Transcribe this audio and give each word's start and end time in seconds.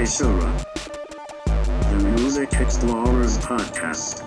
Seishura, 0.00 0.64
the 1.90 2.08
Music 2.18 2.54
Explorers 2.54 3.36
Podcast. 3.36 4.26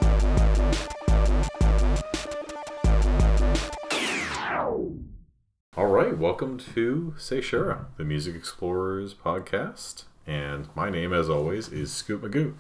All 5.75 5.87
right, 5.87 6.15
welcome 6.15 6.59
to 6.75 7.15
Seishura, 7.17 7.85
the 7.97 8.03
Music 8.03 8.35
Explorers 8.35 9.15
podcast. 9.15 10.03
And 10.27 10.67
my 10.75 10.91
name, 10.91 11.11
as 11.11 11.27
always, 11.27 11.69
is 11.69 11.91
Scoot 11.91 12.21
Magoo. 12.21 12.53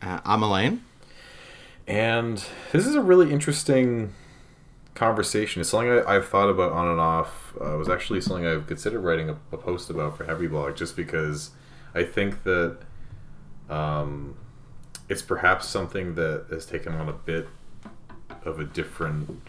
Uh, 0.00 0.20
I'm 0.24 0.42
Elaine. 0.42 0.82
And 1.86 2.42
this 2.72 2.86
is 2.86 2.94
a 2.94 3.02
really 3.02 3.30
interesting 3.30 4.14
conversation. 4.94 5.60
It's 5.60 5.68
something 5.68 5.90
I, 5.90 6.16
I've 6.16 6.26
thought 6.26 6.48
about 6.48 6.72
on 6.72 6.88
and 6.88 7.00
off. 7.00 7.52
Uh, 7.60 7.74
it 7.74 7.76
was 7.76 7.90
actually 7.90 8.22
something 8.22 8.46
I've 8.46 8.66
considered 8.66 9.00
writing 9.00 9.28
a, 9.28 9.36
a 9.52 9.58
post 9.58 9.90
about 9.90 10.16
for 10.16 10.24
Heavy 10.24 10.46
Blog, 10.46 10.74
just 10.74 10.96
because 10.96 11.50
I 11.94 12.02
think 12.04 12.42
that 12.44 12.78
um, 13.70 14.36
it's 15.08 15.22
perhaps 15.22 15.66
something 15.68 16.14
that 16.16 16.46
has 16.50 16.66
taken 16.66 16.94
on 16.94 17.08
a 17.08 17.12
bit 17.12 17.48
of 18.44 18.60
a 18.60 18.64
different 18.64 19.42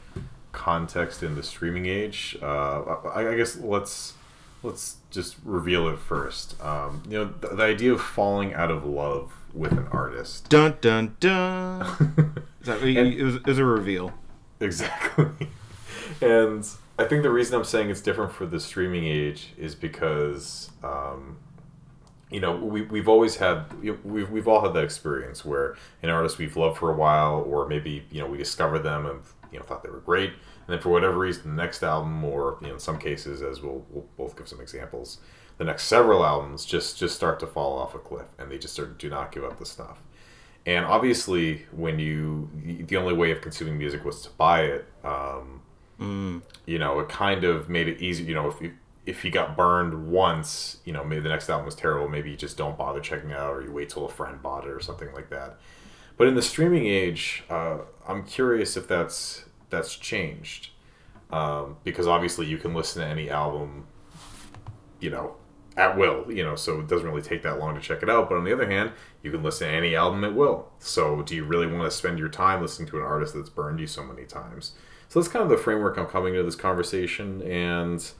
context 0.51 1.21
in 1.23 1.35
the 1.35 1.43
streaming 1.43 1.85
age. 1.85 2.37
Uh, 2.41 2.81
I, 3.13 3.29
I 3.33 3.35
guess 3.35 3.57
let's 3.57 4.13
let's 4.63 4.97
just 5.11 5.35
reveal 5.43 5.87
it 5.87 5.99
first. 5.99 6.61
Um, 6.63 7.03
you 7.07 7.17
know, 7.17 7.25
the, 7.25 7.49
the 7.55 7.63
idea 7.63 7.93
of 7.93 8.01
falling 8.01 8.53
out 8.53 8.71
of 8.71 8.85
love 8.85 9.33
with 9.53 9.71
an 9.73 9.87
artist. 9.91 10.49
Dun 10.49 10.77
dun 10.81 11.15
dun. 11.19 11.85
Is 12.61 12.67
that, 12.67 12.81
And- 12.81 13.13
it, 13.13 13.23
was, 13.23 13.35
it 13.35 13.45
was 13.45 13.57
a 13.59 13.65
reveal. 13.65 14.13
Exactly. 14.59 15.49
and 16.21 16.67
I 16.99 17.05
think 17.05 17.21
the 17.23 17.29
reason 17.29 17.55
I'm 17.55 17.63
saying 17.63 17.89
it's 17.91 18.01
different 18.01 18.31
for 18.31 18.45
the 18.47 18.59
streaming 18.59 19.05
age 19.05 19.53
is 19.57 19.75
because, 19.75 20.71
um, 20.83 21.37
you 22.29 22.39
know, 22.39 22.55
we, 22.55 22.81
we've 22.81 23.07
always 23.07 23.37
had, 23.37 23.65
we've, 23.81 24.29
we've 24.29 24.47
all 24.47 24.61
had 24.61 24.73
that 24.73 24.83
experience 24.83 25.45
where 25.45 25.75
an 26.03 26.09
artist 26.09 26.37
we've 26.37 26.57
loved 26.57 26.77
for 26.77 26.91
a 26.91 26.95
while, 26.95 27.43
or 27.47 27.67
maybe, 27.67 28.05
you 28.11 28.19
know, 28.19 28.27
we 28.27 28.37
discovered 28.37 28.79
them 28.79 29.05
and, 29.05 29.21
you 29.51 29.59
know, 29.59 29.65
thought 29.65 29.83
they 29.83 29.89
were 29.89 29.99
great. 29.99 30.31
And 30.31 30.73
then 30.73 30.79
for 30.79 30.89
whatever 30.89 31.17
reason, 31.17 31.55
the 31.55 31.61
next 31.61 31.83
album, 31.83 32.23
or, 32.23 32.57
you 32.61 32.67
know, 32.67 32.73
in 32.73 32.79
some 32.79 32.99
cases, 32.99 33.41
as 33.41 33.61
we'll, 33.61 33.85
we'll 33.91 34.05
both 34.17 34.37
give 34.37 34.47
some 34.47 34.59
examples, 34.59 35.19
the 35.57 35.63
next 35.63 35.85
several 35.85 36.25
albums 36.25 36.65
just, 36.65 36.97
just 36.97 37.15
start 37.15 37.39
to 37.39 37.47
fall 37.47 37.79
off 37.79 37.95
a 37.95 37.99
cliff 37.99 38.27
and 38.37 38.51
they 38.51 38.57
just 38.57 38.75
sort 38.75 38.89
of 38.89 38.97
do 38.97 39.09
not 39.09 39.31
give 39.31 39.43
up 39.43 39.57
the 39.57 39.65
stuff. 39.65 40.01
And 40.65 40.85
obviously, 40.85 41.65
when 41.71 41.97
you 41.97 42.49
the 42.87 42.97
only 42.97 43.13
way 43.13 43.31
of 43.31 43.39
consuming 43.39 43.77
music 43.77 44.03
was 44.03 44.21
to 44.23 44.29
buy 44.31 44.63
it, 44.63 44.85
um, 45.05 45.61
you 46.65 46.77
know, 46.77 46.99
it 46.99 47.07
kind 47.07 47.45
of 47.45 47.69
made 47.69 47.87
it 47.87 48.01
easy. 48.01 48.25
You 48.25 48.33
know, 48.35 48.49
if 48.49 48.61
you 48.61 48.73
if 49.07 49.25
you 49.25 49.31
got 49.31 49.57
burned 49.57 50.11
once, 50.11 50.77
you 50.85 50.93
know, 50.93 51.03
maybe 51.03 51.21
the 51.21 51.29
next 51.29 51.49
album 51.49 51.65
was 51.65 51.75
terrible. 51.75 52.07
Maybe 52.07 52.29
you 52.29 52.37
just 52.37 52.57
don't 52.57 52.77
bother 52.77 52.99
checking 52.99 53.31
it 53.31 53.37
out, 53.37 53.55
or 53.55 53.61
you 53.63 53.71
wait 53.71 53.89
till 53.89 54.05
a 54.05 54.09
friend 54.09 54.41
bought 54.41 54.65
it, 54.65 54.69
or 54.69 54.79
something 54.79 55.11
like 55.13 55.29
that. 55.29 55.57
But 56.17 56.27
in 56.27 56.35
the 56.35 56.41
streaming 56.41 56.85
age, 56.85 57.43
uh, 57.49 57.79
I'm 58.07 58.23
curious 58.23 58.77
if 58.77 58.87
that's 58.87 59.45
that's 59.69 59.95
changed, 59.95 60.69
um, 61.31 61.77
because 61.83 62.07
obviously 62.07 62.45
you 62.45 62.57
can 62.57 62.73
listen 62.73 63.01
to 63.01 63.07
any 63.07 63.29
album 63.29 63.87
you 64.99 65.09
know, 65.09 65.35
at 65.75 65.97
will, 65.97 66.31
you 66.31 66.43
know, 66.43 66.55
so 66.55 66.79
it 66.79 66.87
doesn't 66.87 67.07
really 67.07 67.21
take 67.21 67.43
that 67.43 67.59
long 67.59 67.75
to 67.75 67.81
check 67.81 68.01
it 68.01 68.09
out. 68.09 68.29
But 68.29 68.37
on 68.37 68.43
the 68.43 68.53
other 68.53 68.69
hand, 68.69 68.91
you 69.21 69.31
can 69.31 69.43
listen 69.43 69.67
to 69.67 69.73
any 69.73 69.95
album 69.95 70.23
at 70.23 70.33
will. 70.33 70.69
So 70.79 71.21
do 71.21 71.35
you 71.35 71.43
really 71.43 71.67
want 71.67 71.83
to 71.83 71.91
spend 71.91 72.17
your 72.17 72.29
time 72.29 72.61
listening 72.61 72.87
to 72.89 72.97
an 72.97 73.03
artist 73.03 73.35
that's 73.35 73.49
burned 73.49 73.79
you 73.79 73.87
so 73.87 74.03
many 74.03 74.25
times? 74.25 74.73
So 75.09 75.19
that's 75.19 75.31
kind 75.31 75.43
of 75.43 75.49
the 75.49 75.57
framework 75.57 75.97
I'm 75.97 76.07
coming 76.07 76.33
to 76.33 76.43
this 76.43 76.55
conversation. 76.55 77.41
And 77.43 78.11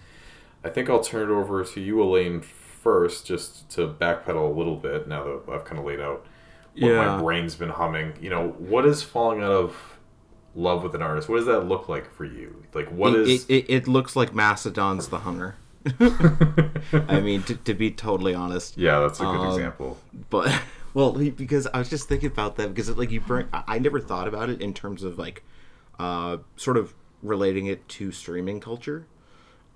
I 0.67 0.69
think 0.73 0.89
I'll 0.89 1.03
turn 1.03 1.29
it 1.29 1.33
over 1.33 1.63
to 1.63 1.81
you, 1.81 2.01
Elaine, 2.01 2.41
first, 2.41 3.25
just 3.25 3.69
to 3.71 3.87
backpedal 3.87 4.51
a 4.53 4.57
little 4.57 4.75
bit 4.75 5.07
now 5.07 5.23
that 5.23 5.51
I've 5.51 5.65
kind 5.65 5.79
of 5.79 5.85
laid 5.85 5.99
out 5.99 6.25
what 6.77 6.93
my 6.93 7.19
brain's 7.21 7.55
been 7.55 7.69
humming. 7.69 8.13
You 8.21 8.29
know, 8.29 8.49
what 8.59 8.85
is 8.85 9.01
falling 9.01 9.41
out 9.41 9.51
of 9.51 9.97
love 10.55 10.83
with 10.83 10.93
an 10.95 11.01
artist? 11.01 11.29
What 11.29 11.37
does 11.37 11.45
that 11.47 11.61
look 11.61 11.87
like 11.89 12.11
for 12.13 12.25
you? 12.25 12.63
Like, 12.73 12.89
what 12.91 13.13
it, 13.15 13.27
is. 13.27 13.45
it, 13.45 13.53
it, 13.53 13.65
it 13.69 13.87
looks 13.87 14.15
like 14.15 14.33
Mastodon's 14.33 15.07
the 15.07 15.19
Hunter. 15.19 15.55
I 17.07 17.19
mean, 17.21 17.43
to, 17.43 17.55
to 17.55 17.73
be 17.73 17.91
totally 17.91 18.33
honest. 18.33 18.77
yeah, 18.77 18.99
that's 18.99 19.19
a 19.19 19.23
good 19.23 19.39
Um, 19.39 19.47
example. 19.49 19.97
But 20.29 20.61
well, 20.93 21.13
because 21.13 21.67
I 21.67 21.79
was 21.79 21.89
just 21.89 22.09
thinking 22.09 22.27
about 22.31 22.57
that 22.57 22.69
because 22.69 22.89
like 22.97 23.11
you 23.11 23.21
bring, 23.21 23.47
I 23.53 23.63
I 23.67 23.79
never 23.79 23.99
thought 24.01 24.27
about 24.27 24.49
it 24.49 24.61
in 24.61 24.73
terms 24.73 25.03
of 25.03 25.17
like, 25.17 25.43
uh, 25.99 26.37
sort 26.57 26.77
of 26.77 26.93
relating 27.23 27.67
it 27.67 27.87
to 27.89 28.11
streaming 28.11 28.59
culture, 28.59 29.07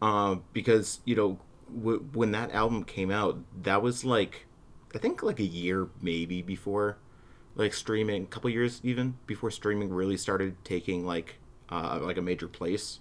um, 0.02 0.44
because 0.54 1.00
you 1.06 1.16
know 1.16 1.40
w- 1.76 2.06
when 2.14 2.32
that 2.32 2.52
album 2.52 2.84
came 2.84 3.12
out, 3.12 3.40
that 3.64 3.82
was 3.82 4.04
like, 4.04 4.46
I 4.94 4.98
think 4.98 5.24
like 5.24 5.40
a 5.40 5.46
year 5.46 5.88
maybe 6.02 6.42
before, 6.42 6.98
like 7.56 7.74
streaming, 7.74 8.24
a 8.24 8.28
couple 8.28 8.50
years 8.50 8.80
even 8.84 9.18
before 9.28 9.52
streaming 9.52 9.92
really 9.94 10.18
started 10.18 10.56
taking 10.64 11.06
like, 11.06 11.36
uh, 11.70 12.00
like 12.02 12.18
a 12.18 12.22
major 12.22 12.48
place 12.48 13.00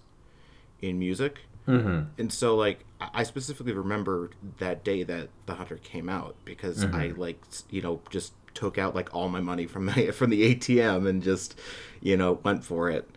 in 0.81 0.99
music. 0.99 1.41
Mm-hmm. 1.67 2.21
And 2.21 2.33
so, 2.33 2.57
like, 2.57 2.85
I 3.01 3.23
specifically 3.23 3.73
remember 3.73 4.31
that 4.59 4.83
day 4.83 5.03
that 5.05 5.29
The 5.47 5.55
Hunter 5.55 5.77
came 5.77 6.09
out 6.09 6.35
because 6.45 6.85
I, 6.85 7.09
like, 7.17 7.41
you 7.69 7.81
know, 7.81 8.01
just 8.11 8.33
took 8.55 8.79
out 8.79 8.95
like 8.95 9.15
all 9.15 9.29
my 9.29 9.41
money 9.41 9.67
from 9.67 9.85
my 9.87 10.11
from 10.13 10.31
the 10.31 10.55
ATM 10.55 11.09
and 11.09 11.23
just, 11.23 11.59
you 12.01 12.17
know, 12.17 12.41
went 12.43 12.65
for 12.65 12.91
it. 12.91 13.09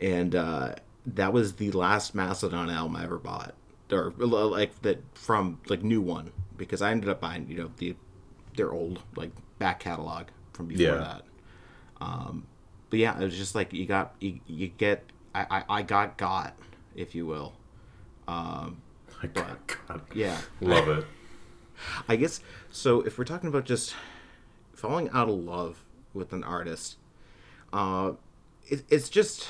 And 0.00 0.34
uh, 0.34 0.76
that 1.06 1.32
was 1.32 1.54
the 1.54 1.70
last 1.72 2.14
Mastodon 2.14 2.70
album 2.70 2.96
I 2.96 3.04
ever 3.04 3.18
bought, 3.18 3.54
or 3.90 4.10
like 4.18 4.80
that 4.82 4.98
from 5.14 5.60
like 5.68 5.82
new 5.82 6.00
one 6.00 6.32
because 6.56 6.82
I 6.82 6.90
ended 6.90 7.08
up 7.08 7.20
buying, 7.20 7.48
you 7.48 7.56
know, 7.56 7.70
the 7.78 7.96
their 8.56 8.72
old 8.72 9.00
like 9.16 9.30
back 9.58 9.80
catalog 9.80 10.26
from 10.52 10.66
before 10.66 10.84
Yeah. 10.86 10.98
that. 10.98 11.22
Um, 12.00 12.46
but 12.90 12.98
yeah, 12.98 13.18
it 13.20 13.24
was 13.24 13.36
just 13.36 13.54
like 13.54 13.72
you 13.72 13.86
got 13.86 14.14
you, 14.20 14.40
you 14.46 14.68
get 14.68 15.04
I, 15.34 15.46
I 15.50 15.64
I 15.78 15.82
got 15.82 16.16
got 16.18 16.54
if 16.94 17.14
you 17.14 17.26
will. 17.26 17.54
Um, 18.26 18.82
God, 19.32 19.56
God. 19.88 20.02
yeah, 20.14 20.38
Love 20.60 20.88
it. 20.88 21.04
I 22.08 22.16
guess 22.16 22.40
so. 22.70 23.00
If 23.02 23.18
we're 23.18 23.24
talking 23.24 23.48
about 23.48 23.64
just 23.64 23.94
falling 24.74 25.08
out 25.10 25.28
of 25.28 25.36
love 25.36 25.84
with 26.12 26.32
an 26.32 26.44
artist, 26.44 26.96
uh, 27.72 28.12
it, 28.66 28.84
it's 28.88 29.08
just 29.08 29.48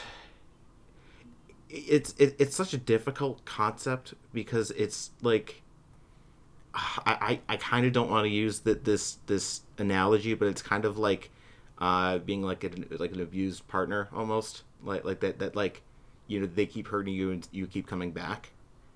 it's 1.70 2.14
it, 2.18 2.36
it's 2.38 2.54
such 2.56 2.72
a 2.72 2.78
difficult 2.78 3.44
concept 3.44 4.14
because 4.32 4.70
it's 4.72 5.10
like 5.22 5.62
I 6.74 7.40
I, 7.48 7.54
I 7.54 7.56
kind 7.56 7.86
of 7.86 7.92
don't 7.92 8.10
want 8.10 8.24
to 8.24 8.30
use 8.30 8.60
that 8.60 8.84
this 8.84 9.18
this 9.26 9.62
analogy, 9.78 10.34
but 10.34 10.48
it's 10.48 10.62
kind 10.62 10.84
of 10.84 10.98
like 10.98 11.30
uh, 11.78 12.18
being 12.18 12.42
like 12.42 12.64
an 12.64 12.86
like 12.98 13.12
an 13.12 13.20
abused 13.20 13.66
partner 13.68 14.08
almost 14.12 14.62
like 14.82 15.04
like 15.04 15.20
that 15.20 15.38
that 15.38 15.56
like 15.56 15.82
you 16.26 16.40
know 16.40 16.46
they 16.46 16.66
keep 16.66 16.88
hurting 16.88 17.14
you 17.14 17.30
and 17.30 17.46
you 17.52 17.66
keep 17.66 17.86
coming 17.86 18.10
back. 18.12 18.50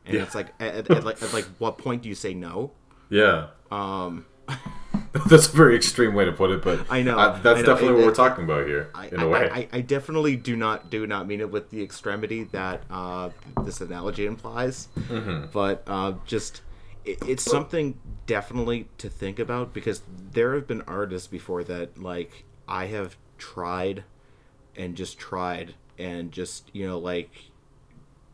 And 0.05 0.17
Yeah. 0.17 0.23
it's 0.25 0.35
like 0.35 0.49
at, 0.61 0.75
at, 0.75 0.91
at 0.91 1.05
like 1.09 1.23
at 1.23 1.33
like 1.33 1.47
what 1.59 1.79
point 1.79 2.03
do 2.03 2.09
you 2.09 2.15
say 2.15 2.35
no? 2.35 2.73
Yeah. 3.09 3.49
Um, 3.71 4.27
That's 5.29 5.47
a 5.47 5.57
very 5.57 5.77
extreme 5.77 6.15
way 6.15 6.25
to 6.25 6.33
put 6.33 6.51
it, 6.51 6.63
but 6.63 6.87
I 6.91 7.03
know, 7.03 7.19
uh, 7.19 7.39
that's 7.41 7.59
I 7.59 7.61
know. 7.63 7.67
definitely 7.67 7.89
It- 7.89 7.97
what 7.99 8.07
we're 8.07 8.15
talking 8.15 8.45
about 8.45 8.67
here, 8.67 8.91
I, 8.95 9.09
in 9.09 9.21
I, 9.21 9.23
a 9.25 9.29
way. 9.29 9.51
I, 9.51 9.69
I 9.71 9.81
definitely 9.83 10.37
do 10.37 10.57
not 10.57 10.89
do 10.89 11.07
not 11.07 11.27
mean 11.27 11.41
it 11.41 11.51
with 11.51 11.69
the 11.71 11.83
extremity 11.83 12.45
that 12.45 12.83
uh, 12.91 13.29
this 13.63 13.81
analogy 13.83 14.25
implies, 14.25 14.89
Mm-hmm. 14.97 15.47
but 15.53 15.83
uh, 15.87 16.15
just 16.27 16.63
it, 17.05 17.19
it's 17.29 17.43
something 17.43 17.99
definitely 18.27 18.89
to 18.99 19.11
think 19.11 19.39
about 19.39 19.75
because 19.75 20.01
there 20.33 20.55
have 20.55 20.67
been 20.67 20.81
artists 20.83 21.29
before 21.29 21.63
that 21.65 21.99
like 22.01 22.45
I 22.67 22.87
have 22.87 23.17
tried 23.37 24.05
and 24.77 24.97
just 24.97 25.19
tried 25.19 25.75
and 25.99 26.33
just 26.33 26.71
you 26.73 26.87
know 26.87 26.99
like 26.99 27.31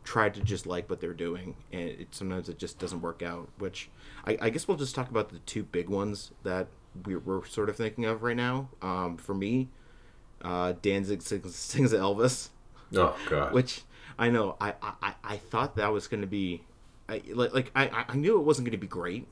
tried 0.05 0.33
to 0.35 0.41
just 0.41 0.65
like 0.65 0.89
what 0.89 1.01
they're 1.01 1.13
doing 1.13 1.55
and 1.73 1.89
it, 1.89 2.07
sometimes 2.15 2.47
it 2.49 2.57
just 2.57 2.79
doesn't 2.79 3.01
work 3.01 3.21
out 3.21 3.49
which 3.57 3.89
I, 4.25 4.37
I 4.41 4.49
guess 4.49 4.67
we'll 4.67 4.77
just 4.77 4.95
talk 4.95 5.09
about 5.09 5.29
the 5.29 5.39
two 5.39 5.63
big 5.63 5.89
ones 5.89 6.31
that 6.43 6.67
we're, 7.05 7.19
we're 7.19 7.45
sort 7.45 7.69
of 7.69 7.75
thinking 7.75 8.05
of 8.05 8.23
right 8.23 8.35
now 8.35 8.69
um, 8.81 9.17
for 9.17 9.33
me 9.33 9.69
uh, 10.41 10.73
danzig 10.81 11.21
sings, 11.21 11.55
sings 11.55 11.93
Elvis 11.93 12.49
oh 12.95 13.15
god. 13.29 13.53
which 13.53 13.81
I 14.17 14.29
know 14.29 14.55
I, 14.59 14.73
I, 14.81 15.13
I 15.23 15.37
thought 15.37 15.75
that 15.77 15.91
was 15.93 16.07
going 16.07 16.21
to 16.21 16.27
be 16.27 16.63
I, 17.07 17.21
like, 17.33 17.53
like 17.53 17.71
I, 17.75 18.05
I 18.09 18.15
knew 18.15 18.37
it 18.39 18.43
wasn't 18.43 18.65
going 18.65 18.71
to 18.71 18.77
be 18.77 18.87
great 18.87 19.27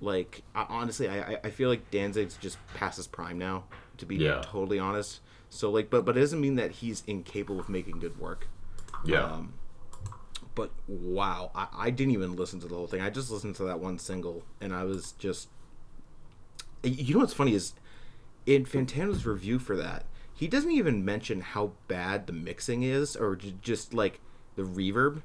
like 0.00 0.42
I, 0.54 0.66
honestly 0.68 1.08
I, 1.08 1.32
I- 1.34 1.40
I 1.44 1.50
feel 1.50 1.68
like 1.68 1.90
Danzig's 1.90 2.36
just 2.36 2.58
past 2.74 2.96
his 2.96 3.06
prime 3.06 3.38
now 3.38 3.64
to 3.98 4.06
be 4.06 4.16
Yeah. 4.16 4.42
totally 4.44 4.78
honest 4.78 5.20
so 5.50 5.70
like 5.70 5.90
but 5.90 6.04
but 6.04 6.16
it 6.16 6.20
doesn't 6.20 6.40
mean 6.40 6.56
that 6.56 6.70
he's 6.72 7.02
incapable 7.06 7.58
of 7.60 7.68
making 7.68 7.98
good 7.98 8.18
work 8.18 8.46
yeah. 9.04 9.24
um, 9.24 9.54
but 10.58 10.72
wow, 10.88 11.52
I, 11.54 11.68
I 11.72 11.90
didn't 11.90 12.14
even 12.14 12.34
listen 12.34 12.58
to 12.58 12.66
the 12.66 12.74
whole 12.74 12.88
thing. 12.88 13.00
I 13.00 13.10
just 13.10 13.30
listened 13.30 13.54
to 13.56 13.64
that 13.64 13.78
one 13.78 13.96
single, 13.96 14.42
and 14.60 14.74
I 14.74 14.82
was 14.82 15.12
just. 15.12 15.48
You 16.82 17.14
know 17.14 17.20
what's 17.20 17.32
funny 17.32 17.54
is, 17.54 17.74
in 18.44 18.64
Fantano's 18.64 19.24
review 19.24 19.60
for 19.60 19.76
that, 19.76 20.04
he 20.34 20.48
doesn't 20.48 20.72
even 20.72 21.04
mention 21.04 21.42
how 21.42 21.74
bad 21.86 22.26
the 22.26 22.32
mixing 22.32 22.82
is, 22.82 23.14
or 23.14 23.36
j- 23.36 23.54
just 23.62 23.94
like 23.94 24.20
the 24.56 24.62
reverb 24.62 25.22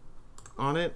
on 0.56 0.78
it. 0.78 0.96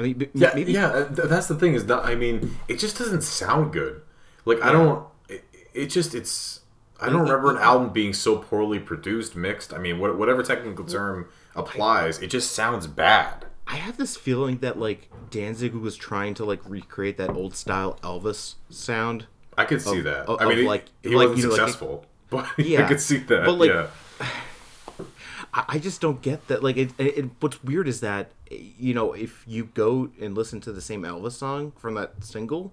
I 0.00 0.02
mean, 0.02 0.28
yeah, 0.34 0.50
maybe 0.56 0.72
yeah. 0.72 1.06
that's 1.08 1.46
the 1.46 1.54
thing 1.54 1.74
is 1.74 1.86
that 1.86 2.04
I 2.04 2.16
mean, 2.16 2.56
it 2.66 2.80
just 2.80 2.98
doesn't 2.98 3.22
sound 3.22 3.72
good. 3.72 4.02
Like 4.44 4.60
I 4.60 4.72
don't. 4.72 5.06
It, 5.28 5.44
it 5.72 5.86
just 5.86 6.16
it's. 6.16 6.62
I 7.00 7.08
don't 7.08 7.22
remember 7.22 7.52
an 7.52 7.62
album 7.62 7.92
being 7.92 8.12
so 8.12 8.38
poorly 8.38 8.80
produced, 8.80 9.36
mixed. 9.36 9.72
I 9.72 9.78
mean, 9.78 10.00
whatever 10.00 10.42
technical 10.42 10.84
term 10.84 11.28
applies, 11.54 12.18
it 12.18 12.26
just 12.26 12.50
sounds 12.50 12.88
bad. 12.88 13.46
I 13.72 13.76
have 13.76 13.96
this 13.96 14.16
feeling 14.16 14.58
that 14.58 14.78
like 14.78 15.08
Danzig 15.30 15.72
was 15.74 15.96
trying 15.96 16.34
to 16.34 16.44
like 16.44 16.60
recreate 16.68 17.16
that 17.16 17.30
old 17.30 17.56
style 17.56 17.98
Elvis 18.02 18.54
sound. 18.68 19.26
I 19.56 19.64
could 19.64 19.80
see 19.82 20.00
that. 20.02 20.26
of- 20.26 20.40
I 20.40 20.44
mean, 20.44 20.52
of, 20.52 20.58
he- 20.58 20.66
like- 20.68 20.84
he, 21.02 21.08
like, 21.16 21.28
wasn't 21.30 21.38
you 21.38 21.44
know, 21.44 21.50
like, 21.50 21.58
successful, 21.60 22.06
but 22.30 22.46
Yeah. 22.58 22.84
I 22.84 22.88
could 22.88 23.00
see 23.00 23.16
that. 23.18 23.44
But, 23.46 23.52
like, 23.54 23.70
yeah. 23.70 23.88
I, 25.54 25.78
just 25.78 26.00
don't 26.00 26.22
get 26.22 26.48
that. 26.48 26.62
Like, 26.62 26.76
it, 26.78 26.92
it, 26.98 27.26
what's 27.40 27.62
weird 27.62 27.86
is 27.86 28.00
that 28.00 28.30
you 28.50 28.94
know 28.94 29.12
if 29.12 29.44
you 29.46 29.64
go 29.74 30.10
and 30.20 30.34
listen 30.34 30.60
to 30.62 30.72
the 30.72 30.80
same 30.80 31.02
Elvis 31.02 31.32
song 31.32 31.72
from 31.76 31.94
that 31.94 32.24
single, 32.24 32.72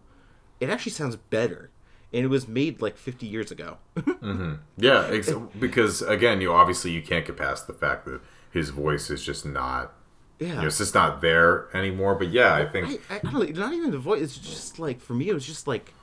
it 0.61 0.69
actually 0.69 0.93
sounds 0.93 1.15
better, 1.17 1.71
and 2.13 2.23
it 2.23 2.27
was 2.29 2.47
made 2.47 2.81
like 2.81 2.97
50 2.97 3.25
years 3.25 3.51
ago. 3.51 3.77
Mm-hmm. 4.19 4.55
Yeah, 4.77 5.07
ex- 5.11 5.31
because 5.59 6.01
again, 6.01 6.39
you 6.41 6.51
obviously 6.53 6.91
you 6.91 7.01
can't 7.01 7.25
get 7.25 7.37
past 7.37 7.67
the 7.67 7.73
fact 7.73 8.05
that 8.05 8.19
his 8.51 8.69
voice 8.69 9.09
is 9.09 9.23
just 9.23 9.45
not. 9.45 9.93
Yeah. 10.39 10.47
You 10.47 10.55
know, 10.55 10.67
it's 10.67 10.77
just 10.77 10.95
not 10.95 11.21
there 11.21 11.67
anymore. 11.75 12.15
But 12.15 12.29
yeah, 12.29 12.53
I 12.55 12.65
think 12.65 13.01
I, 13.09 13.15
I 13.17 13.19
don't 13.19 13.55
not 13.55 13.73
even 13.73 13.91
the 13.91 13.97
voice. 13.97 14.21
It's 14.21 14.37
just 14.37 14.79
like 14.79 15.01
for 15.01 15.13
me, 15.13 15.29
it 15.29 15.33
was 15.33 15.45
just 15.45 15.67
like, 15.67 15.93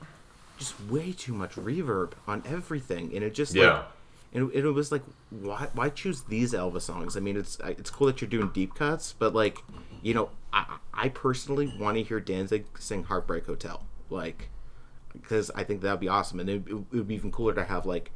just 0.59 0.79
way 0.85 1.11
too 1.11 1.33
much 1.33 1.55
reverb 1.55 2.13
on 2.27 2.43
everything, 2.45 3.13
and 3.15 3.23
it 3.23 3.33
just 3.33 3.53
Yeah. 3.55 3.73
like, 3.73 3.85
and 4.33 4.51
it, 4.51 4.65
it 4.65 4.71
was 4.71 4.91
like, 4.91 5.03
why 5.29 5.69
why 5.73 5.89
choose 5.89 6.21
these 6.21 6.53
Elvis 6.53 6.81
songs? 6.81 7.17
I 7.17 7.19
mean, 7.19 7.35
it's 7.37 7.57
it's 7.65 7.89
cool 7.89 8.07
that 8.07 8.21
you're 8.21 8.29
doing 8.29 8.49
deep 8.53 8.75
cuts, 8.75 9.13
but 9.17 9.33
like, 9.33 9.59
you 10.01 10.13
know, 10.13 10.29
I 10.53 10.77
I 10.93 11.09
personally 11.09 11.73
want 11.79 11.97
to 11.97 12.03
hear 12.03 12.19
Danzig 12.19 12.65
sing 12.79 13.05
Heartbreak 13.05 13.45
Hotel, 13.47 13.83
like, 14.09 14.49
because 15.13 15.49
I 15.55 15.63
think 15.63 15.81
that'd 15.81 15.99
be 15.99 16.07
awesome, 16.07 16.39
and 16.39 16.49
it, 16.49 16.63
it 16.67 16.73
would 16.91 17.07
be 17.07 17.15
even 17.15 17.31
cooler 17.31 17.53
to 17.53 17.63
have 17.63 17.85
like, 17.85 18.11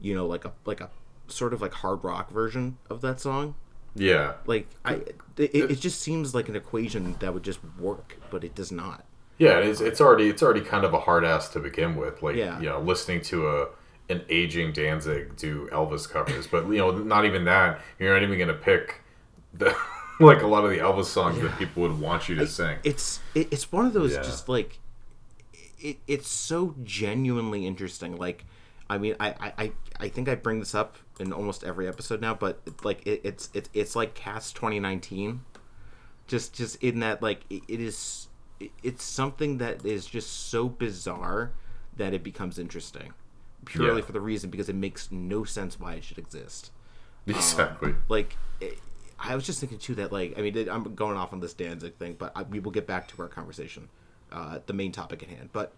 you 0.00 0.14
know, 0.14 0.26
like 0.26 0.44
a 0.44 0.52
like 0.64 0.80
a 0.80 0.90
sort 1.26 1.52
of 1.54 1.62
like 1.62 1.72
hard 1.72 2.04
rock 2.04 2.30
version 2.30 2.76
of 2.90 3.00
that 3.00 3.18
song 3.20 3.54
yeah, 3.94 4.34
like 4.46 4.66
I, 4.84 4.94
it, 5.36 5.54
it 5.54 5.80
just 5.80 6.00
seems 6.00 6.34
like 6.34 6.48
an 6.48 6.56
equation 6.56 7.16
that 7.20 7.32
would 7.34 7.42
just 7.44 7.60
work, 7.78 8.16
but 8.30 8.42
it 8.44 8.54
does 8.54 8.72
not. 8.72 9.04
yeah. 9.38 9.58
It's 9.58 9.80
it's 9.80 10.00
already 10.00 10.28
it's 10.28 10.42
already 10.42 10.60
kind 10.62 10.84
of 10.84 10.94
a 10.94 11.00
hard 11.00 11.24
ass 11.24 11.48
to 11.50 11.60
begin 11.60 11.96
with. 11.96 12.22
Like 12.22 12.36
Yeah. 12.36 12.58
you 12.60 12.68
know, 12.68 12.80
listening 12.80 13.20
to 13.22 13.48
a 13.48 13.68
an 14.10 14.22
aging 14.28 14.72
Danzig 14.72 15.36
do 15.36 15.68
Elvis 15.72 16.08
covers, 16.10 16.46
but 16.46 16.66
you 16.68 16.76
know, 16.78 16.90
not 16.90 17.24
even 17.24 17.44
that. 17.44 17.80
You're 17.98 18.12
not 18.14 18.22
even 18.22 18.38
gonna 18.38 18.52
pick 18.54 19.00
the 19.52 19.74
like 20.20 20.42
a 20.42 20.46
lot 20.46 20.64
of 20.64 20.70
the 20.70 20.78
Elvis 20.78 21.06
songs 21.06 21.40
that 21.40 21.56
people 21.58 21.82
would 21.82 21.98
want 22.00 22.28
you 22.28 22.34
to 22.36 22.46
sing. 22.46 22.78
It's 22.84 23.20
it, 23.34 23.48
it's 23.52 23.70
one 23.72 23.86
of 23.86 23.92
those 23.92 24.12
Yeah. 24.14 24.22
just 24.22 24.48
like 24.48 24.78
it, 25.80 25.98
it's 26.06 26.28
so 26.28 26.74
genuinely 26.82 27.66
interesting. 27.66 28.16
Like, 28.16 28.44
I 28.88 28.96
mean, 28.98 29.16
I, 29.20 29.28
I, 29.40 29.52
I, 29.58 29.72
I 30.00 30.08
think 30.08 30.28
I 30.28 30.34
bring 30.34 30.58
this 30.60 30.74
up 30.74 30.96
in 31.20 31.32
almost 31.32 31.64
every 31.64 31.86
episode 31.88 32.20
now, 32.20 32.34
but 32.34 32.60
like 32.82 33.06
it, 33.06 33.20
it's 33.24 33.48
it's 33.54 33.70
it's 33.72 33.94
like 33.96 34.14
Cats 34.14 34.52
2019, 34.52 35.40
just 36.26 36.54
just 36.54 36.82
in 36.82 37.00
that 37.00 37.22
like 37.22 37.40
it, 37.50 37.62
it 37.68 37.80
is 37.80 38.28
it- 38.60 38.70
it's 38.82 39.04
something 39.04 39.58
that 39.58 39.84
is 39.84 40.06
just 40.06 40.48
so 40.48 40.68
bizarre 40.68 41.52
that 41.96 42.12
it 42.14 42.22
becomes 42.22 42.58
interesting 42.58 43.12
purely 43.64 44.00
Yeah. 44.00 44.06
for 44.06 44.12
the 44.12 44.20
reason 44.20 44.50
because 44.50 44.68
it 44.68 44.74
makes 44.76 45.10
no 45.10 45.44
sense 45.44 45.78
why 45.80 45.94
it 45.94 46.04
should 46.04 46.18
exist. 46.18 46.70
exactly. 47.26 47.94
like 48.08 48.36
it, 48.60 48.78
I 49.18 49.34
was 49.34 49.46
just 49.46 49.58
thinking 49.60 49.78
too 49.78 49.94
that 49.96 50.12
like 50.12 50.34
I 50.38 50.42
mean 50.42 50.68
I'm 50.68 50.94
going 50.94 51.16
off 51.16 51.32
on 51.32 51.40
this 51.40 51.54
Danzig 51.54 51.94
thing, 51.94 52.16
but 52.18 52.32
I, 52.36 52.42
we 52.42 52.60
will 52.60 52.72
get 52.72 52.86
back 52.86 53.08
to 53.08 53.22
our 53.22 53.28
conversation, 53.28 53.88
uh, 54.32 54.58
the 54.66 54.72
main 54.72 54.92
topic 54.92 55.22
at 55.22 55.28
hand. 55.30 55.50
But 55.52 55.72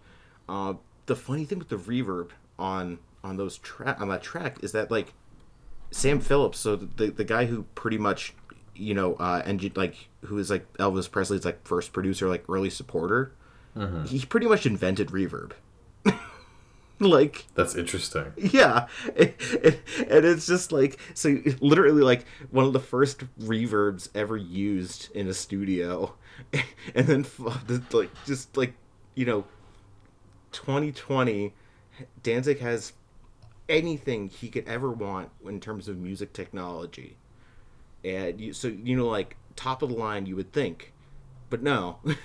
uh, 0.49 0.73
the 1.05 1.15
funny 1.15 1.45
thing 1.45 1.59
with 1.59 1.69
the 1.69 1.77
reverb 1.77 2.29
on 2.59 2.99
on 3.23 3.37
those 3.37 3.57
track 3.59 4.01
on 4.01 4.09
that 4.09 4.21
track 4.23 4.57
is 4.63 4.71
that 4.73 4.91
like 4.91 5.13
Sam 5.91 6.19
Phillips, 6.19 6.59
so 6.59 6.75
the 6.75 7.07
the 7.11 7.23
guy 7.23 7.45
who 7.45 7.63
pretty 7.75 7.97
much 7.97 8.33
you 8.75 8.93
know 8.93 9.15
uh 9.15 9.41
and 9.45 9.75
like 9.75 10.09
who 10.25 10.37
is 10.37 10.49
like 10.49 10.71
Elvis 10.73 11.09
Presley's 11.09 11.45
like 11.45 11.65
first 11.65 11.93
producer 11.93 12.27
like 12.27 12.43
early 12.49 12.69
supporter, 12.69 13.33
he 14.05 14.25
pretty 14.25 14.47
much 14.47 14.65
invented 14.65 15.09
reverb. 15.09 15.53
like 16.99 17.45
That's 17.53 17.75
interesting. 17.75 18.33
yeah 18.37 18.87
and, 19.15 19.33
and 20.09 20.25
it's 20.25 20.47
just 20.47 20.71
like 20.71 20.99
so 21.13 21.37
literally 21.61 22.01
like 22.01 22.25
one 22.49 22.65
of 22.65 22.73
the 22.73 22.79
first 22.79 23.23
reverbs 23.39 24.09
ever 24.15 24.35
used 24.35 25.09
in 25.15 25.27
a 25.27 25.33
studio 25.33 26.15
and 26.95 27.05
then 27.07 27.25
like 27.91 28.09
just 28.25 28.57
like 28.57 28.73
you 29.13 29.25
know 29.25 29.45
2020 30.53 31.53
danzig 32.23 32.59
has 32.59 32.93
anything 33.69 34.29
he 34.29 34.49
could 34.49 34.67
ever 34.67 34.91
want 34.91 35.29
in 35.45 35.59
terms 35.59 35.87
of 35.87 35.97
music 35.97 36.33
technology. 36.33 37.17
And 38.03 38.39
you, 38.39 38.53
so 38.53 38.67
you 38.67 38.95
know 38.95 39.07
like 39.07 39.35
top 39.55 39.81
of 39.81 39.89
the 39.89 39.95
line 39.95 40.25
you 40.25 40.35
would 40.35 40.53
think 40.53 40.93
but 41.49 41.61
no. 41.61 41.99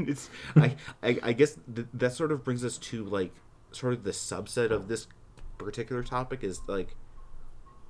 It's 0.00 0.30
I, 0.54 0.76
I 1.02 1.18
i 1.24 1.32
guess 1.32 1.58
th- 1.74 1.88
that 1.92 2.12
sort 2.12 2.30
of 2.30 2.44
brings 2.44 2.64
us 2.64 2.78
to 2.78 3.04
like 3.04 3.32
sort 3.72 3.94
of 3.94 4.04
the 4.04 4.12
subset 4.12 4.70
of 4.70 4.86
this 4.86 5.08
particular 5.58 6.04
topic 6.04 6.44
is 6.44 6.60
like 6.68 6.94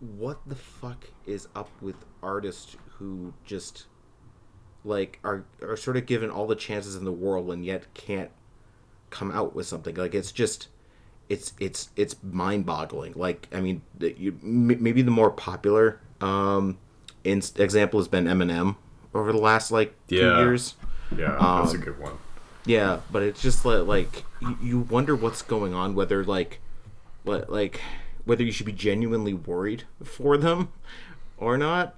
what 0.00 0.40
the 0.46 0.54
fuck 0.54 1.04
is 1.26 1.48
up 1.54 1.68
with 1.82 1.96
artists 2.22 2.78
who 2.92 3.34
just 3.44 3.88
like 4.84 5.18
are 5.22 5.44
are 5.60 5.76
sort 5.76 5.98
of 5.98 6.06
given 6.06 6.30
all 6.30 6.46
the 6.46 6.56
chances 6.56 6.96
in 6.96 7.04
the 7.04 7.12
world 7.12 7.50
and 7.50 7.64
yet 7.64 7.92
can't 7.92 8.30
come 9.10 9.30
out 9.30 9.54
with 9.54 9.66
something? 9.66 9.94
Like 9.94 10.14
it's 10.14 10.32
just 10.32 10.68
it's 11.28 11.52
it's 11.60 11.90
it's 11.96 12.16
mind-boggling 12.22 13.12
like 13.16 13.48
i 13.52 13.60
mean 13.60 13.82
you, 14.00 14.38
m- 14.42 14.82
maybe 14.82 15.02
the 15.02 15.10
more 15.10 15.30
popular 15.30 16.00
um 16.20 16.78
in, 17.24 17.42
example 17.56 18.00
has 18.00 18.08
been 18.08 18.24
eminem 18.24 18.76
over 19.14 19.32
the 19.32 19.38
last 19.38 19.70
like 19.70 19.94
two 20.08 20.16
years 20.16 20.74
Yeah, 21.16 21.36
Um, 21.36 21.62
that's 21.64 21.74
a 21.74 21.78
good 21.78 21.98
one. 21.98 22.14
yeah, 22.66 23.00
but 23.10 23.22
it's 23.22 23.40
just 23.42 23.64
like, 23.64 23.86
like 23.86 24.24
you, 24.62 24.80
wonder 24.80 25.16
what's 25.16 25.40
going 25.42 25.72
on, 25.74 25.94
whether 25.94 26.22
like, 26.24 26.60
what 27.24 27.48
like, 27.50 27.80
whether 28.26 28.44
you 28.44 28.52
should 28.52 28.66
be 28.66 28.72
genuinely 28.72 29.32
worried 29.32 29.84
for 30.04 30.36
them 30.36 30.68
or 31.38 31.56
not, 31.56 31.94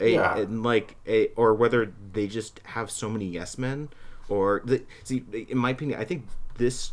A- 0.00 0.14
Yeah. 0.14 0.38
and 0.38 0.62
like, 0.62 0.96
a, 1.06 1.28
or 1.36 1.52
whether 1.54 1.92
they 2.12 2.26
just 2.26 2.60
have 2.64 2.90
so 2.90 3.08
many 3.10 3.26
yes 3.26 3.58
men, 3.58 3.90
or 4.30 4.62
the, 4.64 4.82
see, 5.04 5.22
in 5.48 5.58
my 5.58 5.70
opinion, 5.70 6.00
I 6.00 6.04
think 6.04 6.24
this, 6.56 6.92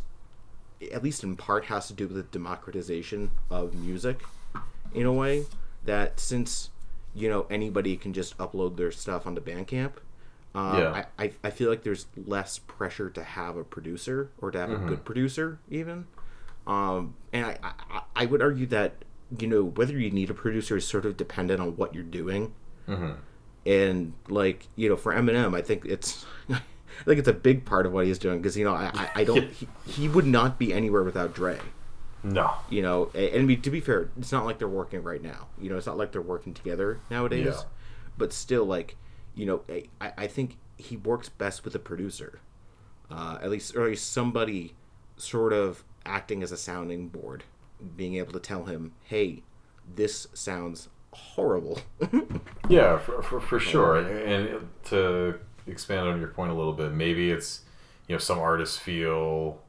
at 0.90 1.02
least 1.02 1.22
in 1.22 1.36
part, 1.36 1.66
has 1.66 1.86
to 1.88 1.92
do 1.92 2.06
with 2.08 2.16
the 2.16 2.22
democratization 2.24 3.30
of 3.50 3.74
music, 3.74 4.22
in 4.94 5.06
a 5.06 5.12
way 5.12 5.44
that 5.84 6.18
since 6.20 6.70
you 7.14 7.28
know 7.28 7.46
anybody 7.50 7.96
can 7.96 8.12
just 8.12 8.36
upload 8.38 8.76
their 8.76 8.90
stuff 8.90 9.26
onto 9.26 9.40
Bandcamp. 9.40 9.92
Um, 10.54 10.78
Yeah. 10.78 11.04
I, 11.18 11.24
I, 11.24 11.32
I 11.44 11.50
feel 11.50 11.70
like 11.70 11.82
there's 11.82 12.06
less 12.26 12.58
pressure 12.58 13.08
to 13.10 13.22
have 13.22 13.56
a 13.56 13.64
producer 13.64 14.30
or 14.38 14.50
to 14.50 14.58
have 14.58 14.70
a 14.70 14.76
good 14.88 15.02
producer 15.04 15.58
even 15.70 16.06
um, 16.66 17.14
and 17.32 17.46
I, 17.46 17.56
I 17.62 18.02
i 18.14 18.26
would 18.26 18.42
argue 18.42 18.66
that 18.66 18.92
you 19.38 19.46
know 19.48 19.64
whether 19.64 19.98
you 19.98 20.10
need 20.10 20.28
a 20.28 20.34
producer 20.34 20.76
is 20.76 20.86
sort 20.86 21.06
of 21.06 21.16
dependent 21.16 21.58
on 21.60 21.76
what 21.78 21.94
you're 21.94 22.04
doing 22.04 22.52
and 23.64 24.12
like 24.28 24.68
you 24.76 24.90
know 24.90 24.96
for 24.96 25.14
eminem 25.14 25.56
i 25.56 25.62
think 25.62 25.86
it's 25.86 26.26
i 27.02 27.04
think 27.04 27.18
it's 27.18 27.28
a 27.28 27.32
big 27.32 27.64
part 27.64 27.84
of 27.86 27.92
what 27.92 28.06
he's 28.06 28.18
doing 28.18 28.38
because 28.40 28.56
you 28.56 28.64
know 28.64 28.72
i, 28.74 28.90
I, 28.94 29.10
I 29.16 29.24
don't 29.24 29.50
he, 29.52 29.68
he 29.86 30.08
would 30.08 30.26
not 30.26 30.58
be 30.58 30.72
anywhere 30.72 31.02
without 31.02 31.34
dre 31.34 31.58
No. 32.24 32.52
you 32.70 32.82
know 32.82 33.10
a- 33.14 33.36
and 33.36 33.62
to 33.62 33.70
be 33.70 33.80
fair 33.80 34.08
it's 34.18 34.32
not 34.32 34.44
like 34.44 34.58
they're 34.58 34.68
working 34.68 35.02
right 35.02 35.22
now 35.22 35.48
you 35.60 35.68
know 35.70 35.76
it's 35.76 35.86
not 35.86 35.96
like 35.98 36.12
they're 36.12 36.22
working 36.22 36.54
together 36.54 37.00
nowadays 37.10 37.46
Yeah. 37.46 37.62
but 38.16 38.32
still 38.32 38.64
like 38.64 38.96
you 39.34 39.46
know 39.46 39.62
I, 39.68 40.12
I 40.16 40.26
think 40.26 40.58
he 40.78 40.96
works 40.96 41.28
best 41.28 41.64
with 41.64 41.74
a 41.74 41.78
producer 41.78 42.40
uh, 43.10 43.38
at 43.42 43.50
least 43.50 43.76
or 43.76 43.82
at 43.82 43.88
least 43.90 44.10
somebody 44.12 44.74
sort 45.16 45.52
of 45.52 45.84
acting 46.06 46.42
as 46.42 46.50
a 46.52 46.56
sounding 46.56 47.08
board 47.08 47.44
being 47.96 48.14
able 48.16 48.32
to 48.32 48.40
tell 48.40 48.64
him 48.64 48.92
hey 49.04 49.42
this 49.94 50.26
sounds 50.32 50.88
horrible 51.12 51.80
Yeah, 52.68 52.96
for, 52.98 53.20
for, 53.22 53.38
for 53.40 53.58
sure. 53.60 53.96
And 53.98 54.68
to 54.84 55.38
expand 55.66 56.08
on 56.08 56.18
your 56.18 56.28
point 56.28 56.50
a 56.50 56.54
little 56.54 56.72
bit, 56.72 56.92
maybe 56.92 57.30
it's, 57.30 57.62
you 58.08 58.14
know, 58.14 58.18
some 58.18 58.38
artists 58.38 58.78
feel, 58.78 59.60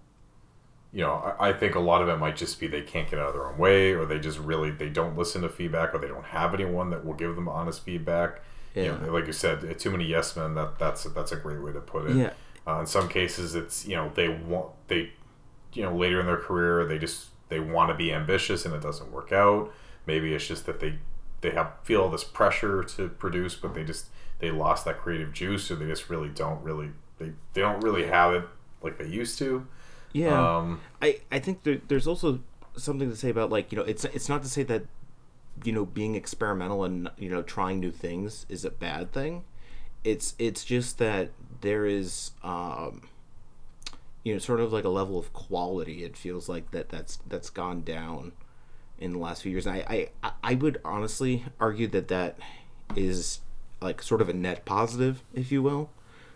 you 0.92 1.02
know, 1.02 1.14
I, 1.40 1.50
I 1.50 1.54
think 1.54 1.76
a 1.76 1.80
lot 1.80 2.02
of 2.02 2.10
it 2.10 2.18
might 2.18 2.36
just 2.36 2.60
be 2.60 2.68
they 2.68 2.82
can't 2.82 3.10
get 3.10 3.20
out 3.20 3.28
of 3.30 3.34
their 3.34 3.48
own 3.48 3.58
way 3.58 3.94
or 3.94 4.06
they 4.06 4.20
just 4.20 4.40
really, 4.40 4.72
they 4.72 4.90
don't 4.90 5.18
listen 5.18 5.42
to 5.44 5.50
feedback 5.50 5.94
or 5.94 5.98
they 6.00 6.08
don't 6.08 6.26
have 6.26 6.54
anyone 6.54 6.90
that 6.92 7.06
will 7.06 7.14
give 7.14 7.36
them 7.36 7.48
honest 7.48 7.84
feedback. 7.84 8.42
You 8.76 8.84
Yeah. 8.84 8.98
know, 8.98 9.12
like 9.14 9.28
you 9.28 9.34
said, 9.34 9.78
too 9.80 9.92
many 9.92 10.06
yes 10.06 10.36
men, 10.36 10.56
that, 10.56 10.80
that's, 10.80 11.04
that's 11.04 11.32
a 11.32 11.36
great 11.38 11.62
way 11.62 11.72
to 11.74 11.80
put 11.82 12.10
it. 12.10 12.16
Yeah. 12.16 12.34
Uh, 12.66 12.80
in 12.80 12.86
some 12.86 13.10
cases, 13.10 13.56
it's, 13.56 13.86
you 13.86 13.96
know, 13.96 14.12
they 14.16 14.30
want, 14.30 14.70
they, 14.88 15.12
you 15.74 15.84
know, 15.84 15.96
later 15.96 16.20
in 16.20 16.26
their 16.26 16.38
career, 16.38 16.86
they 16.86 16.98
just, 16.98 17.28
they 17.50 17.60
want 17.60 17.90
to 17.90 17.96
be 17.96 18.12
ambitious 18.12 18.66
and 18.66 18.74
it 18.74 18.82
doesn't 18.82 19.12
work 19.12 19.32
out. 19.32 19.72
Maybe 20.08 20.34
it's 20.34 20.48
just 20.48 20.66
that 20.66 20.80
they 20.80 20.96
they 21.42 21.52
have 21.52 21.74
feel 21.84 22.10
this 22.10 22.24
pressure 22.24 22.84
to 22.84 23.10
produce, 23.10 23.54
but 23.54 23.74
they 23.74 23.84
just 23.84 24.08
they 24.44 24.52
lost 24.52 24.84
that 24.84 25.00
creative 25.00 25.32
juice, 25.32 25.72
or 25.72 25.76
they 25.76 25.86
just 25.86 26.10
really 26.10 26.28
don't 26.28 26.62
really 26.64 26.90
they, 27.18 27.32
they 27.54 27.62
don't 27.62 27.82
really 27.82 28.06
have 28.06 28.34
it 28.34 28.44
like 28.82 28.98
they 28.98 29.08
used 29.08 29.38
to. 29.40 29.66
Yeah. 30.12 30.58
Um, 30.58 30.82
I, 31.02 31.22
I 31.32 31.40
think 31.40 31.64
there, 31.64 31.80
there's 31.88 32.08
also 32.08 32.42
something 32.76 33.10
to 33.10 33.16
say 33.16 33.30
about 33.30 33.50
like 33.50 33.72
you 33.72 33.78
know 33.78 33.86
it's 33.86 34.04
it's 34.04 34.28
not 34.28 34.44
to 34.44 34.50
say 34.50 34.64
that 34.64 34.84
you 35.64 35.72
know 35.72 35.86
being 35.86 36.16
experimental 36.16 36.84
and 36.84 37.10
you 37.18 37.30
know 37.30 37.42
trying 37.42 37.80
new 37.80 37.92
things 37.92 38.46
is 38.50 38.66
a 38.66 38.70
bad 38.70 39.14
thing. 39.14 39.46
It's 40.04 40.36
it's 40.38 40.66
just 40.66 40.98
that 40.98 41.30
there 41.62 41.86
is 41.86 42.32
um, 42.44 43.04
you 44.26 44.34
know 44.34 44.40
sort 44.40 44.60
of 44.60 44.74
like 44.74 44.84
a 44.84 44.90
level 44.90 45.18
of 45.18 45.32
quality. 45.32 46.04
It 46.04 46.18
feels 46.18 46.50
like 46.50 46.72
that 46.72 46.90
that's 46.90 47.20
that's 47.30 47.50
gone 47.50 47.84
down 47.84 48.34
in 49.00 49.14
the 49.14 49.20
last 49.20 49.44
few 49.44 49.54
years. 49.54 49.66
And 49.66 49.78
I 49.78 50.10
I 50.22 50.32
I 50.44 50.56
would 50.56 50.82
honestly 50.84 51.46
argue 51.62 51.88
that 51.88 52.10
that 52.10 52.38
is 52.98 53.40
like 53.84 54.02
sort 54.02 54.22
of 54.22 54.30
a 54.30 54.34
net 54.34 54.66
positive, 54.66 55.24
if 55.34 55.52
you 55.52 55.62
will, 55.62 55.90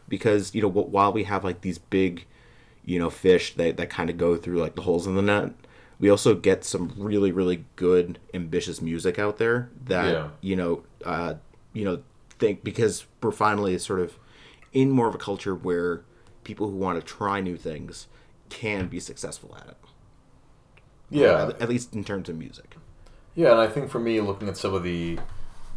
because 0.08 0.54
you 0.54 0.62
know 0.62 0.68
while 0.68 1.12
we 1.13 1.24
have 1.24 1.44
like 1.44 1.62
these 1.62 1.77
big 1.77 2.25
you 2.86 3.00
know 3.00 3.10
fish 3.10 3.54
that, 3.56 3.77
that 3.77 3.89
kind 3.89 4.10
of 4.10 4.18
go 4.18 4.36
through 4.38 4.60
like 4.60 4.75
the 4.75 4.82
holes 4.84 5.06
in 5.08 5.16
the 5.16 5.22
net 5.22 5.51
we 6.00 6.10
also 6.10 6.36
get 6.36 6.63
some 6.63 6.94
really 6.96 7.32
really 7.34 7.66
good 7.75 8.18
ambitious 8.34 8.82
music 8.82 9.18
out 9.20 9.38
there 9.39 9.70
that 9.84 10.13
Yeah. 10.13 10.27
you 10.39 10.56
know 10.56 10.84
uh 11.04 11.34
you 11.74 11.84
know 11.84 12.01
think 12.39 12.63
because 12.63 13.06
we're 13.22 13.32
finally 13.32 13.77
sort 13.77 14.00
of 14.00 14.18
in 14.72 14.89
more 14.92 15.08
of 15.10 15.16
a 15.16 15.18
culture 15.18 15.54
where 15.56 16.01
people 16.46 16.70
who 16.70 16.77
want 16.77 16.98
to 17.00 17.06
try 17.06 17.42
new 17.42 17.58
things 17.58 18.08
can 18.50 18.88
be 18.88 19.00
successful 19.01 19.58
at 19.60 19.68
it. 19.68 19.77
Yeah, 21.10 21.48
at, 21.48 21.62
at 21.62 21.70
least 21.70 21.94
in 21.94 22.04
terms 22.04 22.30
of 22.30 22.38
music. 22.38 22.75
Yeah, 23.36 23.51
and 23.51 23.60
I 23.60 23.68
think 23.68 23.89
for 23.89 24.00
me, 24.00 24.20
looking 24.22 24.48
at 24.48 24.56
some 24.58 24.74
of 24.74 24.84
the, 24.84 25.18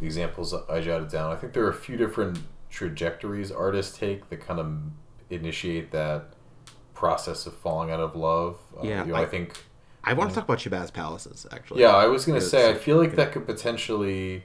the 0.01 0.05
examples 0.07 0.53
I 0.53 0.81
jotted 0.81 1.09
down, 1.09 1.31
I 1.31 1.35
think 1.35 1.53
there 1.53 1.63
are 1.63 1.69
a 1.69 1.73
few 1.73 1.95
different 1.95 2.39
trajectories 2.71 3.51
artists 3.51 3.97
take 3.97 4.29
that 4.29 4.41
kind 4.41 4.59
of 4.59 4.71
initiate 5.29 5.91
that 5.91 6.33
process 6.95 7.45
of 7.45 7.53
falling 7.55 7.91
out 7.91 7.99
of 7.99 8.15
love. 8.15 8.57
Uh, 8.75 8.81
Yeah, 8.83 9.05
you 9.05 9.11
know, 9.11 9.17
I, 9.17 9.21
I- 9.21 9.25
think. 9.27 9.63
i 10.03 10.13
want 10.13 10.31
to 10.31 10.35
talk 10.35 10.45
about 10.45 10.57
shabazz 10.57 10.91
palaces 10.91 11.45
actually 11.51 11.81
Yeah, 11.81 11.95
I 11.95 12.07
was 12.07 12.25
gonna 12.25 12.41
say 12.41 12.69
I 12.71 12.73
feel 12.73 12.97
like 12.97 13.15
that 13.15 13.31
could 13.31 13.45
potentially. 13.45 14.43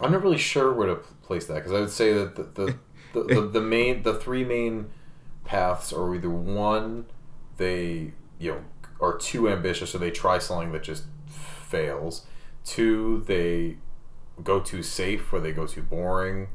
I'm 0.00 0.12
not 0.12 0.22
really 0.22 0.36
sure 0.36 0.70
where 0.74 0.88
to 0.88 0.96
place 1.22 1.46
that 1.46 1.54
because 1.54 1.72
I 1.72 1.80
would 1.80 1.90
say 1.90 2.12
that 2.12 2.36
the 2.36 2.42
the, 2.42 2.78
the, 3.14 3.34
the 3.34 3.40
the 3.48 3.60
main 3.74 4.02
the 4.02 4.12
three 4.14 4.44
main 4.44 4.90
paths 5.46 5.90
are 5.92 6.14
either 6.14 6.28
one 6.28 7.06
they 7.56 8.12
you 8.38 8.50
know 8.52 8.60
are 9.00 9.16
too 9.16 9.48
ambitious 9.48 9.94
or 9.94 9.98
they 9.98 10.10
try 10.10 10.36
something 10.38 10.72
that 10.72 10.82
just 10.82 11.04
fails. 11.26 12.26
Two 12.64 13.24
they 13.26 13.78
go 14.42 14.60
too 14.60 14.82
safe 14.82 15.32
or 15.32 15.40
they 15.40 15.52
go 15.52 15.66
too 15.66 15.82
boring. 15.82 16.48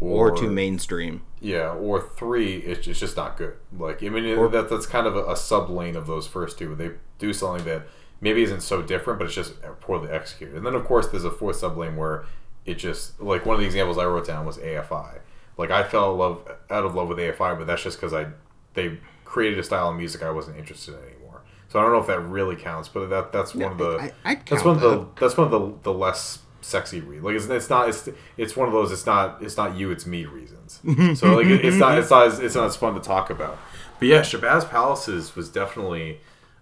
or 0.00 0.36
too 0.36 0.50
mainstream 0.50 1.22
Yeah, 1.40 1.70
or 1.72 2.00
three, 2.00 2.56
it's, 2.56 2.86
it's 2.88 2.98
just 2.98 3.16
not 3.16 3.36
good. 3.36 3.54
Like 3.76 4.02
I 4.02 4.08
mean, 4.08 4.36
Or- 4.36 4.48
that 4.48 4.68
that's 4.68 4.86
kind 4.86 5.06
of 5.06 5.14
a, 5.16 5.24
a 5.30 5.36
sub 5.36 5.70
lane 5.70 5.94
of 5.96 6.06
those 6.06 6.26
first 6.26 6.58
two. 6.58 6.74
They 6.74 6.90
do 7.18 7.32
something 7.32 7.64
that 7.66 7.86
maybe 8.20 8.42
isn't 8.42 8.62
so 8.62 8.82
different, 8.82 9.18
but 9.18 9.26
it's 9.26 9.34
just 9.34 9.54
poorly 9.80 10.10
executed. 10.10 10.56
And 10.56 10.66
then 10.66 10.74
of 10.74 10.84
course 10.84 11.08
there's 11.08 11.24
a 11.24 11.30
fourth 11.30 11.56
sub 11.56 11.76
lane 11.76 11.96
where 11.96 12.24
it 12.66 12.74
just 12.74 13.20
like 13.20 13.46
one 13.46 13.54
of 13.54 13.60
the 13.60 13.66
examples 13.66 13.98
I 13.98 14.04
wrote 14.06 14.26
down 14.26 14.44
was 14.46 14.58
AFI. 14.58 15.20
Like 15.56 15.70
I 15.70 15.84
fell 15.84 16.12
in 16.12 16.18
love 16.18 16.48
out 16.70 16.84
of 16.84 16.94
love 16.96 17.08
with 17.08 17.18
AFI, 17.18 17.56
but 17.58 17.66
that's 17.66 17.82
just 17.82 17.98
because 17.98 18.12
I 18.12 18.26
they 18.74 18.98
created 19.24 19.58
a 19.58 19.62
style 19.62 19.90
of 19.90 19.96
music 19.96 20.22
I 20.22 20.30
wasn't 20.30 20.56
interested 20.58 20.94
in 20.94 21.00
anymore. 21.04 21.42
So 21.68 21.78
I 21.78 21.82
don't 21.82 21.92
know 21.92 21.98
if 22.00 22.06
that 22.08 22.20
really 22.20 22.56
counts, 22.56 22.88
but 22.88 23.08
that 23.10 23.32
that's 23.32 23.54
one 23.54 23.72
of 23.72 23.78
the 23.78 24.12
I- 24.24 24.34
that's 24.48 24.64
one 24.64 24.74
of 24.76 24.80
the 24.82 24.90
that. 24.98 25.16
that's 25.16 25.36
one 25.36 25.46
of 25.46 25.50
the 25.52 25.78
the 25.82 25.92
less 25.92 26.40
sexy 26.62 27.00
re 27.00 27.20
like 27.20 27.34
it's, 27.34 27.46
it's 27.46 27.68
not 27.68 27.88
it's 27.88 28.08
it's 28.36 28.56
one 28.56 28.68
of 28.68 28.72
those 28.72 28.90
it's 28.92 29.06
not 29.06 29.42
it's 29.42 29.56
not 29.56 29.76
you 29.76 29.90
it's 29.90 30.06
me 30.06 30.24
reasons. 30.24 30.80
So 31.18 31.34
like 31.34 31.46
it, 31.46 31.64
it's 31.64 31.76
not 31.76 31.98
it's 31.98 32.10
not 32.10 32.26
as, 32.26 32.38
it's 32.38 32.54
not 32.54 32.66
as 32.66 32.76
fun 32.76 32.94
to 32.94 33.00
talk 33.00 33.30
about. 33.30 33.58
But 33.98 34.08
yeah 34.08 34.20
Shabazz 34.20 34.68
Palaces 34.68 35.36
was 35.36 35.48
definitely 35.48 36.20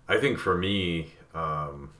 I 0.08 0.18
think 0.18 0.38
for 0.38 0.56
me 0.56 1.12
um 1.34 1.90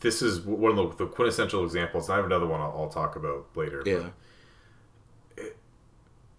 this 0.00 0.22
is 0.22 0.40
one 0.40 0.76
of 0.76 0.76
the, 0.96 1.04
the 1.04 1.10
quintessential 1.10 1.64
examples 1.64 2.08
and 2.08 2.14
I 2.14 2.16
have 2.16 2.26
another 2.26 2.46
one 2.46 2.60
I'll, 2.60 2.74
I'll 2.76 2.88
talk 2.88 3.14
about 3.16 3.46
later 3.54 3.82
yeah. 3.86 4.08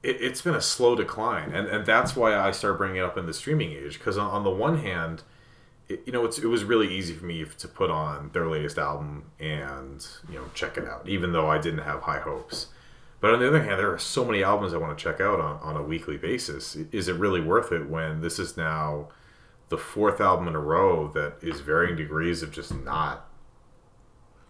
it, 0.04 0.18
it's 0.20 0.42
been 0.42 0.54
a 0.54 0.62
slow 0.62 0.96
decline, 0.96 1.52
and 1.54 1.68
and 1.68 1.86
that's 1.86 2.16
why 2.16 2.36
I 2.36 2.52
start 2.52 2.78
bringing 2.78 2.98
it 2.98 3.04
up 3.04 3.18
in 3.18 3.26
the 3.26 3.34
streaming 3.34 3.72
age. 3.72 3.98
Because 3.98 4.18
on, 4.18 4.30
on 4.30 4.44
the 4.44 4.50
one 4.50 4.80
hand, 4.80 5.24
it, 5.90 6.04
you 6.06 6.12
know, 6.14 6.26
it's, 6.26 6.38
it 6.38 6.46
was 6.48 6.64
really 6.64 6.94
easy 6.96 7.14
for 7.14 7.26
me 7.26 7.46
to 7.58 7.68
put 7.68 7.90
on 7.92 8.30
their 8.34 8.48
latest 8.48 8.78
album 8.78 9.32
and 9.40 10.06
you 10.30 10.36
know 10.36 10.46
check 10.54 10.78
it 10.78 10.88
out, 10.88 11.08
even 11.08 11.32
though 11.34 11.50
I 11.50 11.58
didn't 11.60 11.84
have 11.84 12.02
high 12.04 12.20
hopes. 12.20 12.68
But 13.20 13.34
on 13.34 13.40
the 13.40 13.48
other 13.48 13.64
hand, 13.64 13.80
there 13.80 13.92
are 13.94 14.00
so 14.00 14.26
many 14.26 14.44
albums 14.44 14.74
I 14.74 14.78
want 14.78 14.98
to 14.98 15.02
check 15.02 15.22
out 15.22 15.40
on, 15.40 15.58
on 15.62 15.78
a 15.78 15.82
weekly 15.84 16.18
basis. 16.18 16.76
Is 16.92 17.08
it 17.08 17.14
really 17.16 17.40
worth 17.40 17.72
it 17.72 17.90
when 17.90 18.20
this 18.22 18.38
is 18.38 18.58
now 18.58 19.08
the 19.70 19.78
fourth 19.78 20.20
album 20.20 20.48
in 20.50 20.56
a 20.56 20.60
row 20.60 21.08
that 21.10 21.36
is 21.42 21.62
varying 21.62 21.96
degrees 21.96 22.44
of 22.44 22.52
just 22.52 22.76
not 22.76 23.30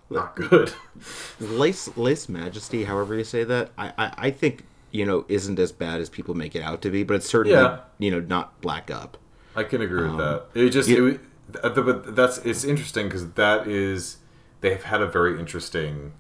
not 0.10 0.36
good? 0.36 0.74
lace 1.40 1.90
Lese 1.98 2.28
Majesty 2.30 2.84
however 2.84 3.16
you 3.16 3.24
say 3.24 3.44
that 3.44 3.72
I, 3.78 3.94
I 3.98 4.14
i 4.18 4.32
think 4.32 4.66
you 4.92 5.06
know 5.06 5.26
isn't 5.30 5.58
as 5.60 5.72
bad 5.72 6.02
as 6.02 6.10
people 6.10 6.36
make 6.36 6.56
it 6.56 6.62
out 6.62 6.82
to 6.84 6.90
be 6.92 7.04
but 7.04 7.16
it's 7.16 7.28
certainly 7.30 7.58
Yeah. 7.58 7.80
you 8.00 8.12
know 8.12 8.20
not 8.20 8.60
black 8.62 8.92
up 8.92 9.18
I 9.56 9.64
can 9.64 9.82
agree 9.82 10.04
with 10.04 10.18
that. 10.18 10.34
Um, 10.36 10.42
it 10.56 10.70
just, 10.70 10.90
you- 10.90 11.06
it, 11.08 11.20
but 11.76 12.16
that's 12.16 12.40
it's 12.40 12.64
interesting 12.64 13.08
because 13.08 13.30
that 13.34 13.68
is 13.68 14.18
they've 14.62 14.82
had 14.82 15.02
a 15.02 15.08
very 15.08 15.40
interesting 15.40 16.14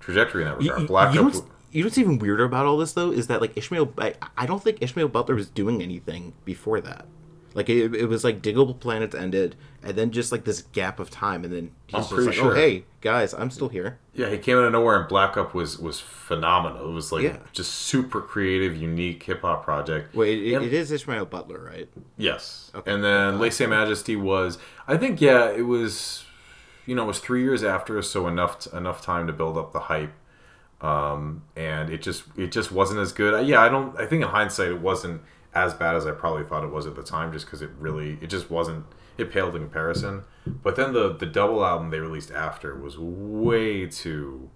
trajectory 0.00 0.42
in 0.42 0.48
that 0.48 0.58
regard. 0.58 0.80
you- 0.82 0.86
Black 0.86 1.14
you 1.14 1.20
know 1.20 1.24
what's, 1.26 1.42
you 1.70 1.82
know 1.82 1.86
what's 1.86 1.98
even 1.98 2.18
weirder 2.18 2.44
about 2.44 2.66
all 2.66 2.76
this 2.78 2.92
though 2.92 3.10
is 3.10 3.26
that 3.26 3.40
like 3.40 3.56
Ishmael, 3.56 3.92
I, 3.98 4.14
I 4.36 4.46
don't 4.46 4.62
think 4.62 4.78
Ishmael 4.80 5.08
Butler 5.08 5.34
was 5.34 5.48
doing 5.48 5.82
anything 5.82 6.32
before 6.44 6.80
that. 6.82 7.06
Like 7.54 7.68
it, 7.68 7.94
it 7.94 8.06
was 8.06 8.24
like 8.24 8.40
Digable 8.42 8.78
Planets 8.78 9.14
ended, 9.14 9.56
and 9.82 9.94
then 9.96 10.10
just 10.10 10.32
like 10.32 10.44
this 10.44 10.62
gap 10.62 10.98
of 10.98 11.10
time, 11.10 11.44
and 11.44 11.52
then 11.52 11.70
he's 11.86 11.94
I'm 11.94 12.00
just 12.02 12.10
pretty 12.12 12.26
like, 12.28 12.34
sure. 12.36 12.52
"Oh 12.52 12.54
hey 12.54 12.84
guys, 13.00 13.34
I'm 13.34 13.50
still 13.50 13.68
here." 13.68 13.98
yeah, 14.14 14.28
he 14.30 14.38
came 14.38 14.56
out 14.58 14.64
of 14.64 14.72
nowhere, 14.72 14.98
and 15.00 15.08
Black 15.08 15.36
Up 15.36 15.54
was 15.54 15.78
was 15.78 16.00
phenomenal. 16.00 16.88
It 16.88 16.92
was 16.92 17.12
like 17.12 17.24
Yeah. 17.24 17.36
just 17.52 17.72
super 17.72 18.20
creative, 18.20 18.76
unique 18.76 19.22
hip 19.24 19.42
hop 19.42 19.64
project. 19.64 20.14
Wait, 20.14 20.42
it, 20.46 20.54
And- 20.54 20.64
it 20.64 20.72
is 20.72 20.90
Ishmael 20.90 21.26
Butler, 21.26 21.60
right? 21.62 21.88
Yes. 22.16 22.70
Okay. 22.74 22.92
And 22.92 23.02
then 23.04 23.38
Lese 23.38 23.60
Majesty 23.60 24.16
was, 24.16 24.58
I 24.88 24.96
think, 24.96 25.20
yeah, 25.20 25.50
it 25.50 25.62
was, 25.66 26.24
you 26.86 26.94
know, 26.94 27.04
it 27.04 27.06
was 27.08 27.18
three 27.18 27.42
years 27.42 27.62
after, 27.64 28.00
so 28.02 28.26
enough 28.28 28.66
enough 28.72 29.02
time 29.02 29.26
to 29.26 29.32
build 29.32 29.58
up 29.58 29.72
the 29.72 29.80
hype. 29.80 30.12
Um, 30.80 31.42
and 31.54 31.90
it 31.90 32.02
just 32.02 32.24
it 32.36 32.50
just 32.50 32.72
wasn't 32.72 32.98
as 33.00 33.12
good. 33.12 33.46
Yeah, 33.46 33.60
I 33.60 33.68
don't. 33.68 33.96
I 33.98 34.04
think 34.06 34.22
in 34.22 34.28
hindsight, 34.28 34.68
it 34.68 34.80
wasn't 34.80 35.22
as 35.54 35.74
bad 35.74 35.94
as 35.96 36.06
I 36.06 36.12
probably 36.12 36.44
thought 36.44 36.64
it 36.64 36.70
was 36.72 36.86
at 36.86 36.94
the 36.96 37.02
time, 37.02 37.32
just 37.32 37.46
because 37.46 37.62
it 37.62 37.70
really 37.78 38.18
it 38.20 38.28
just 38.28 38.50
wasn't. 38.50 38.86
It 39.18 39.30
paled 39.30 39.54
in 39.54 39.62
comparison. 39.62 40.22
But 40.46 40.76
then 40.76 40.92
the 40.94 41.12
the 41.12 41.26
double 41.26 41.64
album 41.64 41.90
they 41.90 41.98
released 42.00 42.30
after 42.30 42.74
was 42.74 42.98
way 42.98 43.86
too. 43.86 44.48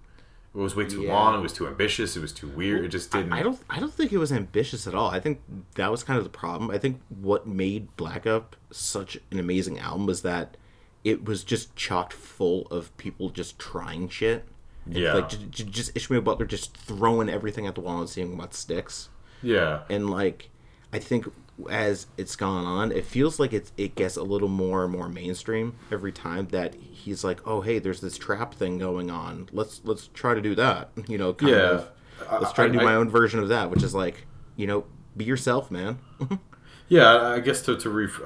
It 0.55 0.59
was 0.61 0.75
way 0.75 0.87
too 0.87 1.03
Yeah. 1.03 1.13
long. 1.13 1.39
It 1.39 1.43
was 1.43 1.53
too 1.53 1.67
ambitious. 1.67 2.17
It 2.17 2.21
was 2.21 2.33
too 2.33 2.49
weird. 2.49 2.83
It 2.83 2.89
just 2.89 3.11
didn't. 3.13 3.35
I 3.35 3.43
don't 3.43 3.59
I 3.69 3.79
don't 3.79 3.93
think 3.93 4.13
it 4.13 4.19
was 4.19 4.33
ambitious 4.33 4.87
at 4.87 4.95
all. 4.95 5.11
I 5.11 5.21
think 5.21 5.43
that 5.75 5.91
was 5.91 6.03
kind 6.03 6.17
of 6.17 6.25
the 6.25 6.31
problem. 6.31 6.71
I 6.71 6.79
think 6.79 7.03
what 7.11 7.47
made 7.47 7.95
Black 7.99 8.27
Up 8.27 8.57
such 8.71 9.19
an 9.31 9.39
amazing 9.39 9.79
album 9.79 10.07
was 10.07 10.23
that 10.23 10.57
it 11.05 11.27
was 11.27 11.45
just 11.45 11.77
chocked 11.77 12.15
full 12.15 12.67
of 12.69 12.97
people 12.97 13.29
just 13.29 13.59
trying 13.59 14.09
shit. 14.09 14.47
Yeah. 14.89 15.13
Like 15.15 15.29
j- 15.29 15.47
j- 15.51 15.65
just 15.65 15.95
Ishmael 15.95 16.23
Butler 16.23 16.47
just 16.47 16.75
throwing 16.77 17.29
everything 17.29 17.67
at 17.67 17.75
the 17.75 17.83
wall 17.83 18.01
and 18.01 18.09
seeing 18.09 18.39
what 18.39 18.55
sticks. 18.55 19.11
Yeah. 19.43 19.81
And 19.91 20.09
like 20.09 20.49
I 20.93 20.99
think 20.99 21.27
as 21.71 22.07
it's 22.19 22.37
gone 22.37 22.65
on, 22.67 22.93
it 22.93 23.05
feels 23.07 23.41
like 23.41 23.53
it's 23.53 23.73
it 23.77 23.95
gets 23.95 24.17
a 24.17 24.23
little 24.23 24.49
more 24.49 24.85
and 24.85 24.93
more 24.93 25.09
mainstream 25.09 25.75
every 25.91 26.13
time 26.13 26.49
that 26.49 26.75
he's 26.75 27.25
like, 27.25 27.41
"Oh, 27.47 27.61
hey, 27.63 27.79
there's 27.79 28.01
this 28.01 28.19
trap 28.19 28.55
thing 28.55 28.79
going 28.79 29.11
on. 29.11 29.49
Let's 29.53 29.81
let's 29.85 30.09
try 30.15 30.35
to 30.35 30.41
do 30.41 30.55
that." 30.57 30.91
You 31.09 31.19
know, 31.19 31.33
kind 31.35 31.53
Yeah. 31.53 31.57
of. 31.71 31.89
Let's 32.41 32.53
try 32.53 32.67
to 32.67 32.73
do 32.73 32.81
I- 32.81 32.85
my 32.85 32.93
I- 32.93 32.97
own 32.97 33.09
version 33.11 33.41
of 33.41 33.49
that, 33.49 33.71
which 33.71 33.83
is 33.83 33.95
like, 33.95 34.27
you 34.57 34.67
know, 34.67 34.85
be 35.17 35.25
yourself, 35.25 35.71
man. 35.71 35.99
Yeah, 36.89 37.13
I 37.13 37.35
I 37.35 37.41
guess 37.41 37.63
to 37.63 37.77
to 37.77 37.91
ref- 37.91 38.21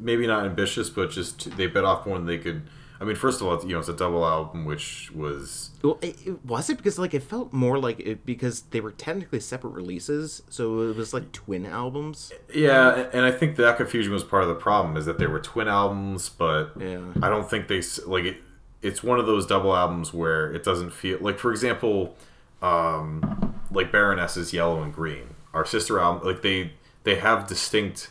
maybe 0.00 0.26
not 0.26 0.46
ambitious, 0.46 0.88
but 0.88 1.10
just 1.10 1.38
to, 1.40 1.50
they 1.50 1.66
bit 1.66 1.84
off 1.84 2.06
more 2.06 2.16
than 2.16 2.26
they 2.26 2.38
could. 2.38 2.62
I 3.00 3.04
mean, 3.04 3.16
first 3.16 3.40
of 3.40 3.46
all, 3.46 3.60
you 3.62 3.74
know, 3.74 3.78
it's 3.78 3.88
a 3.88 3.94
double 3.94 4.24
album, 4.24 4.64
which 4.64 5.10
was 5.14 5.70
well, 5.82 5.98
it, 6.00 6.16
it, 6.26 6.44
was 6.46 6.70
it 6.70 6.78
because 6.78 6.98
like 6.98 7.12
it 7.14 7.22
felt 7.22 7.52
more 7.52 7.78
like 7.78 8.00
it 8.00 8.24
because 8.24 8.62
they 8.62 8.80
were 8.80 8.92
technically 8.92 9.40
separate 9.40 9.70
releases, 9.70 10.42
so 10.48 10.80
it 10.82 10.96
was 10.96 11.12
like 11.12 11.32
twin 11.32 11.66
albums. 11.66 12.32
yeah, 12.54 13.08
and 13.12 13.24
I 13.24 13.30
think 13.30 13.56
that 13.56 13.76
confusion 13.76 14.12
was 14.12 14.24
part 14.24 14.42
of 14.42 14.48
the 14.48 14.54
problem 14.54 14.96
is 14.96 15.04
that 15.04 15.18
they 15.18 15.26
were 15.26 15.40
twin 15.40 15.68
albums, 15.68 16.28
but 16.28 16.72
Yeah. 16.78 17.00
I 17.22 17.28
don't 17.28 17.48
think 17.48 17.68
they 17.68 17.82
like 18.06 18.24
it. 18.24 18.38
It's 18.82 19.02
one 19.02 19.18
of 19.18 19.26
those 19.26 19.46
double 19.46 19.74
albums 19.74 20.14
where 20.14 20.52
it 20.52 20.62
doesn't 20.62 20.90
feel 20.92 21.18
like, 21.20 21.38
for 21.38 21.50
example, 21.50 22.16
um, 22.62 23.54
like 23.70 23.92
Baroness's 23.92 24.52
Yellow 24.52 24.82
and 24.82 24.92
Green, 24.92 25.34
our 25.52 25.64
sister 25.64 25.98
album. 25.98 26.26
Like 26.26 26.42
they 26.42 26.72
they 27.04 27.16
have 27.16 27.46
distinct, 27.46 28.10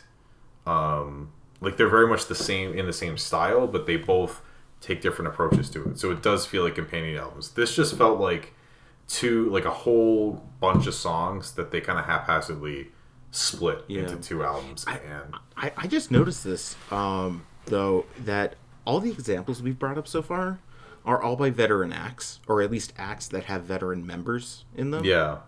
um, 0.66 1.32
like 1.60 1.76
they're 1.76 1.88
very 1.88 2.06
much 2.06 2.26
the 2.26 2.34
same 2.34 2.72
in 2.78 2.86
the 2.86 2.92
same 2.92 3.18
style, 3.18 3.66
but 3.66 3.86
they 3.86 3.96
both 3.96 4.42
take 4.86 5.00
different 5.02 5.28
approaches 5.28 5.68
to 5.70 5.82
it. 5.90 5.98
So 5.98 6.10
it 6.10 6.22
does 6.22 6.46
feel 6.46 6.62
like 6.64 6.74
companion 6.76 7.16
albums. 7.18 7.50
This 7.50 7.74
just 7.74 7.96
felt 7.98 8.20
like 8.20 8.52
two 9.08 9.48
like 9.50 9.64
a 9.64 9.70
whole 9.70 10.42
bunch 10.60 10.86
of 10.86 10.94
songs 10.94 11.52
that 11.52 11.70
they 11.70 11.80
kind 11.80 11.98
of 11.98 12.04
haphazardly 12.06 12.88
split 13.30 13.84
Yeah. 13.88 14.02
into 14.02 14.16
two 14.16 14.42
albums 14.44 14.84
and 14.86 15.34
I, 15.56 15.72
I 15.76 15.86
just 15.86 16.10
noticed 16.10 16.42
this, 16.44 16.76
um, 16.90 17.44
though, 17.66 18.04
that 18.24 18.56
all 18.84 19.00
the 19.00 19.10
examples 19.10 19.62
we've 19.62 19.78
brought 19.78 19.96
up 19.98 20.06
so 20.08 20.22
far 20.22 20.58
are 21.04 21.22
all 21.22 21.36
by 21.36 21.50
veteran 21.50 21.92
acts, 21.92 22.40
or 22.48 22.60
at 22.62 22.70
least 22.70 22.92
acts 22.98 23.28
that 23.28 23.44
have 23.44 23.62
veteran 23.62 24.04
members 24.06 24.64
in 24.76 24.90
them. 24.90 25.04
yeah 25.04 25.38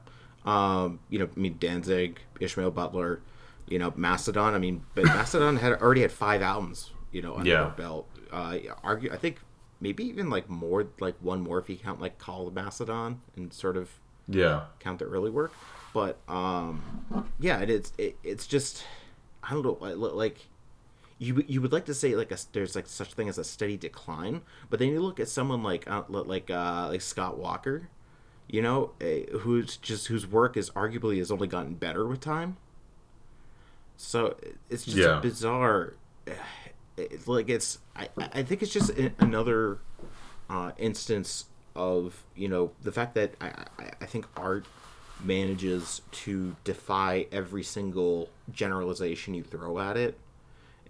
Um, 0.45 1.01
you 1.11 1.19
know, 1.19 1.29
I 1.37 1.39
mean 1.39 1.57
Danzig, 1.59 2.21
Ishmael 2.41 2.71
Butler, 2.71 3.21
you 3.69 3.79
know, 3.79 3.93
Mastodon. 3.97 4.55
I 4.55 4.59
mean, 4.59 4.83
but 4.95 5.05
Mastodon 5.05 5.57
had 5.57 5.73
already 5.83 6.03
had 6.03 6.13
five 6.13 6.43
albums, 6.43 6.91
you 7.13 7.23
know, 7.23 7.37
under 7.37 7.49
Yeah. 7.51 7.63
their 7.65 7.71
belt. 7.73 8.09
Uh, 8.33 8.59
argue, 8.83 9.13
I 9.13 9.17
think 9.17 9.41
maybe 9.81 10.05
even 10.05 10.29
like 10.31 10.49
more, 10.49 10.87
like 11.01 11.15
one 11.21 11.41
more 11.41 11.59
if 11.59 11.69
you 11.71 11.77
count 11.77 12.01
like 12.01 12.19
Call 12.19 12.49
of 12.49 12.55
Mastodon 12.55 13.21
and 13.37 13.53
sort 13.53 13.77
of 13.77 13.91
yeah 14.29 14.65
count 14.81 14.99
the 14.99 15.05
early 15.07 15.31
work. 15.31 15.53
But 15.95 16.19
um, 16.29 16.83
yeah, 17.41 17.61
it 17.61 17.71
is. 17.71 17.93
It, 17.99 18.17
it's 18.23 18.47
just 18.47 18.85
I 19.43 19.53
don't 19.55 19.63
know, 19.65 19.79
li- 19.81 19.95
like 19.95 20.47
you 21.19 21.35
would- 21.37 21.49
you 21.51 21.61
would 21.63 21.73
like 21.73 21.87
to 21.87 21.95
say 21.95 22.15
like 22.15 22.31
a 22.31 22.39
there's 22.53 22.77
like 22.77 22.87
such 22.87 23.15
thing 23.15 23.29
as 23.29 23.39
a 23.39 23.45
steady 23.45 23.77
decline, 23.77 24.43
but 24.71 24.79
then 24.79 24.89
you 24.91 25.01
look 25.01 25.19
at 25.19 25.29
someone 25.29 25.63
like 25.63 25.89
uh, 25.91 26.03
like 26.09 26.51
uh, 26.51 26.89
like 26.91 27.01
Scott 27.01 27.39
Walker, 27.39 27.89
you 28.49 28.61
know, 28.63 28.93
eh, 29.01 29.23
who's 29.41 29.77
just 29.79 30.09
whose 30.09 30.27
work 30.27 30.57
is 30.57 30.71
arguably 30.71 31.19
has 31.19 31.31
only 31.31 31.49
gotten 31.49 31.75
better 31.75 32.07
with 32.07 32.21
time. 32.21 32.57
So 33.97 34.37
it's 34.71 34.85
just 34.85 34.97
Yeah. 34.97 35.19
bizarre. 35.21 35.95
Like 37.27 37.49
it's 37.49 37.79
I 37.97 38.09
I 38.17 38.43
think 38.43 38.63
it's 38.63 38.73
just 38.73 38.91
another 39.19 39.79
uh, 40.51 40.73
instance 40.79 41.47
of 41.77 42.25
you 42.35 42.49
know 42.49 42.73
the 42.83 42.93
fact 42.93 43.15
that 43.15 43.35
I, 43.41 43.47
I, 43.79 43.91
I 44.01 44.07
think 44.07 44.27
art 44.37 44.67
manages 45.23 46.03
to 46.11 46.57
defy 46.65 47.27
every 47.33 47.63
single 47.63 48.29
generalization 48.53 49.35
you 49.35 49.43
throw 49.43 49.79
at 49.79 49.97
it. 49.97 50.19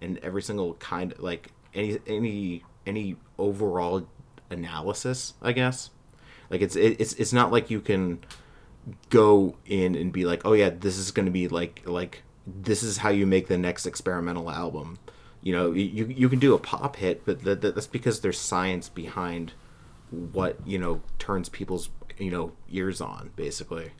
And 0.01 0.17
every 0.19 0.41
single 0.41 0.75
kind 0.75 1.11
of 1.11 1.19
like 1.19 1.51
any 1.73 1.99
any 2.07 2.63
any 2.85 3.17
overall 3.37 4.07
analysis 4.49 5.33
i 5.41 5.51
guess. 5.51 5.89
Like 6.49 6.61
it's 6.61 6.75
it's 6.75 7.13
it's 7.13 7.33
not 7.33 7.51
like 7.51 7.69
you 7.69 7.79
can 7.79 8.19
go 9.09 9.55
in 9.67 9.93
and 9.93 10.11
be 10.11 10.25
like 10.25 10.41
oh 10.45 10.53
yeah 10.53 10.71
this 10.71 10.97
is 10.97 11.11
going 11.11 11.27
to 11.27 11.31
be 11.31 11.47
like 11.47 11.83
like 11.85 12.23
this 12.47 12.81
is 12.81 12.97
how 12.97 13.09
you 13.09 13.27
make 13.27 13.47
the 13.47 13.57
next 13.57 13.85
experimental 13.85 14.49
album 14.49 14.97
you 15.41 15.53
know 15.53 15.71
you 15.71 16.05
you 16.05 16.29
can 16.29 16.39
do 16.39 16.53
a 16.53 16.59
pop 16.59 16.97
hit 16.97 17.25
but 17.25 17.43
that, 17.43 17.61
that- 17.61 17.75
that's 17.75 17.87
because 17.87 18.21
there's 18.21 18.39
science 18.39 18.89
behind 18.89 19.53
what 20.09 20.57
you 20.65 20.77
know 20.77 21.01
turns 21.17 21.49
people's 21.49 21.89
you 22.17 22.31
know 22.31 22.51
ears 22.69 23.01
on 23.01 23.31
basically 23.35 23.91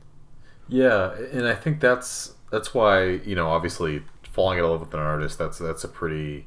Yeah, 0.67 1.13
and 1.33 1.47
I 1.47 1.55
think 1.55 1.79
that's 1.79 2.33
that's 2.51 2.73
why 2.73 3.03
you 3.03 3.35
know 3.35 3.49
obviously 3.49 4.03
falling 4.23 4.59
in 4.59 4.65
love 4.65 4.79
with 4.79 4.93
an 4.93 4.99
artist 4.99 5.37
that's 5.37 5.57
that's 5.57 5.83
a 5.83 5.87
pretty 5.87 6.45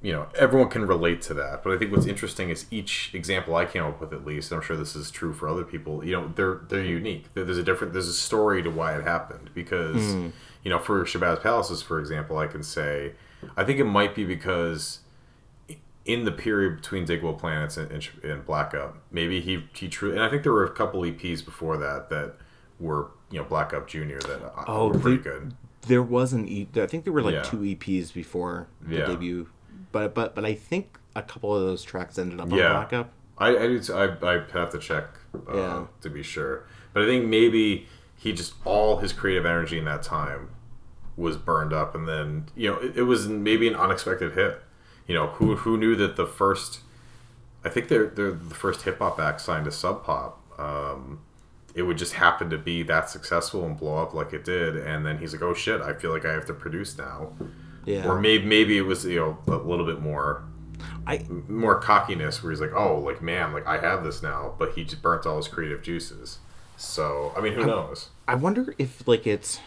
you 0.00 0.12
know 0.12 0.26
everyone 0.38 0.68
can 0.68 0.86
relate 0.86 1.22
to 1.22 1.34
that. 1.34 1.62
But 1.62 1.74
I 1.74 1.78
think 1.78 1.92
what's 1.92 2.06
interesting 2.06 2.50
is 2.50 2.66
each 2.70 3.14
example 3.14 3.54
I 3.54 3.66
came 3.66 3.84
up 3.84 4.00
with 4.00 4.12
at 4.12 4.24
least. 4.24 4.52
I'm 4.52 4.62
sure 4.62 4.76
this 4.76 4.96
is 4.96 5.10
true 5.10 5.32
for 5.32 5.48
other 5.48 5.64
people. 5.64 6.04
You 6.04 6.12
know 6.12 6.32
they're 6.34 6.60
they're 6.68 6.84
unique. 6.84 7.26
There's 7.34 7.58
a 7.58 7.62
different 7.62 7.92
there's 7.92 8.08
a 8.08 8.14
story 8.14 8.62
to 8.62 8.70
why 8.70 8.96
it 8.96 9.04
happened 9.04 9.50
because 9.54 10.12
hmm. 10.12 10.28
you 10.64 10.70
know 10.70 10.78
for 10.78 11.04
Shabazz 11.04 11.42
Palaces 11.42 11.82
for 11.82 12.00
example 12.00 12.38
I 12.38 12.46
can 12.46 12.62
say 12.62 13.12
I 13.56 13.64
think 13.64 13.78
it 13.80 13.84
might 13.84 14.14
be 14.14 14.24
because 14.24 15.00
in 16.04 16.24
the 16.24 16.32
period 16.32 16.76
between 16.76 17.06
Digable 17.06 17.38
Planets 17.38 17.76
and, 17.76 17.90
and, 17.92 18.08
and 18.24 18.44
Black 18.44 18.74
Up, 18.74 18.98
maybe 19.10 19.40
he 19.40 19.64
he 19.74 19.88
truly, 19.88 20.16
and 20.16 20.24
I 20.24 20.28
think 20.28 20.42
there 20.42 20.52
were 20.52 20.64
a 20.64 20.70
couple 20.72 21.00
EPs 21.02 21.44
before 21.44 21.76
that 21.78 22.08
that 22.10 22.34
were 22.80 23.10
you 23.30 23.38
know 23.40 23.44
Black 23.44 23.72
Up 23.72 23.86
Junior 23.88 24.18
that 24.20 24.42
uh, 24.44 24.64
Oh, 24.66 24.88
were 24.88 24.98
pretty 24.98 25.22
good. 25.22 25.54
there 25.86 26.02
was 26.02 26.32
an 26.32 26.46
e- 26.48 26.68
I 26.76 26.86
think 26.86 27.04
there 27.04 27.12
were 27.12 27.22
like 27.22 27.34
Yeah. 27.34 27.42
two 27.42 27.58
EPs 27.58 28.12
before 28.12 28.66
the 28.80 28.96
Yeah. 28.96 29.06
debut, 29.06 29.48
but 29.92 30.14
but 30.14 30.34
but 30.34 30.44
I 30.44 30.54
think 30.54 30.98
a 31.14 31.22
couple 31.22 31.54
of 31.54 31.62
those 31.62 31.82
tracks 31.84 32.18
ended 32.18 32.40
up 32.40 32.50
on 32.52 32.58
Yeah. 32.58 32.72
Black 32.72 32.92
Up. 32.92 33.10
I 33.38 33.48
I, 33.56 33.66
do 33.66 33.78
t- 33.80 33.92
I 33.92 34.04
I 34.22 34.42
have 34.52 34.70
to 34.70 34.78
check 34.78 35.04
uh, 35.48 35.56
Yeah. 35.56 35.84
to 36.00 36.10
be 36.10 36.22
sure, 36.22 36.64
but 36.92 37.02
I 37.04 37.06
think 37.06 37.26
maybe 37.26 37.86
he 38.16 38.32
just 38.32 38.54
all 38.64 38.98
his 38.98 39.12
creative 39.12 39.46
energy 39.46 39.78
in 39.78 39.84
that 39.86 40.02
time 40.02 40.48
was 41.16 41.36
burned 41.36 41.72
up, 41.72 41.94
and 41.94 42.08
then 42.08 42.46
you 42.56 42.70
know 42.70 42.78
it, 42.78 42.98
it 42.98 43.02
was 43.02 43.28
maybe 43.28 43.68
an 43.68 43.74
unexpected 43.74 44.34
hit. 44.34 44.62
You 45.06 45.14
know 45.14 45.26
who 45.28 45.56
who 45.56 45.76
knew 45.76 45.94
that 45.96 46.16
the 46.16 46.26
first 46.26 46.80
I 47.64 47.68
think 47.68 47.88
they're 47.88 48.06
they're 48.06 48.32
the 48.32 48.54
first 48.54 48.82
hip 48.82 48.98
hop 48.98 49.18
act 49.20 49.40
signed 49.40 49.64
to 49.66 49.72
Sub 49.72 50.04
Pop. 50.04 50.40
Um, 50.58 51.20
it 51.74 51.82
would 51.82 51.96
just 51.96 52.14
happen 52.14 52.50
to 52.50 52.58
be 52.58 52.82
that 52.82 53.08
successful 53.08 53.64
and 53.64 53.78
blow 53.78 53.98
up 53.98 54.14
like 54.14 54.32
it 54.32 54.44
did, 54.44 54.76
and 54.76 55.06
then 55.06 55.18
he's 55.18 55.32
like, 55.32 55.42
"Oh 55.42 55.54
shit, 55.54 55.80
I 55.80 55.92
feel 55.92 56.10
like 56.10 56.24
I 56.24 56.32
have 56.32 56.46
to 56.46 56.54
produce 56.54 56.96
now." 56.98 57.32
Yeah, 57.84 58.06
Or 58.06 58.20
maybe 58.20 58.44
maybe 58.44 58.78
it 58.78 58.82
was 58.82 59.04
you 59.04 59.18
know 59.18 59.38
a 59.48 59.56
little 59.56 59.86
bit 59.86 60.00
more 60.00 60.44
I 61.06 61.24
more 61.48 61.80
cockiness 61.80 62.42
where 62.42 62.52
he's 62.52 62.60
like, 62.60 62.72
"Oh, 62.74 62.98
like 62.98 63.22
man, 63.22 63.52
like 63.52 63.66
I 63.66 63.78
have 63.78 64.04
this 64.04 64.22
now," 64.22 64.54
but 64.58 64.72
he 64.72 64.84
just 64.84 65.02
burnt 65.02 65.26
all 65.26 65.36
his 65.36 65.48
creative 65.48 65.82
juices. 65.82 66.38
So 66.76 67.32
I 67.36 67.40
mean, 67.40 67.54
who 67.54 67.64
knows? 67.66 68.08
I 68.28 68.34
wonder 68.34 68.74
if 68.78 69.06
like 69.06 69.26
it's 69.26 69.60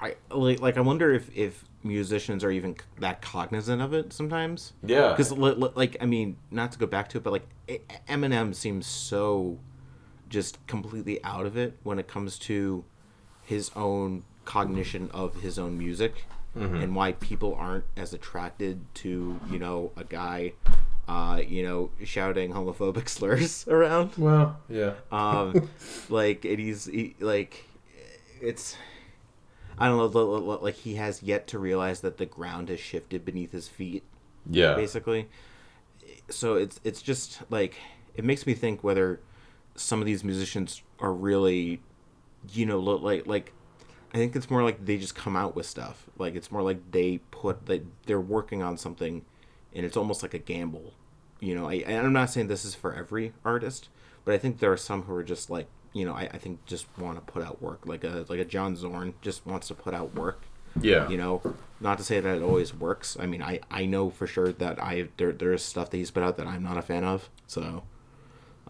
I 0.00 0.16
like 0.30 0.60
like 0.60 0.76
I 0.76 0.80
wonder 0.80 1.12
if 1.12 1.34
if 1.36 1.64
musicians 1.82 2.42
are 2.44 2.50
even 2.50 2.76
that 2.98 3.22
cognizant 3.22 3.80
of 3.80 3.94
it 3.94 4.12
sometimes. 4.12 4.72
Yeah. 4.84 5.10
Because 5.10 5.32
like 5.32 5.96
I 6.00 6.06
mean, 6.06 6.36
not 6.50 6.72
to 6.72 6.78
go 6.78 6.86
back 6.86 7.08
to 7.10 7.18
it, 7.18 7.24
but 7.24 7.32
like 7.32 7.46
Eminem 8.08 8.54
seems 8.54 8.86
so 8.86 9.58
just 10.28 10.64
completely 10.66 11.22
out 11.24 11.46
of 11.46 11.56
it 11.56 11.78
when 11.82 11.98
it 11.98 12.08
comes 12.08 12.38
to 12.40 12.84
his 13.44 13.70
own 13.76 14.24
cognition 14.44 15.10
of 15.12 15.36
his 15.42 15.58
own 15.58 15.76
music 15.78 16.24
and 16.54 16.96
why 16.96 17.12
people 17.12 17.54
aren't 17.54 17.84
as 17.98 18.14
attracted 18.14 18.80
to 18.94 19.38
you 19.50 19.58
know 19.58 19.92
a 19.94 20.04
guy 20.04 20.52
uh 21.06 21.38
you 21.46 21.62
know 21.62 21.90
shouting 22.02 22.50
homophobic 22.50 23.08
slurs 23.16 23.68
around 23.68 24.12
Well, 24.16 24.58
yeah. 24.70 24.94
um 25.12 25.68
like 26.08 26.46
and 26.46 26.58
he's 26.58 26.86
he, 26.86 27.14
like 27.20 27.62
it's 28.40 28.74
i 29.78 29.86
don't 29.86 29.96
know 29.96 30.06
li- 30.06 30.38
li- 30.38 30.46
li- 30.46 30.58
like 30.62 30.74
he 30.74 30.94
has 30.94 31.22
yet 31.22 31.46
to 31.46 31.58
realize 31.58 32.00
that 32.00 32.16
the 32.16 32.26
ground 32.26 32.68
has 32.68 32.80
shifted 32.80 33.24
beneath 33.24 33.52
his 33.52 33.68
feet 33.68 34.02
yeah. 34.50 34.74
basically. 34.74 35.28
So 36.30 36.54
it's 36.54 36.80
it's 36.84 37.02
just 37.02 37.40
like 37.50 37.76
it 38.14 38.24
makes 38.24 38.46
me 38.46 38.54
think 38.54 38.82
whether 38.82 39.20
some 39.74 40.00
of 40.00 40.06
these 40.06 40.24
musicians 40.24 40.82
are 41.00 41.12
really 41.12 41.80
you 42.52 42.64
know 42.64 42.78
like 42.78 43.26
like 43.26 43.52
i 44.14 44.16
think 44.16 44.34
it's 44.34 44.48
more 44.48 44.62
like 44.62 44.84
they 44.84 44.96
just 44.96 45.14
come 45.14 45.36
out 45.36 45.54
with 45.54 45.66
stuff. 45.66 46.06
Like 46.18 46.34
it's 46.34 46.50
more 46.50 46.62
like 46.62 46.90
they 46.90 47.18
put 47.30 47.68
like 47.68 47.84
they're 48.06 48.20
working 48.20 48.62
on 48.62 48.76
something 48.76 49.24
and 49.74 49.84
it's 49.84 49.96
almost 49.96 50.22
like 50.22 50.34
a 50.34 50.38
gamble. 50.38 50.94
You 51.38 51.54
know 51.54 51.68
I, 51.68 51.74
and 51.74 52.06
i'm 52.06 52.14
not 52.14 52.30
saying 52.30 52.48
this 52.48 52.64
is 52.64 52.74
for 52.74 52.94
every 52.94 53.34
artist 53.44 53.90
but 54.24 54.32
i 54.32 54.38
think 54.38 54.58
there 54.58 54.72
are 54.72 54.76
some 54.78 55.02
who 55.02 55.14
are 55.14 55.22
just 55.22 55.50
like 55.50 55.68
you 55.96 56.04
know 56.06 56.14
i, 56.14 56.22
I 56.36 56.38
think 56.38 56.64
just 56.66 56.86
want 56.98 57.16
to 57.18 57.32
put 57.32 57.42
out 57.46 57.60
work 57.62 57.80
like 57.86 58.04
a 58.04 58.24
like 58.28 58.40
a 58.40 58.44
john 58.44 58.76
zorn 58.76 59.14
just 59.22 59.46
wants 59.46 59.68
to 59.68 59.74
put 59.74 59.94
out 59.94 60.14
work 60.14 60.40
Yeah. 60.80 61.08
you 61.08 61.16
know 61.16 61.34
not 61.80 61.98
to 61.98 62.04
say 62.04 62.18
that 62.20 62.36
it 62.38 62.42
always 62.42 62.74
works 62.74 63.16
i 63.20 63.26
mean 63.26 63.42
i 63.42 63.60
i 63.70 63.86
know 63.86 64.10
for 64.10 64.26
sure 64.26 64.50
that 64.52 64.76
i 64.82 65.08
there 65.16 65.32
there's 65.32 65.62
stuff 65.62 65.90
that 65.90 65.96
he's 65.96 66.10
put 66.10 66.22
out 66.22 66.36
that 66.38 66.46
i'm 66.46 66.62
not 66.62 66.76
a 66.76 66.82
fan 66.82 67.04
of 67.04 67.28
so 67.46 67.82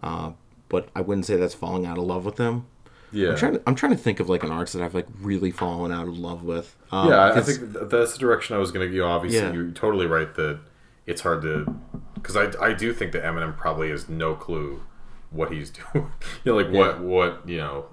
uh 0.03 0.31
but 0.69 0.89
i 0.95 1.01
wouldn't 1.01 1.25
say 1.25 1.35
that's 1.35 1.53
falling 1.55 1.85
out 1.85 1.97
of 1.97 2.03
love 2.03 2.23
with 2.25 2.37
him 2.37 2.65
Yeah. 3.11 3.29
i'm 3.31 3.37
trying 3.37 3.53
to 3.53 3.61
i'm 3.67 3.75
trying 3.75 3.91
to 3.93 3.97
think 3.97 4.19
of 4.19 4.29
like 4.29 4.43
an 4.43 4.51
artist 4.51 4.73
that 4.75 4.83
i've 4.83 4.93
like 4.95 5.07
really 5.21 5.51
fallen 5.51 5.91
out 5.91 6.07
of 6.07 6.17
love 6.17 6.43
with 6.43 6.75
um, 6.91 7.09
yeah, 7.09 7.25
I- 7.33 7.41
think 7.41 7.73
that's 7.89 8.13
the 8.13 8.19
direction 8.19 8.55
I 8.55 8.59
was 8.59 8.71
going 8.71 8.89
to 8.89 8.95
go. 8.97 9.05
Obviously, 9.05 9.41
Yeah. 9.41 9.51
you're 9.51 9.71
totally 9.71 10.05
right 10.05 10.33
that 10.35 10.59
it's 11.05 11.19
hard 11.19 11.41
to, 11.41 11.75
because 12.15 12.37
I, 12.37 12.45
I 12.67 12.71
do 12.71 12.93
think 12.93 13.11
that 13.11 13.23
Eminem 13.23 13.57
probably 13.57 13.89
has 13.89 14.07
no 14.07 14.35
clue 14.35 14.83
what 15.31 15.51
he's 15.51 15.69
doing. 15.93 16.11
you 16.43 16.51
know, 16.51 16.55
like 16.55 16.71
what 16.71 17.01
what 17.01 17.47
you 17.47 17.57
know, 17.57 17.85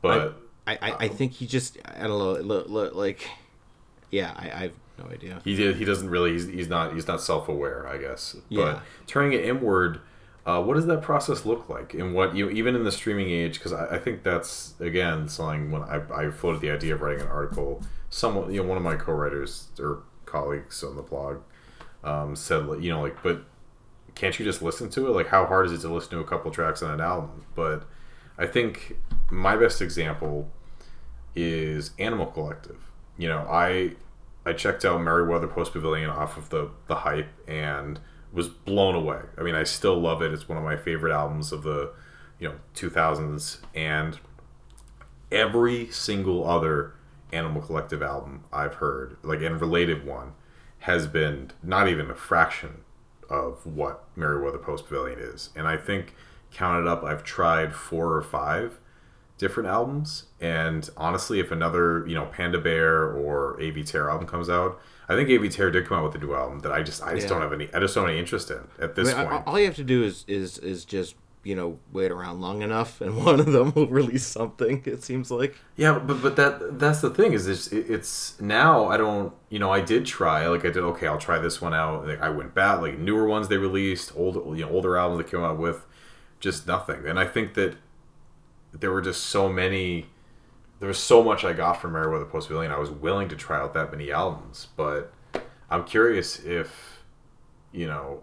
but 0.00 0.40
I, 0.66 0.78
I, 0.80 0.92
I 1.00 1.08
think 1.08 1.32
he 1.32 1.46
just 1.46 1.78
i 1.84 2.06
don't 2.06 2.18
know 2.18 2.32
look, 2.40 2.68
lo- 2.68 2.90
like 2.92 3.28
yeah 4.10 4.32
i 4.36 4.44
i 4.44 4.60
have 4.62 4.72
no 4.98 5.06
idea 5.06 5.40
he 5.44 5.56
did, 5.56 5.76
he 5.76 5.84
doesn't 5.84 6.08
really 6.08 6.32
he's, 6.32 6.46
he's 6.46 6.68
not 6.68 6.94
he's 6.94 7.06
not 7.08 7.20
self 7.20 7.48
aware, 7.48 7.86
I 7.88 7.96
guess. 7.98 8.36
Yeah. 8.48 8.64
But 8.64 8.82
turning 9.06 9.32
it 9.32 9.44
inward. 9.44 10.00
Uh, 10.44 10.60
what 10.60 10.74
does 10.74 10.86
that 10.86 11.00
process 11.02 11.46
look 11.46 11.68
like? 11.68 11.94
And 11.94 12.14
what 12.14 12.34
you 12.34 12.46
know, 12.46 12.52
even 12.52 12.74
in 12.74 12.82
the 12.84 12.90
streaming 12.92 13.30
age? 13.30 13.54
Because 13.54 13.72
I, 13.72 13.94
I 13.96 13.98
think 13.98 14.22
that's 14.22 14.74
again 14.80 15.28
something 15.28 15.70
when 15.70 15.82
I, 15.82 16.02
I 16.12 16.30
floated 16.30 16.60
the 16.60 16.70
idea 16.70 16.94
of 16.94 17.00
writing 17.00 17.22
an 17.22 17.28
article. 17.28 17.80
Someone, 18.10 18.52
you 18.52 18.60
know, 18.60 18.68
one 18.68 18.76
of 18.76 18.82
my 18.82 18.96
co-writers 18.96 19.68
or 19.78 20.02
colleagues 20.26 20.82
on 20.82 20.96
the 20.96 21.02
blog 21.02 21.38
um, 22.04 22.36
said, 22.36 22.66
like, 22.66 22.82
you 22.82 22.90
know, 22.90 23.00
like, 23.00 23.22
but 23.22 23.44
can't 24.14 24.38
you 24.38 24.44
just 24.44 24.62
listen 24.62 24.90
to 24.90 25.06
it? 25.06 25.10
Like, 25.10 25.28
how 25.28 25.46
hard 25.46 25.66
is 25.66 25.72
it 25.72 25.80
to 25.80 25.92
listen 25.92 26.10
to 26.10 26.20
a 26.20 26.24
couple 26.24 26.50
tracks 26.50 26.82
on 26.82 26.90
an 26.90 27.00
album? 27.00 27.44
But 27.54 27.84
I 28.38 28.46
think 28.46 28.96
my 29.30 29.56
best 29.56 29.80
example 29.80 30.50
is 31.34 31.92
Animal 31.98 32.26
Collective. 32.26 32.90
You 33.16 33.28
know, 33.28 33.46
I 33.48 33.92
I 34.44 34.52
checked 34.52 34.84
out 34.84 35.00
Merriweather 35.00 35.46
Post 35.46 35.72
Pavilion 35.72 36.10
off 36.10 36.36
of 36.36 36.50
the 36.50 36.70
the 36.88 36.96
hype 36.96 37.28
and 37.48 38.00
was 38.32 38.48
blown 38.48 38.94
away. 38.94 39.20
I 39.38 39.42
mean, 39.42 39.54
I 39.54 39.64
still 39.64 39.98
love 39.98 40.22
it. 40.22 40.32
It's 40.32 40.48
one 40.48 40.58
of 40.58 40.64
my 40.64 40.76
favorite 40.76 41.12
albums 41.12 41.52
of 41.52 41.62
the 41.62 41.92
you 42.38 42.48
know 42.48 42.54
2000s 42.74 43.58
and 43.74 44.18
every 45.30 45.90
single 45.90 46.48
other 46.48 46.94
Animal 47.32 47.62
Collective 47.62 48.02
album 48.02 48.44
I've 48.52 48.74
heard, 48.74 49.16
like 49.22 49.40
and 49.40 49.60
related 49.60 50.06
one, 50.06 50.32
has 50.80 51.06
been 51.06 51.50
not 51.62 51.88
even 51.88 52.10
a 52.10 52.14
fraction 52.14 52.81
of 53.32 53.64
what 53.66 54.04
Merriweather 54.14 54.58
Post 54.58 54.84
Pavilion 54.88 55.18
is. 55.18 55.50
And 55.56 55.66
I 55.66 55.76
think 55.76 56.14
counted 56.52 56.86
up, 56.86 57.02
I've 57.02 57.24
tried 57.24 57.74
four 57.74 58.14
or 58.14 58.22
five 58.22 58.78
different 59.38 59.68
albums. 59.68 60.24
And 60.40 60.88
honestly, 60.96 61.40
if 61.40 61.50
another, 61.50 62.06
you 62.06 62.14
know, 62.14 62.26
Panda 62.26 62.58
Bear 62.60 63.04
or 63.10 63.56
Avey 63.58 63.84
Tare 63.84 64.10
album 64.10 64.26
comes 64.28 64.50
out, 64.50 64.78
I 65.08 65.16
think 65.16 65.28
Avey 65.30 65.50
Tare 65.50 65.70
did 65.70 65.86
come 65.86 65.98
out 65.98 66.04
with 66.04 66.14
a 66.22 66.24
new 66.24 66.34
album 66.34 66.60
that 66.60 66.72
I 66.72 66.82
just 66.82 67.02
I 67.02 67.14
just 67.14 67.24
Yeah. 67.24 67.28
don't 67.30 67.42
have 67.42 67.52
any 67.52 67.68
I 67.74 67.80
just 67.80 67.94
don't 67.94 68.04
have 68.04 68.10
any 68.10 68.18
interest 68.20 68.50
in 68.50 68.68
at 68.78 68.94
this 68.94 69.12
I 69.12 69.18
mean, 69.22 69.28
point. 69.30 69.46
all 69.46 69.58
you 69.58 69.64
have 69.66 69.76
to 69.76 69.84
do 69.84 70.04
is 70.04 70.24
is 70.28 70.58
is 70.58 70.84
just 70.84 71.16
you 71.44 71.56
know 71.56 71.78
wait 71.92 72.10
around 72.10 72.40
long 72.40 72.62
enough, 72.62 73.00
and 73.00 73.16
one 73.24 73.40
of 73.40 73.46
them 73.46 73.72
will 73.74 73.88
release 73.88 74.26
something. 74.26 74.82
It 74.84 75.02
seems 75.02 75.30
like. 75.30 75.56
Yeah, 75.76 75.98
but 75.98 76.22
but 76.22 76.36
that 76.36 76.78
that's 76.78 77.00
the 77.00 77.10
thing 77.10 77.32
is 77.32 77.46
it's 77.46 77.68
it's 77.72 78.40
now 78.40 78.86
I 78.88 78.96
don't 78.96 79.32
you 79.48 79.58
know 79.58 79.70
I 79.70 79.80
did 79.80 80.06
try 80.06 80.46
like 80.46 80.64
I 80.64 80.70
did 80.70 80.78
okay 80.78 81.06
I'll 81.06 81.18
try 81.18 81.38
this 81.38 81.60
one 81.60 81.74
out 81.74 82.06
like 82.06 82.20
I 82.20 82.30
went 82.30 82.54
back 82.54 82.80
like 82.80 82.98
newer 82.98 83.26
ones 83.26 83.48
they 83.48 83.56
released 83.56 84.12
old 84.16 84.56
you 84.56 84.64
know 84.64 84.70
older 84.70 84.96
albums 84.96 85.24
they 85.24 85.30
came 85.30 85.44
out 85.44 85.58
with 85.58 85.84
just 86.40 86.66
nothing 86.66 87.06
and 87.06 87.18
I 87.18 87.26
think 87.26 87.54
that 87.54 87.76
there 88.72 88.90
were 88.90 89.02
just 89.02 89.24
so 89.24 89.48
many 89.48 90.06
there 90.80 90.88
was 90.88 90.98
so 90.98 91.22
much 91.22 91.44
I 91.44 91.52
got 91.52 91.74
from 91.74 91.92
Merriweather 91.92 92.24
Post 92.24 92.48
Pavilion 92.48 92.72
I 92.72 92.78
was 92.78 92.90
willing 92.90 93.28
to 93.28 93.36
try 93.36 93.58
out 93.58 93.74
that 93.74 93.90
many 93.90 94.10
albums 94.10 94.68
but 94.76 95.12
I'm 95.70 95.84
curious 95.84 96.40
if 96.40 97.02
you 97.72 97.86
know 97.86 98.22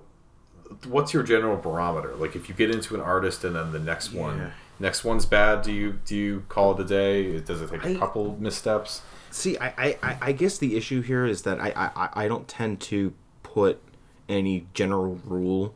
what's 0.87 1.13
your 1.13 1.23
general 1.23 1.57
barometer 1.57 2.15
like 2.15 2.35
if 2.35 2.47
you 2.47 2.55
get 2.55 2.69
into 2.69 2.93
an 2.95 3.01
artist 3.01 3.43
and 3.43 3.55
then 3.55 3.71
the 3.71 3.79
next 3.79 4.11
Yeah. 4.13 4.21
one 4.21 4.51
next 4.79 5.03
one's 5.03 5.25
bad 5.25 5.61
do 5.63 5.71
you 5.73 5.99
do 6.05 6.15
you 6.15 6.43
call 6.49 6.73
it 6.73 6.79
a 6.79 6.83
day 6.85 7.39
does 7.39 7.61
it 7.61 7.69
take 7.69 7.83
a 7.83 7.89
I- 7.91 7.95
couple 7.95 8.37
missteps 8.39 9.01
See, 9.31 9.59
I, 9.59 9.95
I, 10.01 10.17
I- 10.23 10.31
guess 10.31 10.57
the 10.57 10.75
issue 10.75 11.01
here 11.01 11.23
is 11.23 11.43
that 11.43 11.59
I, 11.59 11.71
I, 11.95 12.23
I 12.23 12.27
don't 12.27 12.47
tend 12.47 12.79
to 12.81 13.13
put 13.43 13.79
any 14.27 14.65
general 14.73 15.19
rule 15.23 15.75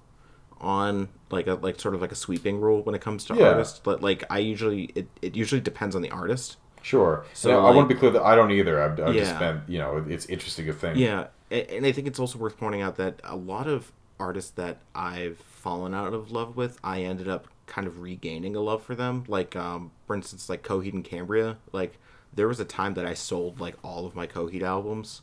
on 0.59 1.09
like 1.29 1.45
a 1.45 1.53
like 1.53 1.79
sort 1.79 1.93
of 1.93 2.01
like 2.01 2.11
a 2.11 2.15
sweeping 2.15 2.59
rule 2.59 2.81
when 2.81 2.95
it 2.95 3.01
comes 3.01 3.25
to 3.25 3.35
Yeah. 3.35 3.49
artists. 3.49 3.79
But 3.83 4.01
like 4.01 4.23
I 4.29 4.39
usually 4.39 4.85
it, 4.95 5.07
it 5.21 5.35
usually 5.35 5.61
depends 5.61 5.95
on 5.95 6.01
the 6.01 6.09
artist. 6.09 6.57
Sure. 6.81 7.25
So, 7.33 7.49
So 7.49 7.59
I, 7.59 7.63
like- 7.67 7.75
want 7.75 7.89
to 7.89 7.93
be 7.93 7.99
clear 7.99 8.11
that 8.11 8.23
I 8.23 8.33
don't 8.35 8.49
either. 8.49 8.81
I've, 8.81 8.99
I've 8.99 9.13
just 9.13 9.33
Yeah. 9.33 9.39
been, 9.39 9.61
you 9.67 9.77
know, 9.77 10.03
it's 10.07 10.25
interesting 10.25 10.65
to 10.65 10.73
think. 10.73 10.97
Yeah, 10.97 11.27
and 11.51 11.85
I 11.85 11.91
think 11.91 12.07
it's 12.07 12.17
also 12.19 12.39
worth 12.39 12.57
pointing 12.57 12.81
out 12.81 12.95
that 12.97 13.21
a 13.23 13.35
lot 13.35 13.67
of 13.67 13.91
artists 14.19 14.51
that 14.51 14.77
I've 14.95 15.37
fallen 15.37 15.93
out 15.93 16.13
of 16.13 16.31
love 16.31 16.55
with, 16.55 16.79
I 16.83 17.01
ended 17.01 17.27
up 17.27 17.47
kind 17.65 17.87
of 17.87 17.99
regaining 18.01 18.55
a 18.55 18.59
love 18.61 18.83
for 18.83 18.95
them. 18.95 19.23
Like, 19.27 19.55
um, 19.55 19.91
for 20.05 20.15
instance, 20.15 20.49
like 20.49 20.63
Coheed 20.63 20.93
and 20.93 21.03
Cambria. 21.03 21.57
Like, 21.71 21.97
there 22.33 22.47
was 22.47 22.59
a 22.59 22.65
time 22.65 22.93
that 22.95 23.05
I 23.05 23.13
sold 23.13 23.59
like 23.59 23.75
all 23.83 24.05
of 24.05 24.15
my 24.15 24.27
Coheed 24.27 24.63
albums, 24.63 25.21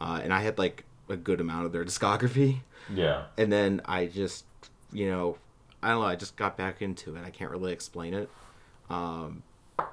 uh, 0.00 0.20
and 0.22 0.32
I 0.32 0.40
had 0.40 0.58
like 0.58 0.84
a 1.08 1.16
good 1.16 1.40
amount 1.40 1.66
of 1.66 1.72
their 1.72 1.84
discography. 1.86 2.60
Yeah. 2.92 3.24
And 3.38 3.52
then 3.52 3.80
I 3.84 4.06
just, 4.06 4.44
you 4.92 5.08
know, 5.10 5.38
I 5.82 5.90
don't 5.90 6.00
know. 6.00 6.06
I 6.06 6.16
just 6.16 6.36
got 6.36 6.56
back 6.56 6.82
into 6.82 7.16
it. 7.16 7.22
I 7.24 7.30
can't 7.30 7.50
really 7.50 7.72
explain 7.72 8.14
it. 8.14 8.28
Um, 8.90 9.42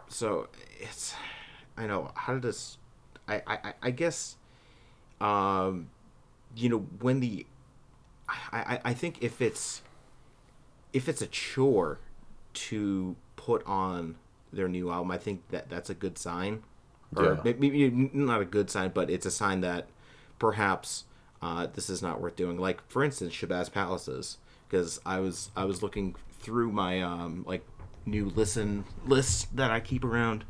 so 0.08 0.50
it's, 0.80 1.14
I 1.78 1.86
know 1.88 2.12
how 2.16 2.34
did 2.34 2.42
this, 2.42 2.78
I, 3.28 3.36
I, 3.48 3.54
I- 3.64 3.74
I 3.84 3.92
guess, 3.92 4.36
um, 5.22 5.90
you 6.56 6.70
know, 6.70 6.80
when 7.00 7.20
the, 7.20 7.46
I, 8.52 8.80
I, 8.86 8.94
think 8.94 9.18
if 9.22 9.42
it's, 9.42 9.82
if 10.94 11.10
it's 11.10 11.22
a 11.22 11.28
chore 11.28 12.00
to 12.54 13.16
put 13.36 13.66
on 13.66 14.16
their 14.52 14.68
new 14.68 14.92
album, 14.92 15.12
I 15.12 15.18
think 15.18 15.48
that 15.50 15.70
that's 15.70 15.90
a 15.90 15.94
good 15.94 16.18
sign. 16.18 16.64
Or 17.16 17.40
Yeah. 17.44 17.54
maybe 17.58 17.90
not 18.14 18.42
a 18.42 18.46
good 18.46 18.70
sign, 18.70 18.92
but 18.94 19.10
it's 19.10 19.26
a 19.26 19.32
sign 19.32 19.62
that 19.62 19.88
perhaps 20.38 21.06
uh, 21.42 21.68
this 21.74 21.90
is 21.90 22.02
not 22.02 22.22
worth 22.22 22.36
doing. 22.36 22.58
Like 22.60 22.82
for 22.90 23.04
instance, 23.04 23.34
Shabazz 23.34 23.72
Palaces, 23.72 24.38
because 24.68 25.00
I 25.06 25.20
was 25.20 25.50
I 25.56 25.66
was 25.66 25.82
looking 25.82 26.16
through 26.40 26.72
my 26.72 27.02
um, 27.02 27.44
like 27.48 27.64
new 28.06 28.26
listen 28.30 28.86
lists 29.06 29.48
that 29.54 29.72
I 29.72 29.80
keep 29.80 30.04
around, 30.04 30.44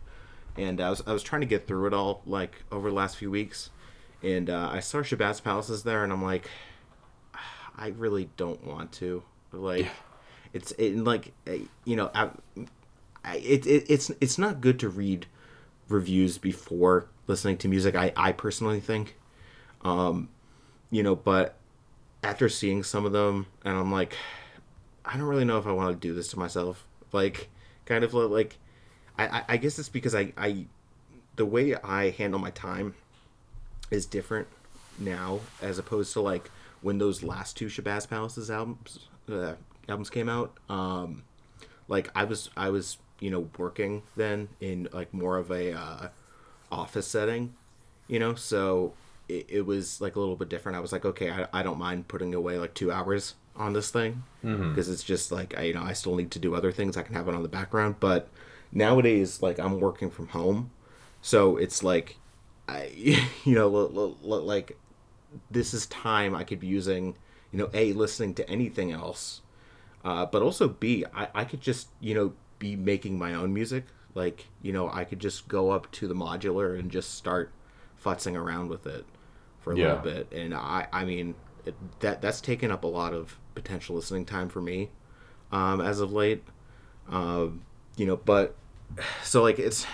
and 0.58 0.82
I 0.82 0.89
was 0.89 1.02
I 1.06 1.13
was 1.13 1.24
trying 1.24 1.42
to 1.42 1.48
get 1.48 1.68
through 1.68 1.88
it 1.88 1.94
all 1.94 2.22
like 2.26 2.63
over 2.72 2.89
the 2.89 2.96
last 2.96 3.18
few 3.18 3.32
weeks, 3.32 3.70
and 4.24 4.50
uh, 4.50 4.70
I 4.72 4.80
saw 4.80 5.00
Shabazz 5.00 5.44
Palaces 5.44 5.84
there, 5.84 6.04
and 6.04 6.12
I'm 6.12 6.24
like, 6.24 6.50
I 7.80 7.88
really 7.98 8.30
don't 8.36 8.63
want 8.65 8.92
to 8.94 9.24
like. 9.52 9.88
It's 10.52 10.72
it, 10.74 10.98
like 10.98 11.32
uh, 11.48 11.54
you 11.86 11.96
know, 11.96 12.12
I, 12.13 12.30
I, 13.24 13.38
it, 13.38 13.65
it 13.65 13.86
it's 13.88 14.12
it's 14.20 14.38
not 14.38 14.62
good 14.62 14.80
to 14.80 14.89
read 14.89 15.28
reviews 15.88 16.38
before 16.38 17.08
listening 17.28 17.58
to 17.60 17.68
music. 17.68 17.96
I 17.96 18.12
I 18.18 18.32
personally 18.34 18.80
think, 18.80 19.15
um, 19.84 20.30
you 20.92 21.04
know, 21.04 21.15
but 21.15 21.56
after 22.24 22.50
seeing 22.50 22.84
some 22.84 23.06
of 23.06 23.12
them, 23.12 23.48
and 23.63 23.78
I'm 23.78 23.92
like, 23.92 24.18
I 25.06 25.13
don't 25.13 25.28
really 25.28 25.46
know 25.46 25.58
if 25.58 25.68
I 25.68 25.72
want 25.72 25.89
to 25.89 26.08
do 26.08 26.13
this 26.13 26.30
to 26.30 26.39
myself. 26.39 26.86
Like, 27.12 27.50
kind 27.86 28.04
of 28.04 28.13
like, 28.13 28.58
I 29.18 29.28
I, 29.28 29.44
I 29.50 29.58
guess 29.58 29.80
it's 29.80 29.89
because 29.89 30.15
I 30.15 30.34
I 30.36 30.65
the 31.38 31.46
way 31.46 31.76
I 31.76 32.10
handle 32.10 32.39
my 32.39 32.52
time 32.52 32.96
is 33.89 34.06
different 34.06 34.48
now 34.98 35.39
as 35.62 35.78
opposed 35.78 36.12
to 36.13 36.22
like 36.22 36.52
when 36.82 36.98
those 36.98 37.24
last 37.24 37.58
two 37.58 37.68
Shabazz 37.68 38.10
Palaces 38.10 38.50
albums 38.52 39.08
uh, 39.32 39.54
albums 39.88 40.10
came 40.10 40.30
out. 40.30 40.58
Um, 40.70 41.24
like 41.88 42.10
I 42.15 42.24
was 42.24 42.50
I 42.58 42.70
was 42.70 42.98
you 43.20 43.30
know 43.32 43.50
working 43.58 44.04
then 44.15 44.50
in 44.62 44.88
like 44.94 45.13
more 45.13 45.38
of 45.38 45.52
a 45.52 45.74
uh, 45.74 46.08
office 46.72 47.08
setting, 47.08 47.54
you 48.08 48.20
know, 48.20 48.36
so 48.36 48.94
it, 49.28 49.46
it 49.50 49.62
was 49.65 50.00
like 50.02 50.15
a 50.15 50.20
little 50.20 50.36
bit 50.36 50.50
different. 50.50 50.78
I 50.78 50.82
was 50.82 50.92
like, 50.92 51.06
okay, 51.06 51.30
I, 51.32 51.48
I 51.54 51.63
don't 51.63 51.78
mind 51.80 52.08
putting 52.08 52.34
away 52.34 52.58
like 52.58 52.74
two 52.74 52.92
hours 52.92 53.36
on 53.56 53.74
this 53.74 53.92
thing 53.92 54.24
because 54.42 54.88
it's 54.88 55.04
just 55.04 55.32
like 55.34 55.58
I, 55.58 55.63
you 55.63 55.74
know 55.74 55.84
I 55.84 55.94
still 55.94 56.15
need 56.15 56.32
to 56.32 56.39
do 56.39 56.56
other 56.56 56.72
things. 56.72 56.96
I 56.96 57.04
can 57.04 57.15
have 57.15 57.28
it 57.28 57.36
on 57.36 57.44
the 57.44 57.50
background, 57.50 57.96
but 58.00 58.30
nowadays 58.72 59.42
like 59.42 59.60
I'm 59.60 59.80
working 59.80 60.10
from 60.10 60.28
home, 60.30 60.72
so 61.22 61.58
it's 61.58 61.84
like 61.84 62.18
I 62.68 62.86
you 63.44 63.56
know 63.56 63.68
l- 63.74 63.92
l- 63.98 64.18
l- 64.24 64.42
like 64.44 64.78
this 65.52 65.74
is 65.74 65.86
time 65.88 66.36
I 66.36 66.44
could 66.44 66.60
be 66.60 66.68
using 66.68 67.15
you 67.52 67.60
know 67.60 67.70
a 67.74 67.94
listening 67.94 68.34
to 68.36 68.50
anything 68.50 68.92
else 68.92 69.42
uh, 70.04 70.26
but 70.26 70.42
also 70.42 70.68
b 70.68 71.06
I, 71.13 71.28
I 71.34 71.46
could 71.46 71.62
just 71.62 71.89
you 72.00 72.13
know 72.15 72.34
be 72.60 72.76
making 72.76 73.18
my 73.18 73.34
own 73.34 73.54
music 73.54 73.86
like 74.15 74.48
you 74.62 74.74
know 74.74 74.89
i 74.92 75.04
could 75.04 75.20
just 75.20 75.48
go 75.48 75.72
up 75.72 75.92
to 75.94 76.08
the 76.08 76.13
modular 76.15 76.78
and 76.78 76.92
just 76.92 77.15
start 77.15 77.52
futzing 78.04 78.36
around 78.36 78.70
with 78.70 78.86
it 78.88 79.06
for 79.60 79.74
a 79.74 79.78
Yeah. 79.78 79.84
little 79.84 79.98
bit 79.98 80.32
and 80.32 80.54
i 80.54 80.88
i 80.92 81.06
mean 81.06 81.36
it, 81.65 81.76
that 82.02 82.22
that's 82.22 82.42
taken 82.42 82.72
up 82.72 82.84
a 82.84 82.88
lot 82.88 83.13
of 83.13 83.38
potential 83.56 83.96
listening 83.96 84.26
time 84.26 84.50
for 84.50 84.62
me 84.62 84.89
um, 85.52 85.82
as 85.82 86.00
of 86.00 86.12
late 86.12 86.44
um, 87.10 87.62
you 87.98 88.06
know 88.06 88.18
but 88.18 88.56
so 89.24 89.42
like 89.44 89.60
it's 89.60 89.86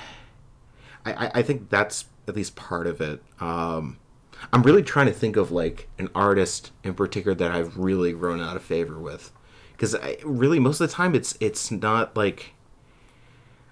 I, 1.05 1.13
I 1.27 1.31
I 1.35 1.41
think 1.41 1.69
that's 1.69 2.05
at 2.27 2.35
least 2.35 2.55
part 2.55 2.87
of 2.87 3.01
it. 3.01 3.21
Um, 3.39 3.97
I'm 4.53 4.61
really 4.63 4.83
trying 4.83 5.07
to 5.07 5.13
think 5.13 5.35
of 5.37 5.51
like 5.51 5.87
an 5.97 6.09
artist 6.15 6.71
in 6.83 6.93
particular 6.93 7.35
that 7.35 7.51
I've 7.51 7.77
really 7.77 8.11
grown 8.13 8.39
out 8.41 8.55
of 8.55 8.63
favor 8.63 8.99
with, 8.99 9.31
because 9.71 9.95
I 9.95 10.17
really 10.23 10.59
most 10.59 10.79
of 10.81 10.87
the 10.89 10.93
time 10.93 11.15
it's 11.15 11.37
it's 11.39 11.71
not 11.71 12.15
like 12.15 12.53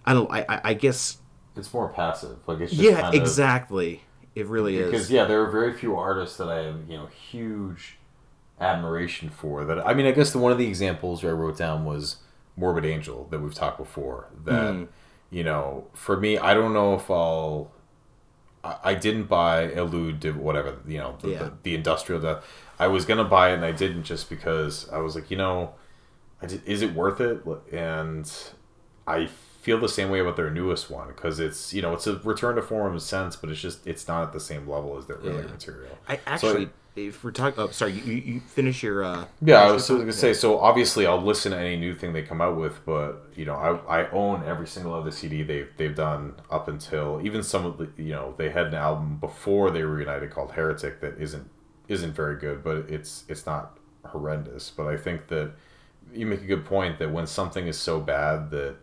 I 0.06 0.14
don't 0.14 0.30
I 0.32 0.46
I, 0.64 0.74
guess 0.74 1.18
It's 1.56 1.74
more 1.74 1.90
passive. 1.90 2.38
Like 2.48 2.60
it's 2.60 2.72
just 2.72 2.84
yeah 2.84 3.02
kind 3.02 3.16
of- 3.16 3.22
exactly 3.22 4.04
it 4.36 4.48
really 4.48 4.78
Because 4.78 4.88
is 4.88 4.92
because 4.92 5.12
yeah, 5.12 5.26
there 5.26 5.42
are 5.44 5.52
very 5.52 5.74
few 5.74 5.96
artists 5.96 6.38
that 6.38 6.50
I 6.50 6.64
have 6.64 6.82
you 6.90 6.98
know 6.98 7.06
huge 7.08 7.98
admiration 8.60 9.30
for. 9.30 9.64
That 9.66 9.86
I 9.86 9.94
mean, 9.94 10.06
I 10.06 10.12
guess 10.12 10.32
the 10.32 10.40
one 10.40 10.52
of 10.52 10.58
the 10.58 10.68
examples 10.68 11.24
I 11.24 11.30
wrote 11.30 11.58
down 11.58 11.86
was 11.86 12.18
Morbid 12.58 12.86
Angel 12.86 13.28
that 13.32 13.40
we've 13.40 13.54
talked 13.54 13.78
before. 13.78 14.30
That 14.46 14.74
Mm. 14.74 14.88
you 15.30 15.44
know, 15.44 15.86
for 15.94 16.18
me, 16.18 16.38
I 16.38 16.54
don't 16.54 16.74
know 16.74 16.96
if 16.96 17.10
I'll. 17.12 17.72
I, 18.64 18.78
I 18.84 18.94
didn't 18.96 19.26
buy 19.26 19.68
Illud, 19.70 20.36
whatever 20.36 20.78
you 20.88 20.98
know, 21.00 21.18
the, 21.22 21.30
Yeah. 21.30 21.40
the, 21.40 21.54
the 21.64 21.76
industrial. 21.76 22.42
I 22.80 22.88
was 22.88 23.06
gonna 23.06 23.24
buy 23.24 23.52
it 23.52 23.56
and 23.56 23.66
I 23.66 23.72
didn't 23.72 24.04
just 24.04 24.30
because 24.30 24.90
I 24.90 24.98
was 25.00 25.16
like, 25.16 25.30
you 25.32 25.38
know, 25.38 25.74
I 26.42 26.48
did, 26.48 26.68
is 26.68 26.82
it 26.82 26.94
worth 26.94 27.22
it? 27.22 27.44
And 27.72 28.32
I 29.08 29.28
feel 29.28 29.80
the 29.80 29.90
same 29.90 30.10
way 30.10 30.20
about 30.20 30.36
their 30.36 30.50
newest 30.52 30.90
one 30.90 31.08
because 31.08 31.40
it's 31.40 31.74
you 31.74 31.82
know 31.82 31.94
it's 31.94 32.08
a 32.08 32.18
return 32.18 32.56
to 32.56 32.62
form 32.62 32.92
in 32.92 32.98
a 32.98 33.00
sense, 33.00 33.36
but 33.36 33.50
it's 33.50 33.62
just 33.62 33.86
it's 33.88 34.08
not 34.08 34.24
at 34.24 34.34
the 34.34 34.40
same 34.40 34.68
level 34.70 34.98
as 34.98 35.08
their 35.08 35.18
earlier 35.18 35.44
Yeah. 35.44 35.52
material. 35.52 35.98
I 36.08 36.20
So 36.36 36.48
actually 36.48 36.70
if 36.96 37.24
we're 37.24 37.32
talking 37.32 37.60
oh 37.60 37.70
sorry 37.72 37.94
you, 37.94 38.14
you 38.14 38.40
finish 38.40 38.84
your 38.84 39.04
uh 39.04 39.26
yeah, 39.42 39.62
I 39.62 39.72
was 39.72 39.88
gonna 39.88 40.14
say. 40.14 40.34
So 40.34 40.60
obviously, 40.60 41.08
I'll 41.08 41.22
listen 41.22 41.52
to 41.52 41.58
any 41.58 41.76
new 41.76 41.96
thing 41.96 42.14
they 42.14 42.22
come 42.22 42.42
out 42.42 42.56
with, 42.56 42.86
but 42.86 43.28
you 43.36 43.46
know, 43.46 43.56
I, 43.56 44.02
I 44.02 44.12
own 44.12 44.44
every 44.46 44.68
single 44.68 44.94
other 44.94 45.12
CD 45.12 45.44
they've 45.44 45.70
they've 45.78 45.96
done 45.96 46.36
up 46.52 46.68
until 46.68 47.20
even 47.24 47.42
some 47.44 47.66
of 47.66 47.78
the 47.78 47.90
you 47.98 48.12
know 48.12 48.36
they 48.38 48.50
had 48.50 48.68
an 48.68 48.76
album 48.76 49.18
before 49.18 49.72
they 49.72 49.84
were 49.84 49.96
reunited 49.96 50.32
called 50.32 50.52
Heretic 50.52 51.02
that 51.02 51.20
isn't 51.20 51.50
isn't 51.88 52.14
very 52.14 52.38
good, 52.38 52.64
but 52.64 52.78
it's 52.90 53.24
it's 53.28 53.46
not 53.46 53.78
horrendous. 54.06 54.70
But 54.70 54.88
I 54.88 54.98
think 54.98 55.28
that 55.28 55.54
you 56.14 56.26
make 56.26 56.42
a 56.42 56.46
good 56.46 56.66
point 56.66 57.00
that 57.00 57.12
when 57.12 57.26
something 57.26 57.68
is 57.68 57.78
so 57.78 58.00
bad 58.00 58.52
that 58.52 58.76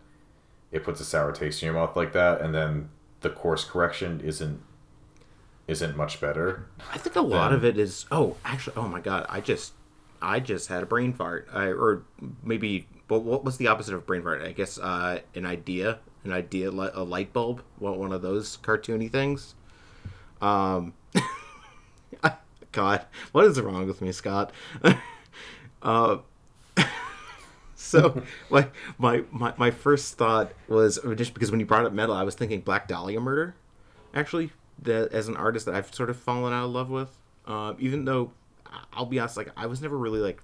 it 0.71 0.83
puts 0.83 0.99
a 0.99 1.05
sour 1.05 1.31
taste 1.31 1.61
in 1.61 1.67
your 1.67 1.75
mouth 1.75 1.95
like 1.95 2.13
that, 2.13 2.41
and 2.41 2.53
then 2.53 2.89
the 3.21 3.29
course 3.29 3.63
correction 3.63 4.19
isn't 4.21 4.61
isn't 5.71 5.95
much 5.97 6.19
better. 6.21 6.65
I 6.93 6.97
think 6.97 7.15
a 7.15 7.21
lot 7.21 7.49
then- 7.49 7.57
of 7.57 7.65
it 7.65 7.77
is. 7.77 8.05
Oh, 8.11 8.37
actually, 8.45 8.75
oh 8.77 8.87
my 8.87 8.99
god, 8.99 9.25
I 9.29 9.39
just, 9.41 9.73
I 10.21 10.39
just 10.39 10.67
had 10.67 10.83
a 10.83 10.85
brain 10.85 11.13
fart. 11.13 11.47
I, 11.53 11.67
or 11.67 12.03
maybe, 12.43 12.87
what, 13.07 13.23
what 13.23 13.43
was 13.43 13.57
the 13.57 13.67
opposite 13.67 13.93
of 13.95 14.05
brain 14.05 14.21
fart? 14.21 14.41
I 14.41 14.51
guess 14.51 14.77
uh, 14.77 15.19
an 15.33 15.45
idea, 15.45 15.99
an 16.23 16.31
idea, 16.31 16.69
a 16.69 17.03
light 17.03 17.33
bulb, 17.33 17.63
one 17.79 17.97
one 17.97 18.11
of 18.11 18.21
those 18.21 18.57
cartoony 18.57 19.11
things. 19.11 19.55
Um, 20.41 20.93
God, 22.71 23.05
what 23.31 23.45
is 23.45 23.59
wrong 23.59 23.85
with 23.85 24.01
me, 24.01 24.11
Scott? 24.11 24.51
uh, 25.81 26.17
so 27.75 28.21
my, 28.49 28.67
my 28.97 29.23
my 29.31 29.53
my 29.57 29.71
first 29.71 30.17
thought 30.17 30.53
was 30.69 30.99
just 31.15 31.33
because 31.33 31.51
when 31.51 31.59
you 31.59 31.65
brought 31.65 31.85
up 31.85 31.91
metal, 31.93 32.15
I 32.15 32.23
was 32.23 32.35
thinking 32.35 32.61
Black 32.61 32.87
Dahlia 32.87 33.19
murder. 33.19 33.55
Actually, 34.13 34.51
that 34.81 35.11
as 35.11 35.27
an 35.27 35.37
artist 35.37 35.65
that 35.65 35.75
I've 35.75 35.93
sort 35.93 36.09
of 36.09 36.17
fallen 36.17 36.53
out 36.53 36.65
of 36.65 36.71
love 36.71 36.89
with. 36.89 37.17
Uh, 37.45 37.73
even 37.79 38.05
though 38.05 38.31
I'll 38.93 39.05
be 39.05 39.19
honest, 39.19 39.37
like 39.37 39.49
I 39.57 39.65
was 39.65 39.81
never 39.81 39.97
really 39.97 40.19
like 40.19 40.41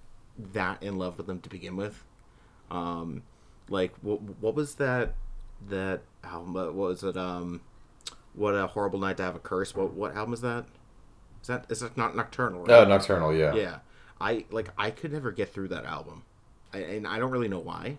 that 0.54 0.82
in 0.84 0.98
love 0.98 1.18
with 1.18 1.28
them 1.28 1.40
to 1.42 1.50
begin 1.50 1.76
with. 1.76 2.04
Um, 2.70 3.24
like 3.70 3.94
what 4.02 4.22
what 4.22 4.56
was 4.56 4.76
that 4.76 5.14
that 5.70 6.02
album? 6.24 6.54
What 6.54 6.74
was 6.74 7.04
it? 7.04 7.18
Um, 7.18 7.62
what 8.34 8.54
a 8.54 8.68
horrible 8.68 9.00
night 9.00 9.18
to 9.18 9.24
have 9.24 9.36
a 9.36 9.40
curse. 9.40 9.76
What 9.76 9.94
what 9.94 10.16
album 10.16 10.34
is 10.34 10.42
that? 10.42 10.66
Is 11.42 11.48
that 11.48 11.66
is 11.70 11.80
that 11.82 11.98
not 11.98 12.16
Nocturnal? 12.16 12.62
Right? 12.62 12.72
Uh, 12.72 12.86
Nocturnal, 12.86 13.34
yeah. 13.34 13.54
Yeah, 13.56 13.80
I 14.20 14.46
like 14.52 14.70
I 14.78 14.92
could 14.92 15.12
never 15.12 15.32
get 15.32 15.54
through 15.54 15.70
that 15.70 15.86
album, 15.86 16.24
I, 16.74 16.80
and 16.80 17.08
I 17.08 17.20
don't 17.20 17.32
really 17.32 17.48
know 17.48 17.60
why. 17.60 17.98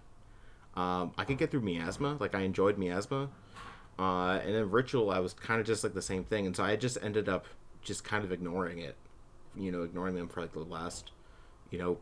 Um, 0.77 1.13
I 1.19 1.25
could 1.25 1.39
get 1.39 1.51
through 1.51 1.63
Miasma, 1.63 2.17
like 2.21 2.35
I 2.37 2.43
enjoyed 2.43 2.79
Miasma, 2.79 3.31
uh, 3.99 4.41
and 4.45 4.55
then 4.55 4.71
Ritual, 4.71 5.11
I 5.11 5.19
was 5.19 5.33
kind 5.33 5.61
of 5.61 5.67
just 5.67 5.83
like 5.83 5.95
the 5.95 6.03
same 6.03 6.25
thing, 6.25 6.47
and 6.47 6.55
so 6.55 6.65
I 6.65 6.77
just 6.77 6.99
ended 7.03 7.29
up 7.29 7.47
just 7.83 8.05
kind 8.05 8.25
of 8.25 8.33
ignoring 8.33 8.79
it, 8.79 8.97
you 9.57 9.73
know, 9.73 9.83
ignoring 9.83 10.15
them 10.15 10.29
for 10.29 10.41
like 10.41 10.53
the 10.53 10.61
last, 10.61 11.11
you 11.71 11.79
know, 11.79 11.99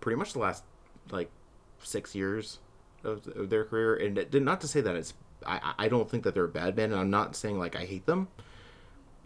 pretty 0.00 0.16
much 0.16 0.32
the 0.32 0.38
last 0.38 0.64
like 1.10 1.30
six 1.78 2.14
years 2.14 2.58
of, 3.04 3.26
of 3.28 3.50
their 3.50 3.64
career, 3.64 3.96
and 3.96 4.18
it, 4.18 4.42
not 4.42 4.60
to 4.62 4.68
say 4.68 4.80
that 4.80 4.96
it's 4.96 5.14
I 5.46 5.74
I 5.78 5.88
don't 5.88 6.10
think 6.10 6.24
that 6.24 6.34
they're 6.34 6.44
a 6.44 6.48
bad 6.48 6.74
band, 6.76 6.92
and 6.92 7.00
I'm 7.00 7.10
not 7.10 7.36
saying 7.36 7.58
like 7.58 7.76
I 7.76 7.84
hate 7.84 8.06
them. 8.06 8.28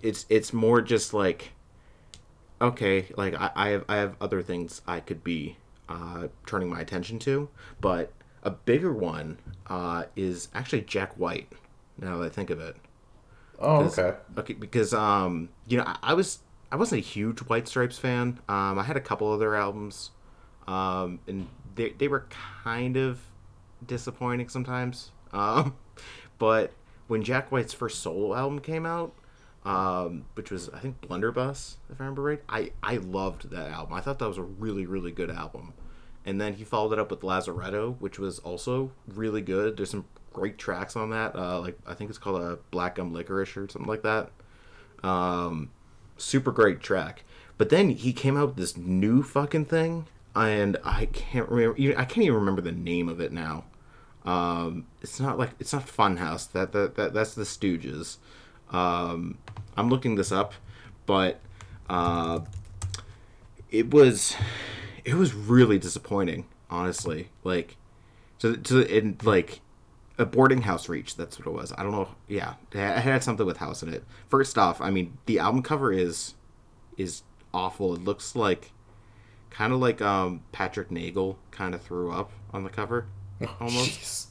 It's 0.03 0.27
it's 0.29 0.53
more 0.53 0.81
just 0.83 1.14
like 1.14 1.53
okay, 2.61 3.07
like 3.16 3.35
I, 3.35 3.51
I 3.55 3.68
have 3.68 3.85
I 3.88 3.96
have 3.96 4.16
other 4.20 4.42
things 4.42 4.83
I 4.87 5.01
could 5.01 5.23
be 5.23 5.57
uh, 5.88 6.29
turning 6.46 6.68
my 6.68 6.81
attention 6.81 7.18
to, 7.20 7.49
but 7.81 8.12
a 8.42 8.51
bigger 8.51 8.92
one 8.92 9.38
uh, 9.66 10.05
is 10.16 10.49
actually 10.55 10.83
Jack 10.83 11.14
White. 11.14 11.53
Now 12.01 12.19
that 12.19 12.27
I 12.27 12.29
think 12.31 12.51
of 12.51 12.61
it, 12.61 12.77
Oh, 13.59 13.85
okay. 13.85 14.15
okay, 14.39 14.55
because 14.55 14.95
um, 14.95 15.51
you 15.69 15.77
know, 15.79 15.85
I, 15.87 15.99
I 16.03 16.15
was 16.15 16.41
I 16.73 16.77
wasn't 16.77 17.01
a 17.01 17.05
huge 17.05 17.41
White 17.41 17.69
Stripes 17.69 17.99
fan. 17.99 18.39
Um, 18.49 18.79
I 18.79 18.85
had 18.85 18.97
a 18.97 19.01
couple 19.01 19.33
of 19.33 19.41
their 19.41 19.55
albums, 19.55 20.11
um, 20.67 21.21
and 21.27 21.49
they 21.75 21.91
they 21.91 22.09
were 22.09 22.27
kind 22.65 22.97
of 22.97 23.21
disappointing 23.87 24.49
sometimes. 24.49 25.13
Um, 25.33 25.77
but 26.41 26.73
when 27.07 27.23
Jack 27.23 27.53
White's 27.53 27.73
first 27.73 28.01
solo 28.01 28.35
album 28.35 28.59
came 28.59 28.85
out, 28.85 29.15
um, 29.65 30.25
which 30.35 30.51
was 30.51 30.69
I 30.71 30.81
think 30.81 31.01
Blunderbuss, 31.01 31.77
if 31.89 32.01
I 32.01 32.05
remember 32.05 32.23
right, 32.23 32.43
I 32.49 32.73
I 32.83 32.97
loved 32.97 33.51
that 33.51 33.71
album. 33.71 33.95
I 33.95 34.01
thought 34.01 34.19
that 34.19 34.27
was 34.27 34.39
a 34.39 34.43
really 34.43 34.87
really 34.87 35.13
good 35.13 35.31
album. 35.31 35.75
And 36.27 36.41
then 36.41 36.55
he 36.55 36.65
followed 36.65 36.93
it 36.95 36.99
up 36.99 37.11
with 37.13 37.21
Lazaretto, 37.21 37.97
which 38.01 38.19
was 38.19 38.41
also 38.41 38.91
really 39.07 39.41
good. 39.41 39.77
There's 39.77 39.91
some 39.91 40.07
great 40.33 40.59
tracks 40.59 40.97
on 40.97 41.11
that. 41.11 41.35
Uh, 41.35 41.61
like 41.61 41.79
I 41.87 41.95
think 41.95 42.11
it's 42.11 42.19
called 42.19 42.40
a 42.40 42.59
Black 42.71 42.97
Gum 42.97 43.12
Licorice 43.12 43.57
or 43.57 43.69
something 43.69 43.88
like 43.88 44.03
that. 44.03 44.31
Um, 45.03 45.71
super 46.16 46.53
great 46.53 46.81
track. 46.81 47.25
But 47.59 47.69
then 47.69 47.90
he 47.90 48.12
came 48.12 48.37
out 48.37 48.49
with 48.49 48.57
this 48.57 48.77
new 48.77 49.23
fucking 49.23 49.66
thing, 49.66 50.07
and 50.35 50.77
I 50.85 51.07
can't 51.07 51.49
remember. 51.49 51.99
I 51.99 52.05
can't 52.05 52.25
even 52.25 52.38
remember 52.38 52.62
the 52.62 52.73
name 52.73 53.09
of 53.09 53.21
it 53.21 53.33
now. 53.33 53.64
Um, 54.25 54.87
it's 55.03 55.21
not 55.21 55.38
like 55.38 55.51
it's 55.59 55.73
not 55.73 55.87
Funhouse. 55.87 56.51
That 56.53 56.73
that, 56.73 56.95
that 56.97 57.12
that's 57.12 57.35
the 57.35 57.43
Stooges. 57.43 58.16
Um, 58.71 59.38
I'm 59.77 59.90
looking 59.90 60.14
this 60.14 60.33
up, 60.33 60.55
but 61.07 61.40
uh, 61.88 62.40
it 63.71 63.93
was 63.93 64.37
it 65.05 65.14
was 65.14 65.35
really 65.35 65.79
disappointing, 65.79 66.47
honestly. 66.71 67.29
Like 67.45 67.77
to 68.38 68.57
to 68.57 68.81
in 68.81 69.19
like 69.23 69.61
a 70.20 70.26
boarding 70.26 70.62
house 70.62 70.88
reach. 70.88 71.16
That's 71.16 71.38
what 71.38 71.48
it 71.48 71.52
was. 71.52 71.72
I 71.76 71.83
don't 71.83 71.92
know. 71.92 72.09
Yeah, 72.28 72.54
it 72.72 73.00
had 73.00 73.24
something 73.24 73.46
with 73.46 73.56
house 73.56 73.83
in 73.83 73.92
it. 73.92 74.04
First 74.28 74.59
off, 74.59 74.80
I 74.80 74.90
mean 74.90 75.18
the 75.26 75.38
album 75.38 75.62
cover 75.62 75.92
is 75.92 76.35
is 76.96 77.22
awful. 77.52 77.94
It 77.94 78.04
looks 78.04 78.37
like 78.37 78.72
kind 79.48 79.72
of 79.72 79.80
like 79.80 80.00
um 80.02 80.42
Patrick 80.52 80.90
Nagel 80.90 81.38
kind 81.50 81.74
of 81.74 81.83
threw 81.83 82.12
up 82.12 82.30
on 82.52 82.64
the 82.64 82.70
cover 82.70 83.06
almost. 83.61 84.00
Jeez. 84.00 84.26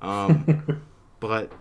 Um, 0.00 0.82
but 1.20 1.52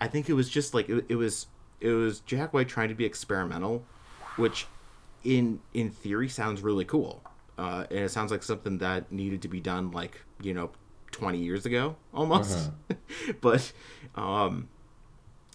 I 0.00 0.08
think 0.08 0.28
it 0.28 0.34
was 0.34 0.48
just 0.48 0.74
like 0.74 0.88
it, 0.88 1.04
it 1.08 1.16
was 1.16 1.46
it 1.80 1.90
was 1.90 2.20
Jack 2.20 2.52
White 2.52 2.68
trying 2.68 2.88
to 2.88 2.94
be 2.94 3.04
experimental, 3.04 3.84
which 4.36 4.66
in 5.24 5.60
in 5.74 5.90
theory 5.90 6.28
sounds 6.28 6.62
really 6.62 6.84
cool. 6.84 7.22
Uh, 7.58 7.84
and 7.90 8.00
it 8.00 8.10
sounds 8.10 8.30
like 8.30 8.42
something 8.42 8.78
that 8.78 9.10
needed 9.10 9.42
to 9.42 9.48
be 9.48 9.60
done 9.60 9.90
like 9.90 10.22
you 10.40 10.54
know 10.54 10.70
20 11.12 11.38
years 11.38 11.66
ago 11.66 11.96
almost. 12.12 12.70
But 13.40 13.72
um 14.14 14.68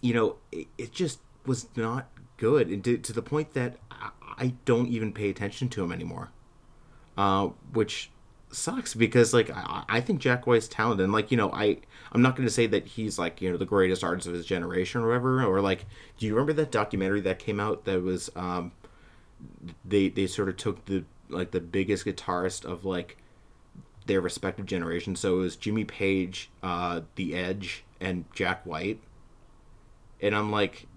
you 0.02 0.14
know 0.14 0.38
it, 0.52 0.68
it 0.78 0.92
just 0.92 1.20
was 1.46 1.68
not 1.76 2.10
good 2.38 2.70
and 2.70 2.84
to, 2.84 2.98
to 2.98 3.14
the 3.14 3.22
point 3.22 3.54
that 3.54 3.78
I, 3.92 4.10
I 4.38 4.54
don't 4.66 4.88
even 4.88 5.14
pay 5.14 5.30
attention 5.30 5.70
to 5.70 5.84
him 5.84 5.92
anymore. 5.92 6.32
Uh, 7.16 7.50
which 7.74 8.10
sucks 8.52 8.94
because 8.94 9.34
like 9.34 9.50
I, 9.50 9.84
I 9.90 10.02
think 10.02 10.20
Jack 10.20 10.46
White's 10.46 10.68
talented 10.68 11.04
and 11.04 11.14
like 11.14 11.32
you 11.32 11.38
know 11.38 11.52
I 11.52 11.78
I'm 12.12 12.22
not 12.22 12.36
going 12.36 12.48
to 12.48 12.54
say 12.54 12.68
that 12.68 12.86
he's 12.86 13.18
like 13.18 13.42
you 13.42 13.52
know 13.52 13.58
the 13.58 13.66
greatest 13.66 14.04
artist 14.04 14.28
of 14.28 14.34
his 14.34 14.46
generation 14.46 15.02
or 15.02 15.08
whatever 15.08 15.44
or 15.44 15.62
like 15.62 15.86
do 16.18 16.26
you 16.26 16.34
remember 16.34 16.54
that 16.54 16.72
documentary 16.72 17.22
that 17.22 17.40
came 17.40 17.60
out 17.60 17.86
that 17.86 18.02
was 18.02 18.30
um 18.36 18.72
they 19.84 20.10
they 20.10 20.28
sort 20.28 20.50
of 20.50 20.58
took 20.58 20.86
the 20.86 21.04
like 21.30 21.52
the 21.52 21.60
biggest 21.60 22.06
guitarist 22.06 22.66
of 22.66 22.86
like 22.86 23.18
their 24.08 24.22
respective 24.22 24.66
generations 24.66 25.20
so 25.20 25.38
it 25.38 25.40
was 25.42 25.56
Jimmy 25.56 25.84
Page 25.86 26.50
uh 26.62 27.02
The 27.16 27.36
Edge 27.36 27.84
and 28.02 28.26
Jack 28.34 28.66
White 28.66 29.00
and 30.22 30.36
I'm 30.36 30.52
like 30.52 30.88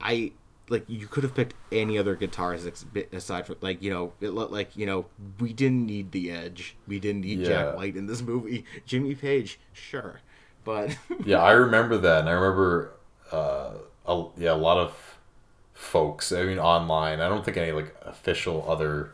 I 0.00 0.32
like 0.68 0.84
you 0.86 1.06
could 1.06 1.22
have 1.24 1.34
picked 1.34 1.54
any 1.72 1.96
other 1.98 2.14
guitarist 2.16 2.66
ex- 2.66 2.84
aside 3.12 3.46
from 3.46 3.56
like 3.60 3.82
you 3.82 3.90
know 3.90 4.12
it 4.20 4.30
looked 4.30 4.52
like 4.52 4.76
you 4.76 4.86
know 4.86 5.06
we 5.40 5.52
didn't 5.52 5.86
need 5.86 6.12
the 6.12 6.30
edge 6.30 6.76
we 6.86 7.00
didn't 7.00 7.22
need 7.22 7.40
Yeah. 7.40 7.48
jack 7.48 7.76
white 7.76 7.96
in 7.96 8.06
this 8.06 8.20
movie 8.20 8.64
jimmy 8.86 9.14
page 9.14 9.58
sure 9.72 10.20
but 10.64 10.96
Yeah, 11.24 11.38
I 11.42 11.52
remember 11.52 11.96
that, 11.96 12.20
and 12.20 12.28
I 12.28 12.32
remember, 12.32 12.92
uh, 13.32 13.70
a, 14.06 14.24
yeah, 14.36 14.52
a 14.52 14.54
lot 14.54 14.76
of 14.76 15.18
folks. 15.72 16.30
I 16.30 16.44
mean, 16.44 16.58
online. 16.58 17.20
I 17.20 17.28
don't 17.28 17.42
think 17.42 17.56
any 17.56 17.72
like 17.72 17.94
official 18.02 18.66
other. 18.68 19.12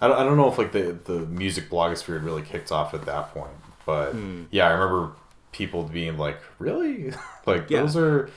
I 0.00 0.08
don't, 0.08 0.18
I 0.18 0.24
don't 0.24 0.36
know 0.36 0.50
if 0.50 0.58
like 0.58 0.72
the 0.72 0.98
the 1.04 1.20
music 1.26 1.70
blogosphere 1.70 2.14
had 2.14 2.24
really 2.24 2.42
kicked 2.42 2.70
off 2.72 2.94
at 2.94 3.06
that 3.06 3.32
point, 3.32 3.50
but 3.84 4.12
Hmm. 4.12 4.44
yeah, 4.50 4.68
I 4.68 4.72
remember 4.72 5.12
people 5.52 5.84
being 5.84 6.18
like, 6.18 6.38
"Really? 6.58 7.12
like 7.46 7.70
Yeah. 7.70 7.80
those 7.80 7.96
are." 7.96 8.30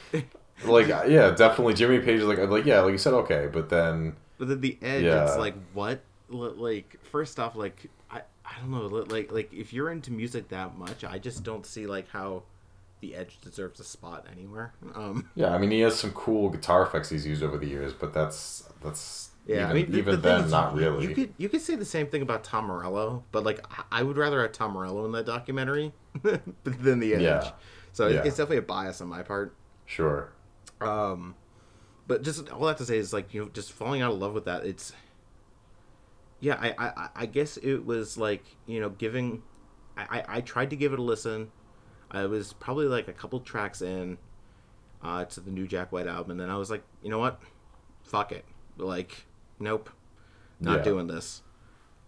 Like 0.65 0.87
yeah, 1.07 1.31
definitely. 1.31 1.73
Jimmy 1.73 1.99
Page 1.99 2.19
is 2.19 2.25
like 2.25 2.37
like 2.39 2.65
yeah, 2.65 2.81
like 2.81 2.91
you 2.93 2.97
said, 2.97 3.13
okay, 3.13 3.49
but 3.51 3.69
then 3.69 4.15
But 4.37 4.47
then 4.49 4.61
the 4.61 4.77
edge, 4.81 5.03
Yeah. 5.03 5.25
it's 5.27 5.37
like 5.37 5.55
what? 5.73 6.01
Like 6.29 6.97
first 7.11 7.39
off, 7.39 7.55
like 7.55 7.89
I, 8.11 8.21
I 8.45 8.59
don't 8.59 8.71
know, 8.71 8.85
like 8.87 9.31
like 9.31 9.53
if 9.53 9.73
you're 9.73 9.89
into 9.91 10.11
music 10.11 10.49
that 10.49 10.77
much, 10.77 11.03
I 11.03 11.17
just 11.17 11.43
don't 11.43 11.65
see 11.65 11.87
like 11.87 12.09
how 12.09 12.43
the 13.01 13.15
edge 13.15 13.39
deserves 13.41 13.79
a 13.79 13.83
spot 13.83 14.25
anywhere. 14.31 14.73
Um, 14.93 15.29
yeah, 15.35 15.53
I 15.53 15.57
mean 15.57 15.71
he 15.71 15.79
has 15.79 15.97
some 15.97 16.11
cool 16.11 16.49
guitar 16.49 16.83
effects 16.83 17.09
he's 17.09 17.25
used 17.25 17.41
over 17.41 17.57
the 17.57 17.65
years, 17.67 17.93
but 17.93 18.13
that's 18.13 18.69
that's 18.83 19.28
yeah, 19.49 19.55
even, 19.57 19.69
I 19.69 19.73
mean, 19.73 19.91
the- 19.91 19.97
even 19.97 20.15
the 20.15 20.21
thing 20.21 20.37
then 20.37 20.45
is, 20.45 20.51
not 20.51 20.73
you- 20.73 20.79
really. 20.79 21.07
You 21.07 21.15
could 21.15 21.33
you 21.37 21.49
could 21.49 21.61
say 21.61 21.75
the 21.75 21.85
same 21.85 22.07
thing 22.07 22.21
about 22.21 22.43
Tom 22.43 22.65
Morello, 22.67 23.23
but 23.31 23.43
like 23.43 23.65
I- 23.71 23.99
I 23.99 24.03
would 24.03 24.17
rather 24.17 24.41
have 24.41 24.51
Tom 24.51 24.73
Morello 24.73 25.05
in 25.05 25.11
that 25.13 25.25
documentary 25.25 25.91
than 26.63 26.99
the 26.99 27.15
edge. 27.15 27.21
Yeah. 27.21 27.51
So 27.91 28.07
Yeah. 28.07 28.19
it's 28.23 28.37
definitely 28.37 28.57
a 28.57 28.61
bias 28.63 29.01
on 29.01 29.07
my 29.07 29.23
part. 29.23 29.55
Sure. 29.85 30.31
Um, 30.81 31.35
but 32.07 32.21
just 32.23 32.49
all 32.49 32.65
I 32.65 32.69
have 32.69 32.77
to 32.77 32.85
say 32.85 32.97
is 32.97 33.11
like 33.13 33.33
you 33.33 33.43
know 33.43 33.49
just 33.49 33.71
falling 33.71 34.01
out 34.01 34.11
of 34.13 34.19
love 34.19 34.33
with 34.33 34.45
that. 34.45 34.65
It's 34.65 34.93
yeah, 36.39 36.55
I 36.59 36.73
I, 36.77 37.09
I 37.15 37.25
guess 37.25 37.57
it 37.57 37.85
was 37.85 38.17
like 38.17 38.43
you 38.65 38.79
know 38.79 38.89
giving. 38.89 39.43
I, 39.97 40.19
I 40.19 40.37
I 40.37 40.41
tried 40.41 40.69
to 40.69 40.75
give 40.75 40.93
it 40.93 40.99
a 40.99 41.03
listen. 41.03 41.51
I 42.11 42.25
was 42.25 42.53
probably 42.53 42.87
like 42.87 43.07
a 43.07 43.13
couple 43.13 43.39
tracks 43.41 43.81
in 43.81 44.17
uh, 45.03 45.25
to 45.25 45.39
the 45.41 45.51
new 45.51 45.67
Jack 45.67 45.91
White 45.91 46.07
album, 46.07 46.31
and 46.31 46.39
then 46.39 46.49
I 46.49 46.57
was 46.57 46.71
like, 46.71 46.83
you 47.03 47.09
know 47.09 47.19
what, 47.19 47.39
fuck 48.03 48.31
it. 48.31 48.45
Like, 48.77 49.25
nope, 49.59 49.89
not 50.59 50.77
Yeah. 50.79 50.83
doing 50.83 51.07
this. 51.07 51.41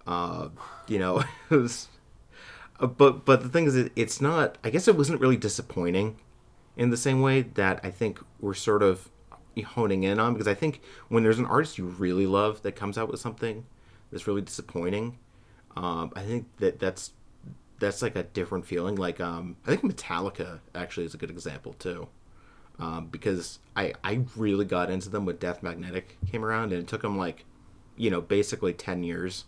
Uh, 0.07 0.49
you 0.87 0.99
know, 0.99 1.19
it 1.49 1.55
was. 1.55 1.87
Uh, 2.79 2.87
but 2.87 3.25
but 3.25 3.43
the 3.43 3.49
thing 3.49 3.65
is, 3.65 3.75
it, 3.75 3.91
it's 3.95 4.19
not. 4.21 4.57
I 4.63 4.69
guess 4.69 4.87
it 4.87 4.95
wasn't 4.97 5.21
really 5.21 5.37
disappointing, 5.37 6.17
in 6.75 6.89
the 6.89 6.97
same 6.97 7.21
way 7.21 7.41
that 7.43 7.79
I 7.83 7.91
think 7.91 8.19
we're 8.39 8.53
sort 8.53 8.83
of 8.83 9.09
honing 9.75 10.03
in 10.03 10.19
on 10.19 10.33
because 10.33 10.47
I 10.47 10.53
think 10.55 10.81
when 11.09 11.23
there's 11.23 11.37
an 11.37 11.45
artist 11.45 11.77
you 11.77 11.85
really 11.85 12.25
love 12.25 12.61
that 12.63 12.71
comes 12.75 12.97
out 12.97 13.09
with 13.11 13.19
something 13.19 13.65
that's 14.11 14.25
really 14.25 14.41
disappointing, 14.41 15.19
um, 15.75 16.11
I 16.15 16.21
think 16.23 16.47
that 16.57 16.79
that's 16.79 17.11
that's 17.79 18.01
like 18.01 18.15
a 18.15 18.23
different 18.23 18.65
feeling. 18.65 18.95
Like 18.95 19.19
um, 19.19 19.57
I 19.67 19.75
think 19.75 19.83
Metallica 19.83 20.59
actually 20.73 21.05
is 21.05 21.13
a 21.13 21.17
good 21.17 21.29
example 21.29 21.73
too, 21.73 22.07
um, 22.81 23.07
because 23.07 23.59
I 23.77 23.93
I 24.03 24.21
really 24.35 24.65
got 24.65 24.89
into 24.89 25.07
them 25.09 25.25
when 25.25 25.37
Death 25.37 25.61
Magnetic 25.63 26.17
came 26.29 26.43
around, 26.43 26.73
and 26.73 26.81
it 26.81 26.87
took 26.87 27.03
them 27.03 27.17
like, 27.17 27.45
you 27.95 28.09
know, 28.09 28.19
basically 28.21 28.73
ten 28.73 29.03
years 29.03 29.45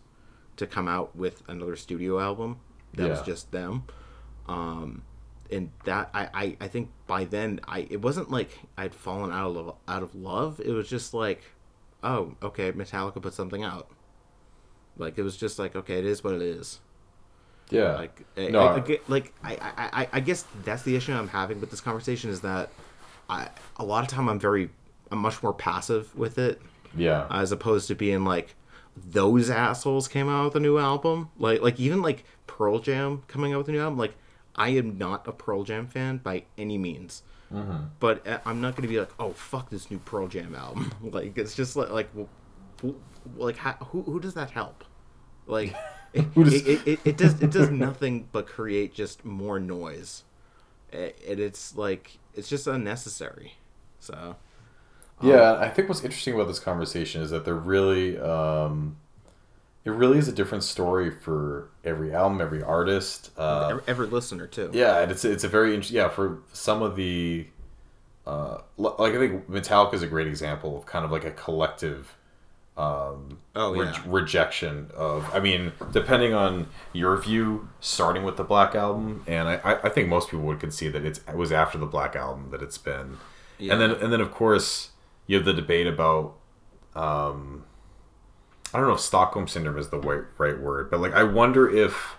to 0.57 0.67
come 0.67 0.87
out 0.87 1.15
with 1.15 1.41
another 1.47 1.75
studio 1.75 2.19
album 2.19 2.59
that 2.93 3.09
was 3.09 3.21
just 3.25 3.51
them. 3.51 3.83
Um, 4.47 5.01
and 5.51 5.71
that 5.85 6.09
I, 6.13 6.29
I, 6.33 6.57
I 6.61 6.67
think 6.67 6.89
by 7.07 7.25
then 7.25 7.59
I 7.67 7.87
it 7.89 8.01
wasn't 8.01 8.29
like 8.31 8.51
I'd 8.77 8.93
fallen 8.93 9.31
out 9.31 9.49
of 9.49 9.55
love, 9.55 9.75
out 9.87 10.03
of 10.03 10.15
love. 10.15 10.61
It 10.63 10.71
was 10.71 10.87
just 10.87 11.13
like, 11.13 11.43
oh 12.03 12.35
okay, 12.41 12.71
Metallica 12.71 13.21
put 13.21 13.33
something 13.33 13.63
out. 13.63 13.89
Like 14.97 15.17
it 15.17 15.23
was 15.23 15.35
just 15.37 15.57
like 15.59 15.75
okay, 15.75 15.97
it 15.99 16.05
is 16.05 16.23
what 16.23 16.33
it 16.35 16.41
is. 16.41 16.79
Yeah. 17.69 17.95
Like, 17.95 18.21
No, 18.51 18.59
I, 18.59 18.75
I- 18.75 18.77
I 18.93 18.99
like 19.07 19.33
I, 19.43 19.57
I- 20.03 20.09
I 20.13 20.19
guess 20.19 20.45
that's 20.63 20.83
the 20.83 20.95
issue 20.95 21.13
I'm 21.13 21.29
having 21.29 21.59
with 21.61 21.71
this 21.71 21.81
conversation 21.81 22.29
is 22.29 22.41
that 22.41 22.69
I 23.33 23.49
a 23.77 23.83
lot 23.85 24.03
of 24.03 24.09
time 24.09 24.29
I'm 24.29 24.39
very 24.39 24.69
I'm 25.11 25.19
much 25.19 25.41
more 25.43 25.53
passive 25.53 26.15
with 26.15 26.37
it. 26.37 26.61
Yeah. 26.95 27.25
as 27.31 27.51
opposed 27.51 27.87
to 27.87 27.95
being 27.95 28.23
like 28.23 28.55
those 28.95 29.49
assholes 29.49 30.07
came 30.07 30.29
out 30.29 30.45
with 30.45 30.55
a 30.55 30.59
new 30.59 30.77
album. 30.77 31.29
Like 31.39 31.61
like 31.61 31.79
even 31.79 32.01
like 32.01 32.23
Pearl 32.45 32.79
Jam 32.79 33.23
coming 33.27 33.51
out 33.53 33.57
with 33.59 33.69
a 33.69 33.71
new 33.71 33.81
album 33.81 33.97
like 33.97 34.15
I 34.55 34.69
am 34.69 34.97
not 34.99 35.27
a 35.27 35.31
Pearl 35.31 35.63
Jam 35.63 35.87
fan 35.87 36.17
by 36.17 36.43
any 36.57 36.77
means. 36.77 37.23
But 37.99 38.25
uh, 38.27 38.39
I'm 38.45 38.61
not 38.61 38.75
gonna 38.75 38.87
be 38.87 38.99
like 38.99 39.11
oh 39.19 39.31
fuck 39.33 39.69
this 39.69 39.89
new 39.91 39.99
Pearl 39.99 40.27
Jam 40.27 40.53
album. 40.55 40.91
Like 41.11 41.37
it's 41.37 41.55
just 41.55 41.75
like 41.75 41.89
like 41.89 42.09
w- 42.13 42.29
w- 42.77 42.99
like 43.37 43.57
how, 43.57 43.73
who 43.89 44.01
who 44.03 44.19
does 44.19 44.33
that 44.35 44.51
help? 44.51 44.83
Like 45.47 45.75
it, 46.13 46.33
does- 46.35 46.53
it, 46.53 46.87
it, 46.87 46.99
it, 47.05 47.17
does 47.17 47.41
it 47.41 47.51
does 47.51 47.69
nothing 47.87 48.27
but 48.31 48.45
create 48.47 48.93
just 48.93 49.23
more 49.25 49.59
noise. 49.59 50.23
And 50.91 51.39
it's 51.39 51.75
like 51.75 52.19
it's 52.35 52.49
just 52.49 52.67
unnecessary 52.67 53.53
so 53.99 54.35
Yeah, 55.21 55.53
I 55.55 55.69
think 55.69 55.87
what's 55.87 56.03
interesting 56.03 56.33
about 56.35 56.47
this 56.47 56.59
conversation 56.59 57.21
is 57.21 57.29
that 57.29 57.45
they're 57.45 57.55
really, 57.55 58.19
um, 58.19 58.97
it 59.85 59.91
really 59.91 60.17
is 60.17 60.27
a 60.27 60.31
different 60.33 60.63
story 60.63 61.11
for 61.11 61.69
every 61.83 62.13
album, 62.13 62.41
every 62.41 62.61
artist. 62.61 63.31
Uh, 63.37 63.69
every, 63.69 63.83
every 63.87 64.07
listener 64.07 64.47
too 64.47 64.69
yeah, 64.73 64.99
and 64.99 65.11
it's 65.11 65.23
it's 65.25 65.43
a 65.43 65.47
very 65.47 65.73
interesting. 65.73 65.97
yeah 65.97 66.09
for 66.09 66.39
some 66.51 66.81
of 66.81 66.95
the, 66.95 67.47
uh, 68.27 68.59
like 68.77 69.13
I 69.13 69.17
think 69.17 69.49
Metallica 69.49 69.93
is 69.93 70.01
a 70.01 70.07
great 70.07 70.27
example 70.27 70.77
of 70.77 70.85
kind 70.85 71.05
of 71.05 71.11
like 71.11 71.25
a 71.25 71.31
collective. 71.31 72.15
Um, 72.75 73.39
Oh, 73.55 73.71
re- 73.73 73.85
yeah. 73.85 74.01
rejection 74.07 74.89
of. 74.95 75.29
I 75.33 75.39
mean, 75.39 75.73
depending 75.91 76.33
on 76.33 76.67
your 76.91 77.15
view, 77.17 77.69
starting 77.79 78.23
with 78.23 78.35
the 78.37 78.43
Black 78.43 78.73
album, 78.73 79.23
and 79.27 79.47
I, 79.47 79.77
I 79.83 79.89
think 79.89 80.09
most 80.09 80.29
people 80.31 80.45
would 80.45 80.59
concede 80.59 80.93
that 80.93 81.05
it's, 81.05 81.19
it 81.27 81.35
was 81.35 81.51
after 81.51 81.77
the 81.77 81.85
Black 81.85 82.15
album 82.15 82.49
that 82.49 82.63
it's 82.63 82.79
been, 82.79 83.17
Yeah. 83.59 83.73
and 83.73 83.81
then 83.81 83.91
and 83.91 84.11
then 84.11 84.21
of 84.21 84.31
course 84.31 84.89
you 85.27 85.35
have 85.37 85.45
the 85.45 85.53
debate 85.53 85.85
about 85.85 86.33
um, 86.95 87.65
I 88.73 88.79
don't 88.79 88.87
know 88.87 88.95
if 88.95 89.01
Stockholm 89.01 89.47
syndrome 89.47 89.77
is 89.77 89.89
the 89.89 89.99
right, 89.99 90.23
right 90.39 90.59
word, 90.59 90.89
but 90.89 90.99
like 90.99 91.13
I 91.13 91.23
wonder 91.23 91.69
if 91.69 92.15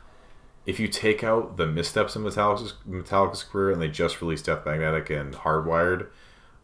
if 0.67 0.79
you 0.81 0.87
take 0.89 1.23
out 1.25 1.57
the 1.57 1.67
missteps 1.67 2.15
in 2.17 2.23
Metallica's, 2.23 2.75
Metallica's 2.89 3.43
career 3.43 3.71
and 3.73 3.83
they 3.83 3.89
just 3.89 4.23
released 4.23 4.47
Death 4.47 4.65
Magnetic 4.65 5.11
and 5.11 5.35
Hardwired, 5.35 6.07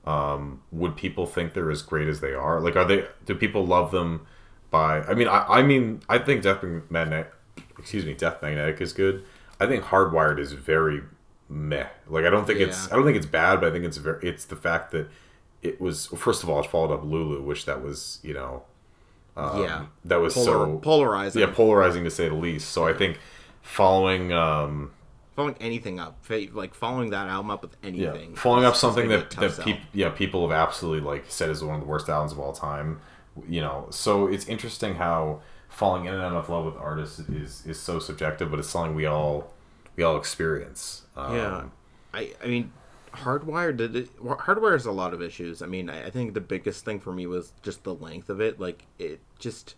um, 0.07 0.63
would 0.73 0.97
people 0.97 1.27
think 1.27 1.53
they're 1.55 1.71
as 1.71 1.83
great 1.83 2.09
as 2.09 2.21
they 2.21 2.33
are? 2.35 2.61
Like, 2.61 2.77
are 2.77 2.85
they? 2.85 3.07
Do 3.27 3.35
people 3.35 3.67
love 3.67 3.91
them? 3.91 4.27
By 4.71 5.03
I 5.03 5.15
mean, 5.15 5.27
I, 5.27 5.45
I 5.59 5.63
mean, 5.63 6.01
I 6.09 6.19
think 6.19 6.43
Death 6.43 6.63
Magnetic, 6.63 7.33
excuse 7.77 8.07
me, 8.07 8.15
Death 8.15 8.41
Magnetic 8.41 8.81
is 8.81 8.93
good. 8.93 9.25
I 9.59 9.67
think 9.67 9.83
Hardwired 9.85 10.39
is 10.39 10.53
very 10.53 11.03
meh. 11.49 11.89
Like, 12.07 12.25
I 12.25 12.31
don't 12.31 12.47
think 12.47 12.61
it's 12.61 12.87
I 12.93 12.95
don't 12.95 13.05
think 13.05 13.17
it's 13.17 13.27
bad, 13.27 13.61
but 13.61 13.71
I 13.71 13.73
think 13.73 13.85
it's 13.85 13.97
very 13.97 14.27
it's 14.29 14.45
the 14.45 14.55
fact 14.55 14.93
that 14.93 15.09
it 15.61 15.81
was 15.81 16.07
first 16.07 16.45
of 16.45 16.49
all 16.49 16.61
it 16.61 16.67
followed 16.71 16.95
up 16.95 17.03
Lulu, 17.05 17.43
which 17.43 17.67
that 17.67 17.83
was 17.83 18.21
you 18.23 18.33
know 18.33 18.63
um, 19.37 19.63
Yeah. 19.65 19.87
that 20.05 20.21
was 20.21 20.35
Polar, 20.35 20.47
so 20.67 20.79
polarizing. 20.79 21.41
yeah 21.41 21.51
polarizing 21.53 22.05
to 22.05 22.11
say 22.11 22.29
the 22.29 22.35
least. 22.37 22.71
So 22.71 22.87
I 22.87 22.93
think 22.93 23.19
following 23.63 24.33
um 24.33 24.93
following 25.41 25.57
anything 25.61 25.99
up, 25.99 26.23
like 26.53 26.75
following 26.75 27.11
that 27.11 27.27
album 27.29 27.51
up 27.51 27.63
with 27.63 27.77
anything, 27.83 28.31
yeah 28.31 28.37
following 28.37 28.65
up 28.65 28.77
something 28.77 29.09
gonna 29.09 29.19
be 29.19 29.37
a 29.37 29.41
that 29.41 29.57
that 29.57 29.65
people 29.65 29.83
yeah 29.93 30.11
people 30.11 30.49
have 30.49 30.57
absolutely 30.57 31.01
like 31.01 31.25
said 31.29 31.51
is 31.51 31.65
one 31.65 31.77
of 31.77 31.81
the 31.81 31.87
worst 31.87 32.09
albums 32.09 32.33
of 32.33 32.39
all 32.39 32.53
time. 32.53 33.01
You 33.49 33.61
know, 33.63 33.87
so 33.91 34.27
it's 34.27 34.47
interesting 34.47 34.97
how 34.97 35.41
falling 35.69 36.05
in 36.05 36.15
and 36.15 36.23
out 36.23 36.35
of 36.35 36.49
love 36.49 36.67
with 36.67 36.77
artists 36.77 37.21
is 37.21 37.65
is 37.67 37.81
so 37.81 37.99
subjective, 37.99 38.51
but 38.51 38.59
it's 38.59 38.69
something 38.69 38.95
we 38.95 39.07
all 39.07 39.53
we 39.97 40.03
all 40.03 40.17
experience. 40.17 41.03
Um, 41.17 41.35
Yeah, 41.35 41.65
I 42.13 42.35
I 42.43 42.47
mean, 42.49 42.73
Hardwired 43.15 43.79
did 43.79 43.97
it. 43.97 44.17
Hardwired 44.23 44.73
has 44.73 44.87
a 44.87 44.93
lot 44.93 45.15
of 45.15 45.23
issues. 45.23 45.63
I 45.63 45.67
mean, 45.67 45.89
I, 45.89 46.07
I 46.07 46.11
think 46.11 46.35
the 46.35 46.41
biggest 46.41 46.85
thing 46.85 47.01
for 47.01 47.13
me 47.13 47.27
was 47.27 47.53
just 47.63 47.85
the 47.85 47.95
length 47.95 48.29
of 48.29 48.41
it. 48.41 48.61
Like 48.61 48.85
it 48.99 49.21
just 49.39 49.75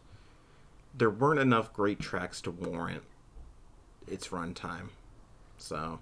there 0.94 1.10
weren't 1.10 1.40
enough 1.40 1.72
great 1.72 2.00
tracks 2.00 2.40
to 2.42 2.50
warrant 2.50 3.04
its 4.08 4.28
runtime. 4.28 4.88
So 5.62 5.98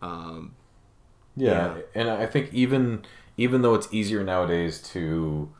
um, 0.00 0.54
Yeah, 1.36 1.76
Yeah. 1.76 1.82
and 1.94 2.10
I 2.10 2.26
think 2.26 2.52
even 2.52 3.04
even 3.36 3.62
though 3.62 3.74
it's 3.74 3.88
easier 3.92 4.22
nowadays 4.22 4.80
to 4.92 5.50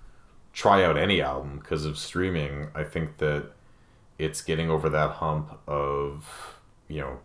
try 0.52 0.84
out 0.84 0.96
any 0.96 1.22
album 1.22 1.58
because 1.60 1.84
of 1.86 1.98
streaming, 1.98 2.68
I 2.74 2.84
think 2.84 3.18
that 3.18 3.52
it's 4.18 4.42
getting 4.42 4.70
over 4.70 4.88
that 4.90 5.12
hump 5.12 5.58
of 5.68 6.58
you 6.88 7.00
know 7.00 7.20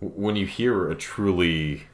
when 0.00 0.36
you 0.36 0.46
hear 0.46 0.90
a 0.90 0.94
truly 0.94 1.84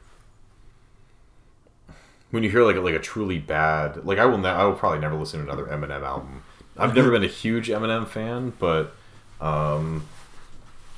when 2.31 2.43
you 2.43 2.51
hear 2.51 2.63
like 2.65 2.77
a, 2.77 2.81
like 2.81 2.95
a 2.95 2.99
truly 3.01 3.39
bad 3.39 4.05
like 4.05 4.19
I 4.19 4.25
will 4.25 4.39
ne- 4.39 4.49
I 4.49 4.65
will 4.65 4.75
probably 4.75 5.01
never 5.01 5.15
listen 5.17 5.45
to 5.45 5.51
another 5.53 5.67
Eminem 5.67 6.03
album. 6.03 6.43
I've 6.79 6.95
never 6.95 7.11
been 7.13 7.25
a 7.25 7.29
huge 7.29 7.69
Eminem 7.69 8.07
fan, 8.07 8.53
but 8.59 8.95
um, 9.41 10.07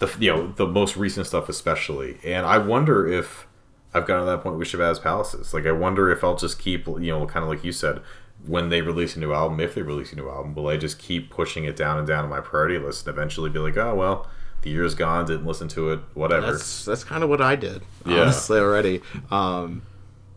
the 0.02 0.24
you 0.24 0.30
know 0.30 0.52
the 0.52 0.66
most 0.66 0.96
recent 0.96 1.26
stuff 1.26 1.48
especially, 1.48 2.18
and 2.24 2.44
I 2.44 2.58
wonder 2.58 3.06
if 3.06 3.46
I've 3.94 4.06
gotten 4.06 4.26
to 4.26 4.30
that 4.32 4.42
point 4.42 4.58
with 4.58 4.68
Shabazz 4.68 5.02
Palaces. 5.02 5.54
Like 5.54 5.66
I 5.66 5.72
wonder 5.72 6.10
if 6.10 6.24
I'll 6.24 6.36
just 6.36 6.58
keep 6.58 6.86
you 6.86 7.12
know 7.12 7.26
kind 7.26 7.44
of 7.44 7.48
like 7.48 7.64
you 7.64 7.72
said 7.72 8.00
when 8.44 8.68
they 8.68 8.82
release 8.82 9.14
a 9.14 9.20
new 9.20 9.32
album, 9.32 9.60
if 9.60 9.74
they 9.74 9.82
release 9.82 10.12
a 10.12 10.16
new 10.16 10.28
album, 10.28 10.54
will 10.54 10.66
I 10.66 10.76
just 10.76 10.98
keep 10.98 11.30
pushing 11.30 11.64
it 11.64 11.76
down 11.76 11.98
and 11.98 12.06
down 12.06 12.24
on 12.24 12.30
my 12.30 12.40
priority 12.40 12.76
list 12.78 13.06
and 13.06 13.16
eventually 13.16 13.48
be 13.48 13.60
like, 13.60 13.76
oh 13.76 13.94
well, 13.94 14.26
the 14.62 14.70
year's 14.70 14.96
gone, 14.96 15.26
didn't 15.26 15.46
listen 15.46 15.68
to 15.68 15.90
it, 15.92 16.00
whatever. 16.14 16.52
that's 16.52 16.84
that's 16.84 17.04
kind 17.04 17.22
of 17.22 17.30
what 17.30 17.40
I 17.40 17.54
did. 17.56 17.82
Yeah. 18.04 18.22
honestly 18.22 18.58
already. 18.58 19.00
Um, 19.30 19.82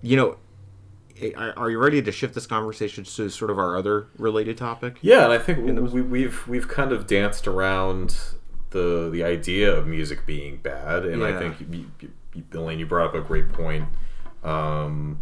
you 0.01 0.15
know. 0.15 0.37
Are 1.37 1.57
are 1.57 1.69
you 1.69 1.79
ready 1.79 2.01
to 2.01 2.11
shift 2.11 2.33
this 2.33 2.45
conversation 2.45 3.05
to 3.05 3.29
sort 3.29 3.49
of 3.49 3.57
our 3.57 3.77
other 3.77 4.07
related 4.17 4.57
topic? 4.57 4.97
Yeah, 5.01 5.23
and 5.23 5.31
I 5.31 5.37
think 5.37 5.59
we, 5.93 6.01
we've 6.01 6.45
we've 6.45 6.67
kind 6.67 6.91
of 6.91 7.07
danced 7.07 7.47
around 7.47 8.17
the 8.75 9.09
the 9.11 9.23
idea 9.23 9.73
of 9.73 9.87
music 9.87 10.25
being 10.25 10.57
bad, 10.57 11.05
and 11.05 11.23
I 11.23 11.37
think 11.39 11.59
you, 11.61 11.85
you, 12.01 12.11
you, 12.33 12.43
Elaine, 12.53 12.77
you 12.79 12.85
brought 12.85 13.07
up 13.07 13.15
a 13.15 13.21
great 13.21 13.51
point. 13.53 13.85
Um, 14.43 15.19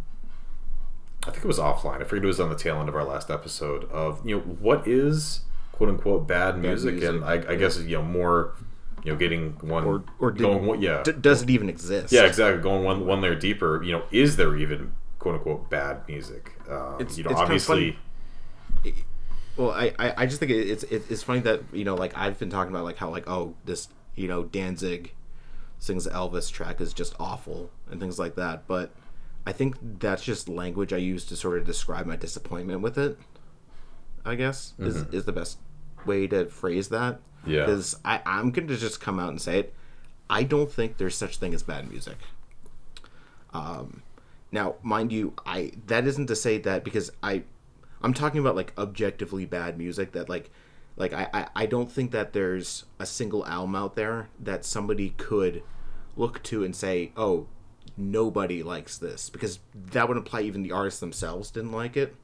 I 1.25 1.31
think 1.31 1.45
it 1.45 1.47
was 1.47 1.59
offline. 1.59 2.01
I 2.01 2.03
forget 2.03 2.23
it 2.23 2.27
was 2.27 2.39
on 2.39 2.49
the 2.49 2.55
tail 2.55 2.79
end 2.79 2.89
of 2.89 2.95
our 2.95 3.03
last 3.05 3.29
episode 3.29 3.85
of 3.91 4.25
you 4.27 4.35
know 4.37 4.41
what 4.41 4.87
is 4.87 5.41
quote 5.71 5.89
unquote 5.89 6.27
bad 6.27 6.59
music, 6.59 7.01
and 7.03 7.23
I, 7.23 7.33
I 7.53 7.55
guess 7.55 7.79
you 7.79 7.97
know 7.97 8.03
more 8.03 8.55
you 9.03 9.11
know 9.11 9.17
getting 9.17 9.51
one 9.61 9.83
Or 9.85 10.03
or 10.19 10.31
did, 10.31 10.41
going 10.41 10.65
one- 10.65 10.81
yeah 10.81 11.03
d- 11.03 11.11
does 11.13 11.41
it 11.43 11.49
even 11.49 11.69
exist? 11.69 12.11
yeah 12.11 12.23
exactly 12.25 12.61
going 12.61 12.83
one 12.83 13.05
one 13.05 13.21
layer 13.21 13.35
deeper. 13.35 13.81
You 13.83 13.91
know, 13.93 14.03
is 14.11 14.35
there 14.35 14.55
even 14.57 14.91
quote 15.19 15.35
unquote 15.35 15.69
bad 15.69 16.07
music? 16.07 16.51
Um, 16.69 16.95
It's- 16.99 17.17
you 17.17 17.23
know, 17.23 17.29
it's 17.31 17.39
obviously. 17.39 17.97
Well, 19.57 19.71
I, 19.71 19.93
I, 19.99 20.13
I 20.17 20.25
just 20.25 20.39
think 20.39 20.51
it's 20.51 20.83
it's 20.83 21.23
funny 21.23 21.41
that 21.41 21.61
you 21.71 21.83
know 21.83 21.95
like 21.95 22.17
I've 22.17 22.39
been 22.39 22.49
talking 22.49 22.73
about 22.73 22.85
like 22.85 22.97
how 22.97 23.09
like 23.09 23.29
oh 23.29 23.55
this 23.65 23.87
you 24.15 24.27
know 24.27 24.43
Danzig 24.43 25.13
sings 25.79 26.07
Elvis 26.07 26.51
track 26.51 26.81
is 26.81 26.93
just 26.93 27.13
awful 27.19 27.69
and 27.89 27.99
things 27.99 28.17
like 28.17 28.35
that, 28.35 28.67
but 28.67 28.91
I 29.45 29.51
think 29.51 29.75
that's 29.99 30.23
just 30.23 30.47
language 30.49 30.93
I 30.93 30.97
use 30.97 31.25
to 31.25 31.35
sort 31.35 31.57
of 31.57 31.65
describe 31.65 32.05
my 32.05 32.15
disappointment 32.15 32.81
with 32.81 32.97
it. 32.97 33.17
I 34.25 34.35
guess 34.35 34.73
is 34.79 35.03
is 35.13 35.25
the 35.25 35.33
best 35.33 35.57
way 36.05 36.27
to 36.27 36.45
phrase 36.45 36.89
that. 36.89 37.19
Yeah. 37.45 37.65
Because 37.65 37.97
I 38.05 38.21
I'm 38.25 38.51
going 38.51 38.67
to 38.69 38.77
just 38.77 39.01
come 39.01 39.19
out 39.19 39.29
and 39.29 39.41
say 39.41 39.59
it. 39.59 39.73
I 40.29 40.43
don't 40.43 40.71
think 40.71 40.97
there's 40.97 41.15
such 41.15 41.37
thing 41.37 41.53
as 41.53 41.61
bad 41.61 41.89
music. 41.89 42.17
Um, 43.53 44.01
now, 44.51 44.75
mind 44.81 45.11
you, 45.11 45.33
I 45.45 45.73
that 45.87 46.07
isn't 46.07 46.27
to 46.27 46.35
say 46.35 46.57
that 46.59 46.83
because 46.83 47.11
I 47.21 47.43
I'm 48.03 48.13
talking 48.13 48.39
about 48.41 48.55
like 48.55 48.73
objectively 48.77 49.45
bad 49.45 49.77
music 49.77 50.11
that 50.13 50.29
like 50.29 50.51
Like 50.95 51.13
I, 51.13 51.27
I, 51.33 51.47
I 51.55 51.65
don't 51.65 51.91
think 51.91 52.11
that 52.11 52.33
there's 52.33 52.85
a 52.99 53.05
single 53.05 53.45
album 53.45 53.75
out 53.75 53.95
there 53.95 54.29
that 54.39 54.65
somebody 54.65 55.11
could 55.11 55.63
look 56.15 56.43
to 56.43 56.63
and 56.63 56.75
say, 56.75 57.11
oh, 57.17 57.47
nobody 57.97 58.63
likes 58.63 58.97
this 58.97 59.29
because 59.29 59.59
that 59.73 60.07
would 60.07 60.17
imply 60.17 60.41
even 60.41 60.63
the 60.63 60.71
artists 60.71 60.99
themselves 60.99 61.51
didn't 61.51 61.71
like 61.71 61.97
it. 61.97 62.15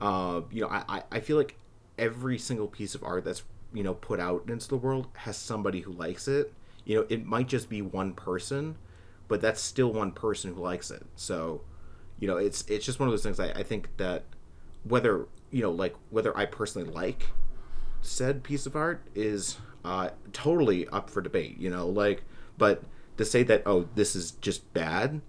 Uh, 0.00 0.42
you 0.50 0.60
know, 0.62 0.68
I, 0.68 0.84
I, 0.88 1.02
I 1.12 1.20
feel 1.20 1.36
like 1.36 1.56
every 1.98 2.38
single 2.38 2.66
piece 2.68 2.94
of 2.94 3.04
art 3.04 3.24
that's 3.24 3.42
you 3.72 3.82
know 3.82 3.94
put 3.94 4.20
out 4.20 4.48
into 4.48 4.68
the 4.68 4.76
world 4.76 5.08
has 5.14 5.36
somebody 5.36 5.80
who 5.80 5.92
likes 5.92 6.28
it. 6.28 6.52
You 6.84 6.96
know, 6.96 7.06
it 7.08 7.24
might 7.24 7.48
just 7.48 7.68
be 7.68 7.82
one 7.82 8.12
person, 8.14 8.76
but 9.28 9.40
that's 9.40 9.60
still 9.62 9.92
one 9.92 10.12
person 10.12 10.54
who 10.54 10.62
likes 10.62 10.90
it. 10.90 11.04
So, 11.16 11.62
you 12.18 12.28
know, 12.28 12.36
it's 12.36 12.64
it's 12.68 12.84
just 12.84 12.98
one 13.00 13.08
of 13.08 13.12
those 13.12 13.22
things. 13.22 13.40
I, 13.40 13.50
I 13.50 13.62
think 13.62 13.88
that 13.98 14.24
whether 14.84 15.26
you 15.50 15.62
know, 15.62 15.70
like 15.70 15.94
whether 16.10 16.36
I 16.36 16.46
personally 16.46 16.90
like 16.90 17.30
said 18.00 18.42
piece 18.42 18.66
of 18.66 18.76
art 18.76 19.02
is 19.14 19.56
uh, 19.84 20.10
totally 20.32 20.88
up 20.88 21.10
for 21.10 21.20
debate. 21.20 21.58
You 21.58 21.70
know, 21.70 21.88
like, 21.88 22.24
but 22.58 22.82
to 23.16 23.24
say 23.24 23.42
that 23.44 23.62
oh 23.66 23.88
this 23.94 24.16
is 24.16 24.32
just 24.32 24.72
bad 24.74 25.20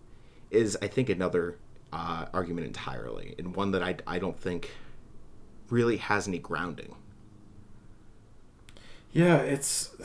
is 0.52 0.78
I 0.82 0.88
think 0.88 1.10
another 1.10 1.58
uh, 1.94 2.26
argument 2.34 2.68
entirely, 2.68 3.36
and 3.38 3.56
one 3.56 3.72
that 3.72 3.84
I 3.84 3.98
I 4.08 4.20
don't 4.20 4.40
think 4.40 4.72
really 5.70 5.98
has 5.98 6.28
any 6.28 6.40
grounding. 6.40 6.96
Yeah, 9.12 9.38
it's 9.38 9.96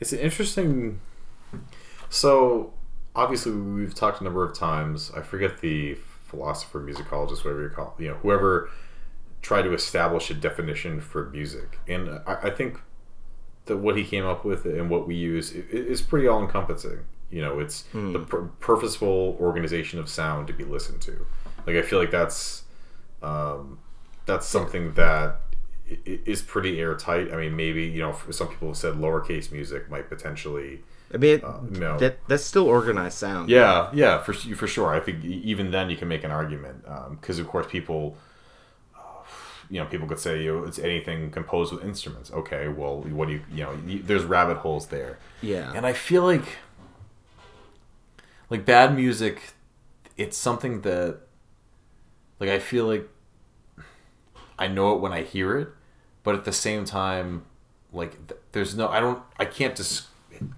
it's 0.00 0.12
an 0.12 0.18
interesting. 0.18 1.00
So 2.08 2.74
obviously, 3.14 3.52
we've 3.52 3.94
talked 3.94 4.20
a 4.20 4.24
number 4.24 4.44
of 4.44 4.56
times. 4.56 5.12
I 5.16 5.22
forget 5.22 5.60
the 5.60 5.96
philosopher, 6.26 6.80
musicologist, 6.80 7.44
whatever 7.44 7.62
you 7.62 7.68
call, 7.70 7.94
you 7.98 8.08
know, 8.08 8.14
whoever 8.16 8.68
tried 9.42 9.62
to 9.62 9.72
establish 9.72 10.30
a 10.30 10.34
definition 10.34 11.00
for 11.00 11.30
music, 11.30 11.78
and 11.86 12.08
I, 12.26 12.38
I 12.44 12.50
think 12.50 12.80
that 13.66 13.76
what 13.78 13.96
he 13.96 14.04
came 14.04 14.24
up 14.24 14.44
with 14.44 14.64
and 14.64 14.90
what 14.90 15.06
we 15.06 15.14
use 15.14 15.52
is 15.52 16.02
pretty 16.02 16.26
all 16.26 16.40
encompassing. 16.42 17.00
You 17.30 17.42
know, 17.42 17.58
it's 17.60 17.84
Hmm. 17.86 18.12
the 18.12 18.20
pur- 18.20 18.50
purposeful 18.60 19.36
organization 19.40 19.98
of 19.98 20.08
sound 20.08 20.46
to 20.48 20.52
be 20.52 20.64
listened 20.64 21.00
to. 21.02 21.26
Like 21.66 21.76
I 21.76 21.82
feel 21.82 21.98
like 21.98 22.10
that's 22.12 22.62
um, 23.22 23.78
that's 24.26 24.46
something 24.46 24.94
that 24.94 25.40
is 26.04 26.42
pretty 26.42 26.80
airtight. 26.80 27.32
I 27.32 27.36
mean, 27.36 27.56
maybe 27.56 27.84
you 27.84 28.00
know, 28.00 28.16
some 28.30 28.48
people 28.48 28.68
have 28.68 28.76
said 28.76 28.94
lowercase 28.94 29.50
music 29.52 29.88
might 29.90 30.08
potentially. 30.08 30.82
I 31.14 31.18
mean, 31.18 31.40
no. 31.70 31.98
that 31.98 32.18
that's 32.26 32.44
still 32.44 32.66
organized 32.66 33.16
sound. 33.18 33.48
Yeah, 33.48 33.90
yeah, 33.94 34.22
for 34.22 34.32
for 34.32 34.66
sure. 34.66 34.92
I 34.92 35.00
think 35.00 35.24
e- 35.24 35.40
even 35.44 35.70
then 35.70 35.88
you 35.88 35.96
can 35.96 36.08
make 36.08 36.24
an 36.24 36.32
argument 36.32 36.84
because, 37.10 37.38
of 37.38 37.46
course, 37.46 37.66
people, 37.68 38.16
uh, 38.96 39.00
you 39.70 39.78
know, 39.78 39.86
people 39.86 40.08
could 40.08 40.18
say 40.18 40.42
you 40.42 40.52
know, 40.52 40.64
it's 40.64 40.80
anything 40.80 41.30
composed 41.30 41.72
with 41.72 41.84
instruments. 41.84 42.32
Okay, 42.32 42.66
well, 42.68 43.02
what 43.02 43.28
do 43.28 43.34
you, 43.34 43.42
you 43.52 43.62
know, 43.62 43.78
you, 43.86 44.02
there's 44.02 44.24
rabbit 44.24 44.58
holes 44.58 44.88
there. 44.88 45.18
Yeah. 45.42 45.72
and 45.74 45.86
I 45.86 45.92
feel 45.92 46.24
like, 46.24 46.58
like 48.50 48.64
bad 48.64 48.94
music, 48.94 49.54
it's 50.16 50.36
something 50.36 50.80
that, 50.80 51.20
like, 52.40 52.50
I 52.50 52.58
feel 52.58 52.86
like 52.86 53.08
I 54.58 54.66
know 54.66 54.94
it 54.94 55.00
when 55.00 55.12
I 55.12 55.22
hear 55.22 55.56
it, 55.56 55.68
but 56.24 56.34
at 56.34 56.44
the 56.44 56.52
same 56.52 56.84
time, 56.84 57.44
like, 57.92 58.16
there's 58.50 58.76
no, 58.76 58.88
I 58.88 58.98
don't, 58.98 59.22
I 59.38 59.44
can't 59.44 59.76
just. 59.76 60.08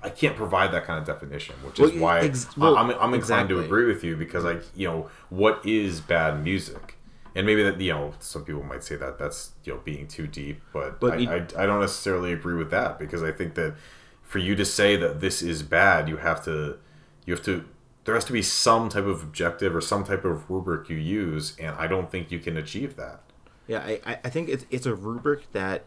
I 0.02 0.08
can't 0.10 0.36
provide 0.36 0.72
that 0.72 0.84
kind 0.84 0.98
of 0.98 1.04
definition, 1.06 1.54
which 1.64 1.78
is 1.80 1.92
Well, 1.92 2.00
why 2.00 2.20
ex- 2.20 2.56
well, 2.56 2.76
I'm, 2.76 2.90
I'm 2.90 3.14
inclined 3.14 3.48
to 3.50 3.60
agree 3.60 3.86
with 3.86 4.02
you 4.04 4.16
because, 4.16 4.44
like, 4.44 4.62
you 4.74 4.86
know, 4.88 5.10
what 5.30 5.64
is 5.66 6.00
bad 6.00 6.42
music? 6.42 6.96
And 7.34 7.46
maybe 7.46 7.62
that, 7.62 7.80
you 7.80 7.92
know, 7.92 8.14
some 8.18 8.44
people 8.44 8.62
might 8.62 8.82
say 8.82 8.96
that 8.96 9.18
that's, 9.18 9.52
you 9.64 9.74
know, 9.74 9.80
being 9.84 10.08
too 10.08 10.26
deep, 10.26 10.60
but, 10.72 10.98
But 11.00 11.12
I, 11.14 11.16
you- 11.16 11.30
I, 11.30 11.36
I 11.36 11.66
don't 11.66 11.80
necessarily 11.80 12.32
agree 12.32 12.54
with 12.56 12.70
that 12.70 12.98
because 12.98 13.22
I 13.22 13.30
think 13.32 13.54
that 13.54 13.74
for 14.22 14.38
you 14.38 14.54
to 14.56 14.64
say 14.64 14.96
that 14.96 15.20
this 15.20 15.40
is 15.42 15.62
bad, 15.62 16.08
you 16.08 16.16
have 16.18 16.44
to, 16.44 16.78
you 17.26 17.34
have 17.34 17.44
to, 17.44 17.64
there 18.04 18.14
has 18.14 18.24
to 18.24 18.32
be 18.32 18.42
some 18.42 18.88
type 18.88 19.04
of 19.04 19.22
objective 19.22 19.76
or 19.76 19.80
some 19.80 20.02
type 20.04 20.24
of 20.24 20.48
rubric 20.50 20.88
you 20.88 20.96
use, 20.96 21.54
and 21.60 21.76
I 21.76 21.86
don't 21.86 22.10
think 22.10 22.30
you 22.32 22.38
can 22.38 22.56
achieve 22.56 22.96
that. 22.96 23.20
Yeah, 23.66 23.80
I, 23.80 24.00
I- 24.06 24.18
I 24.24 24.30
think 24.30 24.48
it's 24.48 24.64
it's 24.70 24.86
a 24.86 24.94
rubric 24.94 25.52
that 25.52 25.84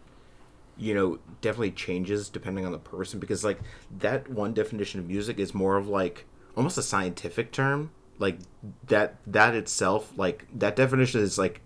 you 0.78 0.94
know 0.94 1.20
definitely 1.42 1.72
changes 1.72 2.30
depending 2.30 2.66
on 2.66 2.72
the 2.72 2.80
person 2.80 3.20
because 3.20 3.44
like 3.44 3.60
that 4.00 4.30
one 4.30 4.54
definition 4.54 5.00
of 5.00 5.08
music 5.08 5.40
is 5.40 5.54
more 5.54 5.78
of 5.78 5.88
like 5.88 6.26
almost 6.56 6.78
a 6.78 6.84
scientific 6.84 7.52
term. 7.52 7.92
Like 8.20 8.40
that 8.88 9.16
that 9.28 9.56
itself 9.56 10.12
like 10.18 10.48
that 10.54 10.76
definition 10.76 11.22
is 11.22 11.38
like 11.38 11.62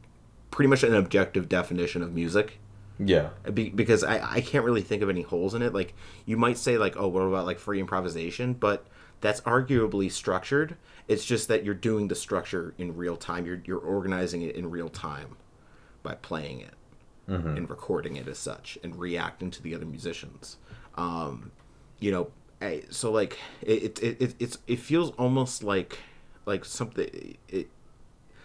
pretty 0.52 0.70
much 0.70 0.84
an 0.84 0.96
objective 0.96 1.50
definition 1.50 2.02
of 2.02 2.14
music. 2.14 2.60
Yeah. 2.98 3.30
Be, 3.54 3.70
because 3.70 4.06
I, 4.06 4.36
I 4.36 4.42
can't 4.42 4.64
really 4.64 4.82
think 4.82 5.02
of 5.02 5.10
any 5.10 5.22
holes 5.22 5.54
in 5.54 5.62
it. 5.62 5.74
Like 5.74 5.94
you 6.26 6.38
might 6.38 6.58
say 6.58 6.78
like 6.78 6.96
oh 6.98 7.08
what 7.08 7.22
about 7.22 7.46
like 7.46 7.60
free 7.60 7.80
improvisation? 7.80 8.54
But 8.54 8.86
that's 9.22 9.42
arguably 9.42 10.12
structured. 10.12 10.78
It's 11.08 11.26
just 11.26 11.48
that 11.48 11.64
you're 11.66 11.74
doing 11.74 12.08
the 12.08 12.16
structure 12.16 12.74
in 12.78 12.96
real 12.96 13.16
time. 13.16 13.46
You're, 13.46 13.62
you're 13.66 13.80
organizing 13.80 14.42
it 14.42 14.56
in 14.56 14.70
real 14.70 14.90
time 14.90 15.38
by 16.04 16.16
playing 16.16 16.62
it 16.62 16.75
and 17.28 17.70
recording 17.70 18.16
it 18.16 18.28
as 18.28 18.38
such 18.38 18.78
and 18.84 19.00
reacting 19.00 19.50
to 19.50 19.62
the 19.64 19.74
other 19.74 19.86
musicians 19.86 20.58
um 20.96 21.52
you 22.00 22.12
know 22.12 22.30
so 22.90 23.12
like 23.12 23.38
it, 23.62 24.00
it, 24.00 24.22
it 24.22 24.36
it's 24.40 24.58
it 24.68 24.80
feels 24.80 25.12
almost 25.12 25.64
like 25.64 26.00
like 26.46 26.66
something 26.66 27.38
it 27.48 27.68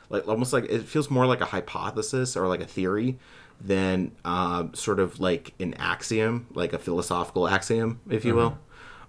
like 0.08 0.26
almost 0.26 0.52
like 0.52 0.64
it 0.64 0.82
feels 0.82 1.10
more 1.10 1.24
like 1.26 1.40
a 1.40 1.46
hypothesis 1.46 2.36
or 2.36 2.48
like 2.48 2.60
a 2.60 2.66
theory 2.66 3.18
than 3.60 4.12
um, 4.24 4.74
sort 4.74 4.98
of 4.98 5.20
like 5.20 5.52
an 5.60 5.74
axiom, 5.74 6.46
like 6.54 6.72
a 6.72 6.78
philosophical 6.78 7.46
axiom, 7.46 8.00
if 8.08 8.24
you 8.24 8.34
will. 8.34 8.58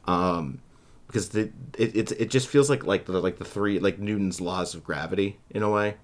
Um, 0.05 0.61
because 1.07 1.29
the, 1.29 1.51
it, 1.77 1.95
it 1.95 2.11
it 2.13 2.29
just 2.29 2.47
feels 2.47 2.69
like 2.69 2.85
like 2.85 3.05
the 3.05 3.19
like 3.19 3.37
the 3.37 3.45
three 3.45 3.79
like 3.79 3.99
Newton's 3.99 4.39
laws 4.39 4.75
of 4.75 4.83
gravity 4.83 5.39
in 5.49 5.63
a 5.63 5.69
way. 5.69 5.95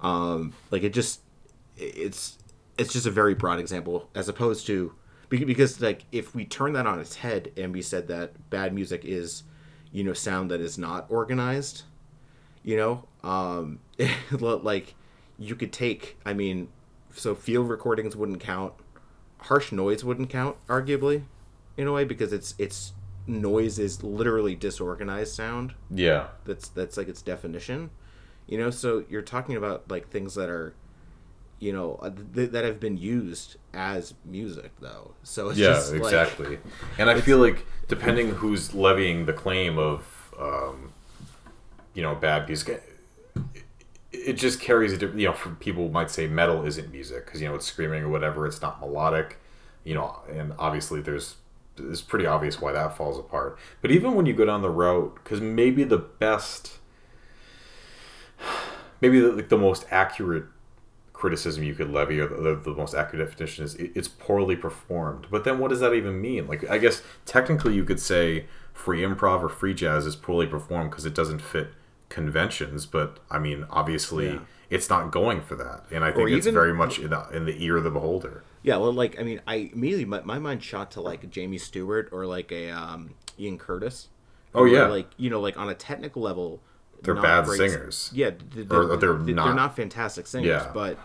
Um, 0.00 0.54
like 0.70 0.82
it 0.82 0.92
just 0.92 1.20
it's 1.76 2.38
it's 2.78 2.92
just 2.92 3.06
a 3.06 3.10
very 3.10 3.34
broad 3.34 3.58
example 3.58 4.08
as 4.14 4.28
opposed 4.28 4.66
to 4.66 4.94
because 5.28 5.80
like 5.80 6.04
if 6.12 6.34
we 6.34 6.44
turn 6.44 6.72
that 6.74 6.86
on 6.86 7.00
its 7.00 7.16
head 7.16 7.50
and 7.56 7.72
we 7.72 7.82
said 7.82 8.08
that 8.08 8.50
bad 8.50 8.72
music 8.72 9.04
is 9.04 9.42
you 9.90 10.04
know 10.04 10.12
sound 10.12 10.50
that 10.50 10.60
is 10.60 10.78
not 10.78 11.06
organized 11.08 11.82
you 12.62 12.76
know 12.76 13.04
um 13.22 13.80
like 14.40 14.94
you 15.38 15.56
could 15.56 15.72
take 15.72 16.16
i 16.24 16.32
mean 16.32 16.68
so 17.16 17.34
field 17.34 17.68
recordings 17.68 18.16
wouldn't 18.16 18.40
count. 18.40 18.74
Harsh 19.38 19.72
noise 19.72 20.04
wouldn't 20.04 20.30
count 20.30 20.56
arguably 20.68 21.24
in 21.76 21.86
a 21.86 21.92
way 21.92 22.04
because 22.04 22.32
it's 22.32 22.54
it's 22.58 22.92
noise 23.26 23.78
is 23.78 24.02
literally 24.02 24.54
disorganized 24.54 25.34
sound. 25.34 25.74
Yeah. 25.90 26.28
that's 26.44 26.68
that's 26.68 26.96
like 26.96 27.08
its 27.08 27.22
definition 27.22 27.90
you 28.46 28.58
know? 28.58 28.70
So 28.70 29.04
you're 29.08 29.22
talking 29.22 29.56
about 29.56 29.90
like 29.90 30.08
things 30.08 30.34
that 30.34 30.48
are 30.48 30.74
you 31.64 31.72
know 31.76 31.88
uh, 32.02 32.10
th- 32.34 32.50
that 32.54 32.64
have 32.64 32.78
been 32.86 32.96
used 32.98 33.56
as 33.72 34.14
music 34.24 34.70
though 34.80 35.06
so 35.22 35.40
it's 35.48 35.58
Yeah, 35.58 35.68
just 35.74 35.92
like- 35.92 36.02
exactly. 36.02 36.58
and 36.98 37.06
I 37.08 37.20
feel 37.20 37.38
like 37.46 37.58
depending 37.88 38.26
who's 38.40 38.64
levying 38.74 39.18
the 39.26 39.32
claim 39.32 39.78
of, 39.78 39.98
um, 40.38 40.92
you 41.94 42.02
know, 42.02 42.14
bad 42.14 42.40
music, 42.48 42.82
it, 44.12 44.34
just 44.34 44.60
carries 44.60 44.92
a 44.92 44.96
different. 44.96 45.20
You 45.20 45.28
know, 45.28 45.34
for 45.34 45.50
people 45.66 45.84
might 45.98 46.10
say 46.10 46.26
metal 46.26 46.64
isn't 46.70 46.90
music 46.98 47.24
because 47.24 47.40
you 47.40 47.48
know 47.48 47.54
it's 47.54 47.66
screaming 47.66 48.02
or 48.04 48.08
whatever. 48.08 48.46
It's 48.46 48.62
not 48.62 48.80
melodic. 48.80 49.38
You 49.84 49.94
know, 49.94 50.08
and 50.32 50.54
obviously 50.58 51.00
there's 51.02 51.36
it's 51.78 52.00
pretty 52.00 52.26
obvious 52.26 52.60
why 52.60 52.72
that 52.72 52.96
falls 52.96 53.18
apart. 53.18 53.58
But 53.82 53.90
even 53.90 54.14
when 54.14 54.26
you 54.26 54.32
go 54.32 54.44
down 54.44 54.62
the 54.62 54.70
route, 54.70 55.14
because 55.22 55.40
maybe 55.40 55.82
the 55.84 55.98
best, 55.98 56.78
maybe 59.00 59.20
the, 59.20 59.32
like 59.32 59.48
the 59.48 59.58
most 59.58 59.84
accurate 59.90 60.44
criticism 61.24 61.64
you 61.64 61.74
could 61.74 61.90
levy 61.90 62.20
or 62.20 62.28
the, 62.28 62.54
the, 62.54 62.74
most 62.74 62.94
accurate 62.94 63.26
definition 63.26 63.64
is 63.64 63.74
it, 63.76 63.90
it's 63.94 64.08
poorly 64.08 64.54
performed 64.56 65.26
but 65.30 65.44
then 65.44 65.58
what 65.58 65.68
does 65.70 65.80
that 65.80 65.94
even 65.94 66.20
mean 66.20 66.46
like 66.46 66.68
i 66.68 66.76
guess 66.76 67.00
technically 67.24 67.74
you 67.74 67.82
could 67.82 67.98
say 67.98 68.44
free 68.74 69.00
improv 69.00 69.42
or 69.42 69.48
free 69.48 69.72
jazz 69.72 70.04
is 70.04 70.16
poorly 70.16 70.46
performed 70.46 70.90
because 70.90 71.06
it 71.06 71.14
doesn't 71.14 71.38
fit 71.40 71.68
conventions 72.10 72.84
but 72.84 73.18
i 73.30 73.38
mean 73.38 73.64
obviously 73.70 74.26
Yeah. 74.26 74.38
it's 74.68 74.90
not 74.90 75.10
going 75.10 75.40
for 75.40 75.54
that 75.56 75.84
and 75.90 76.04
i 76.04 76.08
think 76.12 76.28
Or 76.28 76.28
it's 76.28 76.46
very 76.46 76.74
much 76.74 76.98
in 76.98 77.08
the, 77.10 77.26
in 77.30 77.46
the 77.46 77.56
ear 77.64 77.76
of 77.78 77.84
the 77.84 77.90
beholder 77.90 78.44
Yeah, 78.62 78.76
well, 78.78 78.92
like 78.92 79.18
I 79.20 79.22
mean, 79.22 79.40
I 79.46 79.70
immediately 79.74 80.04
my, 80.06 80.20
my 80.22 80.38
mind 80.38 80.62
shot 80.62 80.90
to 80.92 81.00
like 81.02 81.28
Jamie 81.30 81.58
Stewart 81.58 82.08
or 82.12 82.24
like 82.36 82.50
a 82.52 82.70
um, 82.70 83.00
Ian 83.38 83.58
Curtis. 83.58 84.08
Oh, 84.54 84.64
yeah. 84.64 84.86
like 84.86 85.08
you 85.18 85.28
know, 85.28 85.40
like 85.46 85.56
on 85.58 85.68
a 85.68 85.74
technical 85.74 86.22
level, 86.22 86.62
They're 87.02 87.14
bad 87.14 87.44
great- 87.44 87.58
singers. 87.58 88.10
Yeah, 88.14 88.30
th- 88.30 88.70
Or 88.70 88.88
th- 88.88 89.00
they're 89.00 89.18
not. 89.18 89.44
They're 89.46 89.54
not 89.64 89.76
fantastic 89.76 90.26
singers, 90.26 90.62
Yeah. 90.64 90.70
but 90.72 90.96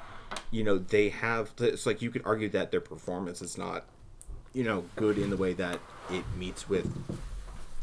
you 0.51 0.63
know 0.63 0.77
they 0.77 1.09
have. 1.09 1.51
It's 1.59 1.85
like 1.85 2.01
you 2.01 2.11
could 2.11 2.23
argue 2.25 2.49
that 2.49 2.71
their 2.71 2.81
performance 2.81 3.41
is 3.41 3.57
not, 3.57 3.85
you 4.53 4.63
know, 4.63 4.85
good 4.95 5.17
in 5.17 5.29
the 5.29 5.37
way 5.37 5.53
that 5.53 5.79
it 6.09 6.23
meets 6.37 6.67
with 6.67 6.91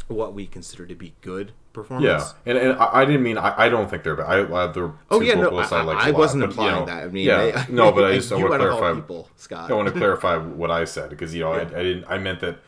what 0.08 0.34
we 0.34 0.46
consider 0.46 0.86
to 0.86 0.94
be 0.94 1.14
good 1.20 1.52
performance. 1.72 2.06
Yeah, 2.06 2.52
and, 2.52 2.58
and 2.58 2.78
I, 2.78 3.02
I 3.02 3.04
didn't 3.04 3.22
mean 3.22 3.38
I, 3.38 3.66
I 3.66 3.68
don't 3.68 3.88
think 3.88 4.02
they're 4.02 4.16
bad. 4.16 4.26
I, 4.26 4.64
I 4.64 4.66
the 4.68 4.92
Oh 5.10 5.20
yeah, 5.20 5.34
no, 5.34 5.56
I, 5.56 5.64
I, 5.64 5.82
like. 5.82 5.98
I 5.98 6.08
a 6.08 6.12
lot, 6.12 6.18
wasn't 6.18 6.56
but, 6.56 6.64
you 6.64 6.70
know, 6.70 6.84
that. 6.86 7.04
I 7.04 7.08
mean, 7.08 7.26
yeah, 7.26 7.64
I, 7.68 7.70
no, 7.70 7.92
but 7.92 8.04
I 8.04 8.14
just 8.16 8.32
I 8.32 8.36
want 8.36 8.48
to 8.48 8.54
out 8.54 8.60
of 8.60 8.72
all 8.72 8.78
clarify. 8.78 9.00
people, 9.00 9.30
Scott. 9.36 9.70
I 9.70 9.74
want 9.74 9.88
to 9.88 9.94
clarify 9.94 10.36
what 10.36 10.70
I 10.70 10.84
said 10.84 11.10
because 11.10 11.34
you 11.34 11.40
know 11.40 11.52
I, 11.52 11.60
I 11.60 11.64
didn't. 11.64 12.04
I 12.08 12.18
meant 12.18 12.40
that. 12.40 12.58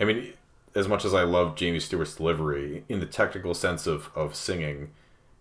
I 0.00 0.04
mean, 0.04 0.32
as 0.74 0.88
much 0.88 1.04
as 1.04 1.14
I 1.14 1.22
love 1.22 1.54
Jamie 1.56 1.80
Stewart's 1.80 2.16
delivery, 2.16 2.84
in 2.88 3.00
the 3.00 3.06
technical 3.06 3.54
sense 3.54 3.86
of 3.86 4.10
of 4.14 4.34
singing, 4.34 4.90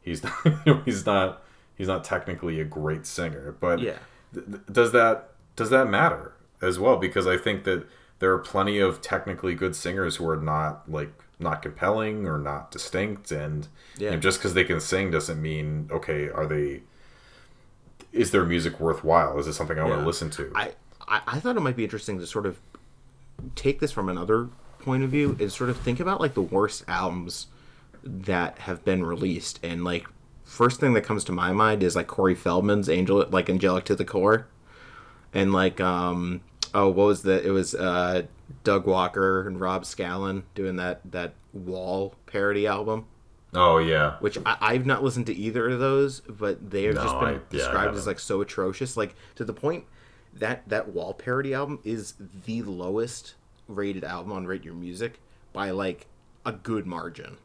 he's 0.02 0.24
not. 0.24 0.34
You 0.46 0.54
know, 0.66 0.82
he's 0.86 1.06
not. 1.06 1.43
He's 1.76 1.88
not 1.88 2.03
technically 2.03 2.59
a 2.59 2.65
great 2.65 3.05
singer, 3.05 3.55
but 3.59 3.80
Yeah. 3.80 3.97
th- 4.34 4.45
th- 4.45 4.61
does 4.71 4.91
that 4.91 5.30
does 5.55 5.69
that 5.69 5.88
matter 5.89 6.34
as 6.61 6.80
well? 6.80 6.97
Because 6.97 7.28
I 7.28 7.38
think 7.38 7.63
that 7.65 7.86
there 8.19 8.32
are 8.34 8.39
plenty 8.39 8.80
of 8.80 9.01
technically 9.01 9.53
good 9.53 9.76
singers 9.76 10.15
who 10.15 10.28
are 10.30 10.38
not 10.38 10.89
like 10.89 11.11
not 11.39 11.61
compelling 11.61 12.28
or 12.28 12.38
not 12.38 12.71
distinct, 12.71 13.32
and 13.32 13.67
you 13.97 14.05
Yeah. 14.05 14.11
know, 14.11 14.17
just 14.17 14.39
because 14.39 14.53
they 14.53 14.63
can 14.63 14.80
sing 14.80 15.11
doesn't 15.11 15.41
mean 15.41 15.89
okay. 15.91 16.30
Are 16.30 16.45
they? 16.45 16.82
Is 18.11 18.32
their 18.32 18.45
music 18.45 18.80
worthwhile? 18.80 19.38
Is 19.39 19.47
it 19.47 19.53
something 19.53 19.78
I 19.80 19.84
want 19.84 19.99
to 20.01 20.05
listen 20.05 20.30
to? 20.32 20.51
I, 20.55 20.74
I 21.07 21.21
I 21.28 21.39
thought 21.39 21.57
it 21.57 21.61
might 21.61 21.76
be 21.76 21.84
interesting 21.84 22.19
to 22.19 22.28
sort 22.28 22.45
of 22.45 22.59
take 23.55 23.80
this 23.80 23.91
from 23.91 24.07
another 24.09 24.49
point 24.80 25.03
of 25.03 25.09
view 25.09 25.36
and 25.39 25.51
sort 25.51 25.69
of 25.69 25.78
think 25.78 25.99
about 25.99 26.21
like 26.21 26.34
the 26.36 26.41
worst 26.41 26.84
albums 26.88 27.47
that 28.03 28.59
have 28.59 28.84
been 28.86 29.03
released 29.05 29.59
and 29.63 29.84
like 29.84 30.05
first 30.54 30.80
thing 30.80 30.93
that 30.93 31.01
comes 31.01 31.24
to 31.26 31.32
my 31.32 31.51
mind 31.51 31.84
is 31.84 31.95
like 31.95 32.08
Corey 32.08 32.36
Feldman's 32.36 32.88
Angel 32.89 33.26
like 33.30 33.49
Angelic 33.49 33.86
to 33.86 33.95
the 33.95 34.06
Core. 34.06 34.47
And 35.34 35.51
like 35.51 35.82
um 35.82 36.41
oh 36.74 36.89
what 36.89 37.08
was 37.08 37.24
the 37.24 37.45
it 37.45 37.49
was 37.51 37.74
uh 37.76 38.24
Doug 38.64 38.86
Walker 38.86 39.47
and 39.47 39.60
Rob 39.60 39.84
Scallon 39.84 40.43
doing 40.54 40.76
that 40.78 41.01
that 41.12 41.34
Wall 41.54 42.16
parody 42.28 42.68
album. 42.68 43.06
Oh 43.56 43.78
yeah, 43.78 44.18
which 44.20 44.38
I, 44.45 44.58
I've 44.62 44.86
not 44.86 45.04
listened 45.04 45.28
to 45.28 45.34
either 45.36 45.70
of 45.70 45.80
those, 45.80 46.22
but 46.22 46.72
they 46.72 46.84
have 46.86 46.95
No, 46.95 47.04
just 47.04 47.20
been 47.20 47.28
I- 47.30 47.32
yeah, 47.34 47.39
described 47.49 47.95
as 47.95 48.08
like 48.08 48.20
so 48.20 48.41
atrocious, 48.41 48.95
like 48.97 49.16
to 49.36 49.43
the 49.45 49.54
point 49.54 49.86
that 50.34 50.68
that 50.70 50.89
wall 50.89 51.14
parody 51.14 51.54
album 51.54 51.80
is 51.84 52.16
the 52.45 52.64
lowest 52.64 53.36
rated 53.68 54.04
album 54.04 54.32
on 54.32 54.47
Rate 54.47 54.64
Your 54.64 54.74
Music 54.74 55.20
by 55.51 55.70
like 55.70 56.08
a 56.45 56.51
good 56.51 56.86
margin. 56.88 57.38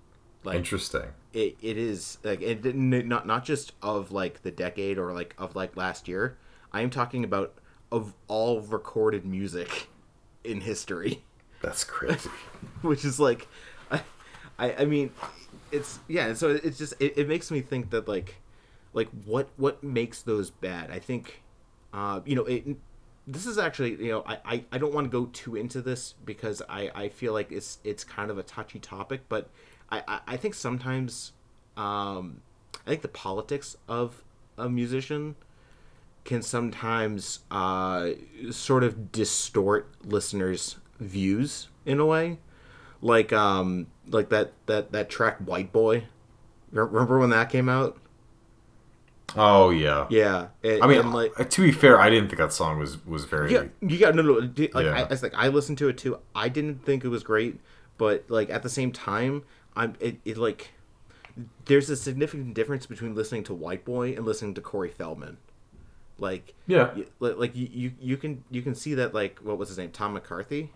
Like 0.44 0.56
interesting. 0.56 1.10
it, 1.32 1.56
it 1.60 1.76
is 1.76 2.18
like 2.22 2.40
it 2.40 2.62
didn't 2.62 2.90
not 3.08 3.26
not 3.26 3.44
just 3.44 3.72
of 3.82 4.12
like 4.12 4.42
the 4.42 4.50
decade 4.50 4.98
or 4.98 5.12
like 5.12 5.34
of 5.38 5.56
like 5.56 5.76
last 5.76 6.08
year. 6.08 6.38
I 6.72 6.82
am 6.82 6.90
talking 6.90 7.24
about 7.24 7.54
of 7.90 8.14
all 8.28 8.60
recorded 8.60 9.24
music 9.24 9.88
in 10.44 10.60
history 10.60 11.24
That's 11.62 11.84
crazy. 11.84 12.30
which 12.82 13.04
is 13.04 13.18
like 13.18 13.48
I, 13.90 14.02
I 14.58 14.72
I 14.80 14.84
mean 14.84 15.10
it's 15.72 15.98
yeah 16.08 16.34
so 16.34 16.50
it's 16.50 16.78
just 16.78 16.94
it, 17.00 17.16
it 17.16 17.28
makes 17.28 17.50
me 17.50 17.60
think 17.60 17.90
that 17.90 18.06
like 18.08 18.36
like 18.92 19.08
what 19.24 19.48
what 19.56 19.82
makes 19.82 20.22
those 20.22 20.50
bad 20.50 20.90
i 20.90 20.98
think 20.98 21.42
uh 21.92 22.20
you 22.24 22.34
know 22.34 22.44
it 22.44 22.64
this 23.26 23.46
is 23.46 23.58
actually 23.58 23.90
you 24.02 24.10
know 24.10 24.22
i 24.26 24.38
i, 24.44 24.64
I 24.72 24.78
don't 24.78 24.94
want 24.94 25.04
to 25.06 25.10
go 25.10 25.26
too 25.26 25.56
into 25.56 25.82
this 25.82 26.14
because 26.24 26.62
i 26.68 26.90
i 26.94 27.08
feel 27.08 27.32
like 27.32 27.52
it's 27.52 27.78
it's 27.84 28.04
kind 28.04 28.30
of 28.30 28.38
a 28.38 28.42
touchy 28.42 28.78
topic 28.78 29.22
but 29.28 29.50
i 29.90 30.02
i, 30.06 30.20
I 30.26 30.36
think 30.36 30.54
sometimes 30.54 31.32
um 31.76 32.40
i 32.86 32.90
think 32.90 33.02
the 33.02 33.08
politics 33.08 33.76
of 33.88 34.22
a 34.56 34.68
musician 34.68 35.36
can 36.28 36.42
sometimes 36.42 37.40
uh, 37.50 38.10
sort 38.50 38.84
of 38.84 39.10
distort 39.10 39.88
listeners' 40.04 40.76
views 41.00 41.68
in 41.86 41.98
a 41.98 42.04
way, 42.04 42.38
like 43.00 43.32
um, 43.32 43.86
like 44.06 44.28
that 44.28 44.52
that 44.66 44.92
that 44.92 45.08
track 45.08 45.38
"White 45.38 45.72
Boy." 45.72 46.04
Remember 46.70 47.18
when 47.18 47.30
that 47.30 47.48
came 47.48 47.68
out? 47.68 47.96
oh 49.36 49.70
yeah. 49.70 50.06
Yeah, 50.10 50.48
it, 50.62 50.82
I 50.82 50.86
mean, 50.86 51.12
like 51.12 51.32
uh, 51.40 51.44
to 51.44 51.62
be 51.62 51.72
fair, 51.72 51.98
I 51.98 52.10
didn't 52.10 52.28
think 52.28 52.40
that 52.40 52.52
song 52.52 52.78
was 52.78 53.04
was 53.06 53.24
very. 53.24 53.50
yeah, 53.50 53.64
you 53.80 53.98
got 53.98 54.14
no 54.14 54.20
no. 54.20 54.32
Like 54.34 54.74
Yeah. 54.74 54.92
I, 54.92 55.02
it's 55.10 55.22
like 55.22 55.34
I 55.34 55.48
listened 55.48 55.78
to 55.78 55.88
it 55.88 55.96
too. 55.96 56.18
I 56.34 56.50
didn't 56.50 56.84
think 56.84 57.04
it 57.04 57.08
was 57.08 57.22
great, 57.22 57.58
but 57.96 58.26
like 58.28 58.50
at 58.50 58.62
the 58.62 58.68
same 58.68 58.92
time, 58.92 59.44
I'm 59.78 59.94
it, 60.00 60.18
it 60.24 60.36
like 60.36 60.72
there's 61.66 61.88
a 61.88 61.96
significant 61.96 62.54
difference 62.54 62.84
between 62.86 63.14
listening 63.14 63.44
to 63.44 63.54
White 63.54 63.84
Boy 63.84 64.12
and 64.14 64.26
listening 64.26 64.54
to 64.54 64.60
Corey 64.60 64.90
Feldman. 64.90 65.38
Like 66.18 66.54
Yeah. 66.66 66.90
y- 66.96 67.04
li- 67.20 67.32
like 67.34 67.54
you, 67.54 67.68
you 67.72 67.92
you 68.00 68.16
can 68.16 68.42
you 68.50 68.60
can 68.60 68.74
see 68.74 68.94
that 68.94 69.14
like 69.14 69.38
what 69.38 69.56
was 69.56 69.68
his 69.68 69.78
name 69.78 69.90
Tom 69.92 70.14
McCarthy 70.14 70.72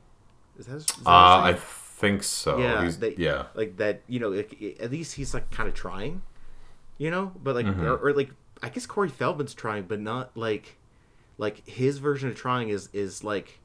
is 0.59 0.67
that, 0.67 0.73
his, 0.75 0.85
is 0.89 0.97
that 0.99 1.09
Uh, 1.11 1.45
name? 1.47 1.55
I 1.55 1.59
think 1.59 2.23
so. 2.23 2.59
yeah 2.59 2.89
they, 2.99 3.15
yeah. 3.17 3.47
like 3.55 3.77
that 3.79 4.03
you 4.07 4.21
know 4.21 4.29
like, 4.31 4.77
at 4.81 4.91
least 4.91 5.15
he's 5.17 5.35
like 5.35 5.51
kind 5.51 5.69
of 5.69 5.75
trying 5.75 6.23
you 6.99 7.11
know 7.11 7.33
but 7.43 7.55
like 7.57 7.67
Mm-hmm. 7.67 7.85
or, 7.85 7.97
or 7.97 8.13
like 8.13 8.31
I 8.63 8.69
guess 8.69 8.87
Corey 8.87 9.09
Feldman's 9.09 9.55
trying 9.55 9.85
but 9.85 9.99
not 10.01 10.37
like 10.37 10.77
like 11.39 11.67
his 11.67 11.99
version 11.99 12.29
of 12.29 12.37
trying 12.37 12.69
is 12.69 12.89
is 12.93 13.25
like 13.25 13.59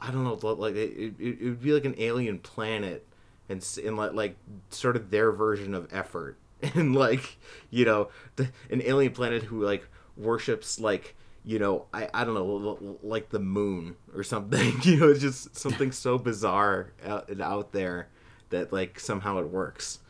I 0.00 0.10
don't 0.10 0.24
know 0.24 0.34
like 0.54 0.74
it, 0.74 1.14
it, 1.18 1.38
it 1.40 1.42
would 1.44 1.62
be 1.62 1.72
like 1.72 1.84
an 1.84 1.96
alien 1.98 2.38
planet 2.38 3.04
and 3.48 3.66
and 3.84 3.96
like 3.96 4.12
like 4.12 4.36
sort 4.70 4.96
of 4.96 5.10
their 5.10 5.32
version 5.32 5.74
of 5.74 5.88
effort. 5.92 6.36
And 6.74 6.96
like 6.96 7.38
you 7.70 7.84
know 7.84 8.08
the, 8.34 8.50
an 8.68 8.82
alien 8.82 9.12
planet 9.12 9.44
who 9.44 9.62
like 9.62 9.88
worships 10.16 10.80
like 10.80 11.14
you 11.44 11.60
know 11.60 11.86
I, 11.94 12.08
I 12.12 12.24
don't 12.24 12.34
know 12.34 12.98
like 13.00 13.30
the 13.30 13.38
moon 13.38 13.94
or 14.12 14.24
something 14.24 14.74
you 14.82 14.96
know 14.96 15.08
it's 15.08 15.20
just 15.20 15.56
something 15.56 15.92
so 15.92 16.18
bizarre 16.18 16.90
out, 17.06 17.28
and 17.28 17.40
out 17.40 17.70
there 17.70 18.08
that 18.50 18.72
like 18.72 18.98
somehow 18.98 19.38
it 19.38 19.48
works. 19.48 20.00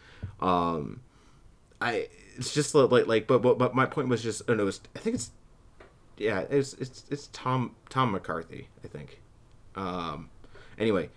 Um 0.40 1.00
I 1.82 2.08
it's 2.36 2.54
just 2.54 2.74
like 2.74 3.06
like 3.06 3.26
but 3.26 3.42
but, 3.42 3.58
but 3.58 3.74
my 3.74 3.84
point 3.84 4.08
was 4.08 4.22
just 4.22 4.40
oh 4.48 4.54
no 4.54 4.68
it's, 4.68 4.80
I 4.96 5.00
think 5.00 5.16
it's 5.16 5.30
yeah 6.16 6.40
it's 6.48 6.72
it's 6.74 7.04
it's 7.10 7.28
Tom 7.34 7.76
Tom 7.90 8.12
McCarthy 8.12 8.68
I 8.82 8.88
think. 8.88 9.20
Um 9.76 10.30
anyway 10.78 11.10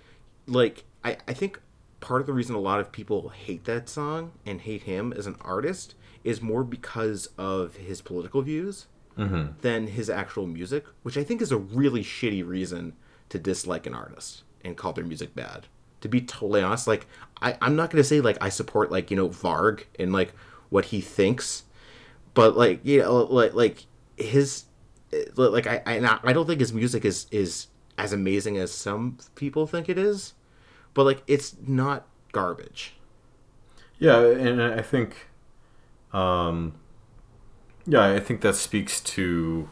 like 0.46 0.84
I 1.06 1.18
I 1.26 1.34
think 1.34 1.62
part 2.02 2.20
of 2.20 2.28
the 2.28 2.34
reason 2.34 2.56
a 2.56 2.60
lot 2.60 2.80
of 2.80 2.92
people 2.92 3.30
hate 3.30 3.64
that 3.66 3.88
song 3.88 4.32
and 4.46 4.62
hate 4.62 4.84
him 4.84 5.14
as 5.14 5.28
an 5.28 5.38
artist 5.42 5.96
is 6.24 6.42
more 6.42 6.64
because 6.64 7.30
of 7.38 7.78
his 7.78 8.02
political 8.02 8.42
views 8.42 8.88
mm-hmm. 9.18 9.52
than 9.62 9.88
his 9.88 10.10
actual 10.10 10.48
music, 10.48 10.86
which 11.04 11.18
I 11.18 11.24
think 11.24 11.42
is 11.42 11.52
a 11.52 11.58
really 11.58 12.04
shitty 12.04 12.46
reason 12.46 12.94
to 13.30 13.40
dislike 13.40 13.86
an 13.86 13.94
artist 13.94 14.44
and 14.64 14.78
call 14.78 14.94
their 14.94 15.06
music 15.06 15.34
bad. 15.36 15.68
To 16.02 16.10
be 16.10 16.22
totally 16.22 16.62
honest, 16.62 16.88
like 16.88 17.06
I, 17.42 17.58
I'm 17.62 17.76
not 17.76 17.92
gonna 17.92 18.04
say 18.04 18.22
like 18.22 18.38
I 18.42 18.50
support 18.50 18.92
like 18.92 19.12
you 19.12 19.18
know 19.18 19.30
Varg 19.30 19.84
and 20.00 20.12
like 20.12 20.34
what 20.70 20.86
he 20.86 21.00
thinks, 21.00 21.64
but 22.34 22.58
like 22.58 22.80
you 22.84 23.00
know 23.02 23.24
like 23.26 23.54
like 23.54 23.86
his 24.18 24.66
like 25.36 25.68
I 25.68 25.84
I, 25.86 26.20
I 26.24 26.34
don't 26.34 26.48
think 26.48 26.60
his 26.60 26.74
music 26.74 27.06
is 27.06 27.28
is 27.30 27.68
as 28.00 28.14
amazing 28.14 28.58
as 28.58 28.72
some 28.72 29.18
people 29.36 29.68
think 29.68 29.90
it 29.90 30.00
is, 30.00 30.34
but 30.94 31.04
like 31.06 31.24
it's 31.28 31.56
not 31.66 32.08
garbage. 32.32 32.94
Yeah, 34.00 34.26
and 34.26 34.62
I 34.62 34.82
think, 34.82 35.28
um, 36.12 36.74
yeah, 37.86 38.14
I 38.14 38.20
think 38.20 38.42
that 38.42 38.56
speaks 38.56 39.00
to 39.02 39.70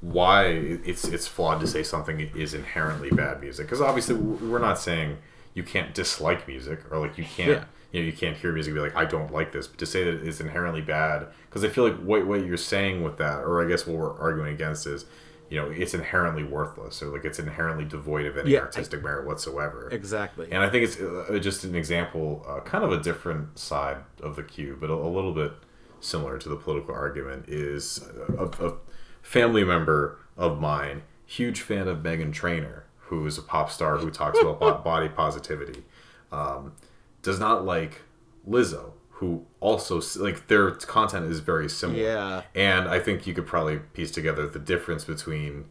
why 0.00 0.46
it's 0.46 1.04
it's 1.04 1.26
flawed 1.26 1.60
to 1.60 1.66
say 1.66 1.82
something 1.82 2.20
is 2.36 2.52
inherently 2.52 3.10
bad 3.10 3.40
music. 3.40 3.66
Because 3.66 3.80
obviously, 3.80 4.16
we're 4.16 4.58
not 4.58 4.78
saying 4.78 5.16
you 5.54 5.62
can't 5.62 5.94
dislike 5.94 6.46
music 6.46 6.80
or 6.90 6.98
like 6.98 7.16
you 7.16 7.24
can't. 7.24 7.50
Yeah. 7.50 7.64
You 7.92 8.00
know, 8.00 8.06
you 8.06 8.12
can't 8.12 8.36
hear 8.36 8.50
music 8.50 8.72
and 8.72 8.76
be 8.76 8.80
like, 8.80 8.96
I 8.96 9.04
don't 9.04 9.32
like 9.32 9.52
this. 9.52 9.68
But 9.68 9.78
to 9.78 9.86
say 9.86 10.02
that 10.02 10.26
it's 10.26 10.40
inherently 10.40 10.80
bad, 10.80 11.28
because 11.48 11.62
I 11.62 11.68
feel 11.68 11.84
like 11.84 11.96
what, 12.00 12.26
what 12.26 12.44
you're 12.44 12.56
saying 12.56 13.04
with 13.04 13.18
that, 13.18 13.38
or 13.38 13.64
I 13.64 13.68
guess 13.68 13.86
what 13.86 13.96
we're 13.96 14.18
arguing 14.18 14.52
against 14.52 14.84
is, 14.88 15.04
you 15.50 15.60
know, 15.60 15.70
it's 15.70 15.94
inherently 15.94 16.42
worthless, 16.44 17.02
or 17.02 17.06
like 17.12 17.24
it's 17.24 17.38
inherently 17.38 17.84
devoid 17.84 18.26
of 18.26 18.36
any 18.38 18.52
Yeah, 18.52 18.60
I- 18.60 18.62
artistic 18.62 19.02
merit 19.02 19.26
whatsoever. 19.26 19.88
Exactly. 19.92 20.48
And 20.50 20.62
I 20.62 20.70
think 20.70 20.84
it's 20.84 20.98
uh, 21.00 21.38
just 21.40 21.64
an 21.64 21.74
example, 21.74 22.44
uh, 22.48 22.60
kind 22.60 22.82
of 22.84 22.92
a 22.92 23.00
different 23.02 23.58
side 23.58 23.98
of 24.22 24.36
the 24.36 24.42
cube, 24.42 24.80
but 24.80 24.90
a, 24.90 24.94
a 24.94 25.08
little 25.08 25.32
bit 25.32 25.52
similar 26.00 26.38
to 26.38 26.48
the 26.48 26.56
political 26.56 26.94
argument. 26.94 27.44
Is 27.48 28.00
a, 28.38 28.44
a 28.44 28.74
family 29.22 29.64
member 29.64 30.18
of 30.36 30.58
mine, 30.60 31.02
huge 31.26 31.60
fan 31.60 31.88
of 31.88 31.98
Meghan 31.98 32.32
Trainor, 32.32 32.84
who 33.08 33.26
is 33.26 33.38
a 33.38 33.42
pop 33.42 33.70
star 33.70 33.98
who 33.98 34.10
talks 34.10 34.38
about 34.40 34.82
body 34.84 35.08
positivity, 35.08 35.84
um, 36.32 36.72
does 37.22 37.38
not 37.38 37.64
like 37.64 38.00
Lizzo, 38.48 38.92
who 39.18 39.44
also 39.60 40.00
like 40.16 40.48
their 40.48 40.70
content 40.72 41.30
is 41.30 41.40
very 41.40 41.68
similar. 41.68 42.02
Yeah. 42.02 42.42
and 42.54 42.88
I 42.88 42.98
think 42.98 43.26
you 43.26 43.34
could 43.34 43.46
probably 43.46 43.78
piece 43.78 44.10
together 44.10 44.46
the 44.48 44.58
difference 44.58 45.04
between 45.04 45.66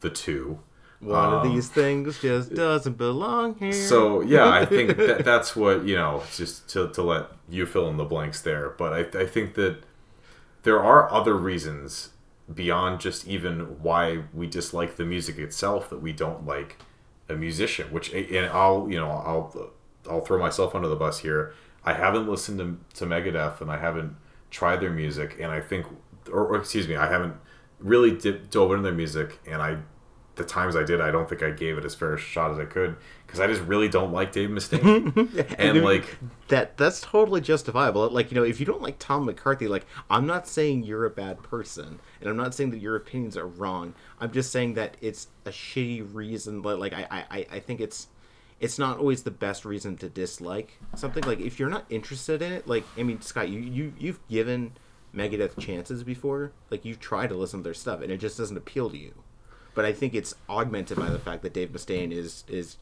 the 0.00 0.10
two. 0.10 0.60
One 1.00 1.32
of 1.34 1.44
Um, 1.46 1.54
these 1.54 1.68
things 1.68 2.18
just 2.20 2.54
doesn't 2.54 2.96
belong 2.96 3.54
here. 3.56 3.72
so 3.72 4.20
yeah, 4.20 4.48
I 4.50 4.64
think 4.74 4.96
that 4.96 5.24
that's 5.24 5.54
what 5.54 5.84
you 5.84 5.94
know. 5.96 6.22
Just 6.34 6.68
to, 6.70 6.88
to 6.90 7.02
let 7.02 7.26
you 7.48 7.66
fill 7.66 7.88
in 7.88 7.96
the 7.98 8.04
blanks 8.04 8.40
there, 8.42 8.70
but 8.70 8.92
I, 8.92 9.20
I 9.20 9.26
think 9.26 9.54
that 9.54 9.82
there 10.64 10.82
are 10.82 11.10
other 11.12 11.36
reasons 11.36 12.10
beyond 12.52 12.98
just 13.00 13.28
even 13.28 13.80
why 13.82 14.22
we 14.32 14.46
dislike 14.46 14.96
the 14.96 15.04
music 15.04 15.38
itself 15.38 15.88
that 15.90 16.00
we 16.02 16.12
don't 16.12 16.46
like 16.46 16.78
a 17.28 17.34
musician. 17.34 17.88
Which 17.92 18.12
and 18.12 18.46
I'll 18.46 18.88
you 18.90 18.98
know 18.98 19.10
I'll 19.10 19.70
I'll 20.10 20.22
throw 20.22 20.38
myself 20.40 20.74
under 20.74 20.88
the 20.88 20.96
bus 20.96 21.20
here. 21.20 21.52
I 21.84 21.92
haven't 21.94 22.28
listened 22.28 22.58
to, 22.58 22.78
to 22.98 23.06
Megadeth 23.06 23.60
and 23.60 23.70
I 23.70 23.78
haven't 23.78 24.16
tried 24.50 24.80
their 24.80 24.90
music, 24.90 25.36
and 25.40 25.52
I 25.52 25.60
think, 25.60 25.86
or, 26.30 26.46
or 26.46 26.56
excuse 26.56 26.88
me, 26.88 26.96
I 26.96 27.08
haven't 27.10 27.34
really 27.78 28.10
dip, 28.10 28.50
dove 28.50 28.70
into 28.72 28.82
their 28.82 28.92
music, 28.92 29.38
and 29.46 29.62
I, 29.62 29.78
the 30.36 30.44
times 30.44 30.76
I 30.76 30.84
did, 30.84 31.00
I 31.00 31.10
don't 31.10 31.28
think 31.28 31.42
I 31.42 31.50
gave 31.50 31.76
it 31.78 31.84
as 31.84 31.94
fair 31.94 32.14
a 32.14 32.18
shot 32.18 32.50
as 32.50 32.58
I 32.58 32.64
could 32.64 32.96
because 33.26 33.40
I 33.40 33.46
just 33.46 33.60
really 33.62 33.88
don't 33.88 34.12
like 34.12 34.32
Dave 34.32 34.48
Mustaine, 34.48 35.54
and 35.58 35.84
like 35.84 36.18
that 36.48 36.78
that's 36.78 37.00
totally 37.00 37.40
justifiable. 37.42 38.08
Like 38.08 38.30
you 38.30 38.36
know 38.36 38.44
if 38.44 38.58
you 38.58 38.64
don't 38.64 38.80
like 38.80 38.98
tom 38.98 39.26
mccarthy 39.26 39.68
like 39.68 39.84
i'm 40.08 40.26
not 40.26 40.48
saying 40.48 40.84
you're 40.84 41.04
a 41.04 41.10
bad 41.10 41.42
person 41.42 42.00
and 42.20 42.30
i'm 42.30 42.36
not 42.36 42.54
saying 42.54 42.70
that 42.70 42.78
your 42.78 42.96
opinions 42.96 43.36
are 43.36 43.46
wrong. 43.46 43.94
I'm 44.20 44.32
just 44.32 44.50
saying 44.50 44.74
that 44.74 44.96
it's 45.02 45.28
a 45.44 45.50
shitty 45.50 46.14
reason 46.14 46.62
but 46.62 46.78
like 46.78 46.94
i 46.94 47.06
i 47.30 47.46
i 47.52 47.60
think 47.60 47.80
it's 47.80 48.08
it's 48.60 48.78
not 48.78 48.98
always 48.98 49.22
the 49.22 49.30
best 49.30 49.64
reason 49.64 49.96
to 49.96 50.08
dislike 50.08 50.78
something 50.96 51.22
like 51.24 51.40
if 51.40 51.58
you're 51.58 51.68
not 51.70 51.84
interested 51.90 52.42
in 52.42 52.52
it 52.52 52.66
like 52.66 52.84
i 52.96 53.02
mean 53.02 53.20
scott 53.20 53.48
you, 53.48 53.60
you 53.60 53.92
you've 53.98 54.26
given 54.28 54.72
megadeth 55.14 55.58
chances 55.58 56.02
before 56.04 56.52
like 56.70 56.84
you've 56.84 57.00
tried 57.00 57.28
to 57.28 57.34
listen 57.36 57.60
to 57.60 57.64
their 57.64 57.74
stuff 57.74 58.00
and 58.02 58.10
it 58.10 58.18
just 58.18 58.36
doesn't 58.36 58.56
appeal 58.56 58.90
to 58.90 58.98
you 58.98 59.14
but 59.74 59.84
i 59.84 59.92
think 59.92 60.14
it's 60.14 60.34
augmented 60.48 60.98
by 60.98 61.08
the 61.08 61.18
fact 61.18 61.42
that 61.42 61.52
dave 61.52 61.70
mustaine 61.70 62.12
is 62.12 62.44
is 62.48 62.76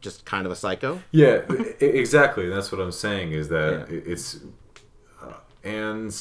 just 0.00 0.26
kind 0.26 0.44
of 0.44 0.52
a 0.52 0.56
psycho 0.56 1.00
Yeah, 1.12 1.40
exactly. 1.80 2.46
That's 2.50 2.70
what 2.70 2.78
I'm 2.78 2.92
saying 2.92 3.32
is 3.32 3.48
that 3.48 3.86
Yeah. 3.90 4.00
it's, 4.04 4.40
uh, 5.22 5.32
and 5.62 6.12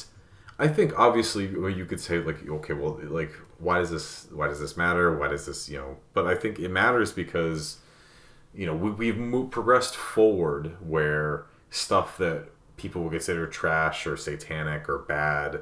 I 0.57 0.69
think 0.69 0.97
obviously 0.97 1.53
well, 1.53 1.69
you 1.69 1.85
could 1.85 1.99
say 1.99 2.19
like, 2.19 2.47
okay, 2.47 2.71
well, 2.73 2.97
like, 3.03 3.33
why 3.59 3.79
does 3.79 3.89
this, 3.91 4.27
why 4.31 4.47
does 4.47 4.61
this 4.61 4.77
matter? 4.77 5.17
Why 5.17 5.27
does 5.27 5.45
this, 5.47 5.67
you 5.67 5.79
know? 5.79 5.97
But 6.13 6.27
I 6.27 6.35
think 6.35 6.59
it 6.59 6.69
matters 6.69 7.11
because, 7.11 7.79
you 8.55 8.65
know, 8.65 8.75
we, 8.75 8.91
we've 8.91 9.17
moved, 9.17 9.51
progressed 9.51 9.95
forward 9.95 10.75
where 10.85 11.45
stuff 11.69 12.17
that 12.17 12.49
people 12.77 13.03
would 13.03 13.11
consider 13.11 13.47
trash 13.47 14.05
or 14.05 14.17
satanic 14.17 14.87
or 14.87 14.99
bad, 14.99 15.61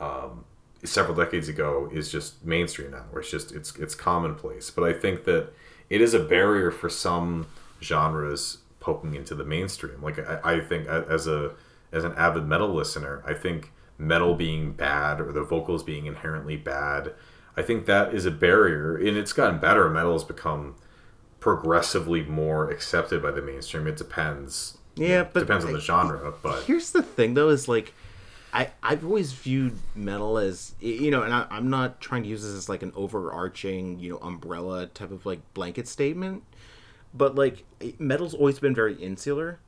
um, 0.00 0.44
several 0.84 1.16
decades 1.16 1.48
ago 1.48 1.88
is 1.92 2.10
just 2.10 2.44
mainstream 2.44 2.90
now. 2.90 3.04
Where 3.10 3.20
it's 3.20 3.30
just 3.30 3.52
it's 3.52 3.76
it's 3.76 3.94
commonplace. 3.94 4.70
But 4.70 4.84
I 4.84 4.92
think 4.92 5.24
that 5.24 5.52
it 5.88 6.00
is 6.00 6.14
a 6.14 6.20
barrier 6.20 6.70
for 6.70 6.88
some 6.88 7.46
genres 7.82 8.58
poking 8.80 9.14
into 9.14 9.34
the 9.34 9.44
mainstream. 9.44 10.02
Like 10.02 10.18
I, 10.18 10.56
I 10.56 10.60
think 10.60 10.86
as 10.86 11.26
a 11.26 11.52
as 11.92 12.04
an 12.04 12.12
avid 12.14 12.46
metal 12.46 12.68
listener, 12.68 13.22
I 13.26 13.34
think 13.34 13.72
metal 13.98 14.34
being 14.34 14.72
bad 14.72 15.20
or 15.20 15.32
the 15.32 15.42
vocals 15.42 15.82
being 15.82 16.06
inherently 16.06 16.56
bad, 16.56 17.14
I 17.56 17.62
think 17.62 17.86
that 17.86 18.14
is 18.14 18.26
a 18.26 18.30
barrier. 18.30 18.96
And 18.96 19.16
it's 19.16 19.32
gotten 19.32 19.58
better. 19.58 19.88
Metal 19.88 20.12
has 20.12 20.24
become 20.24 20.76
progressively 21.40 22.22
more 22.22 22.70
accepted 22.70 23.22
by 23.22 23.30
the 23.30 23.42
mainstream. 23.42 23.86
It 23.86 23.96
depends. 23.96 24.78
Yeah, 24.96 25.24
but 25.24 25.40
depends 25.40 25.64
on 25.64 25.72
the 25.72 25.80
genre. 25.80 26.32
But 26.42 26.64
here's 26.64 26.92
the 26.92 27.02
thing 27.02 27.34
though 27.34 27.50
is 27.50 27.68
like 27.68 27.92
I, 28.52 28.70
I've 28.82 29.04
always 29.04 29.32
viewed 29.32 29.78
metal 29.94 30.38
as 30.38 30.74
you 30.80 31.10
know, 31.10 31.22
and 31.22 31.34
I, 31.34 31.46
I'm 31.50 31.68
not 31.68 32.00
trying 32.00 32.22
to 32.22 32.28
use 32.28 32.42
this 32.42 32.54
as 32.54 32.68
like 32.68 32.82
an 32.82 32.92
overarching, 32.96 33.98
you 33.98 34.12
know, 34.12 34.18
umbrella 34.18 34.86
type 34.86 35.10
of 35.10 35.26
like 35.26 35.40
blanket 35.52 35.86
statement, 35.86 36.42
but 37.12 37.34
like 37.34 37.64
metal's 37.98 38.32
always 38.32 38.58
been 38.58 38.74
very 38.74 38.94
insular. 38.94 39.60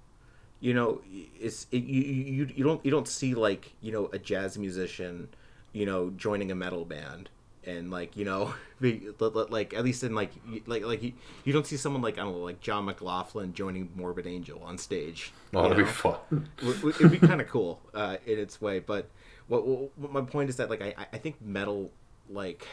You 0.61 0.73
know, 0.73 1.03
it's 1.39 1.67
it, 1.71 1.85
you, 1.85 2.01
you 2.03 2.49
you 2.57 2.65
don't 2.65 2.83
you 2.85 2.91
don't 2.91 3.07
see 3.07 3.35
like 3.35 3.75
you 3.83 3.93
know 3.93 4.09
a 4.13 4.19
jazz 4.19 4.57
musician, 4.57 5.29
you 5.73 5.85
know, 5.85 6.11
joining 6.17 6.51
a 6.51 6.55
metal 6.55 6.87
band 6.87 7.29
and 7.69 7.91
like 7.91 8.17
you 8.17 8.25
know 8.25 8.55
like 8.81 9.75
at 9.75 9.85
least 9.85 10.03
in 10.03 10.15
like 10.15 10.31
like 10.67 10.85
like 10.85 11.03
you, 11.03 11.13
you 11.45 11.53
don't 11.53 11.67
see 11.67 11.77
someone 11.77 12.03
like 12.03 12.19
I 12.19 12.23
don't 12.23 12.33
know 12.33 12.39
like 12.39 12.61
John 12.61 12.87
McLaughlin 12.87 13.53
joining 13.53 13.91
Morbid 13.95 14.27
Angel 14.27 14.61
on 14.65 14.79
stage. 14.79 15.33
oh, 15.55 15.67
you 15.67 15.73
it'd 15.73 15.85
be 15.85 15.91
fun. 15.91 16.17
It'd 16.63 17.11
be 17.11 17.19
kind 17.19 17.41
of 17.41 17.49
cool 17.49 17.81
uh, 17.95 18.17
in 18.27 18.39
its 18.39 18.61
way 18.61 18.79
but 18.79 19.09
what, 19.49 19.67
what, 19.67 19.91
what 19.99 20.13
my 20.13 20.21
point 20.21 20.51
is 20.51 20.57
that 20.57 20.71
like 20.71 20.83
I, 20.83 20.95
I 21.13 21.19
think 21.19 21.41
metal 21.41 21.91
like 22.31 22.67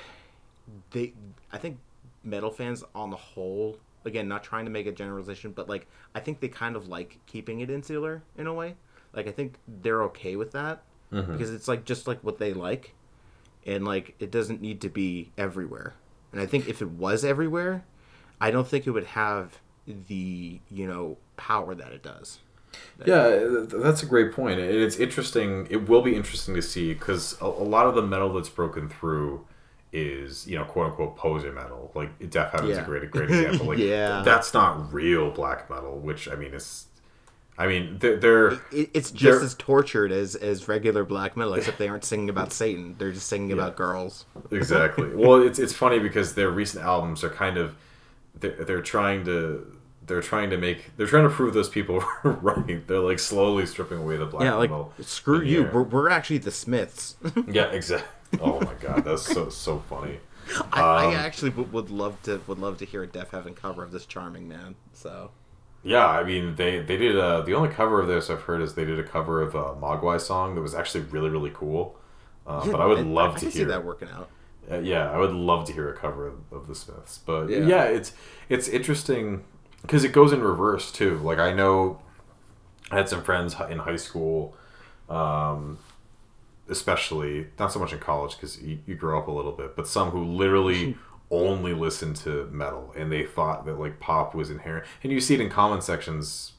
they 0.91 1.13
i 1.51 1.57
think 1.57 1.77
metal 2.23 2.51
fans 2.51 2.83
on 2.93 3.09
the 3.09 3.15
whole 3.15 3.77
again 4.03 4.27
not 4.27 4.43
trying 4.43 4.65
to 4.65 4.71
make 4.71 4.87
a 4.87 4.91
generalization 4.91 5.51
but 5.51 5.69
like 5.69 5.87
i 6.13 6.19
think 6.19 6.39
they 6.39 6.47
kind 6.47 6.75
of 6.75 6.87
like 6.87 7.19
keeping 7.25 7.61
it 7.61 7.69
insular 7.69 8.23
in 8.37 8.47
a 8.47 8.53
way 8.53 8.75
like 9.13 9.27
i 9.27 9.31
think 9.31 9.55
they're 9.81 10.03
okay 10.03 10.35
with 10.35 10.51
that 10.51 10.83
because 11.11 11.53
it's 11.53 11.67
like 11.67 11.85
just 11.85 12.07
like 12.07 12.19
what 12.23 12.39
they 12.39 12.53
like 12.53 12.93
and 13.65 13.85
like 13.85 14.15
it 14.19 14.31
doesn't 14.31 14.61
need 14.61 14.81
to 14.81 14.89
be 14.89 15.31
everywhere 15.37 15.93
and 16.31 16.41
i 16.41 16.45
think 16.45 16.67
if 16.67 16.81
it 16.81 16.89
was 16.91 17.23
everywhere 17.25 17.83
i 18.41 18.51
don't 18.51 18.67
think 18.67 18.85
it 18.87 18.91
would 18.91 19.05
have 19.05 19.59
the 20.07 20.59
you 20.71 20.87
know 20.87 21.17
power 21.37 21.75
that 21.75 21.91
it 21.91 22.01
does 22.03 22.39
Yeah, 23.05 23.47
that's 23.67 24.03
a 24.03 24.05
great 24.05 24.33
point. 24.33 24.59
And 24.59 24.69
it's 24.69 24.97
interesting. 24.97 25.65
It 25.69 25.87
will 25.87 26.01
be 26.01 26.13
interesting 26.13 26.55
to 26.55 26.61
see 26.61 26.93
because 26.93 27.37
a, 27.41 27.45
a 27.45 27.67
lot 27.75 27.87
of 27.87 27.95
the 27.95 28.01
metal 28.01 28.33
that's 28.33 28.49
broken 28.49 28.89
through 28.89 29.45
is, 29.93 30.45
you 30.45 30.57
know, 30.57 30.65
quote 30.65 30.87
unquote 30.87 31.15
poser 31.15 31.53
metal. 31.53 31.91
Like 31.95 32.19
Deafheaven 32.19 32.69
is 32.69 32.77
a 32.77 32.81
Yeah. 32.81 32.85
great, 32.85 33.11
great 33.11 33.29
example. 33.31 33.67
Like, 33.67 33.77
Yeah. 33.77 34.23
that's 34.25 34.53
not 34.53 34.91
real 34.93 35.31
black 35.31 35.69
metal. 35.69 35.97
Which 35.99 36.27
I 36.27 36.35
mean, 36.35 36.53
is, 36.53 36.87
I 37.57 37.67
mean, 37.67 37.97
they're, 37.99 38.17
they're 38.17 38.47
it, 38.71 38.89
it's 38.93 39.11
just 39.11 39.23
They're- 39.39 39.41
as 39.45 39.55
tortured 39.55 40.11
as 40.11 40.35
as 40.35 40.67
regular 40.67 41.03
black 41.05 41.37
metal, 41.37 41.53
except 41.53 41.77
they 41.77 41.87
aren't 41.87 42.03
singing 42.03 42.29
about 42.29 42.51
Satan. 42.51 42.95
They're 42.97 43.11
just 43.13 43.27
singing 43.27 43.51
about 43.53 43.75
girls. 43.77 44.25
exactly. 44.51 45.09
well, 45.15 45.41
it's 45.41 45.57
it's 45.59 45.73
funny 45.73 45.99
because 45.99 46.35
their 46.35 46.49
recent 46.49 46.83
albums 46.83 47.23
are 47.23 47.29
kind 47.29 47.57
of 47.57 47.75
they're, 48.39 48.63
they're 48.65 48.81
trying 48.81 49.25
to. 49.25 49.71
They're 50.07 50.21
trying 50.21 50.51
to 50.51 50.57
make. 50.57 50.95
They're 50.97 51.07
trying 51.07 51.23
to 51.27 51.33
prove 51.33 51.55
those 51.55 51.67
people 51.69 52.03
right. 52.23 52.85
They're 52.87 52.99
like 52.99 53.17
slowly 53.17 53.65
stripping 53.65 53.97
away 53.97 54.17
the 54.17 54.27
black 54.27 54.43
Yeah, 54.43 54.53
like 54.53 54.69
metal. 54.69 54.93
screw 55.01 55.41
you. 55.41 55.67
We're, 55.73 55.81
we're 55.81 56.09
actually 56.09 56.37
the 56.39 56.51
Smiths. 56.51 57.15
Yeah, 57.47 57.71
exactly. 57.71 58.39
Oh 58.39 58.59
my 58.61 58.73
god, 58.79 59.03
that's 59.03 59.23
so 59.23 59.49
so 59.49 59.79
funny. 59.89 60.19
I, 60.73 60.81
I 60.81 61.05
Um, 61.07 61.13
actually 61.15 61.49
would, 61.51 61.89
love 61.89 62.21
to 62.23 62.39
would 62.45 62.59
love 62.59 62.77
to 62.79 62.85
hear 62.85 63.01
a 63.01 63.07
Deafheaven 63.07 63.55
cover 63.55 63.81
of 63.81 63.91
this 63.91 64.05
charming 64.05 64.47
man. 64.47 64.75
So 64.93 65.31
Yeah, 65.85 66.07
I 66.07 66.23
mean 66.23 66.55
they 66.55 66.79
they 66.79 66.97
did 66.97 67.15
uh, 67.17 67.41
the 67.41 67.53
only 67.53 67.69
cover 67.69 68.01
of 68.01 68.07
this 68.07 68.29
I've 68.29 68.41
heard 68.41 68.61
is 68.61 68.73
they 68.73 68.85
did 68.85 68.99
a 68.99 69.03
cover 69.03 69.41
of 69.41 69.55
a 69.55 69.75
Mogwai 69.75 70.19
song 70.19 70.55
that 70.55 70.61
was 70.61 70.73
actually 70.75 71.05
really 71.05 71.29
really 71.29 71.51
cool. 71.53 71.95
Uh, 72.47 72.65
but 72.71 72.81
I 72.81 72.85
would 72.85 73.05
love 73.05 73.31
I 73.31 73.39
to 73.39 73.39
can 73.45 73.51
see 73.51 73.59
hear 73.59 73.67
that 73.69 73.85
working 73.85 74.09
out. 74.09 74.29
Uh, 74.69 74.79
yeah, 74.79 75.11
I 75.11 75.17
would 75.17 75.31
love 75.33 75.65
to 75.67 75.73
hear 75.73 75.89
a 75.89 75.95
cover 75.95 76.27
of, 76.27 76.35
of 76.51 76.67
the 76.67 76.73
Smiths. 76.75 77.19
But 77.19 77.49
Yeah. 77.49 77.59
yeah, 77.59 77.83
it's 77.83 78.13
it's 78.49 78.67
interesting 78.67 79.43
because 79.83 80.03
it 80.03 80.11
goes 80.11 80.33
in 80.33 80.41
reverse 80.41 80.91
too. 80.91 81.19
Like 81.19 81.37
I 81.39 81.53
know 81.53 81.99
I 82.91 82.95
had 82.97 83.07
some 83.09 83.23
friends 83.23 83.55
in 83.69 83.79
high 83.79 83.95
school, 83.95 84.55
um, 85.09 85.77
especially 86.67 87.47
not 87.59 87.71
so 87.71 87.79
much 87.79 87.93
in 87.93 87.99
college 87.99 88.35
because 88.35 88.61
you, 88.61 88.79
you 88.87 88.95
grow 88.95 89.19
up 89.19 89.27
a 89.27 89.31
little 89.31 89.51
bit, 89.51 89.75
but 89.75 89.87
some 89.87 90.09
who 90.09 90.23
literally 90.23 90.97
only 91.31 91.73
listened 91.73 92.15
to 92.15 92.47
metal 92.51 92.93
and 92.95 93.11
they 93.11 93.25
thought 93.25 93.65
that 93.65 93.79
like 93.79 93.99
pop 93.99 94.35
was 94.35 94.49
inherent. 94.49 94.85
And 95.03 95.11
you 95.11 95.19
see 95.19 95.33
it 95.33 95.41
in 95.41 95.49
comment 95.49 95.83
sections, 95.83 96.53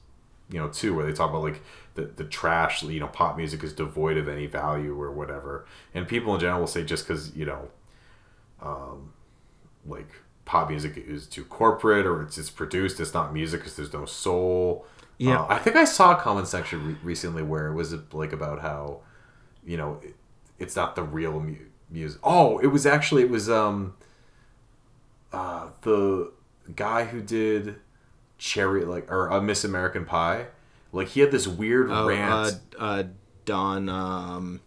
you 0.51 0.59
know, 0.59 0.69
too, 0.69 0.95
where 0.95 1.07
they 1.07 1.13
talk 1.13 1.31
about 1.31 1.43
like 1.43 1.63
the, 1.95 2.03
the 2.05 2.25
trash, 2.25 2.83
you 2.83 3.01
know, 3.01 3.07
pop 3.07 3.37
music 3.37 3.63
is 3.63 3.73
devoid 3.73 4.17
of 4.17 4.29
any 4.29 4.47
value 4.47 5.01
or 5.01 5.13
whatever. 5.13 5.67
And 5.95 6.07
people 6.09 6.35
in 6.35 6.41
general 6.41 6.61
will 6.61 6.67
say 6.67 6.85
just 6.85 7.07
because, 7.07 7.35
you 7.37 7.47
know, 7.47 7.69
um, 8.61 9.13
like 9.87 10.09
pop 10.45 10.69
music 10.69 10.97
is 10.97 11.27
too 11.27 11.45
corporate 11.45 12.07
or 12.07 12.23
it's, 12.23 12.37
it's 12.39 12.51
produced, 12.51 13.01
it's 13.01 13.15
not 13.15 13.33
music 13.33 13.61
because 13.61 13.77
there's 13.77 13.93
no 13.93 14.05
soul. 14.05 14.87
Yeah. 15.19 15.43
Uh, 15.43 15.47
I 15.49 15.59
think 15.59 15.77
I 15.77 15.85
saw 15.85 16.17
a 16.17 16.21
comment 16.21 16.49
section 16.49 16.87
re- 16.87 16.97
recently 17.03 17.43
where 17.43 17.69
it 17.69 17.75
was 17.75 17.95
like 18.13 18.33
about 18.33 18.61
how, 18.61 19.01
you 19.65 19.77
know, 19.77 20.01
it, 20.03 20.17
it's 20.59 20.75
not 20.75 20.97
the 20.97 21.03
real 21.03 21.41
mu- 21.41 21.57
music. 21.89 22.21
Oh, 22.25 22.59
it 22.59 22.67
was 22.67 22.85
actually, 22.85 23.23
it 23.23 23.31
was, 23.31 23.49
um, 23.49 23.95
uh, 25.37 25.69
the 25.83 26.33
guy 26.75 27.05
who 27.05 27.21
did 27.21 27.77
Cherry, 28.39 28.85
like, 28.85 29.11
or 29.11 29.29
a 29.29 29.41
Miss 29.41 29.65
American 29.65 30.05
Pie. 30.05 30.47
Like, 30.93 31.09
he 31.09 31.21
had 31.21 31.31
this 31.31 31.47
weird 31.47 31.91
Oh, 31.91 32.07
rant. 32.09 32.59
uh, 32.79 32.83
uh, 32.83 33.03
Don, 33.45 33.89
um, 33.89 34.61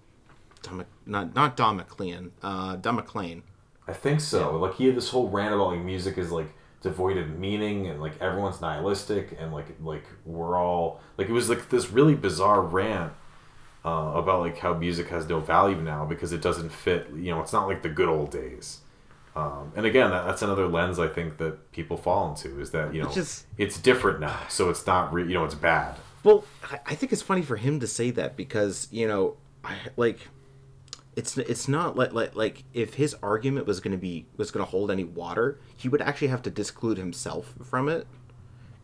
Don 0.64 0.86
not 1.06 1.34
not 1.36 1.58
Don 1.58 1.78
McLean, 1.78 2.32
uh, 2.44 2.76
Don 2.76 2.96
McLean. 2.96 3.44
I 3.88 3.94
think 3.94 4.22
so. 4.22 4.56
Like 4.58 4.76
he 4.76 4.86
had 4.86 4.96
this 4.96 5.10
whole 5.10 5.28
rant 5.30 5.54
about 5.56 5.70
like 5.72 5.82
music 5.82 6.18
is 6.18 6.32
like 6.32 6.48
devoid 6.82 7.18
of 7.18 7.30
meaning 7.40 7.88
and 7.88 8.00
like 8.00 8.14
everyone's 8.22 8.62
nihilistic 8.62 9.36
and 9.40 9.52
like 9.52 9.66
like 9.82 10.04
we're 10.26 10.56
all 10.58 11.02
like 11.18 11.28
it 11.28 11.34
was 11.34 11.50
like 11.50 11.70
this 11.70 11.90
really 11.90 12.14
bizarre 12.16 12.62
rant 12.62 13.12
uh, 13.84 14.12
about 14.16 14.42
like 14.42 14.58
how 14.60 14.74
music 14.76 15.08
has 15.10 15.28
no 15.28 15.40
value 15.40 15.82
now 15.82 16.06
because 16.06 16.32
it 16.32 16.42
doesn't 16.42 16.70
fit. 16.72 17.08
You 17.16 17.32
know, 17.32 17.42
it's 17.42 17.52
not 17.54 17.68
like 17.68 17.82
the 17.82 17.90
good 17.90 18.08
old 18.10 18.30
days. 18.32 18.80
Um, 19.40 19.72
and 19.76 19.86
again, 19.86 20.10
that, 20.12 20.26
that's 20.26 20.42
another 20.42 20.68
lens 20.68 21.00
I 21.00 21.08
think 21.08 21.38
that 21.38 21.72
people 21.72 21.98
fall 21.98 22.30
into 22.30 22.60
is 22.60 22.72
that 22.72 22.94
you 22.94 23.02
know 23.02 23.08
It's 23.08 23.16
just- 23.16 23.46
it's 23.58 23.78
different 23.80 24.20
now, 24.20 24.40
so 24.50 24.70
it's 24.70 24.86
not 24.86 25.14
re- 25.14 25.28
you 25.28 25.34
know 25.34 25.46
it's 25.46 25.56
bad. 25.56 25.96
Well, 26.24 26.44
I, 26.86 26.96
think 26.96 27.14
it's 27.14 27.22
funny 27.22 27.42
for 27.44 27.56
him 27.56 27.80
to 27.80 27.88
say 27.88 28.12
that 28.12 28.36
because 28.36 28.88
you 28.92 29.08
know, 29.08 29.38
I 29.64 29.76
like. 29.96 30.20
It's 31.16 31.38
it's 31.38 31.68
not 31.68 31.96
like 31.96 32.14
like 32.14 32.36
like 32.36 32.64
if 32.74 32.94
his 32.96 33.16
argument 33.24 33.66
was 33.68 33.80
going 33.80 33.92
to 33.94 33.98
be 33.98 34.26
was 34.38 34.52
going 34.52 34.66
to 34.66 34.70
hold 34.70 34.92
any 34.92 35.04
water, 35.06 35.60
he 35.76 35.88
would 35.90 36.02
actually 36.02 36.28
have 36.30 36.42
to 36.44 36.50
disclude 36.50 36.98
himself 36.98 37.54
from 37.64 37.90
it. 37.90 38.06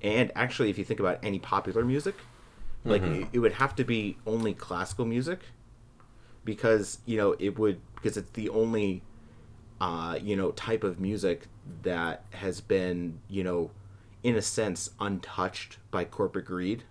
And 0.01 0.32
actually, 0.36 0.70
if 0.70 0.78
you 0.78 0.84
think 0.86 0.99
about 0.99 1.20
any 1.24 1.39
popular 1.39 1.84
music, 1.86 2.16
Like 2.84 3.01
it, 3.03 3.28
it 3.34 3.39
would 3.39 3.53
have 3.53 3.76
to 3.76 3.84
be 3.84 4.18
only 4.26 4.53
classical 4.53 5.06
music 5.06 5.39
because 6.43 6.99
you 7.06 7.18
know 7.18 7.36
it 7.39 7.58
would 7.58 7.80
because 7.95 8.18
it's 8.18 8.32
the 8.32 8.49
only 8.49 9.01
uh, 9.82 10.18
you 10.22 10.36
know 10.36 10.52
type 10.52 10.84
of 10.84 11.00
music 11.00 11.48
that 11.84 12.24
has 12.32 12.62
been 12.62 13.20
you 13.28 13.44
know 13.44 13.72
in 14.24 14.36
a 14.36 14.42
sense 14.42 14.90
untouched 15.00 15.78
by 15.92 16.04
corporate 16.04 16.46
greed 16.46 16.84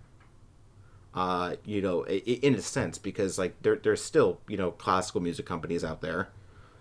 uh, 1.14 1.55
you 1.64 1.80
know, 1.80 2.05
in 2.07 2.57
a 2.57 2.61
sense, 2.61 2.99
because 2.99 3.39
like 3.39 3.55
there, 3.62 3.76
there's 3.76 4.03
still 4.03 4.41
you 4.49 4.57
know 4.57 4.72
classical 4.72 5.20
music 5.20 5.47
companies 5.47 5.85
out 5.85 6.01
there, 6.01 6.28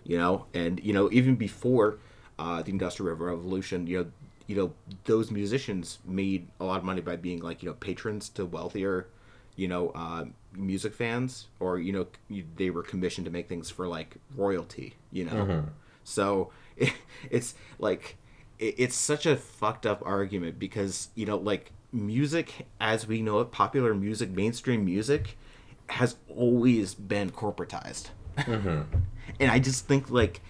you 0.02 0.18
know, 0.18 0.46
and 0.52 0.82
you 0.82 0.92
know 0.92 1.08
even 1.12 1.36
before 1.36 1.98
uh, 2.38 2.60
the 2.62 2.70
Industrial 2.70 3.14
Revolution, 3.14 3.86
you 3.86 3.98
know, 3.98 4.10
you 4.48 4.56
know 4.56 4.72
those 5.04 5.30
musicians 5.30 6.00
made 6.04 6.48
a 6.58 6.64
lot 6.64 6.78
of 6.78 6.84
money 6.84 7.00
by 7.00 7.14
being 7.16 7.40
like 7.40 7.62
you 7.62 7.68
know 7.68 7.74
patrons 7.74 8.28
to 8.30 8.44
wealthier, 8.44 9.06
you 9.54 9.68
know, 9.68 9.90
uh, 9.90 10.24
music 10.52 10.94
fans, 10.94 11.46
or 11.60 11.78
you 11.78 11.92
know 11.92 12.06
they 12.56 12.70
were 12.70 12.82
commissioned 12.82 13.26
to 13.26 13.30
make 13.30 13.48
things 13.48 13.70
for 13.70 13.86
like 13.86 14.16
royalty, 14.34 14.94
you 15.12 15.24
know, 15.26 15.44
so 16.04 16.50
it, 16.76 16.92
it's 17.30 17.54
like 17.78 18.16
it, 18.58 18.74
it's 18.78 18.96
such 18.96 19.26
a 19.26 19.36
fucked 19.36 19.86
up 19.86 20.02
argument 20.04 20.58
because 20.58 21.08
you 21.14 21.26
know 21.26 21.36
like 21.36 21.72
music 21.92 22.66
as 22.80 23.06
we 23.06 23.22
know 23.22 23.40
it 23.40 23.50
popular 23.52 23.94
music 23.94 24.30
mainstream 24.30 24.84
music 24.84 25.36
has 25.88 26.16
always 26.28 26.94
been 26.94 27.30
corporatized. 27.30 28.08
Mm-hmm. 28.36 28.82
And 29.40 29.50
i 29.50 29.58
just 29.58 29.88
think 29.88 30.10
like 30.10 30.42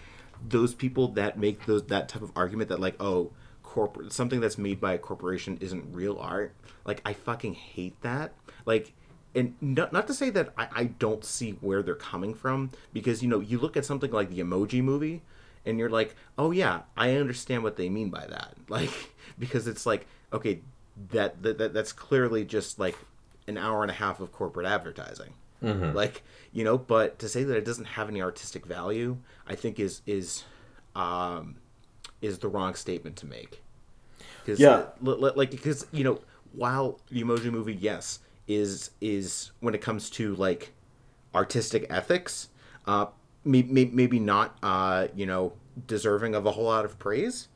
those 0.46 0.74
people 0.74 1.08
that 1.08 1.38
make 1.38 1.64
those 1.64 1.84
that 1.84 2.08
type 2.08 2.22
of 2.22 2.32
argument 2.34 2.68
that 2.70 2.80
like 2.80 2.96
oh 3.00 3.30
corporate 3.62 4.12
something 4.12 4.40
that's 4.40 4.58
made 4.58 4.80
by 4.80 4.94
a 4.94 4.98
corporation 4.98 5.56
isn't 5.60 5.94
real 5.94 6.18
art 6.18 6.54
like 6.84 7.00
i 7.06 7.12
fucking 7.12 7.54
hate 7.54 8.00
that. 8.02 8.32
Like 8.66 8.92
and 9.34 9.54
not, 9.60 9.92
not 9.92 10.06
to 10.06 10.14
say 10.14 10.30
that 10.30 10.52
I, 10.56 10.68
I 10.72 10.84
don't 10.84 11.24
see 11.24 11.52
where 11.60 11.82
they're 11.82 11.94
coming 11.94 12.34
from 12.34 12.70
because 12.92 13.22
you 13.22 13.28
know 13.28 13.40
you 13.40 13.58
look 13.58 13.76
at 13.76 13.84
something 13.84 14.10
like 14.10 14.30
the 14.30 14.40
emoji 14.40 14.82
movie 14.82 15.22
and 15.66 15.78
you're 15.78 15.90
like 15.90 16.14
oh 16.38 16.50
yeah 16.50 16.82
i 16.96 17.16
understand 17.16 17.62
what 17.62 17.76
they 17.76 17.88
mean 17.88 18.10
by 18.10 18.26
that. 18.26 18.54
Like 18.68 18.90
because 19.38 19.66
it's 19.66 19.84
like 19.86 20.06
okay 20.32 20.60
that, 21.10 21.42
that, 21.42 21.58
that 21.58 21.74
that's 21.74 21.92
clearly 21.92 22.44
just 22.44 22.78
like 22.78 22.96
an 23.48 23.58
hour 23.58 23.82
and 23.82 23.90
a 23.90 23.94
half 23.94 24.20
of 24.20 24.30
corporate 24.32 24.66
advertising. 24.66 25.34
Like 25.94 26.22
you 26.52 26.62
know 26.64 26.76
but 26.78 27.18
to 27.20 27.28
say 27.28 27.42
that 27.44 27.56
it 27.56 27.64
doesn't 27.64 27.86
have 27.86 28.08
any 28.08 28.20
artistic 28.22 28.64
value 28.66 29.16
i 29.46 29.54
think 29.54 29.80
is 29.80 30.02
is 30.06 30.44
um 30.94 31.56
is 32.22 32.38
the 32.38 32.48
wrong 32.48 32.74
statement 32.74 33.16
to 33.16 33.26
make. 33.26 33.62
Because 34.40 34.60
Yeah. 34.60 34.86
like 35.00 35.50
because 35.50 35.86
you 35.92 36.04
know 36.04 36.20
while 36.52 37.00
the 37.10 37.22
emoji 37.22 37.50
movie 37.50 37.74
yes 37.74 38.20
is 38.46 38.90
is 39.00 39.50
when 39.60 39.74
it 39.74 39.80
comes 39.80 40.08
to 40.10 40.34
like 40.36 40.72
artistic 41.34 41.86
ethics 41.90 42.48
uh 42.86 43.06
may, 43.44 43.62
may, 43.62 43.84
maybe 43.86 44.18
not 44.18 44.56
uh 44.62 45.08
you 45.14 45.26
know 45.26 45.52
deserving 45.86 46.34
of 46.34 46.46
a 46.46 46.52
whole 46.52 46.64
lot 46.64 46.84
of 46.84 46.98
praise 46.98 47.48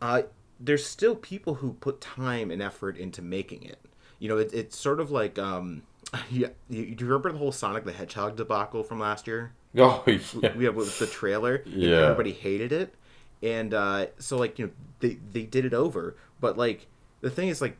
uh 0.00 0.22
there's 0.60 0.84
still 0.86 1.14
people 1.16 1.54
who 1.54 1.72
put 1.74 2.00
time 2.00 2.50
and 2.50 2.60
effort 2.62 2.96
into 2.96 3.22
making 3.22 3.62
it 3.62 3.78
you 4.18 4.28
know 4.28 4.36
it, 4.38 4.52
it's 4.52 4.76
sort 4.76 5.00
of 5.00 5.10
like 5.10 5.38
um 5.38 5.82
yeah 6.30 6.48
you, 6.68 6.94
do 6.94 7.04
you 7.04 7.10
remember 7.10 7.32
the 7.32 7.38
whole 7.38 7.52
sonic 7.52 7.84
the 7.84 7.92
hedgehog 7.92 8.36
debacle 8.36 8.82
from 8.82 8.98
last 9.00 9.26
year 9.26 9.52
Oh 9.76 10.02
yeah. 10.06 10.54
we 10.56 10.64
have 10.64 10.74
with 10.74 10.98
the 10.98 11.06
trailer. 11.06 11.62
Yeah. 11.64 11.96
everybody 12.02 12.32
hated 12.32 12.72
it, 12.72 12.94
and 13.42 13.72
uh, 13.72 14.06
so 14.18 14.36
like 14.36 14.58
you 14.58 14.66
know 14.66 14.72
they 15.00 15.16
they 15.32 15.44
did 15.44 15.64
it 15.64 15.72
over. 15.72 16.14
But 16.40 16.58
like 16.58 16.88
the 17.22 17.30
thing 17.30 17.48
is 17.48 17.62
like 17.62 17.78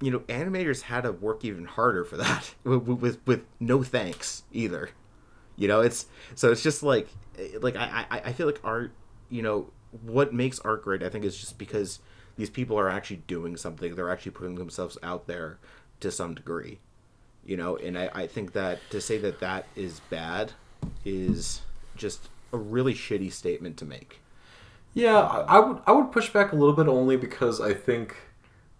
you 0.00 0.10
know 0.10 0.20
animators 0.20 0.82
had 0.82 1.02
to 1.02 1.12
work 1.12 1.44
even 1.44 1.66
harder 1.66 2.02
for 2.04 2.16
that 2.16 2.54
with 2.64 2.84
with, 2.86 3.18
with 3.26 3.44
no 3.60 3.82
thanks 3.82 4.44
either. 4.52 4.88
You 5.56 5.68
know 5.68 5.80
it's 5.80 6.06
so 6.34 6.50
it's 6.50 6.62
just 6.62 6.82
like 6.82 7.08
eh, 7.38 7.58
like 7.60 7.76
I, 7.76 8.06
I 8.10 8.18
I 8.26 8.32
feel 8.32 8.46
like 8.46 8.60
art 8.64 8.92
you 9.30 9.42
know 9.42 9.70
what 10.02 10.34
makes 10.34 10.58
art 10.60 10.82
great 10.82 11.02
I 11.02 11.08
think 11.08 11.24
is 11.24 11.36
just 11.36 11.58
because 11.58 12.00
these 12.36 12.50
people 12.50 12.78
are 12.78 12.88
actually 12.88 13.22
doing 13.28 13.56
something. 13.56 13.94
They're 13.94 14.10
actually 14.10 14.32
putting 14.32 14.56
themselves 14.56 14.98
out 15.02 15.28
there 15.28 15.58
to 16.00 16.10
some 16.10 16.34
degree 16.34 16.80
you 17.44 17.56
know? 17.56 17.76
And 17.76 17.98
I, 17.98 18.10
I 18.14 18.26
think 18.26 18.52
that 18.52 18.78
to 18.90 19.00
say 19.00 19.18
that 19.18 19.40
that 19.40 19.66
is 19.76 20.00
bad 20.10 20.52
is 21.04 21.62
just 21.96 22.28
a 22.52 22.56
really 22.56 22.94
shitty 22.94 23.32
statement 23.32 23.76
to 23.78 23.84
make. 23.84 24.20
Yeah, 24.92 25.18
I 25.18 25.56
I 25.56 25.58
would 25.60 25.82
I 25.86 25.92
would 25.92 26.12
push 26.12 26.30
back 26.30 26.52
a 26.52 26.56
little 26.56 26.74
bit 26.74 26.86
only 26.86 27.16
because 27.16 27.60
I 27.60 27.74
think, 27.74 28.16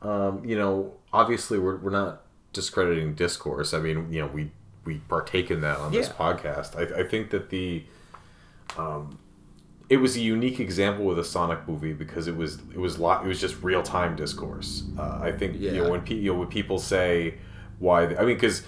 um, 0.00 0.44
you 0.44 0.56
know, 0.56 0.94
obviously 1.12 1.58
we're 1.58 1.76
we're 1.76 1.90
not 1.90 2.22
discrediting 2.52 3.14
discourse. 3.14 3.74
I 3.74 3.80
mean, 3.80 4.12
you 4.12 4.20
know, 4.20 4.28
we 4.28 4.52
we 4.85 4.99
partake 5.09 5.51
in 5.51 5.61
that 5.62 5.78
on 5.78 5.93
this 5.93 6.09
podcast. 6.09 6.76
I, 6.76 7.01
I 7.01 7.09
think 7.09 7.30
that 7.30 7.51
the, 7.51 7.85
um, 8.76 9.18
it 9.89 9.99
was 9.99 10.16
a 10.16 10.20
unique 10.20 10.61
example 10.61 11.05
with 11.05 11.18
a 11.18 11.24
Sonic 11.24 11.66
movie 11.68 11.93
because 11.93 12.26
it 12.26 12.37
was 12.37 12.59
it 12.72 12.78
was 12.78 12.99
lot 12.99 13.24
it 13.24 13.28
was 13.28 13.41
just 13.41 13.62
real 13.62 13.82
time 13.82 14.16
discourse. 14.16 14.85
Uh, 14.99 15.18
I 15.22 15.32
think 15.32 15.61
you 15.61 15.72
know 15.82 15.91
when 15.91 16.03
pe- 16.03 16.14
you 16.14 16.32
know 16.32 16.39
when 16.39 16.49
people 16.49 16.78
say 16.78 17.35
why 17.78 18.07
they, 18.07 18.16
I 18.16 18.20
mean 18.24 18.37
because. 18.37 18.62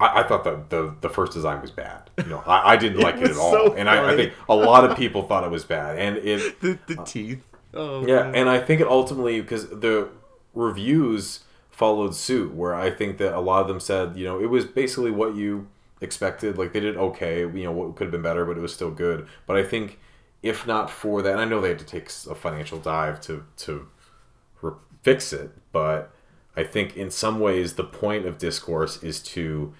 I, 0.00 0.20
I 0.20 0.28
thought 0.28 0.44
that 0.44 0.70
the 0.70 0.94
the 1.00 1.08
first 1.08 1.32
design 1.32 1.60
was 1.60 1.72
bad. 1.72 2.08
You 2.18 2.26
know, 2.26 2.42
I, 2.46 2.74
I 2.74 2.76
didn't 2.76 3.00
like 3.02 3.16
it 3.16 3.30
at 3.30 3.36
all, 3.36 3.50
so 3.50 3.74
and 3.74 3.90
I, 3.90 4.12
I 4.12 4.16
think 4.16 4.32
a 4.48 4.54
lot 4.54 4.88
of 4.88 4.96
people 4.96 5.22
thought 5.22 5.42
it 5.42 5.50
was 5.50 5.64
bad. 5.64 5.98
And 5.98 6.16
it 6.18 6.60
the, 6.60 6.78
the 6.86 7.02
teeth 7.04 7.42
oh 7.74 8.06
yeah, 8.06 8.30
and 8.32 8.48
I 8.48 8.60
think 8.60 8.80
it 8.80 8.86
ultimately 8.86 9.40
because 9.40 9.68
the 9.68 10.08
reviews 10.54 11.40
followed 11.78 12.14
suit, 12.14 12.52
where 12.54 12.74
I 12.74 12.90
think 12.90 13.18
that 13.18 13.34
a 13.34 13.40
lot 13.40 13.62
of 13.62 13.68
them 13.68 13.80
said, 13.80 14.16
you 14.16 14.24
know, 14.26 14.40
it 14.40 14.46
was 14.50 14.64
basically 14.66 15.10
what 15.12 15.34
you 15.36 15.68
expected. 16.00 16.58
Like 16.58 16.72
they 16.72 16.80
did 16.80 16.96
okay, 16.96 17.40
you 17.40 17.64
know, 17.64 17.72
what 17.72 17.96
could 17.96 18.04
have 18.06 18.12
been 18.12 18.22
better, 18.22 18.44
but 18.44 18.58
it 18.58 18.60
was 18.60 18.74
still 18.74 18.90
good. 18.90 19.26
But 19.46 19.56
I 19.56 19.62
think 19.64 19.98
if 20.42 20.66
not 20.66 20.90
for 20.90 21.22
that, 21.22 21.32
and 21.32 21.40
I 21.40 21.44
know 21.44 21.60
they 21.60 21.70
had 21.70 21.78
to 21.80 21.84
take 21.84 22.06
a 22.30 22.34
financial 22.34 22.78
dive 22.78 23.20
to 23.22 23.44
to 23.58 23.88
re- 24.62 24.72
fix 25.02 25.32
it, 25.32 25.50
but 25.72 26.10
I 26.56 26.64
think 26.64 26.96
in 26.96 27.10
some 27.10 27.38
ways 27.40 27.74
the 27.74 27.84
point 27.84 28.26
of 28.26 28.38
discourse 28.38 29.02
is 29.02 29.20
to 29.34 29.72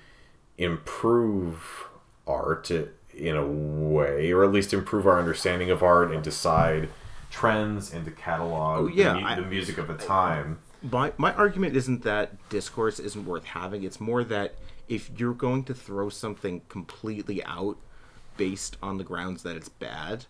improve 0.56 1.88
art 2.26 2.70
in 2.70 3.36
a 3.36 3.46
way, 3.46 4.30
or 4.32 4.44
at 4.44 4.52
least 4.52 4.72
improve 4.72 5.06
our 5.06 5.18
understanding 5.18 5.70
of 5.70 5.82
art 5.82 6.12
and 6.12 6.22
decide 6.22 6.88
trends 7.30 7.92
and 7.92 8.04
to 8.04 8.10
catalog 8.10 8.84
Oh, 8.84 8.86
yeah, 8.88 9.14
the, 9.14 9.20
mu- 9.20 9.26
I- 9.26 9.34
the 9.36 9.42
music 9.42 9.78
of 9.78 9.88
the 9.88 9.94
time. 9.94 10.58
My 10.82 11.12
my 11.16 11.32
argument 11.34 11.76
isn't 11.76 12.02
that 12.02 12.48
discourse 12.48 12.98
isn't 12.98 13.26
worth 13.26 13.44
having. 13.44 13.82
It's 13.82 14.00
more 14.00 14.24
that 14.24 14.54
if 14.88 15.10
you're 15.18 15.34
going 15.34 15.64
to 15.64 15.74
throw 15.74 16.08
something 16.08 16.62
completely 16.68 17.44
out 17.44 17.76
based 18.36 18.76
on 18.82 18.98
the 18.98 19.04
grounds 19.04 19.42
that 19.42 19.56
it's 19.56 19.68
bad, 19.68 20.26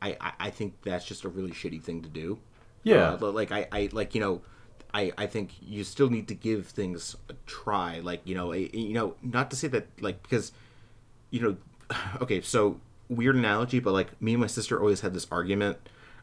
I 0.00 0.16
I, 0.20 0.32
I 0.40 0.50
think 0.50 0.74
that's 0.82 1.04
just 1.04 1.24
a 1.24 1.28
really 1.28 1.50
shitty 1.50 1.82
thing 1.82 2.02
to 2.02 2.08
do. 2.08 2.38
Yeah. 2.82 3.18
Uh, 3.20 3.30
like 3.30 3.52
I, 3.52 3.66
I 3.72 3.88
like 3.92 4.14
you 4.14 4.20
know, 4.20 4.42
I 4.94 5.12
I 5.18 5.26
think 5.26 5.50
you 5.60 5.84
still 5.84 6.10
need 6.10 6.28
to 6.28 6.34
give 6.34 6.66
things 6.68 7.16
a 7.28 7.34
try. 7.46 8.00
Like 8.00 8.22
you 8.24 8.34
know, 8.34 8.52
a, 8.52 8.58
you 8.58 8.94
know, 8.94 9.14
not 9.22 9.50
to 9.50 9.56
say 9.56 9.68
that 9.68 9.86
like 10.00 10.22
because, 10.22 10.52
you 11.30 11.40
know, 11.40 11.56
okay, 12.22 12.40
so 12.40 12.80
weird 13.08 13.36
analogy, 13.36 13.80
but 13.80 13.92
like 13.92 14.20
me 14.22 14.34
and 14.34 14.40
my 14.40 14.46
sister 14.46 14.78
always 14.78 15.00
had 15.00 15.14
this 15.14 15.26
argument 15.30 15.78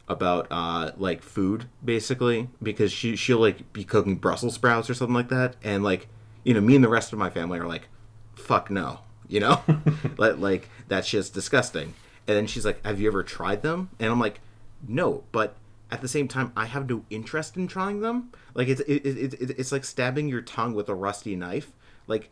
about 0.08 0.46
uh 0.52 0.92
like 0.96 1.20
food 1.20 1.66
basically 1.84 2.48
because 2.62 2.92
she 2.92 3.16
she'll 3.16 3.40
like 3.40 3.72
be 3.72 3.82
cooking 3.82 4.16
Brussels 4.16 4.54
sprouts 4.54 4.88
or 4.88 4.94
something 4.94 5.14
like 5.14 5.28
that, 5.28 5.56
and 5.62 5.82
like 5.82 6.08
you 6.44 6.54
know, 6.54 6.60
me 6.60 6.76
and 6.76 6.84
the 6.84 6.88
rest 6.88 7.12
of 7.12 7.18
my 7.18 7.28
family 7.28 7.58
are 7.58 7.66
like, 7.66 7.88
fuck 8.36 8.70
no, 8.70 9.00
you 9.28 9.40
know, 9.40 9.60
like 10.16 10.38
like 10.38 10.68
that's 10.88 11.08
just 11.08 11.34
disgusting. 11.34 11.94
And 12.28 12.36
then 12.36 12.46
she's 12.46 12.64
like, 12.64 12.84
"Have 12.84 13.00
you 13.00 13.08
ever 13.08 13.22
tried 13.22 13.62
them?" 13.62 13.90
And 13.98 14.10
I'm 14.10 14.20
like, 14.20 14.40
"No," 14.86 15.24
but 15.32 15.56
at 15.90 16.00
the 16.00 16.08
same 16.08 16.28
time, 16.28 16.52
I 16.56 16.66
have 16.66 16.88
no 16.88 17.04
interest 17.10 17.56
in 17.56 17.68
trying 17.68 18.00
them. 18.00 18.30
Like 18.54 18.68
it's 18.68 18.80
it, 18.82 19.06
it, 19.06 19.34
it, 19.34 19.50
it's 19.58 19.72
like 19.72 19.84
stabbing 19.84 20.28
your 20.28 20.40
tongue 20.40 20.74
with 20.74 20.88
a 20.88 20.94
rusty 20.94 21.36
knife. 21.36 21.72
Like, 22.06 22.30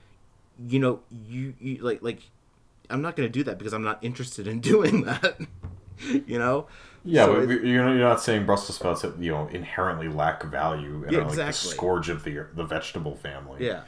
you 0.68 0.78
know, 0.78 1.00
you, 1.10 1.54
you 1.60 1.76
like 1.78 2.02
like 2.02 2.22
I'm 2.90 3.02
not 3.02 3.16
gonna 3.16 3.28
do 3.28 3.44
that 3.44 3.58
because 3.58 3.72
I'm 3.72 3.84
not 3.84 4.02
interested 4.02 4.46
in 4.46 4.60
doing 4.72 5.02
that. 5.04 5.38
you 6.26 6.38
know. 6.38 6.66
Yeah, 7.04 7.26
So 7.26 7.34
but 7.34 7.50
it- 7.50 7.64
you're 7.64 7.94
not 7.98 8.20
saying 8.20 8.46
Brussels 8.46 8.76
sprouts 8.76 9.02
that 9.02 9.18
you 9.18 9.30
know 9.30 9.46
inherently 9.48 10.08
lack 10.08 10.42
value 10.44 11.02
and 11.04 11.12
Yeah, 11.12 11.18
are 11.20 11.24
like 11.26 11.36
the 11.36 11.52
scourge 11.52 12.08
of 12.08 12.24
the 12.24 12.46
the 12.54 12.64
vegetable 12.64 13.14
family. 13.16 13.66
Yeah. 13.66 13.82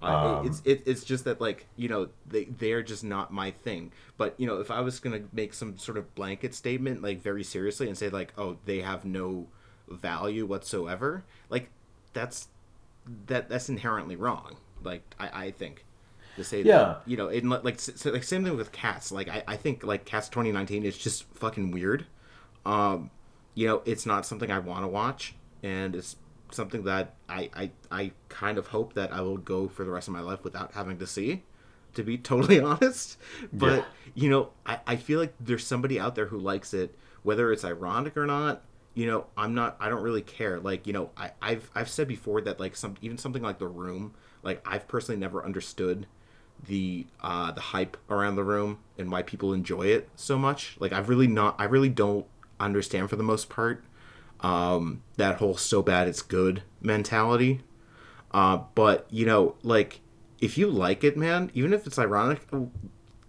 I 0.00 0.38
um, 0.38 0.46
it's 0.46 0.62
it, 0.64 0.82
it's 0.86 1.04
just 1.04 1.24
that 1.26 1.40
like 1.40 1.66
you 1.76 1.88
know 1.88 2.08
they 2.26 2.44
they're 2.46 2.82
just 2.82 3.04
not 3.04 3.32
my 3.32 3.50
thing. 3.50 3.92
But 4.16 4.34
you 4.38 4.46
know 4.46 4.58
if 4.60 4.70
I 4.70 4.80
was 4.80 4.98
gonna 4.98 5.22
make 5.32 5.54
some 5.54 5.78
sort 5.78 5.96
of 5.98 6.12
blanket 6.14 6.54
statement 6.54 7.02
like 7.02 7.22
very 7.22 7.44
seriously 7.44 7.86
and 7.86 7.96
say 7.96 8.08
like 8.08 8.32
oh 8.36 8.56
they 8.64 8.80
have 8.80 9.04
no 9.04 9.46
value 9.88 10.46
whatsoever 10.46 11.22
like 11.50 11.68
that's 12.14 12.48
that 13.26 13.48
that's 13.48 13.68
inherently 13.68 14.16
wrong. 14.16 14.56
Like 14.82 15.02
I 15.20 15.46
I 15.46 15.50
think 15.52 15.84
to 16.36 16.42
say 16.44 16.62
Yeah. 16.62 16.78
that 16.78 17.02
you 17.06 17.16
know 17.16 17.28
in 17.28 17.48
like 17.48 17.62
like, 17.62 17.74
s- 17.74 18.04
like 18.06 18.24
same 18.24 18.42
thing 18.44 18.56
with 18.56 18.72
cats. 18.72 19.12
Like 19.12 19.28
I 19.28 19.44
I 19.46 19.56
think 19.56 19.84
like 19.84 20.04
cats 20.04 20.28
2019 20.28 20.84
is 20.84 20.96
just 20.98 21.24
fucking 21.34 21.70
weird. 21.70 22.06
Um, 22.64 23.10
you 23.54 23.66
know 23.66 23.82
it's 23.84 24.06
not 24.06 24.24
something 24.24 24.50
I 24.50 24.58
want 24.58 24.82
to 24.84 24.88
watch 24.88 25.34
and 25.62 25.94
it's 25.94 26.16
something 26.50 26.84
that 26.84 27.14
I, 27.28 27.50
I 27.54 27.70
I 27.90 28.12
kind 28.28 28.58
of 28.58 28.68
hope 28.68 28.94
that 28.94 29.12
I 29.12 29.20
will 29.22 29.36
go 29.38 29.68
for 29.68 29.84
the 29.84 29.90
rest 29.90 30.08
of 30.08 30.14
my 30.14 30.20
life 30.20 30.44
without 30.44 30.72
having 30.72 30.98
to 30.98 31.06
see, 31.06 31.42
to 31.94 32.02
be 32.02 32.18
totally 32.30 32.60
honest. 32.60 33.18
But 33.52 33.84
Yeah. 33.84 33.84
you 34.14 34.28
know, 34.30 34.50
I, 34.66 34.80
I 34.86 34.96
feel 34.96 35.18
like 35.20 35.34
there's 35.40 35.66
somebody 35.66 35.98
out 35.98 36.14
there 36.14 36.26
who 36.26 36.38
likes 36.38 36.74
it, 36.74 36.94
whether 37.22 37.52
it's 37.52 37.64
ironic 37.64 38.16
or 38.16 38.26
not. 38.26 38.62
You 38.94 39.06
know, 39.06 39.26
I'm 39.38 39.54
not. 39.54 39.76
I 39.80 39.88
don't 39.88 40.02
really 40.02 40.20
care. 40.22 40.60
Like, 40.60 40.86
you 40.86 40.92
know, 40.92 41.10
I, 41.16 41.30
I've 41.40 41.70
I've 41.74 41.88
said 41.88 42.08
before 42.08 42.42
that 42.42 42.60
like 42.60 42.76
some 42.76 42.96
even 43.00 43.16
something 43.18 43.42
like 43.42 43.58
The 43.58 43.68
Room, 43.68 44.14
like 44.42 44.62
I've 44.68 44.86
personally 44.86 45.18
never 45.18 45.44
understood 45.44 46.06
the 46.66 47.06
uh 47.20 47.50
the 47.52 47.60
hype 47.60 47.96
around 48.08 48.36
the 48.36 48.44
room 48.44 48.78
and 48.98 49.10
why 49.10 49.22
people 49.22 49.52
enjoy 49.52 49.86
it 49.86 50.08
so 50.14 50.38
much. 50.38 50.76
Like 50.78 50.92
I've 50.92 51.08
really 51.08 51.26
not. 51.26 51.56
I 51.58 51.64
really 51.64 51.88
don't 51.88 52.26
understand 52.64 53.10
for 53.10 53.16
the 53.16 53.22
most 53.22 53.48
part 53.48 53.84
um, 54.40 55.02
that 55.16 55.36
whole 55.36 55.56
so 55.56 55.82
bad 55.82 56.08
it's 56.08 56.22
good 56.22 56.62
mentality. 56.80 57.60
Uh, 58.32 58.58
but 58.74 59.06
you 59.10 59.26
know, 59.26 59.54
like 59.62 60.00
if 60.40 60.58
you 60.58 60.68
like 60.68 61.04
it, 61.04 61.16
man, 61.16 61.50
even 61.54 61.72
if 61.72 61.86
it's 61.86 61.98
ironic, 61.98 62.40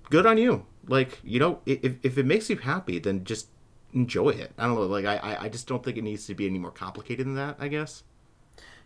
good 0.10 0.26
on 0.26 0.38
you. 0.38 0.66
Like 0.88 1.20
you 1.24 1.40
know, 1.40 1.60
if 1.66 1.96
if 2.04 2.18
it 2.18 2.26
makes 2.26 2.50
you 2.50 2.58
happy, 2.58 3.00
then 3.00 3.24
just 3.24 3.48
enjoy 3.94 4.30
it. 4.30 4.52
I 4.58 4.66
don't 4.68 4.76
know. 4.76 4.86
Like 4.86 5.06
I 5.06 5.38
I- 5.42 5.50
just 5.50 5.68
don't 5.68 5.84
think 5.84 5.98
it 5.98 6.04
needs 6.04 6.26
to 6.28 6.36
be 6.36 6.46
any 6.48 6.60
more 6.60 6.72
complicated 6.72 7.26
than 7.26 7.36
that. 7.36 7.56
I 7.60 7.68
guess. 7.70 8.04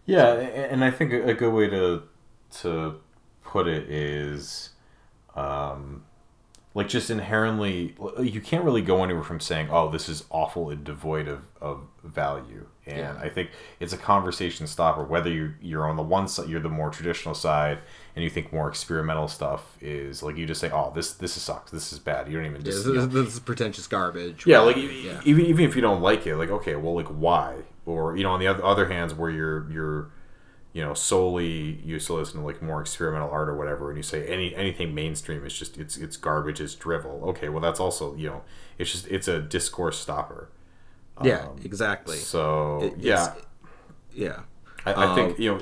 Yeah, 0.05 0.33
and 0.33 0.83
I 0.83 0.91
think 0.91 1.11
a 1.13 1.29
a 1.29 1.33
good 1.33 1.53
way 1.53 1.67
to 1.69 2.03
to 2.61 2.99
put 3.43 3.67
it 3.67 3.89
is, 3.89 4.71
um, 5.35 6.05
like 6.77 6.87
just 6.87 7.09
inherently, 7.09 7.95
you 8.21 8.39
can't 8.39 8.63
really 8.63 8.83
go 8.83 9.03
anywhere 9.03 9.23
from 9.23 9.39
saying, 9.39 9.69
"Oh, 9.71 9.89
this 9.89 10.07
is 10.07 10.25
awful 10.29 10.69
and 10.69 10.83
devoid 10.83 11.27
of, 11.27 11.41
of 11.59 11.79
value." 12.03 12.67
And 12.85 12.97
Yeah. 12.99 13.17
I 13.19 13.29
think 13.29 13.49
it's 13.79 13.93
a 13.93 13.97
conversation 13.97 14.67
stopper. 14.67 15.03
Whether 15.03 15.31
you 15.31 15.53
you're 15.59 15.89
on 15.89 15.95
the 15.95 16.03
one 16.03 16.27
side, 16.27 16.49
you're 16.49 16.59
the 16.59 16.69
more 16.69 16.91
traditional 16.91 17.33
side, 17.33 17.79
and 18.15 18.23
you 18.23 18.29
think 18.29 18.53
more 18.53 18.69
experimental 18.69 19.27
stuff 19.27 19.75
is 19.81 20.21
like 20.21 20.37
you 20.37 20.45
just 20.45 20.61
say, 20.61 20.69
"Oh, 20.69 20.91
this 20.93 21.13
this 21.13 21.33
sucks. 21.33 21.71
This 21.71 21.91
is 21.91 21.97
bad." 21.97 22.27
You 22.27 22.37
don't 22.37 22.45
even 22.45 22.61
Yeah, 22.61 22.71
this, 22.73 22.83
this 22.83 23.33
is 23.33 23.39
pretentious 23.39 23.87
garbage. 23.87 24.45
yeah, 24.45 24.59
like 24.59 24.77
yeah. 24.77 25.19
even 25.25 25.45
even 25.47 25.65
if 25.65 25.75
you 25.75 25.81
don't 25.81 26.01
like 26.03 26.27
it, 26.27 26.35
like 26.37 26.51
okay, 26.51 26.75
well, 26.75 26.93
like 26.93 27.07
why? 27.07 27.55
Or 27.87 28.15
you 28.15 28.21
know, 28.21 28.33
on 28.33 28.39
the 28.39 28.45
other 28.47 28.63
other 28.63 28.85
hands, 28.87 29.15
where 29.15 29.31
you're 29.31 29.67
you're 29.71 30.11
you 30.77 30.83
know 30.85 30.93
solely 30.93 31.79
used 31.95 32.07
to 32.07 32.13
listen 32.13 32.39
to 32.41 32.45
like 32.45 32.61
more 32.61 32.81
experimental 32.81 33.29
art 33.31 33.49
or 33.49 33.55
whatever, 33.61 33.89
and 33.89 33.97
you 33.97 34.03
say 34.03 34.27
any 34.27 34.55
anything 34.55 34.89
mainstream 34.95 35.45
is 35.45 35.53
just 35.61 35.77
it's 35.77 35.97
it's 35.97 36.17
garbage, 36.17 36.59
it's 36.65 36.75
drivel. 36.75 37.15
Okay, 37.31 37.49
well 37.49 37.61
that's 37.67 37.79
also 37.85 38.15
you 38.15 38.27
know 38.31 38.41
it's 38.79 38.91
just 38.91 39.07
it's 39.07 39.27
a 39.27 39.39
discourse 39.41 39.99
stopper. 39.99 40.49
yeah, 41.23 41.47
exactly. 41.63 42.17
So 42.17 42.81
It- 42.83 42.97
yeah, 42.99 43.33
yeah. 44.13 44.41
I, 44.85 44.93
I 44.93 45.05
Um, 45.05 45.15
think 45.15 45.39
you 45.39 45.49
know 45.55 45.61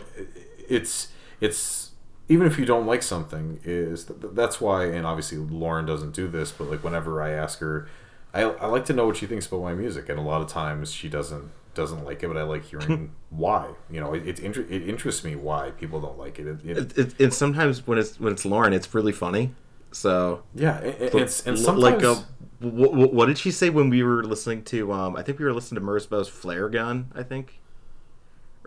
it's 0.70 1.10
it's 1.42 1.92
even 2.28 2.48
if 2.48 2.58
you 2.60 2.66
don't 2.66 2.86
like 2.86 3.04
something 3.04 3.60
is 3.64 4.06
th- 4.06 4.20
that's 4.34 4.60
why 4.60 4.86
and 4.86 5.06
obviously 5.06 5.38
Lauren 5.38 5.86
doesn't 5.86 6.14
do 6.14 6.28
this 6.28 6.52
but 6.52 6.70
like 6.70 6.84
whenever 6.84 7.22
I 7.22 7.32
ask 7.32 7.60
her 7.60 7.88
I, 8.34 8.42
I 8.44 8.68
like 8.68 8.86
to 8.86 8.94
know 8.94 9.06
what 9.08 9.18
she 9.18 9.26
thinks 9.28 9.46
about 9.48 9.62
my 9.62 9.74
music 9.74 10.10
and 10.10 10.20
a 10.20 10.22
lot 10.22 10.42
of 10.42 10.48
times 10.48 10.92
she 10.92 11.08
doesn't 11.10 11.52
doesn't 11.76 12.04
like 12.06 12.24
it 12.24 12.28
but 12.28 12.38
I 12.38 12.44
like 12.44 12.66
hearing 12.66 13.12
why 13.30 13.70
you 13.90 14.00
know 14.00 14.14
it, 14.14 14.28
it, 14.28 14.40
inter- 14.40 14.66
it 14.70 14.88
interests 14.88 15.24
me 15.24 15.36
why 15.36 15.72
people 15.72 16.02
don't 16.02 16.18
like 16.18 16.40
it, 16.40 16.48
it, 16.48 16.66
it 16.66 16.78
It, 16.78 16.98
it, 16.98 17.20
and 17.22 17.34
sometimes 17.34 17.86
when 17.86 17.98
it's 17.98 18.20
when 18.20 18.34
it's 18.34 18.46
Lauren, 18.46 18.74
it's 18.74 18.94
really 18.94 19.12
funny. 19.14 19.54
So 19.92 20.44
yeah 20.54 20.80
it, 20.80 21.02
it- 21.02 21.16
it's 21.16 21.46
and 21.46 21.58
sometimes 21.58 22.04
like 22.04 22.04
uh, 22.04 22.16
what, 22.60 23.14
what 23.14 23.26
did 23.28 23.38
she 23.38 23.52
say 23.52 23.70
when 23.70 23.90
we 23.90 24.04
were 24.04 24.24
listening 24.24 24.64
to 24.64 24.92
um 24.92 25.16
i 25.16 25.22
think 25.22 25.38
we 25.40 25.46
were 25.46 25.54
listening 25.54 25.80
to 25.80 25.86
merzbow's 25.86 26.28
flare 26.28 26.70
gun 26.70 27.12
i 27.16 27.22
think 27.24 27.60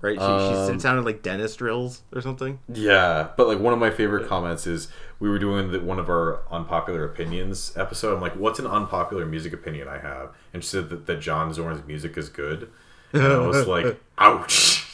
right 0.00 0.22
she, 0.22 0.38
she 0.38 0.54
Um, 0.54 0.74
it 0.74 0.80
sounded 0.80 1.04
like 1.04 1.22
dentist 1.22 1.58
drills 1.58 2.02
or 2.12 2.20
something 2.20 2.58
Yeah, 2.72 3.30
but 3.36 3.48
like 3.48 3.58
one 3.58 3.72
of 3.72 3.78
my 3.80 3.90
favorite 3.90 4.28
comments 4.28 4.66
is 4.66 4.88
we 5.18 5.28
were 5.28 5.38
doing 5.38 5.72
the, 5.72 5.80
one 5.80 5.98
of 5.98 6.08
our 6.08 6.42
unpopular 6.50 7.04
opinions 7.04 7.72
episode. 7.76 8.14
I'm 8.14 8.20
like, 8.20 8.36
what's 8.36 8.58
an 8.58 8.66
unpopular 8.66 9.26
music 9.26 9.52
opinion 9.52 9.88
I 9.88 9.98
have? 9.98 10.34
And 10.52 10.62
she 10.62 10.68
said 10.70 10.90
that, 10.90 11.06
that 11.06 11.20
John 11.20 11.52
Zorn's 11.52 11.84
music 11.86 12.16
is 12.16 12.28
good. 12.28 12.70
And 13.12 13.22
I 13.22 13.38
was 13.38 13.66
like, 13.74 14.00
ouch. 14.18 14.84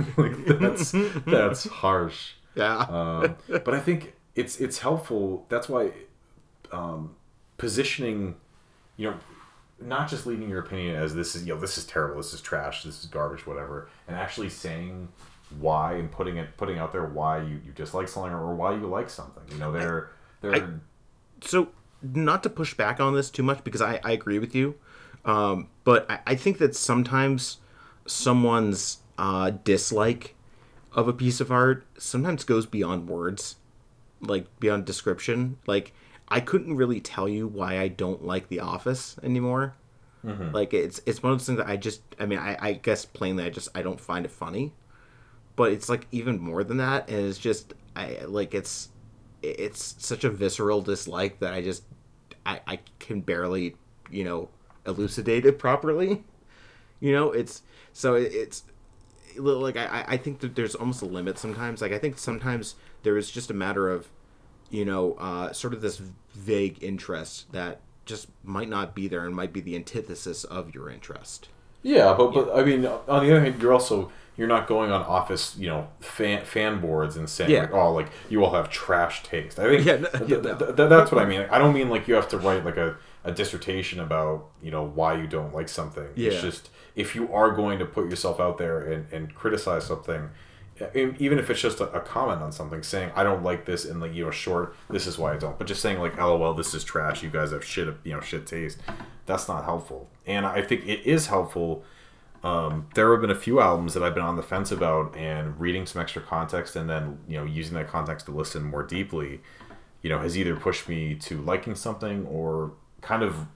like 0.16 0.46
that's 0.46 0.92
that's 1.26 1.64
harsh. 1.66 2.32
yeah 2.54 2.78
Um, 2.78 3.36
but 3.48 3.74
I 3.74 3.80
think 3.80 4.14
it's 4.34 4.60
it's 4.60 4.78
helpful. 4.78 5.46
That's 5.48 5.68
why 5.68 5.92
um, 6.72 7.14
positioning, 7.58 8.36
you 8.96 9.10
know, 9.10 9.16
not 9.80 10.08
just 10.08 10.26
leaving 10.26 10.48
your 10.48 10.60
opinion 10.60 10.96
as 10.96 11.14
this 11.14 11.36
is 11.36 11.46
you 11.46 11.54
know 11.54 11.60
this 11.60 11.78
is 11.78 11.84
terrible, 11.84 12.16
this 12.16 12.34
is 12.34 12.40
trash, 12.40 12.82
this 12.82 13.00
is 13.00 13.06
garbage, 13.06 13.46
whatever, 13.46 13.88
and 14.08 14.16
actually 14.16 14.48
saying 14.48 15.08
why 15.60 15.94
and 15.94 16.10
putting 16.10 16.38
it 16.38 16.56
putting 16.56 16.78
out 16.78 16.92
there 16.92 17.04
why 17.04 17.38
you, 17.38 17.60
you 17.64 17.72
dislike 17.74 18.08
something 18.08 18.32
or 18.32 18.54
why 18.54 18.72
you 18.72 18.86
like 18.86 19.10
something. 19.10 19.44
You 19.52 19.58
know, 19.58 19.70
they're 19.70 20.10
they're 20.40 20.80
so 21.42 21.68
not 22.02 22.42
to 22.42 22.50
push 22.50 22.74
back 22.74 23.00
on 23.00 23.14
this 23.14 23.30
too 23.30 23.42
much 23.42 23.62
because 23.62 23.80
i, 23.80 24.00
I 24.02 24.10
agree 24.12 24.38
with 24.38 24.54
you 24.54 24.74
um, 25.24 25.68
but 25.84 26.10
I, 26.10 26.18
I 26.28 26.34
think 26.34 26.58
that 26.58 26.74
sometimes 26.74 27.58
someone's 28.06 28.98
uh, 29.18 29.50
dislike 29.64 30.34
of 30.92 31.08
a 31.08 31.12
piece 31.12 31.40
of 31.40 31.50
art 31.50 31.86
sometimes 31.96 32.44
goes 32.44 32.66
beyond 32.66 33.08
words 33.08 33.56
like 34.20 34.46
beyond 34.60 34.84
description. 34.84 35.58
Like 35.66 35.92
i 36.28 36.40
couldn't 36.40 36.76
really 36.76 37.00
tell 37.00 37.28
you 37.28 37.46
why 37.46 37.78
i 37.78 37.88
don't 37.88 38.24
like 38.24 38.48
the 38.48 38.60
office 38.60 39.16
anymore. 39.22 39.74
Like 40.52 40.72
it's 40.72 41.00
it's 41.04 41.22
one 41.22 41.32
of 41.32 41.38
those 41.38 41.46
things 41.46 41.58
that 41.58 41.66
i 41.66 41.76
just 41.76 42.00
i 42.20 42.26
mean 42.26 42.38
I, 42.38 42.56
I 42.60 42.72
guess 42.74 43.04
plainly 43.04 43.44
i 43.44 43.50
just 43.50 43.68
i 43.74 43.82
don't 43.82 44.00
find 44.00 44.24
it 44.24 44.30
funny. 44.30 44.72
But 45.56 45.72
it's 45.72 45.88
like 45.88 46.06
even 46.12 46.38
more 46.38 46.64
than 46.64 46.76
that 46.78 47.08
and 47.08 47.26
it's 47.26 47.38
just 47.38 47.74
i 47.96 48.18
like 48.26 48.54
it's 48.54 48.88
it's 49.42 49.96
such 49.98 50.24
a 50.24 50.30
visceral 50.30 50.80
dislike 50.80 51.40
that 51.40 51.52
i 51.52 51.60
just 51.60 51.82
i 52.46 52.60
i 52.66 52.78
can 53.00 53.20
barely 53.20 53.76
you 54.10 54.24
know 54.24 54.48
elucidate 54.86 55.44
it 55.46 55.58
properly 55.58 56.24
you 57.00 57.12
know 57.12 57.30
it's 57.32 57.62
so 57.92 58.14
it's 58.14 58.64
like 59.38 59.76
I, 59.76 60.04
I 60.08 60.16
think 60.16 60.40
that 60.40 60.54
there's 60.54 60.74
almost 60.74 61.00
a 61.02 61.06
limit 61.06 61.38
sometimes. 61.38 61.80
Like 61.80 61.92
I 61.92 61.98
think 61.98 62.18
sometimes 62.18 62.74
there 63.02 63.16
is 63.16 63.30
just 63.30 63.50
a 63.50 63.54
matter 63.54 63.88
of, 63.90 64.08
you 64.70 64.84
know, 64.84 65.14
uh, 65.14 65.52
sort 65.54 65.72
of 65.72 65.80
this 65.80 66.00
vague 66.34 66.82
interest 66.82 67.50
that 67.52 67.80
just 68.04 68.28
might 68.44 68.68
not 68.68 68.94
be 68.94 69.08
there 69.08 69.24
and 69.24 69.34
might 69.34 69.52
be 69.52 69.60
the 69.62 69.74
antithesis 69.74 70.44
of 70.44 70.74
your 70.74 70.90
interest. 70.90 71.48
Yeah, 71.82 72.14
but 72.16 72.32
but 72.34 72.54
I 72.54 72.62
mean, 72.62 72.84
on 72.84 73.00
the 73.26 73.32
other 73.32 73.40
hand, 73.40 73.60
you're 73.62 73.72
also 73.72 74.12
you're 74.36 74.48
not 74.48 74.66
going 74.66 74.90
on 74.92 75.00
office, 75.02 75.56
you 75.58 75.68
know, 75.68 75.88
fan 76.00 76.44
fan 76.44 76.80
boards 76.80 77.16
and 77.16 77.28
saying 77.28 77.50
Yeah. 77.50 77.60
like, 77.62 77.72
oh, 77.72 77.92
like 77.92 78.08
you 78.28 78.44
all 78.44 78.52
have 78.52 78.68
trash 78.68 79.22
taste. 79.22 79.58
I 79.58 79.64
think 79.68 79.86
Yeah, 79.86 79.96
no- 79.96 80.08
th- 80.26 80.30
yeah, 80.30 80.40
th- 80.54 80.76
th- 80.76 80.88
that's 80.90 81.10
what 81.10 81.22
I 81.22 81.24
mean. 81.26 81.46
I 81.50 81.56
don't 81.58 81.72
mean 81.74 81.88
like 81.88 82.06
you 82.06 82.14
have 82.16 82.28
to 82.28 82.38
write 82.38 82.64
like 82.66 82.76
a, 82.76 82.96
a 83.24 83.32
dissertation 83.32 84.00
about 84.00 84.50
you 84.62 84.70
know 84.70 84.84
why 84.84 85.14
you 85.14 85.26
don't 85.26 85.54
like 85.54 85.68
something. 85.68 86.08
Yeah. 86.14 86.30
It's 86.30 86.42
just 86.42 86.70
if 86.94 87.14
you 87.14 87.32
are 87.32 87.50
going 87.50 87.78
to 87.78 87.84
put 87.84 88.10
yourself 88.10 88.40
out 88.40 88.58
there 88.58 88.80
and, 88.80 89.12
and 89.12 89.34
criticize 89.34 89.86
something. 89.86 90.30
Even 90.94 91.38
if 91.38 91.48
it's 91.48 91.60
just 91.60 91.80
a, 91.80 91.92
a 91.92 92.00
comment 92.00 92.42
on 92.42 92.50
something, 92.50 92.82
saying 92.82 93.12
I 93.14 93.22
don't 93.22 93.44
like 93.44 93.66
this 93.66 93.84
in 93.84 94.00
like 94.00 94.14
you 94.14 94.24
know 94.24 94.30
short, 94.30 94.74
this 94.90 95.06
is 95.06 95.16
why 95.18 95.34
I 95.34 95.36
don't. 95.36 95.56
But 95.56 95.68
just 95.68 95.80
saying 95.82 96.00
like, 96.00 96.16
lol, 96.16 96.54
this 96.54 96.74
is 96.74 96.82
trash. 96.82 97.22
You 97.22 97.30
guys 97.30 97.52
have 97.52 97.64
shit, 97.64 97.94
you 98.02 98.14
know, 98.14 98.20
shit 98.20 98.46
taste. 98.46 98.78
That's 99.26 99.46
not 99.46 99.64
helpful. 99.64 100.08
And 100.26 100.44
I 100.44 100.62
think 100.62 100.86
it 100.86 101.06
is 101.06 101.28
helpful 101.28 101.84
um, 102.44 102.88
there 102.94 103.10
have 103.12 103.20
been 103.20 103.30
a 103.30 103.36
few 103.36 103.60
albums 103.60 103.94
that 103.94 104.02
I've 104.02 104.14
been 104.14 104.24
on 104.24 104.36
the 104.36 104.42
fence 104.42 104.72
about, 104.72 105.16
and 105.16 105.58
reading 105.60 105.86
some 105.86 106.02
extra 106.02 106.20
context 106.20 106.74
and 106.74 106.90
then 106.90 107.18
you 107.28 107.38
know 107.38 107.44
using 107.44 107.74
that 107.74 107.88
context 107.88 108.26
to 108.26 108.32
listen 108.32 108.64
more 108.64 108.82
deeply, 108.82 109.40
you 110.02 110.10
know, 110.10 110.18
has 110.18 110.36
either 110.36 110.56
pushed 110.56 110.88
me 110.88 111.14
to 111.14 111.40
liking 111.40 111.74
something 111.74 112.26
or 112.26 112.72
kind 113.02 113.22
of 113.22 113.46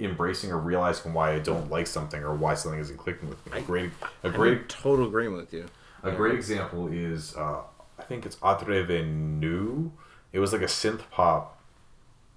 embracing 0.00 0.50
or 0.50 0.58
realizing 0.58 1.12
why 1.12 1.32
I 1.32 1.38
don't 1.38 1.70
like 1.70 1.86
something 1.86 2.22
or 2.22 2.34
why 2.34 2.54
something 2.54 2.80
isn't 2.80 2.96
clicking 2.96 3.28
with 3.28 3.44
me. 3.46 3.58
A 3.58 3.62
great, 3.62 3.90
a 4.24 4.28
I'm 4.28 4.32
great 4.32 4.68
total 4.68 5.06
agreement 5.06 5.42
with 5.42 5.52
you. 5.52 5.66
a 6.02 6.10
great 6.12 6.34
example 6.34 6.88
is 6.88 7.36
uh, 7.36 7.60
I 7.98 8.02
think 8.02 8.24
it's 8.26 8.36
Atrevenu. 8.36 9.90
It 10.32 10.38
was 10.40 10.52
like 10.52 10.62
a 10.62 10.66
synth 10.66 11.02
pop 11.10 11.58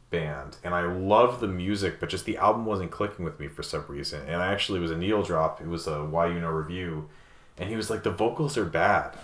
band, 0.10 0.58
and 0.64 0.74
I 0.76 0.82
love 0.86 1.40
the 1.40 1.48
music, 1.48 2.00
but 2.00 2.10
just 2.10 2.26
the 2.26 2.38
album 2.38 2.66
wasn't 2.66 2.92
clicking 2.92 3.26
with 3.26 3.40
me 3.40 3.48
for 3.48 3.64
some 3.64 3.86
reason. 3.88 4.22
And 4.28 4.42
I 4.42 4.52
actually 4.52 4.80
it 4.80 4.84
was 4.84 4.92
a 4.92 4.98
Needle 4.98 5.24
Drop. 5.24 5.62
It 5.62 5.68
was 5.68 5.88
a 5.88 6.04
Y 6.06 6.28
U 6.28 6.40
No 6.40 6.50
review, 6.50 7.10
and 7.58 7.70
he 7.70 7.76
was 7.76 7.90
like, 7.90 8.04
the 8.04 8.12
vocals 8.12 8.58
are 8.58 8.66
bad. 8.66 9.16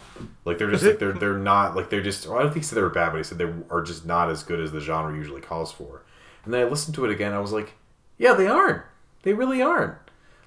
Like 0.45 0.57
they're 0.57 0.71
just 0.71 0.83
like 0.83 0.99
they're 0.99 1.13
they're 1.13 1.37
not 1.37 1.75
like 1.75 1.89
they're 1.89 2.01
just. 2.01 2.25
Well, 2.27 2.37
I 2.39 2.43
don't 2.43 2.51
think 2.53 2.63
he 2.63 2.67
said 2.67 2.77
they 2.77 2.81
were 2.81 2.89
bad, 2.89 3.11
but 3.11 3.17
he 3.17 3.23
said 3.23 3.37
they 3.37 3.51
are 3.69 3.81
just 3.81 4.05
not 4.05 4.29
as 4.29 4.41
good 4.43 4.59
as 4.59 4.71
the 4.71 4.79
genre 4.79 5.13
usually 5.15 5.41
calls 5.41 5.71
for. 5.71 6.01
And 6.45 6.53
then 6.53 6.65
I 6.65 6.69
listened 6.69 6.95
to 6.95 7.05
it 7.05 7.11
again. 7.11 7.33
I 7.33 7.39
was 7.39 7.51
like, 7.51 7.73
yeah, 8.17 8.33
they 8.33 8.47
aren't. 8.47 8.83
They 9.23 9.33
really 9.33 9.61
aren't. 9.61 9.95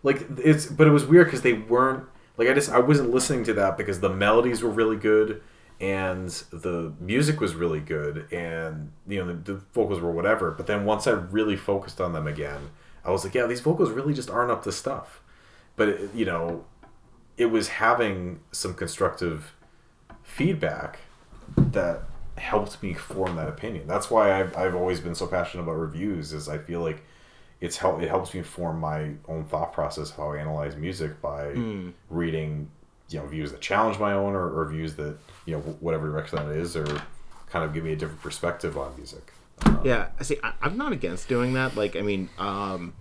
Like 0.03 0.26
it's, 0.38 0.66
but 0.66 0.86
it 0.86 0.90
was 0.90 1.05
weird 1.05 1.26
because 1.26 1.42
they 1.42 1.53
weren't. 1.53 2.05
Like 2.36 2.49
I 2.49 2.53
just 2.53 2.70
I 2.70 2.80
wasn't 2.80 3.11
listening 3.11 3.45
to 3.45 3.55
that 3.55 3.76
because 3.76 4.01
the 4.01 4.11
melodies 4.11 4.62
were 4.62 4.70
really 4.70 4.97
good 4.97 5.42
and 5.80 6.28
the 6.51 6.92
music 7.01 7.40
was 7.40 7.55
really 7.55 7.80
good 7.80 8.32
and 8.32 8.92
you 9.09 9.18
know 9.18 9.32
the, 9.32 9.53
the 9.53 9.61
vocals 9.72 10.01
were 10.01 10.11
whatever. 10.11 10.51
But 10.51 10.66
then 10.66 10.84
once 10.84 11.07
I 11.07 11.12
really 11.12 11.57
focused 11.57 12.01
on 12.01 12.12
them 12.12 12.26
again, 12.26 12.70
I 13.05 13.11
was 13.11 13.24
like, 13.24 13.34
yeah, 13.34 13.47
these 13.47 13.61
vocals 13.61 13.90
really 13.90 14.14
just 14.14 14.30
aren't 14.30 14.51
up 14.51 14.62
to 14.64 14.72
stuff. 14.72 15.20
But 15.76 15.88
it, 15.88 16.14
you 16.14 16.24
know, 16.24 16.64
it 17.36 17.47
was 17.47 17.68
having 17.68 18.40
some 18.53 18.74
constructive 18.74 19.55
feedback 20.22 21.01
that 21.57 22.03
helped 22.37 22.82
me 22.82 22.95
form 22.95 23.37
that 23.37 23.49
opinion. 23.49 23.87
That's 23.87 24.11
why 24.11 24.41
I've, 24.41 24.57
I've 24.57 24.74
always 24.74 25.01
been 25.01 25.14
so 25.14 25.26
passionate 25.26 25.64
about 25.64 25.76
reviews. 25.76 26.32
Is 26.32 26.49
I 26.49 26.59
feel 26.59 26.80
like 26.80 27.03
it's 27.61 27.76
help 27.76 28.03
it 28.03 28.09
helps 28.09 28.35
me 28.35 28.43
form 28.43 28.80
my 28.80 29.12
own 29.28 29.45
thought 29.45 29.72
process 29.72 30.11
of 30.11 30.16
how 30.16 30.32
I 30.32 30.39
analyze 30.39 30.76
music 30.76 31.20
by 31.22 31.55
reading 32.11 32.70
you 33.11 33.18
know 33.18 33.26
views 33.26 33.53
that 33.53 33.61
challenge 33.61 33.99
my 33.99 34.12
own 34.12 34.35
or, 34.35 34.61
or 34.61 34.68
views 34.68 34.95
that 34.97 35.16
you 35.47 35.55
know 35.55 35.61
whatever 35.61 36.09
direction 36.09 36.37
that 36.39 36.55
is 36.55 36.76
or 36.76 36.87
kind 37.55 37.64
of 37.64 37.72
give 37.72 37.85
me 37.85 37.93
a 37.93 37.97
different 37.97 38.20
perspective 38.20 38.76
on 38.76 38.95
music. 38.97 39.32
Yeah, 39.85 40.09
I 40.18 40.24
see. 40.24 40.39
I, 40.43 40.55
I'm 40.61 40.76
not 40.76 40.93
against 40.93 41.28
doing 41.28 41.55
that. 41.55 41.76
Like, 41.76 41.95
I 41.95 42.03
mean, 42.03 42.28
um, 42.39 42.95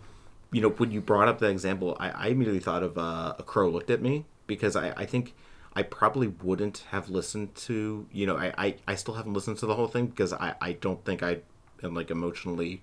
you 0.52 0.62
know, 0.62 0.70
when 0.70 0.92
you 0.92 1.02
brought 1.02 1.28
up 1.28 1.40
that 1.40 1.50
example, 1.50 1.98
I, 2.00 2.10
I 2.12 2.28
immediately 2.28 2.60
thought 2.60 2.84
of 2.84 2.98
uh, 2.98 3.34
a 3.40 3.44
crow 3.44 3.70
looked 3.70 3.90
at 3.90 4.02
me 4.02 4.26
because 4.46 4.76
I, 4.76 4.92
I 4.92 5.06
think 5.06 5.34
I 5.76 5.84
probably 5.84 6.28
wouldn't 6.28 6.86
have 6.92 7.10
listened 7.10 7.56
to. 7.56 8.06
You 8.12 8.26
know, 8.28 8.38
I, 8.38 8.54
I, 8.58 8.76
I 8.88 8.96
still 8.96 9.16
haven't 9.16 9.34
listened 9.34 9.58
to 9.60 9.66
the 9.66 9.76
whole 9.76 9.88
thing 9.88 10.08
because 10.08 10.32
I, 10.34 10.54
I 10.62 10.74
don't 10.74 11.04
think 11.04 11.24
I 11.24 11.40
am 11.82 11.94
like 11.96 12.12
emotionally 12.12 12.82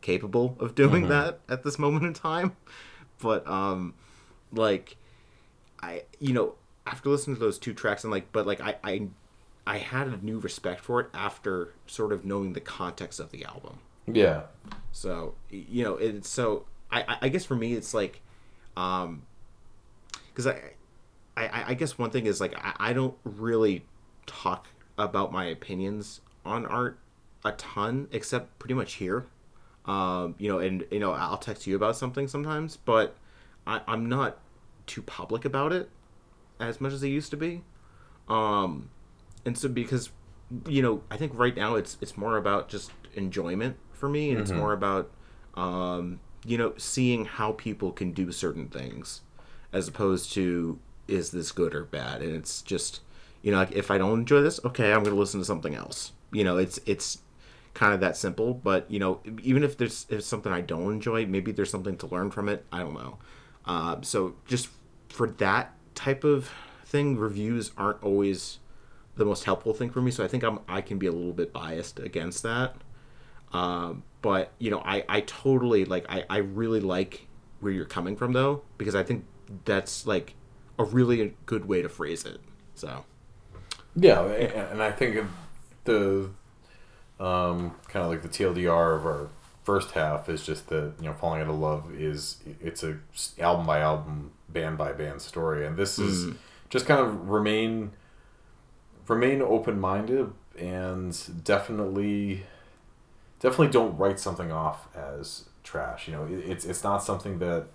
capable 0.00 0.56
of 0.60 0.74
doing 0.74 1.08
that 1.08 1.40
at 1.48 1.62
this 1.64 1.78
moment 1.78 2.04
in 2.06 2.14
time. 2.14 2.56
But 3.20 3.46
um, 3.46 3.94
like, 4.52 4.96
I 5.82 6.04
you 6.18 6.32
know 6.32 6.54
after 6.86 7.08
listening 7.10 7.36
to 7.36 7.40
those 7.40 7.58
two 7.58 7.74
tracks 7.74 8.04
and 8.04 8.10
like, 8.12 8.32
but 8.32 8.46
like 8.46 8.60
I 8.60 8.76
I 8.84 9.08
I 9.66 9.78
had 9.78 10.08
a 10.08 10.16
new 10.24 10.38
respect 10.38 10.80
for 10.80 11.00
it 11.00 11.08
after 11.12 11.74
sort 11.86 12.12
of 12.12 12.24
knowing 12.24 12.52
the 12.54 12.60
context 12.60 13.20
of 13.20 13.30
the 13.30 13.44
album. 13.44 13.78
Yeah. 14.06 14.42
So 14.92 15.34
you 15.50 15.84
know, 15.84 15.96
it's 15.96 16.28
so 16.28 16.64
I 16.90 17.02
I- 17.02 17.18
I 17.22 17.28
guess 17.28 17.44
for 17.44 17.56
me 17.56 17.74
it's 17.74 17.92
like, 17.92 18.20
um, 18.76 19.22
because 20.28 20.46
I, 20.46 20.60
I 21.48 21.64
I 21.68 21.74
guess 21.74 21.98
one 21.98 22.10
thing 22.10 22.26
is 22.26 22.40
like 22.40 22.54
I, 22.56 22.90
I 22.90 22.92
don't 22.92 23.14
really 23.24 23.84
talk 24.26 24.68
about 24.98 25.32
my 25.32 25.44
opinions 25.46 26.20
on 26.44 26.66
art 26.66 26.98
a 27.44 27.52
ton 27.52 28.08
except 28.12 28.58
pretty 28.58 28.74
much 28.74 28.94
here. 28.94 29.26
Um, 29.86 30.34
you 30.38 30.48
know, 30.48 30.58
and 30.58 30.84
you 30.90 31.00
know 31.00 31.12
I'll 31.12 31.38
text 31.38 31.66
you 31.66 31.76
about 31.76 31.96
something 31.96 32.28
sometimes, 32.28 32.76
but 32.76 33.16
I, 33.66 33.80
I'm 33.86 34.08
not 34.08 34.38
too 34.86 35.02
public 35.02 35.44
about 35.44 35.72
it 35.72 35.88
as 36.58 36.80
much 36.80 36.92
as 36.92 37.02
I 37.02 37.06
used 37.06 37.30
to 37.30 37.36
be. 37.36 37.62
Um, 38.28 38.90
and 39.44 39.56
so 39.56 39.68
because 39.68 40.10
you 40.66 40.82
know 40.82 41.02
i 41.10 41.16
think 41.16 41.32
right 41.34 41.56
now 41.56 41.76
it's 41.76 41.96
it's 42.00 42.16
more 42.16 42.36
about 42.36 42.68
just 42.68 42.90
enjoyment 43.14 43.76
for 43.92 44.08
me 44.08 44.30
and 44.30 44.40
it's 44.40 44.50
more 44.50 44.72
about 44.72 45.10
um 45.54 46.18
you 46.44 46.58
know 46.58 46.72
seeing 46.76 47.24
how 47.24 47.52
people 47.52 47.92
can 47.92 48.12
do 48.12 48.32
certain 48.32 48.68
things 48.68 49.20
as 49.72 49.86
opposed 49.86 50.32
to 50.32 50.78
is 51.10 51.30
this 51.30 51.52
good 51.52 51.74
or 51.74 51.84
bad 51.84 52.22
and 52.22 52.34
it's 52.34 52.62
just 52.62 53.00
you 53.42 53.50
know 53.50 53.58
like 53.58 53.72
if 53.72 53.90
i 53.90 53.98
don't 53.98 54.20
enjoy 54.20 54.40
this 54.40 54.60
okay 54.64 54.92
i'm 54.92 55.04
to 55.04 55.10
listen 55.10 55.40
to 55.40 55.46
something 55.46 55.74
else 55.74 56.12
you 56.32 56.44
know 56.44 56.56
it's 56.56 56.78
it's 56.86 57.18
kind 57.74 57.94
of 57.94 58.00
that 58.00 58.16
simple 58.16 58.52
but 58.52 58.90
you 58.90 58.98
know 58.98 59.20
even 59.42 59.62
if 59.62 59.76
there's 59.76 60.06
if 60.08 60.22
something 60.22 60.52
i 60.52 60.60
don't 60.60 60.92
enjoy 60.92 61.24
maybe 61.26 61.52
there's 61.52 61.70
something 61.70 61.96
to 61.96 62.06
learn 62.08 62.30
from 62.30 62.48
it 62.48 62.64
i 62.72 62.78
don't 62.80 62.94
know 62.94 63.18
uh, 63.66 63.96
so 64.00 64.34
just 64.46 64.68
for 65.08 65.28
that 65.28 65.72
type 65.94 66.24
of 66.24 66.50
thing 66.84 67.16
reviews 67.16 67.70
aren't 67.76 68.02
always 68.02 68.58
the 69.16 69.24
most 69.24 69.44
helpful 69.44 69.74
thing 69.74 69.90
for 69.90 70.00
me. 70.00 70.10
So 70.10 70.24
I 70.24 70.28
think 70.28 70.42
I'm 70.42 70.60
I 70.66 70.80
can 70.80 70.98
be 70.98 71.06
a 71.06 71.12
little 71.12 71.32
bit 71.32 71.52
biased 71.52 72.00
against 72.00 72.42
that. 72.42 72.74
Um, 73.52 74.02
but 74.22 74.52
you 74.58 74.70
know, 74.70 74.80
I 74.84 75.04
I 75.08 75.20
totally 75.20 75.84
like 75.84 76.06
I 76.08 76.24
I 76.28 76.38
really 76.38 76.80
like 76.80 77.26
where 77.60 77.72
you're 77.72 77.84
coming 77.84 78.16
from 78.16 78.32
though 78.32 78.62
because 78.78 78.94
I 78.94 79.02
think 79.02 79.24
that's 79.64 80.06
like 80.06 80.34
a 80.80 80.84
really 80.84 81.34
good 81.46 81.66
way 81.66 81.82
to 81.82 81.88
phrase 81.88 82.24
it. 82.24 82.40
So 82.74 83.04
Yeah, 83.94 84.22
and 84.24 84.82
I 84.82 84.90
think 84.90 85.26
the 85.84 86.30
um, 87.18 87.74
kind 87.88 88.04
of 88.04 88.10
like 88.10 88.22
the 88.22 88.28
TLDR 88.28 88.96
of 88.96 89.04
our 89.04 89.28
first 89.62 89.90
half 89.92 90.28
is 90.28 90.44
just 90.44 90.68
that 90.68 90.94
you 90.98 91.06
know 91.06 91.14
falling 91.14 91.42
out 91.42 91.48
of 91.48 91.58
love 91.58 91.92
is 91.94 92.38
it's 92.60 92.82
a 92.82 92.98
album 93.38 93.66
by 93.66 93.80
album, 93.80 94.32
band 94.48 94.78
by 94.78 94.92
band 94.92 95.20
story, 95.20 95.66
and 95.66 95.76
this 95.76 95.98
is 95.98 96.34
just 96.70 96.86
kind 96.86 97.00
of 97.00 97.28
remain 97.28 97.92
remain 99.06 99.42
open 99.42 99.78
minded 99.78 100.32
and 100.56 101.44
definitely 101.44 102.44
definitely 103.40 103.68
don't 103.68 103.96
write 103.98 104.18
something 104.20 104.50
off 104.50 104.88
as 104.94 105.44
trash. 105.62 106.08
You 106.08 106.14
know, 106.14 106.24
it, 106.24 106.50
it's 106.50 106.64
it's 106.64 106.82
not 106.82 107.02
something 107.02 107.38
that 107.40 107.66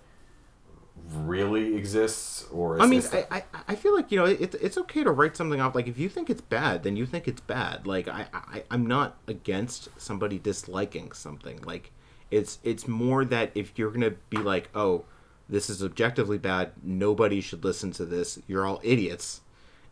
really 1.12 1.76
exists 1.76 2.46
or 2.50 2.80
I 2.80 2.86
mean, 2.86 2.98
it's 2.98 3.12
I, 3.12 3.26
I 3.30 3.42
I 3.68 3.74
feel 3.74 3.94
like 3.94 4.10
you 4.10 4.18
know 4.18 4.24
it, 4.24 4.54
it's 4.54 4.76
okay 4.78 5.04
to 5.04 5.10
write 5.10 5.36
something 5.36 5.60
off. 5.60 5.74
Like 5.74 5.86
if 5.86 5.98
you 5.98 6.08
think 6.08 6.30
it's 6.30 6.40
bad, 6.40 6.82
then 6.82 6.96
you 6.96 7.06
think 7.06 7.28
it's 7.28 7.40
bad. 7.40 7.86
Like 7.86 8.08
I, 8.08 8.26
I 8.32 8.64
I'm 8.70 8.86
not 8.86 9.16
against 9.28 9.88
somebody 10.00 10.38
disliking 10.38 11.12
something. 11.12 11.60
Like 11.62 11.92
it's 12.30 12.58
it's 12.62 12.88
more 12.88 13.24
that 13.24 13.52
if 13.54 13.78
you're 13.78 13.90
gonna 13.90 14.14
be 14.30 14.38
like, 14.38 14.68
oh, 14.74 15.04
this 15.48 15.70
is 15.70 15.82
objectively 15.82 16.38
bad, 16.38 16.72
nobody 16.82 17.40
should 17.40 17.64
listen 17.64 17.92
to 17.92 18.04
this. 18.04 18.38
You're 18.46 18.66
all 18.66 18.80
idiots. 18.82 19.42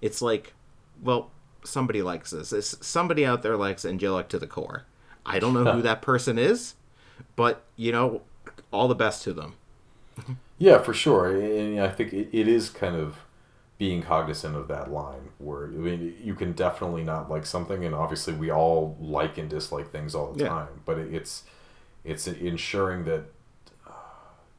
It's 0.00 0.20
like, 0.20 0.55
well, 1.02 1.30
somebody 1.64 2.02
likes 2.02 2.30
this. 2.30 2.52
It's, 2.52 2.86
somebody 2.86 3.24
out 3.24 3.42
there 3.42 3.57
likes 3.57 3.84
Angelic 3.84 4.28
to 4.28 4.38
the 4.38 4.46
core. 4.46 4.84
I 5.24 5.38
don't 5.38 5.55
know 5.55 5.72
who 5.72 5.82
that 5.82 6.02
person 6.02 6.38
is, 6.38 6.74
but 7.36 7.64
you 7.76 7.92
know, 7.92 8.22
all 8.72 8.88
the 8.88 8.94
best 8.94 9.22
to 9.24 9.32
them. 9.32 9.55
Yeah, 10.59 10.78
for 10.78 10.94
sure, 10.94 11.30
and 11.40 11.80
I 11.80 11.88
think 11.88 12.12
it, 12.12 12.28
it 12.32 12.46
is 12.48 12.70
kind 12.70 12.94
of 12.96 13.18
being 13.76 14.02
cognizant 14.02 14.55
of 14.57 14.68
that 14.68 14.90
line 14.92 15.30
where 15.38 15.64
I 15.66 15.70
mean 15.70 16.14
you 16.22 16.34
can 16.34 16.52
definitely 16.52 17.02
not 17.02 17.28
like 17.30 17.44
something, 17.44 17.84
and 17.84 17.94
obviously 17.94 18.34
we 18.34 18.50
all 18.50 18.96
like 19.00 19.36
and 19.36 19.50
dislike 19.50 19.90
things 19.90 20.14
all 20.14 20.32
the 20.32 20.38
Yeah. 20.44 20.48
time. 20.48 20.82
But 20.84 20.98
it's 20.98 21.42
it's 22.05 22.26
ensuring 22.28 23.05
that 23.07 23.24
uh, 23.86 23.92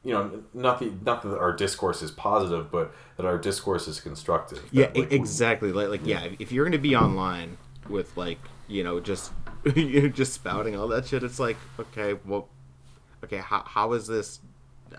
you 0.04 0.12
know 0.14 0.42
not 0.54 0.80
the 0.80 0.92
not 1.04 1.22
that 1.22 1.38
our 1.38 1.52
discourse 1.54 2.02
is 2.02 2.10
positive, 2.10 2.70
but 2.70 2.94
that 3.16 3.26
our 3.26 3.38
discourse 3.38 3.88
is 3.88 4.00
constructive. 4.00 4.70
that, 4.74 4.94
Yeah, 4.94 5.00
like, 5.00 5.12
exactly. 5.12 5.72
Like, 5.72 5.88
like 5.88 6.06
yeah, 6.06 6.28
if 6.38 6.52
you're 6.52 6.64
gonna 6.64 6.78
be 6.78 6.96
online 6.96 7.58
with 7.88 8.16
like 8.16 8.50
you 8.66 8.82
know 8.84 9.00
just 9.00 9.32
you 9.76 10.08
just 10.10 10.32
spouting 10.34 10.76
all 10.76 10.88
that 10.88 11.06
shit, 11.06 11.22
it's 11.22 11.38
like 11.38 11.58
okay, 11.78 12.14
well, 12.24 12.48
okay, 13.24 13.38
how 13.38 13.62
how 13.66 13.92
is 13.94 14.06
this? 14.06 14.40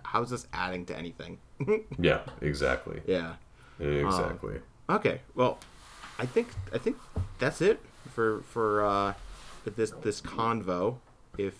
How 0.03 0.21
is 0.23 0.29
this 0.29 0.47
adding 0.53 0.85
to 0.85 0.97
anything? 0.97 1.39
Yeah, 1.99 2.21
exactly, 2.41 3.01
yeah. 3.07 3.33
exactly. 3.79 4.59
Okay. 4.89 5.21
Well, 5.35 5.57
I 6.19 6.25
think 6.25 6.47
I 6.73 6.77
think 6.77 6.97
that's 7.39 7.61
it 7.61 7.79
for 8.13 8.41
for 8.41 8.85
uh, 8.85 9.13
this 9.65 9.91
this 10.01 10.21
convo, 10.21 10.97
if 11.37 11.55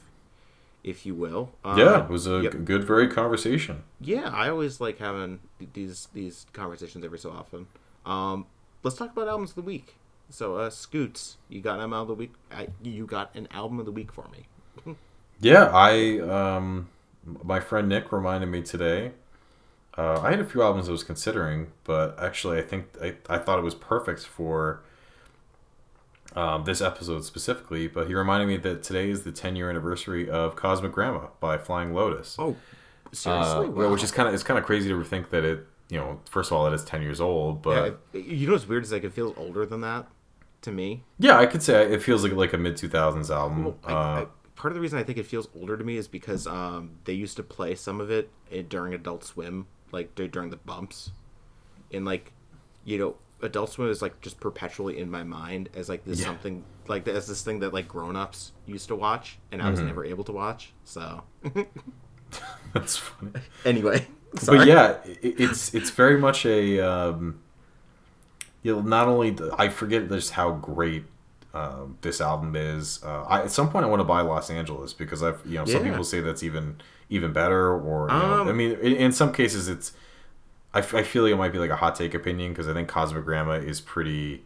if 0.84 1.06
you 1.06 1.16
will. 1.16 1.52
Um, 1.64 1.78
yeah, 1.78 2.04
it 2.04 2.10
was 2.10 2.28
a 2.28 2.42
yep. 2.42 2.64
good, 2.64 2.84
very 2.84 3.08
conversation. 3.08 3.84
Yeah, 4.00 4.30
I 4.30 4.50
always 4.50 4.80
like 4.80 5.00
having 5.00 5.40
these 5.74 6.08
these 6.14 6.46
conversations 6.54 7.04
every 7.04 7.20
so 7.20 7.32
often. 7.32 7.68
Um, 8.06 8.46
let's 8.84 8.98
talk 8.98 9.12
about 9.12 9.28
albums 9.28 9.52
of 9.52 9.56
the 9.56 9.62
week. 9.64 9.96
So, 10.30 10.58
uh, 10.58 10.70
Scoots, 10.70 11.38
you 11.48 11.62
got 11.62 11.76
an 11.76 11.82
album 11.82 12.00
of 12.00 12.08
the 12.08 12.14
week. 12.14 12.34
I, 12.52 12.68
you 12.84 13.06
got 13.06 13.34
an 13.34 13.48
album 13.52 13.80
of 13.80 13.86
the 13.86 13.92
week 13.92 14.12
for 14.12 14.26
me. 14.30 14.96
Yeah, 15.40 15.70
I 15.72 16.18
um, 16.18 16.90
my 17.44 17.60
friend 17.60 17.90
Nick 17.90 18.12
reminded 18.12 18.48
me 18.48 18.62
today. 18.62 19.12
Uh, 19.98 20.22
I 20.22 20.30
had 20.32 20.40
a 20.40 20.46
few 20.46 20.62
albums 20.62 20.88
I 20.88 20.92
was 20.92 21.04
considering, 21.04 21.72
but 21.84 22.18
actually, 22.22 22.60
I 22.60 22.62
think 22.62 22.86
I, 23.02 23.16
I 23.30 23.38
thought 23.40 23.58
it 23.58 23.64
was 23.64 23.74
perfect 23.76 24.26
for 24.26 24.82
um, 26.36 26.66
this 26.66 26.82
episode 26.82 27.26
specifically. 27.26 27.88
But 27.88 28.08
he 28.08 28.14
reminded 28.14 28.48
me 28.48 28.58
that 28.58 28.84
today 28.84 29.10
is 29.10 29.24
the 29.24 29.32
10 29.32 29.56
year 29.56 29.70
anniversary 29.70 30.30
of 30.30 30.56
Cosmogramma 30.56 31.30
by 31.40 31.58
Flying 31.58 31.94
Lotus. 31.94 32.36
Oh, 32.40 32.56
seriously? 33.12 33.68
Uh, 33.68 33.72
wow. 33.72 33.92
Which 33.92 34.04
is 34.04 34.12
kind 34.12 34.28
of 34.28 34.34
it's 34.34 34.44
kind 34.44 34.60
of 34.60 34.66
crazy 34.66 34.90
to 34.90 35.04
think 35.04 35.30
that 35.32 35.44
it 35.44 35.66
you 35.90 35.98
know 35.98 36.20
first 36.30 36.52
of 36.52 36.58
all 36.58 36.66
that 36.66 36.72
it 36.72 36.76
is 36.76 36.86
10 36.86 37.02
years 37.02 37.20
old, 37.20 37.62
but 37.62 38.00
Yeah, 38.14 38.22
you 38.22 38.48
know 38.48 38.54
what's 38.54 38.68
weird 38.68 38.84
is 38.84 38.92
like 38.92 39.04
it 39.04 39.14
feels 39.14 39.36
older 39.38 39.66
than 39.66 39.82
that 39.82 40.08
to 40.62 40.72
me. 40.72 41.04
yeah, 41.18 41.38
I 41.38 41.46
could 41.46 41.64
say 41.64 41.92
it 41.92 42.02
feels 42.04 42.24
like 42.24 42.34
like 42.34 42.54
a 42.54 42.58
mid 42.58 42.76
2000s 42.76 43.30
album. 43.36 43.76
I, 43.84 43.92
uh, 43.92 43.96
I, 43.96 44.28
part 44.58 44.74
of 44.74 44.76
the 44.76 44.82
reason 44.82 45.00
I 45.00 45.04
think 45.04 45.20
it 45.20 45.28
feels 45.28 45.50
older 45.56 45.78
to 45.78 45.86
me 45.86 45.98
is 45.98 46.10
because 46.10 46.48
um, 46.48 47.00
they 47.06 47.14
used 47.14 47.38
to 47.38 47.44
play 47.44 47.76
some 47.76 48.02
of 48.02 48.12
it 48.12 48.32
during 48.70 48.94
Adult 48.94 49.24
Swim, 49.26 49.68
like 49.94 50.16
during 50.16 50.52
the 50.52 50.58
bumps, 50.58 51.14
and 51.94 52.06
like, 52.06 52.34
you 52.86 53.00
know, 53.00 53.18
Adult 53.42 53.72
Swim 53.72 53.90
is 53.90 54.02
like 54.02 54.22
just 54.22 54.40
perpetually 54.42 55.00
in 55.00 55.12
my 55.12 55.24
mind 55.24 55.70
as 55.76 55.90
like 55.90 56.06
this 56.06 56.20
Yeah. 56.20 56.26
something 56.26 56.66
like 56.88 57.08
as 57.08 57.28
this 57.28 57.44
thing 57.44 57.60
that 57.62 57.74
like 57.74 57.88
grown 57.88 58.18
ups 58.18 58.54
used 58.66 58.90
to 58.90 58.96
watch, 58.96 59.40
and 59.52 59.62
I 59.64 59.70
was 59.70 59.82
Mm-hmm. 59.82 59.88
never 59.88 60.06
able 60.06 60.26
to 60.26 60.34
watch. 60.34 60.74
So 60.86 61.24
that's 62.74 62.98
funny. 62.98 63.34
anyway, 63.66 64.08
sorry. 64.36 64.60
But 64.60 64.68
yeah, 64.68 64.98
it, 65.06 65.20
it's 65.40 65.74
it's 65.74 65.90
very 65.90 66.18
much 66.20 66.46
a 66.46 66.80
um, 66.80 67.40
you 68.64 68.76
know 68.76 68.82
not 68.82 69.08
only 69.08 69.32
the, 69.32 69.54
I 69.58 69.70
forget 69.70 70.08
just 70.10 70.32
how 70.32 70.52
great 70.54 71.06
um, 71.58 71.98
this 72.02 72.22
album 72.22 72.56
is. 72.56 73.02
Uh, 73.04 73.24
I, 73.24 73.42
at 73.44 73.52
some 73.52 73.70
point, 73.70 73.86
I 73.86 73.88
want 73.90 74.00
to 74.02 74.04
buy 74.06 74.22
Los 74.22 74.50
Angeles 74.50 74.94
because 74.94 75.24
I've 75.24 75.42
you 75.46 75.56
know 75.58 75.66
some 75.66 75.84
Yeah. 75.86 75.92
people 75.92 76.04
say 76.04 76.22
that's 76.22 76.44
even 76.44 76.78
even 77.10 77.34
better. 77.34 77.72
Or 77.74 78.10
you 78.10 78.16
know, 78.18 78.42
Um, 78.42 78.48
I 78.48 78.52
mean, 78.54 78.72
in, 78.74 78.94
in 78.96 79.12
some 79.12 79.32
cases, 79.34 79.68
it's 79.68 79.94
I, 80.74 80.80
f- 80.80 80.94
I 80.94 81.04
feel 81.04 81.24
like 81.24 81.32
it 81.32 81.38
might 81.38 81.52
be 81.54 81.60
like 81.60 81.70
a 81.70 81.76
hot 81.78 81.96
take 81.96 82.14
opinion 82.14 82.52
because 82.52 82.68
I 82.68 82.74
think 82.74 82.90
Cosmogramma 82.90 83.64
is 83.64 83.82
pretty 83.82 84.44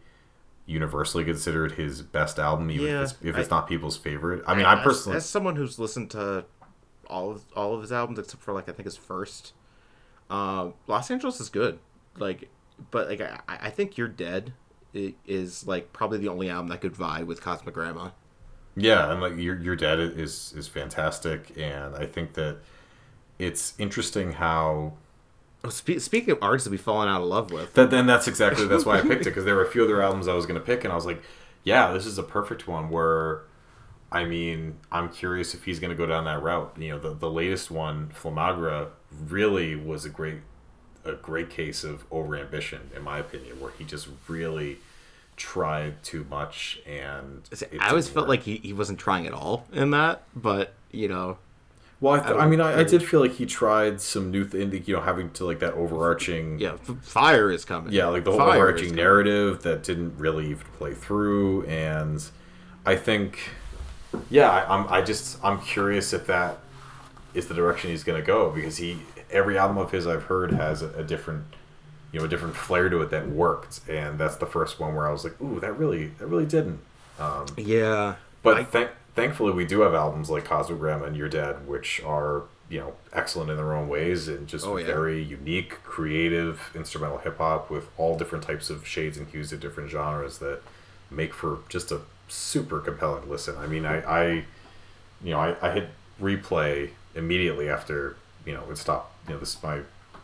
universally 0.66 1.24
considered 1.24 1.72
his 1.72 2.02
best 2.02 2.38
album, 2.38 2.70
even 2.70 2.86
Yeah, 2.86 3.02
if 3.02 3.10
it's, 3.10 3.22
if 3.22 3.36
it's 3.36 3.52
I- 3.52 3.56
not 3.56 3.68
people's 3.68 3.96
favorite. 3.96 4.42
I 4.46 4.54
mean, 4.54 4.64
I 4.64 4.78
as, 4.78 4.84
personally, 4.84 5.16
as 5.16 5.26
someone 5.28 5.56
who's 5.56 5.78
listened 5.78 6.10
to 6.12 6.44
all 7.08 7.32
of 7.32 7.42
all 7.56 7.74
of 7.74 7.80
his 7.82 7.92
albums 7.92 8.18
except 8.18 8.42
for 8.42 8.52
like 8.54 8.68
I 8.68 8.72
think 8.72 8.84
his 8.86 8.96
first, 8.96 9.52
uh, 10.30 10.70
Los 10.86 11.10
Angeles 11.10 11.40
is 11.40 11.48
good. 11.48 11.78
Like, 12.16 12.48
but 12.90 13.08
like 13.08 13.20
I, 13.20 13.40
I 13.48 13.70
think 13.70 13.98
You're 13.98 14.08
Dead 14.08 14.52
i- 14.52 14.61
is 14.94 15.66
like 15.66 15.92
probably 15.92 16.18
the 16.18 16.28
only 16.28 16.50
album 16.50 16.68
that 16.68 16.80
could 16.80 16.96
vie 16.96 17.22
with 17.22 17.40
Cosmogramma. 17.42 18.12
yeah, 18.76 19.10
and 19.12 19.20
like 19.20 19.36
your 19.36 19.58
You're 19.60 19.76
Dead 19.76 19.98
is 20.00 20.52
is 20.56 20.66
fantastic, 20.68 21.52
and 21.56 21.94
I 21.94 22.06
think 22.06 22.34
that 22.34 22.58
it's 23.38 23.74
interesting 23.78 24.32
how 24.34 24.94
Oh, 25.64 25.68
spe- 25.68 25.98
speaking 26.00 26.30
of 26.32 26.38
artists 26.42 26.64
that 26.64 26.70
we 26.72 26.76
fallen 26.76 27.08
out 27.08 27.20
of 27.20 27.28
love 27.28 27.52
with, 27.52 27.74
That 27.74 27.90
then 27.90 28.06
that's 28.06 28.26
exactly 28.26 28.66
that's 28.66 28.84
why 28.84 28.98
I 28.98 29.02
picked 29.02 29.22
it 29.22 29.24
because 29.30 29.44
there 29.44 29.54
were 29.54 29.64
a 29.64 29.70
few 29.70 29.84
other 29.84 30.02
albums 30.02 30.26
I 30.28 30.34
was 30.34 30.46
going 30.46 30.58
to 30.60 30.64
pick 30.66 30.84
and 30.84 30.92
I 30.92 30.96
was 30.96 31.06
like, 31.06 31.22
yeah, 31.64 31.92
this 31.92 32.04
is 32.06 32.18
a 32.18 32.22
perfect 32.22 32.66
one. 32.66 32.90
Where, 32.90 33.42
I 34.10 34.24
mean, 34.24 34.78
I'm 34.90 35.08
curious 35.10 35.54
if 35.54 35.64
he's 35.64 35.78
going 35.80 35.90
to 35.90 35.96
go 35.96 36.06
down 36.06 36.24
that 36.24 36.42
route. 36.42 36.74
You 36.78 36.90
know, 36.92 36.98
the 36.98 37.14
the 37.14 37.30
latest 37.30 37.70
one, 37.70 38.10
Flamagra, 38.14 38.88
really 39.28 39.76
was 39.76 40.04
a 40.04 40.10
great 40.10 40.38
a 41.04 41.12
great 41.12 41.50
case 41.50 41.84
of 41.84 42.08
overambition 42.10 42.80
in 42.96 43.02
my 43.02 43.18
opinion, 43.18 43.60
where 43.60 43.72
he 43.78 43.84
just 43.84 44.08
really 44.28 44.78
tried 45.36 46.02
too 46.04 46.26
much 46.30 46.80
and 46.86 47.42
I 47.80 47.88
always 47.88 48.08
felt 48.08 48.24
work. 48.24 48.28
like 48.28 48.42
he, 48.42 48.56
he 48.56 48.72
wasn't 48.72 48.98
trying 48.98 49.26
at 49.26 49.32
all 49.32 49.66
in 49.72 49.90
that. 49.92 50.22
But 50.36 50.74
you 50.92 51.08
know, 51.08 51.38
Well, 52.00 52.14
I, 52.14 52.20
th- 52.20 52.36
I 52.36 52.40
I 52.40 52.46
mean, 52.46 52.60
I, 52.60 52.80
I 52.80 52.84
did 52.84 53.02
feel 53.02 53.20
like 53.20 53.32
he 53.32 53.46
tried 53.46 54.00
some 54.00 54.30
new, 54.30 54.44
th- 54.46 54.86
you 54.86 54.94
know, 54.94 55.00
having 55.00 55.30
to 55.30 55.44
like 55.46 55.58
that 55.60 55.72
overarching, 55.74 56.58
yeah, 56.58 56.74
f- 56.74 56.96
fire 57.02 57.50
is 57.50 57.64
coming. 57.64 57.92
yeah, 57.92 58.06
like 58.06 58.24
the 58.24 58.30
whole 58.30 58.40
Fire 58.40 58.50
is 58.50 58.56
overarching 58.60 58.94
narrative 58.94 59.62
that 59.62 59.82
didn't 59.82 60.18
really 60.18 60.50
even 60.50 60.66
play 60.78 60.92
through, 60.94 61.64
and 61.66 62.22
I 62.84 62.96
think, 62.96 63.38
yeah, 64.28 64.50
I, 64.50 64.76
I'm, 64.76 64.86
I 64.88 65.00
just, 65.00 65.42
I'm 65.42 65.60
curious 65.62 66.12
if 66.12 66.26
that 66.26 66.58
is 67.34 67.46
the 67.46 67.54
direction 67.54 67.90
he's 67.90 68.04
going 68.04 68.20
to 68.20 68.26
go 68.26 68.50
because 68.50 68.76
he, 68.76 68.98
every 69.32 69.58
album 69.58 69.78
of 69.78 69.90
his 69.90 70.06
I've 70.06 70.24
heard 70.24 70.52
has 70.52 70.82
a, 70.82 70.88
a 70.90 71.02
different, 71.04 71.44
you 72.12 72.18
know, 72.20 72.26
a 72.26 72.28
different 72.28 72.54
flair 72.56 72.88
to 72.88 73.00
it 73.02 73.10
that 73.10 73.28
worked, 73.28 73.80
and 73.88 74.18
that's 74.18 74.36
the 74.36 74.46
first 74.46 74.78
one 74.78 74.94
where 74.94 75.08
I 75.08 75.12
was 75.12 75.24
like, 75.24 75.40
ooh, 75.40 75.60
that 75.60 75.78
really, 75.78 76.08
that 76.18 76.26
really 76.26 76.46
didn't. 76.46 76.80
Um, 77.18 77.46
Yeah, 77.56 78.16
but 78.42 78.56
I- 78.58 78.64
thank, 78.64 78.90
thankfully, 79.14 79.52
we 79.52 79.64
do 79.64 79.80
have 79.80 79.94
albums 79.94 80.30
like 80.30 80.44
Cosmogramma 80.46 81.06
and 81.06 81.16
You're 81.16 81.28
Dead, 81.28 81.66
which 81.66 82.00
are 82.04 82.42
you 82.68 82.80
know 82.80 82.94
excellent 83.12 83.50
in 83.50 83.56
their 83.58 83.74
own 83.74 83.86
ways 83.88 84.28
and 84.28 84.46
just 84.48 84.66
Oh, 84.66 84.76
yeah. 84.78 84.86
very 84.86 85.22
unique, 85.22 85.82
creative 85.84 86.70
instrumental 86.74 87.18
hip 87.18 87.36
hop 87.38 87.70
with 87.70 87.88
all 87.98 88.16
different 88.16 88.44
types 88.44 88.70
of 88.70 88.86
shades 88.86 89.18
and 89.18 89.28
hues 89.28 89.52
of 89.52 89.60
different 89.60 89.90
genres 89.90 90.38
that 90.38 90.60
make 91.10 91.34
for 91.34 91.58
just 91.68 91.92
a 91.92 92.00
super 92.28 92.80
compelling 92.80 93.28
listen. 93.28 93.56
I 93.58 93.66
mean, 93.66 93.84
I, 93.84 94.00
I 94.02 94.24
you 95.22 95.32
know, 95.32 95.38
I, 95.38 95.54
I 95.60 95.70
hit 95.72 95.88
replay 96.20 96.90
immediately 97.14 97.68
after 97.68 98.16
you 98.46 98.54
know 98.54 98.62
it 98.70 98.78
stopped. 98.78 99.11
You 99.28 99.34
know, 99.34 99.40
this 99.40 99.56
is 99.56 99.62
my 99.62 99.80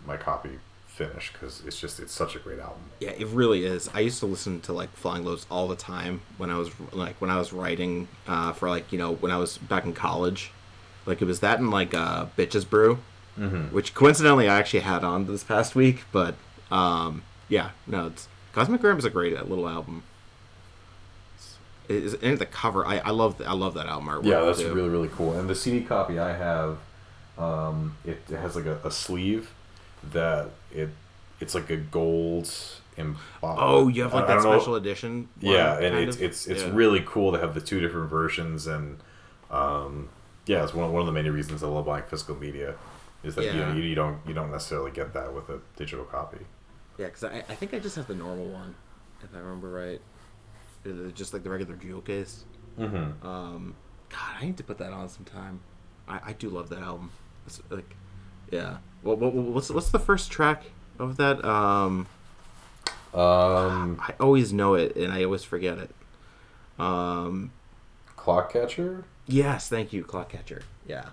my 0.06 0.16
copy 0.16 0.50
finished 0.86 1.32
because 1.34 1.62
it's 1.64 1.78
just 1.78 2.00
it's 2.00 2.12
such 2.12 2.34
a 2.34 2.38
great 2.38 2.58
album. 2.58 2.80
Yeah, 3.00 3.10
it 3.10 3.26
really 3.28 3.64
is. 3.64 3.88
I 3.94 4.00
used 4.00 4.18
to 4.20 4.26
listen 4.26 4.60
to 4.62 4.72
like 4.72 4.90
Flying 4.94 5.24
Lotus 5.24 5.46
all 5.50 5.68
the 5.68 5.76
time 5.76 6.22
when 6.38 6.50
I 6.50 6.58
was 6.58 6.70
like 6.92 7.16
when 7.20 7.30
I 7.30 7.38
was 7.38 7.52
writing 7.52 8.08
uh, 8.26 8.52
for 8.52 8.68
like 8.68 8.90
you 8.92 8.98
know 8.98 9.14
when 9.14 9.30
I 9.32 9.36
was 9.38 9.58
back 9.58 9.84
in 9.84 9.92
college. 9.92 10.50
Like 11.06 11.22
it 11.22 11.24
was 11.24 11.40
that 11.40 11.58
and 11.58 11.70
like 11.70 11.94
uh, 11.94 12.26
Bitches 12.36 12.68
Brew, 12.68 12.98
Mm-hmm. 13.38 13.72
which 13.72 13.94
coincidentally 13.94 14.48
I 14.48 14.58
actually 14.58 14.80
had 14.80 15.04
on 15.04 15.26
this 15.26 15.44
past 15.44 15.76
week. 15.76 16.04
But 16.10 16.34
um, 16.72 17.22
yeah, 17.48 17.70
no, 17.86 18.08
it's 18.08 18.26
Cosmogramma 18.52 18.98
is 18.98 19.04
a 19.04 19.10
great 19.10 19.36
uh, 19.36 19.44
little 19.44 19.68
album. 19.68 20.02
It 21.88 22.04
is 22.04 22.14
and 22.14 22.38
the 22.38 22.46
cover. 22.46 22.84
I, 22.86 22.98
I 22.98 23.10
love 23.10 23.40
I 23.46 23.54
love 23.54 23.74
that 23.74 23.86
album 23.86 24.08
artwork. 24.08 24.24
Yeah, 24.26 24.40
that's 24.40 24.58
too. 24.60 24.74
really 24.74 24.88
really 24.88 25.08
cool. 25.08 25.32
And 25.38 25.48
the 25.48 25.54
CD 25.54 25.84
copy 25.84 26.18
I 26.18 26.36
have, 26.36 26.78
um, 27.38 27.96
it, 28.04 28.20
it 28.28 28.36
has 28.36 28.56
like 28.56 28.66
a, 28.66 28.78
a 28.84 28.90
sleeve 28.90 29.52
that 30.12 30.48
it 30.72 30.90
it's 31.40 31.54
like 31.54 31.70
a 31.70 31.76
gold. 31.76 32.52
Em- 32.96 33.16
Oh, 33.42 33.86
you 33.88 34.02
have 34.02 34.12
like 34.12 34.26
that 34.26 34.34
don't 34.34 34.42
know- 34.44 34.58
special 34.58 34.74
edition. 34.74 35.28
Yeah, 35.40 35.78
and 35.78 35.94
it's 35.96 36.16
it's 36.16 36.46
it's 36.46 36.62
Yeah. 36.62 36.70
really 36.74 37.02
cool 37.06 37.32
to 37.32 37.38
have 37.38 37.54
the 37.54 37.60
two 37.60 37.78
different 37.80 38.10
versions, 38.10 38.66
and 38.66 38.98
um, 39.50 40.08
yeah, 40.46 40.64
it's 40.64 40.74
one 40.74 40.92
one 40.92 41.00
of 41.00 41.06
the 41.06 41.12
many 41.12 41.30
reasons 41.30 41.62
I 41.62 41.68
love 41.68 41.86
buying 41.86 42.04
physical 42.04 42.34
media 42.36 42.74
is 43.22 43.34
that 43.36 43.44
you, 43.44 43.52
know, 43.52 43.68
Yeah. 43.68 43.74
you 43.74 43.82
you 43.82 43.94
don't 43.94 44.18
you 44.26 44.34
don't 44.34 44.50
necessarily 44.50 44.90
get 44.90 45.12
that 45.14 45.32
with 45.32 45.48
a 45.48 45.60
digital 45.76 46.04
copy. 46.04 46.38
Yeah, 46.98 47.06
because 47.06 47.22
I, 47.24 47.38
I 47.48 47.54
think 47.54 47.72
I 47.72 47.78
just 47.78 47.94
have 47.94 48.08
the 48.08 48.14
normal 48.16 48.46
one, 48.48 48.74
if 49.22 49.32
I 49.32 49.38
remember 49.38 49.70
right. 49.70 50.00
Uh, 50.86 51.10
Just 51.14 51.32
like 51.32 51.42
the 51.44 51.50
regular 51.50 51.76
jewel 51.76 52.00
case. 52.00 52.44
Mm-hmm. 52.78 53.24
Um, 53.26 53.74
God, 54.08 54.36
I 54.40 54.44
need 54.46 54.56
to 54.56 54.64
put 54.64 54.78
that 54.78 54.92
on 54.92 55.08
sometime. 55.08 55.60
I, 56.08 56.20
I 56.26 56.32
do 56.32 56.48
love 56.48 56.68
that 56.70 56.78
album. 56.80 57.10
It's 57.48 57.70
like, 57.70 57.96
yeah. 58.50 58.78
What, 59.02 59.18
what 59.18 59.32
what's 59.34 59.70
what's 59.70 59.90
the 59.90 59.98
first 59.98 60.30
track 60.30 60.64
of 60.98 61.16
that? 61.16 61.44
Um, 61.44 62.06
Um, 63.14 64.00
I 64.06 64.14
always 64.20 64.52
know 64.52 64.74
it 64.74 64.94
and 64.96 65.12
I 65.12 65.24
always 65.24 65.42
forget 65.44 65.78
it. 65.78 65.90
Um, 66.78 67.52
Clock 68.16 68.52
Catcher. 68.52 69.04
yes, 69.26 69.68
thank 69.68 69.92
you, 69.92 70.04
Clockcatcher. 70.04 70.62
Yeah, 70.86 71.06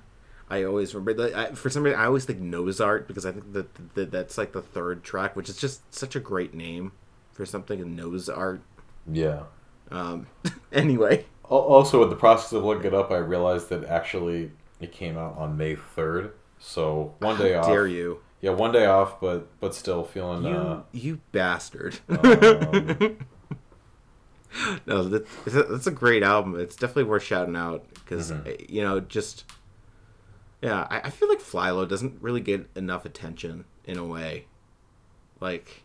I 0.50 0.64
always 0.64 0.94
remember. 0.94 1.14
that- 1.30 1.36
I, 1.36 1.54
for 1.56 1.70
some 1.70 1.84
reason, 1.84 2.00
I 2.00 2.06
always 2.06 2.26
think 2.26 2.40
Nose 2.40 2.82
Art 2.82 3.08
because 3.08 3.26
I 3.26 3.32
think 3.32 3.54
that, 3.54 3.94
that 3.96 4.12
that's 4.12 4.38
like 4.38 4.52
the 4.52 4.62
third 4.62 5.04
track, 5.04 5.36
which 5.36 5.50
is 5.50 5.58
just 5.58 5.94
such 5.94 6.16
a 6.16 6.20
great 6.20 6.54
name 6.54 6.92
for 7.32 7.46
something. 7.46 7.96
Nose 7.96 8.28
Art. 8.30 8.62
Yeah. 9.12 9.44
Um, 9.92 10.28
anyway, 10.74 11.26
Also, 11.44 12.04
in 12.04 12.10
the 12.10 12.16
process 12.16 12.52
of 12.54 12.64
looking 12.66 12.88
it 12.88 12.94
up, 12.94 13.12
I 13.12 13.18
realized 13.18 13.70
that 13.70 13.86
actually 13.86 14.52
it 14.80 14.92
came 14.92 15.18
out 15.18 15.38
on 15.38 15.58
May 15.58 15.76
third. 15.76 16.34
So 16.60 17.16
one 17.20 17.38
day 17.38 17.56
off. 17.56 17.68
dare 17.68 17.88
you? 17.88 18.20
Yeah, 18.42 18.52
one 18.52 18.72
day 18.72 18.86
off, 18.86 19.20
but 19.20 19.48
but 19.60 19.74
still 19.76 20.04
feeling. 20.04 20.44
You 20.44 20.50
Uh, 20.56 20.84
you 20.92 21.20
bastard. 21.32 22.00
um, 22.10 22.20
no, 24.86 25.04
that, 25.04 25.28
it's 25.46 25.56
a- 25.56 25.64
that's 25.64 25.88
a 25.88 25.92
great 25.92 26.24
album. 26.24 26.60
It's 26.60 26.76
definitely 26.76 27.04
worth 27.06 27.24
shouting 27.24 27.56
out 27.56 27.86
because 27.94 28.32
Mm-hmm. 28.32 28.72
you 28.74 28.82
know 28.82 29.00
just 29.00 29.46
yeah, 30.62 30.88
I, 30.90 31.02
I 31.06 31.10
feel 31.10 31.28
like 31.30 31.40
Flylo 31.42 31.88
doesn't 31.88 32.22
really 32.22 32.40
get 32.42 32.70
enough 32.76 33.06
attention 33.06 33.66
in 33.84 33.98
a 33.98 34.06
way. 34.06 34.46
Like, 35.40 35.84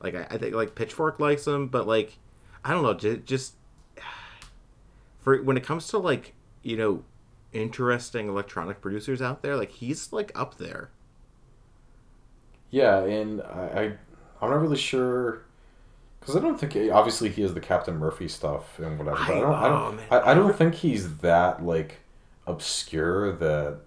like 0.00 0.14
I, 0.16 0.26
I 0.30 0.38
think 0.38 0.54
like 0.54 0.74
Pitchfork 0.74 1.20
likes 1.20 1.46
him, 1.46 1.68
but 1.68 1.86
like 1.86 2.18
I 2.64 2.72
don't 2.72 2.82
know, 2.82 2.94
just, 2.94 3.24
just 3.24 3.54
for 5.20 5.42
when 5.42 5.56
it 5.56 5.64
comes 5.64 5.86
to 5.88 5.98
like 5.98 6.34
you 6.62 6.76
know 6.76 7.04
interesting 7.52 8.28
electronic 8.28 8.80
producers 8.80 9.22
out 9.22 9.42
there, 9.42 9.56
like 9.56 9.72
he's 9.72 10.12
like 10.12 10.32
up 10.34 10.58
there. 10.58 10.90
yeah, 12.70 13.00
and 13.00 13.42
I, 13.42 13.96
I 14.40 14.44
I'm 14.44 14.50
not 14.50 14.60
really 14.60 14.76
sure 14.76 15.42
because 16.20 16.36
I 16.36 16.40
don't 16.40 16.58
think 16.60 16.92
obviously 16.92 17.30
he 17.30 17.42
has 17.42 17.54
the 17.54 17.60
Captain 17.60 17.96
Murphy 17.98 18.28
stuff 18.28 18.78
and 18.78 18.98
whatever. 18.98 19.24
But 19.24 19.36
I, 19.36 19.38
I- 19.38 19.40
don't. 19.40 19.54
I 19.54 19.68
don't. 19.68 19.96
man. 19.96 20.06
I, 20.10 20.20
I 20.32 20.34
don't 20.34 20.56
think 20.56 20.76
he's 20.76 21.18
that 21.18 21.64
like 21.64 22.00
obscure 22.46 23.32
that 23.36 23.80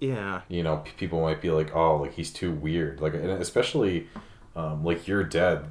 Yeah, 0.00 0.42
you 0.48 0.62
know 0.62 0.78
p- 0.78 0.92
people 0.96 1.20
might 1.20 1.40
be 1.40 1.50
like, 1.50 1.74
oh, 1.74 1.96
like 1.96 2.14
he's 2.14 2.32
too 2.32 2.52
weird. 2.52 3.00
Like, 3.00 3.14
and 3.14 3.30
especially 3.30 4.08
um, 4.56 4.84
like 4.84 5.06
you're 5.08 5.24
dead. 5.24 5.70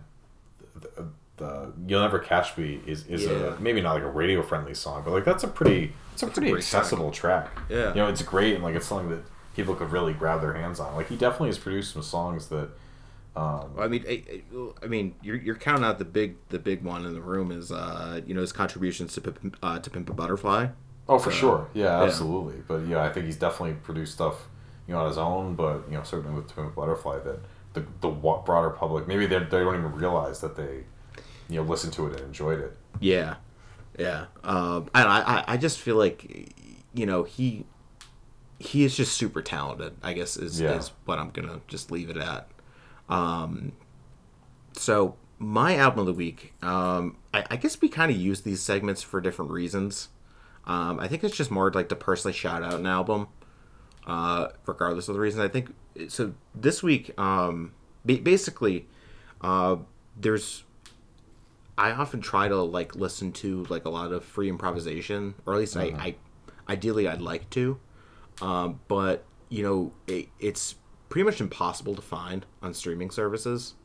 The 1.39 1.73
You'll 1.87 2.01
Never 2.01 2.19
Catch 2.19 2.57
Me 2.57 2.79
is, 2.85 3.05
is 3.07 3.25
Yeah. 3.25 3.55
a 3.55 3.59
maybe 3.59 3.81
not 3.81 3.93
like 3.95 4.03
a 4.03 4.07
radio 4.09 4.41
friendly 4.43 4.73
song, 4.75 5.01
but 5.03 5.11
like 5.11 5.25
that's 5.25 5.43
a 5.43 5.47
pretty 5.47 5.93
it's 6.13 6.21
a 6.23 6.27
pretty 6.27 6.49
track. 6.51 6.57
accessible 6.59 7.11
track. 7.11 7.49
Yeah. 7.69 7.89
You 7.89 7.95
know, 7.95 8.07
it's 8.07 8.21
great 8.21 8.53
and 8.55 8.63
like 8.63 8.75
it's 8.75 8.85
something 8.85 9.09
that 9.09 9.23
people 9.55 9.73
could 9.75 9.91
really 9.91 10.13
grab 10.13 10.41
their 10.41 10.53
hands 10.53 10.79
on. 10.79 10.93
Like 10.95 11.09
he 11.09 11.15
definitely 11.15 11.49
has 11.49 11.57
produced 11.57 11.93
some 11.93 12.03
songs 12.03 12.47
that 12.49 12.69
um, 13.35 13.75
Well, 13.75 13.85
I 13.85 13.87
mean, 13.87 14.05
I, 14.07 14.41
I- 14.83 14.87
mean, 14.87 15.15
you're, 15.21 15.35
you're 15.37 15.55
counting 15.55 15.85
out 15.85 15.97
the 15.99 16.05
big 16.05 16.35
the 16.49 16.59
big 16.59 16.83
one 16.83 17.05
in 17.05 17.13
the 17.13 17.21
room 17.21 17.51
is 17.51 17.71
uh, 17.71 18.21
you 18.25 18.33
know 18.33 18.41
his 18.41 18.51
contributions 18.51 19.13
to 19.13 19.21
Pimp, 19.21 19.57
uh, 19.63 19.79
to 19.79 19.89
Pimp 19.89 20.09
a 20.09 20.13
Butterfly. 20.13 20.67
Oh, 21.07 21.17
for 21.17 21.31
So, 21.31 21.37
sure. 21.37 21.67
Yeah, 21.73 21.85
yeah. 21.85 22.03
absolutely. 22.03 22.61
But 22.67 22.87
yeah, 22.87 23.01
I 23.03 23.09
think 23.11 23.25
he's 23.25 23.35
definitely 23.37 23.75
produced 23.81 24.13
stuff, 24.13 24.47
you 24.87 24.93
know, 24.93 25.01
on 25.01 25.07
his 25.07 25.17
own. 25.17 25.55
But 25.55 25.83
you 25.89 25.97
know, 25.97 26.03
certainly 26.03 26.35
with 26.35 26.53
Pimp 26.55 26.67
a 26.67 26.71
Butterfly, 26.71 27.19
that 27.19 27.39
the 27.73 27.85
the 28.01 28.09
broader 28.09 28.71
public 28.71 29.07
maybe 29.07 29.25
they 29.27 29.37
they 29.39 29.59
don't 29.59 29.75
even 29.75 29.93
realize 29.93 30.41
that 30.41 30.55
they, 30.55 30.83
you 31.49 31.57
know, 31.57 31.63
listened 31.67 31.93
to 31.93 32.07
it 32.07 32.13
and 32.17 32.21
enjoyed 32.27 32.59
it. 32.59 32.77
Yeah, 32.99 33.35
yeah. 33.97 34.25
Um, 34.43 34.89
and 34.93 35.07
I, 35.07 35.19
I 35.21 35.43
I 35.53 35.57
just 35.57 35.79
feel 35.79 35.95
like 35.95 36.53
you 36.93 37.05
know 37.05 37.23
he 37.23 37.65
he 38.59 38.83
is 38.83 38.95
just 38.95 39.17
super 39.17 39.41
talented. 39.41 39.93
I 40.03 40.13
guess 40.13 40.37
is 40.37 40.59
Yeah. 40.61 40.77
is 40.77 40.91
what 41.05 41.19
I'm 41.19 41.31
gonna 41.31 41.61
just 41.67 41.91
leave 41.91 42.09
it 42.09 42.17
at. 42.17 42.49
Um, 43.09 43.71
so 44.73 45.15
my 45.39 45.75
album 45.77 46.01
of 46.01 46.05
the 46.05 46.13
week. 46.13 46.53
Um, 46.61 47.17
I, 47.33 47.45
I 47.51 47.55
guess 47.55 47.79
we 47.81 47.89
kind 47.89 48.11
of 48.11 48.17
use 48.17 48.41
these 48.41 48.61
segments 48.61 49.01
for 49.01 49.21
different 49.21 49.51
reasons. 49.51 50.09
Um, 50.67 50.99
I 50.99 51.07
think 51.07 51.23
it's 51.23 51.35
just 51.35 51.49
more 51.49 51.71
like 51.71 51.89
to 51.89 51.95
personally 51.95 52.33
shout 52.33 52.61
out 52.61 52.73
an 52.73 52.85
album, 52.85 53.29
uh, 54.05 54.49
regardless 54.67 55.07
of 55.07 55.15
the 55.15 55.21
reason. 55.21 55.41
I 55.41 55.47
think 55.47 55.73
so. 56.09 56.33
This 56.53 56.83
week, 56.83 57.17
um, 57.19 57.71
basically, 58.05 58.87
uh, 59.41 59.77
there's. 60.19 60.63
I 61.79 61.91
often 61.91 62.19
try 62.19 62.49
to 62.49 62.57
like 62.57 62.95
listen 62.95 63.31
to 63.33 63.63
like 63.69 63.85
a 63.85 63.89
lot 63.89 64.11
of 64.11 64.25
free 64.25 64.49
improvisation, 64.49 65.33
or 65.45 65.53
at 65.53 65.59
least 65.59 65.77
I, 65.77 65.83
I, 65.85 66.15
ideally 66.67 67.07
I'd 67.07 67.21
like 67.21 67.49
to, 67.51 67.79
um, 68.41 68.81
but 68.89 69.23
you 69.47 69.63
know 69.63 69.93
it, 70.05 70.27
it's 70.41 70.75
pretty 71.07 71.23
much 71.23 71.39
impossible 71.39 71.95
to 71.95 72.01
find 72.01 72.45
on 72.61 72.73
streaming 72.73 73.11
services. 73.11 73.75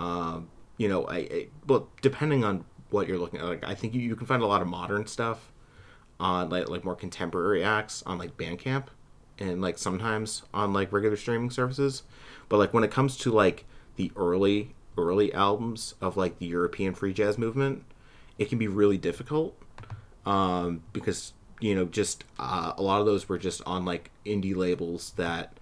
Um, 0.00 0.50
you 0.78 0.88
know, 0.88 1.04
I, 1.04 1.16
I 1.16 1.48
well 1.68 1.88
depending 2.00 2.42
on 2.42 2.64
what 2.90 3.06
you're 3.06 3.18
looking 3.18 3.38
at, 3.38 3.46
like 3.46 3.64
I 3.64 3.76
think 3.76 3.94
you, 3.94 4.00
you 4.00 4.16
can 4.16 4.26
find 4.26 4.42
a 4.42 4.46
lot 4.46 4.60
of 4.60 4.66
modern 4.66 5.06
stuff 5.06 5.52
on 6.18 6.50
like 6.50 6.68
like 6.68 6.84
more 6.84 6.96
contemporary 6.96 7.62
acts 7.62 8.02
on 8.04 8.18
like 8.18 8.36
Bandcamp 8.36 8.86
and 9.38 9.62
like 9.62 9.78
sometimes 9.78 10.42
on 10.52 10.72
like 10.72 10.92
regular 10.92 11.16
streaming 11.16 11.50
services. 11.50 12.02
But 12.48 12.56
like 12.56 12.74
when 12.74 12.82
it 12.82 12.90
comes 12.90 13.16
to 13.18 13.30
like 13.30 13.64
the 13.94 14.10
early 14.16 14.74
early 14.96 15.32
albums 15.32 15.94
of 16.00 16.16
like 16.16 16.38
the 16.38 16.46
European 16.46 16.94
free 16.94 17.12
jazz 17.12 17.38
movement, 17.38 17.84
it 18.38 18.48
can 18.48 18.58
be 18.58 18.68
really 18.68 18.98
difficult 18.98 19.56
um, 20.26 20.82
because 20.92 21.32
you 21.60 21.74
know 21.74 21.84
just 21.84 22.24
uh, 22.38 22.72
a 22.76 22.82
lot 22.82 23.00
of 23.00 23.06
those 23.06 23.28
were 23.28 23.38
just 23.38 23.62
on 23.66 23.84
like 23.84 24.10
indie 24.26 24.54
labels 24.56 25.12
that 25.16 25.52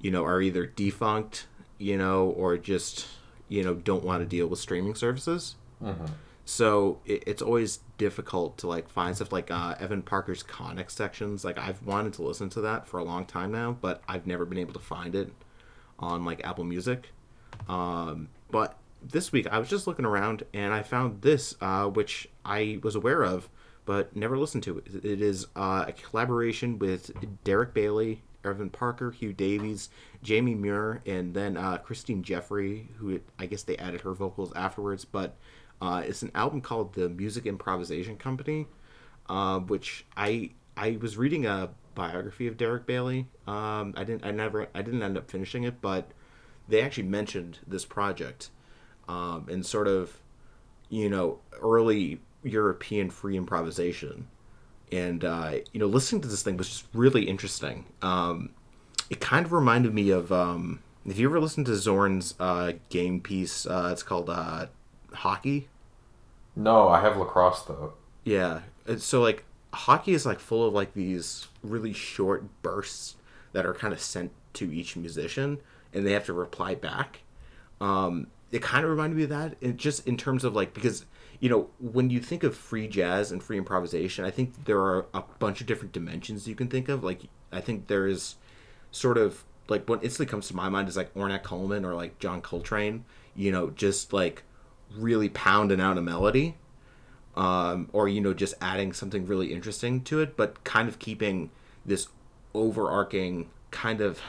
you 0.00 0.10
know 0.10 0.24
are 0.24 0.40
either 0.40 0.66
defunct, 0.66 1.46
you 1.78 1.96
know, 1.96 2.28
or 2.30 2.56
just 2.56 3.06
you 3.48 3.62
know 3.62 3.74
don't 3.74 4.04
want 4.04 4.22
to 4.22 4.26
deal 4.26 4.46
with 4.46 4.58
streaming 4.58 4.94
services. 4.94 5.56
So 6.44 7.00
it, 7.04 7.24
it's 7.26 7.42
always 7.42 7.80
difficult 7.98 8.56
to 8.58 8.66
like 8.68 8.88
find 8.88 9.14
stuff 9.14 9.32
like 9.32 9.50
uh, 9.50 9.74
Evan 9.78 10.02
Parker's 10.02 10.42
Conic 10.42 10.90
sections. 10.90 11.44
Like 11.44 11.58
I've 11.58 11.82
wanted 11.84 12.14
to 12.14 12.22
listen 12.22 12.48
to 12.50 12.60
that 12.62 12.86
for 12.88 12.98
a 12.98 13.04
long 13.04 13.26
time 13.26 13.52
now, 13.52 13.76
but 13.78 14.02
I've 14.08 14.26
never 14.26 14.44
been 14.46 14.58
able 14.58 14.72
to 14.72 14.78
find 14.78 15.14
it 15.14 15.30
on 15.98 16.24
like 16.24 16.44
Apple 16.44 16.64
Music. 16.64 17.10
Um, 17.68 18.28
but 18.50 18.76
this 19.02 19.32
week 19.32 19.46
I 19.46 19.58
was 19.58 19.68
just 19.68 19.86
looking 19.86 20.04
around 20.04 20.42
and 20.52 20.72
I 20.72 20.82
found 20.82 21.22
this, 21.22 21.54
uh, 21.60 21.86
which 21.86 22.28
I 22.44 22.80
was 22.82 22.94
aware 22.94 23.22
of 23.22 23.48
but 23.88 24.14
never 24.14 24.36
listened 24.36 24.62
to 24.62 24.76
it. 24.76 25.02
It 25.02 25.22
is 25.22 25.46
uh, 25.56 25.86
a 25.88 25.92
collaboration 25.92 26.78
with 26.78 27.10
Derek 27.42 27.72
Bailey, 27.72 28.20
Evan 28.44 28.68
Parker, 28.68 29.10
Hugh 29.12 29.32
Davies, 29.32 29.88
Jamie 30.22 30.54
Muir, 30.54 31.00
and 31.06 31.32
then 31.32 31.56
uh, 31.56 31.78
Christine 31.78 32.22
Jeffrey, 32.22 32.88
who 32.98 33.18
I 33.38 33.46
guess 33.46 33.62
they 33.62 33.78
added 33.78 34.02
her 34.02 34.12
vocals 34.12 34.52
afterwards. 34.52 35.06
But 35.06 35.36
uh, 35.80 36.02
it's 36.04 36.20
an 36.20 36.30
album 36.34 36.60
called 36.60 36.92
The 36.92 37.08
Music 37.08 37.46
Improvisation 37.46 38.18
Company, 38.18 38.66
uh, 39.26 39.60
which 39.60 40.04
I 40.18 40.50
I 40.76 40.98
was 41.00 41.16
reading 41.16 41.46
a 41.46 41.70
biography 41.94 42.46
of 42.46 42.58
Derek 42.58 42.84
Bailey. 42.84 43.26
Um, 43.46 43.94
I 43.96 44.04
didn't 44.04 44.22
I 44.22 44.32
never 44.32 44.68
I 44.74 44.82
didn't 44.82 45.02
end 45.02 45.16
up 45.16 45.30
finishing 45.30 45.64
it, 45.64 45.80
but 45.80 46.10
they 46.68 46.82
actually 46.82 47.04
mentioned 47.04 47.58
this 47.66 47.84
project 47.84 48.50
um, 49.08 49.46
and 49.50 49.64
sort 49.64 49.88
of 49.88 50.20
you 50.88 51.08
know 51.08 51.38
early 51.60 52.20
European 52.42 53.10
free 53.10 53.36
improvisation. 53.36 54.28
And 54.90 55.24
uh, 55.24 55.52
you 55.72 55.80
know, 55.80 55.86
listening 55.86 56.22
to 56.22 56.28
this 56.28 56.42
thing 56.42 56.56
was 56.56 56.68
just 56.68 56.86
really 56.94 57.28
interesting. 57.28 57.84
Um, 58.02 58.50
it 59.10 59.20
kind 59.20 59.44
of 59.44 59.52
reminded 59.52 59.92
me 59.94 60.10
of 60.10 60.32
um, 60.32 60.80
if 61.06 61.18
you 61.18 61.28
ever 61.28 61.40
listened 61.40 61.66
to 61.66 61.76
Zorn's 61.76 62.34
uh, 62.38 62.72
game 62.88 63.20
piece. 63.20 63.66
Uh, 63.66 63.90
it's 63.92 64.02
called 64.02 64.30
uh, 64.30 64.66
Hockey. 65.12 65.68
No, 66.56 66.88
I 66.88 67.00
have 67.00 67.16
lacrosse 67.16 67.62
though. 67.62 67.94
Yeah. 68.24 68.60
So 68.96 69.20
like 69.20 69.44
hockey 69.72 70.14
is 70.14 70.24
like 70.24 70.40
full 70.40 70.66
of 70.66 70.72
like 70.74 70.94
these 70.94 71.48
really 71.62 71.92
short 71.92 72.44
bursts 72.62 73.16
that 73.52 73.66
are 73.66 73.74
kind 73.74 73.92
of 73.92 74.00
sent 74.00 74.32
to 74.54 74.72
each 74.72 74.96
musician 74.96 75.58
and 75.92 76.06
they 76.06 76.12
have 76.12 76.26
to 76.26 76.32
reply 76.32 76.74
back. 76.74 77.20
Um, 77.80 78.28
it 78.50 78.62
kind 78.62 78.84
of 78.84 78.90
reminded 78.90 79.16
me 79.16 79.24
of 79.24 79.30
that. 79.30 79.56
It 79.60 79.76
just 79.76 80.06
in 80.06 80.16
terms 80.16 80.44
of 80.44 80.54
like 80.54 80.74
because 80.74 81.04
you 81.40 81.48
know 81.48 81.68
when 81.78 82.10
you 82.10 82.20
think 82.20 82.42
of 82.42 82.56
free 82.56 82.88
jazz 82.88 83.30
and 83.30 83.42
free 83.42 83.58
improvisation, 83.58 84.24
I 84.24 84.30
think 84.30 84.64
there 84.64 84.80
are 84.80 85.06
a 85.14 85.22
bunch 85.38 85.60
of 85.60 85.66
different 85.66 85.92
dimensions 85.92 86.48
you 86.48 86.54
can 86.54 86.68
think 86.68 86.88
of. 86.88 87.04
Like 87.04 87.22
I 87.52 87.60
think 87.60 87.86
there 87.86 88.06
is 88.06 88.36
sort 88.90 89.18
of 89.18 89.44
like 89.68 89.88
what 89.88 90.02
instantly 90.02 90.30
comes 90.30 90.48
to 90.48 90.56
my 90.56 90.68
mind 90.68 90.88
is 90.88 90.96
like 90.96 91.12
Ornette 91.14 91.42
Coleman 91.42 91.84
or 91.84 91.94
like 91.94 92.18
John 92.18 92.40
Coltrane. 92.40 93.04
You 93.34 93.52
know, 93.52 93.70
just 93.70 94.12
like 94.12 94.42
really 94.96 95.28
pounding 95.28 95.80
out 95.80 95.98
a 95.98 96.02
melody 96.02 96.56
um, 97.38 97.88
or 97.92 98.08
you 98.08 98.20
know 98.20 98.34
just 98.34 98.54
adding 98.60 98.92
something 98.92 99.26
really 99.26 99.52
interesting 99.52 100.02
to 100.02 100.20
it 100.20 100.36
but 100.36 100.62
kind 100.64 100.88
of 100.88 100.98
keeping 100.98 101.50
this 101.86 102.08
overarching 102.54 103.48
kind 103.70 104.00
of 104.00 104.20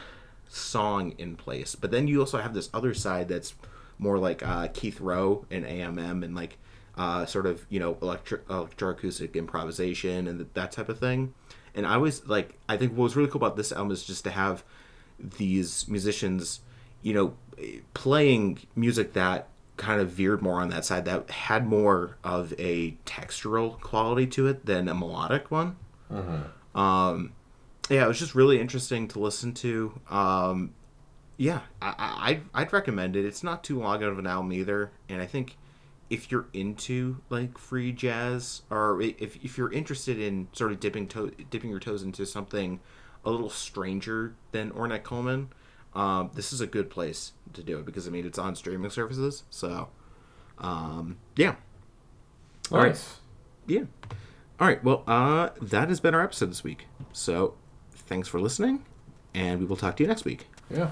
song 0.50 1.14
in 1.18 1.36
place. 1.38 1.76
But 1.76 1.92
then 1.92 2.08
you 2.08 2.20
also 2.20 2.40
have 2.40 2.54
this 2.54 2.70
other 2.74 2.94
side 2.94 3.30
that's 3.30 3.54
more 3.98 4.18
like 4.18 4.46
uh, 4.46 4.68
keith 4.74 5.00
rowe 5.00 5.46
and 5.50 5.64
amm 5.66 6.24
and 6.24 6.36
like 6.36 6.58
uh, 6.98 7.26
sort 7.26 7.46
of 7.46 7.66
you 7.70 7.80
know 7.80 7.98
electric 8.02 8.46
electroacoustic 8.48 9.36
improvisation 9.36 10.28
and 10.28 10.46
that 10.54 10.72
type 10.72 10.90
of 10.90 11.00
thing. 11.00 11.34
And 11.76 11.86
i 11.86 11.98
was 11.98 12.28
like 12.28 12.58
i 12.68 12.76
think 12.76 12.92
what 12.92 13.04
was 13.04 13.16
really 13.16 13.30
cool 13.30 13.38
about 13.38 13.56
this 13.56 13.72
album 13.72 13.92
is 13.92 14.04
just 14.04 14.24
to 14.26 14.32
have 14.32 14.64
these 15.18 15.88
musicians 15.88 16.62
you 17.02 17.14
know 17.14 17.36
playing 17.94 18.60
music 18.76 19.14
that 19.14 19.48
kind 19.78 20.02
of 20.02 20.10
veered 20.10 20.42
more 20.42 20.60
on 20.60 20.70
that 20.70 20.84
side 20.84 21.06
that 21.06 21.30
had 21.30 21.66
more 21.68 22.18
of 22.24 22.54
a 22.58 22.92
textural 23.06 23.80
quality 23.80 24.28
to 24.28 24.48
it 24.48 24.66
than 24.66 24.90
a 24.90 24.94
melodic 24.94 25.52
one. 25.52 25.78
Um 26.76 27.34
yeah 27.90 28.06
it 28.06 28.08
was 28.08 28.20
just 28.20 28.36
really 28.36 28.60
interesting 28.60 29.08
to 29.08 29.20
listen 29.20 29.54
to 29.54 30.00
um 30.10 30.74
yeah 31.38 31.62
I, 31.82 31.88
I 31.98 32.30
I'd- 32.30 32.44
i'd 32.54 32.74
recommend 32.74 33.16
it 33.16 33.26
it's 33.26 33.44
not 33.44 33.64
too 33.64 33.80
long 33.80 34.04
of 34.04 34.20
an 34.20 34.28
album 34.28 34.52
either 34.54 34.92
and 35.08 35.22
i 35.22 35.26
think 35.26 35.58
if 36.10 36.32
you're 36.32 36.48
into 36.54 37.18
like 37.30 37.58
free 37.58 37.92
jazz 37.92 38.64
or 38.72 39.00
if, 39.02 39.36
if 39.44 39.58
you're 39.58 39.72
interested 39.72 40.20
in 40.20 40.48
sort 40.54 40.72
of 40.72 40.80
dipping 40.80 41.08
toe 41.08 41.30
dipping 41.52 41.70
your 41.70 41.80
toes 41.80 42.02
into 42.04 42.26
something 42.26 42.80
a 43.26 43.30
little 43.30 43.50
stranger 43.50 44.34
than 44.54 44.72
Ornette 44.72 45.04
Coleman, 45.04 45.50
um, 45.94 46.32
this 46.34 46.54
is 46.54 46.62
a 46.62 46.66
good 46.68 46.90
place 46.90 47.34
to 47.54 47.62
do 47.62 47.78
it 47.78 47.86
because 47.86 48.08
I 48.08 48.12
mean 48.12 48.26
it's 48.26 48.40
on 48.40 48.56
streaming 48.56 48.90
services. 48.90 49.44
So, 49.50 49.90
um, 50.58 51.18
yeah, 51.36 51.56
All 52.72 52.80
right. 52.80 52.88
Yeah. 53.68 53.84
All 54.60 54.68
right. 54.68 54.82
Well, 54.84 55.04
uh, 55.06 55.50
that 55.62 55.90
has 55.90 56.00
been 56.00 56.16
our 56.16 56.24
episode 56.24 56.50
this 56.50 56.64
week. 56.64 56.88
So, 57.12 57.56
thanks 58.10 58.28
for 58.28 58.42
listening, 58.42 58.84
and 59.34 59.60
we 59.60 59.66
will 59.66 59.78
talk 59.78 59.96
to 59.98 60.04
you 60.04 60.08
next 60.08 60.26
week. 60.26 60.48
Yeah. 60.70 60.92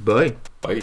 Bye. 0.00 0.36
Bye. 0.62 0.82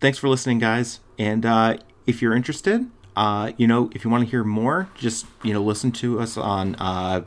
thanks 0.00 0.16
for 0.16 0.28
listening 0.28 0.60
guys 0.60 1.00
and 1.18 1.44
uh, 1.44 1.76
if 2.06 2.22
you're 2.22 2.32
interested 2.32 2.88
uh, 3.16 3.50
you 3.56 3.66
know 3.66 3.90
if 3.96 4.04
you 4.04 4.10
want 4.10 4.24
to 4.24 4.30
hear 4.30 4.44
more 4.44 4.88
just 4.94 5.26
you 5.42 5.52
know 5.52 5.60
listen 5.60 5.90
to 5.90 6.20
us 6.20 6.36
on 6.36 6.76
uh, 6.76 7.20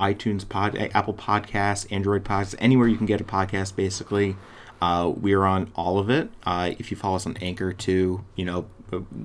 itunes 0.00 0.48
pod 0.48 0.76
uh, 0.76 0.88
apple 0.94 1.14
podcasts 1.14 1.86
android 1.90 2.24
podcasts 2.24 2.54
anywhere 2.58 2.88
you 2.88 2.96
can 2.96 3.06
get 3.06 3.20
a 3.20 3.24
podcast 3.24 3.76
basically. 3.76 4.36
Uh, 4.82 5.12
we're 5.14 5.44
on 5.44 5.70
all 5.74 5.98
of 5.98 6.08
it. 6.08 6.30
Uh, 6.44 6.70
if 6.78 6.90
you 6.90 6.96
follow 6.96 7.16
us 7.16 7.26
on 7.26 7.36
anchor 7.38 7.72
too 7.72 8.24
you 8.34 8.44
know 8.44 8.62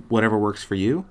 whatever 0.09 0.37
works 0.37 0.63
for 0.63 0.75
you. 0.75 1.05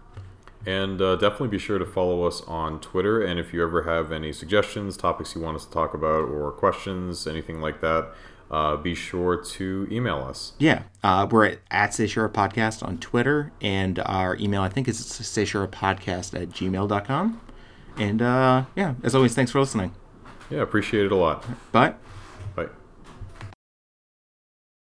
And 0.67 1.01
uh, 1.03 1.17
definitely 1.17 1.49
be 1.49 1.59
sure 1.59 1.79
to 1.79 1.85
follow 1.85 2.25
us 2.25 2.41
on 2.43 2.81
Twitter. 2.81 3.23
And 3.23 3.39
if 3.39 3.53
you 3.53 3.63
ever 3.63 3.83
have 3.83 4.11
any 4.11 4.33
suggestions, 4.33 4.97
topics 4.97 5.35
you 5.35 5.43
want 5.43 5.57
us 5.57 5.67
to 5.67 5.71
talk 5.71 5.93
about, 5.93 6.25
or 6.29 6.51
questions, 6.53 7.27
anything 7.27 7.61
like 7.61 7.83
that, 7.83 8.09
uh, 8.51 8.77
be 8.77 8.95
sure 8.95 9.37
to 9.37 9.89
email 9.91 10.19
us. 10.19 10.53
yeah 10.59 10.85
uh, 11.03 11.27
we're 11.31 11.45
at, 11.47 11.59
at 11.71 11.91
Seishura 11.91 12.31
podcast 12.31 12.87
on 12.87 12.99
twitter. 12.99 13.53
And 13.61 13.99
our 14.01 14.37
email 14.37 14.63
i 14.63 14.69
think 14.69 14.87
is 14.87 14.99
podcast 15.01 16.41
at 16.41 16.51
gmail.com 16.51 17.41
and 17.97 18.21
uh, 18.23 18.65
yeah 18.77 18.95
as 19.03 19.15
always 19.15 19.35
thanks 19.35 19.51
for 19.53 19.61
listening 19.61 19.93
Yeah, 20.51 20.61
appreciate 20.63 21.07
it 21.07 21.13
a 21.13 21.17
lot. 21.17 21.45
bye 21.73 21.95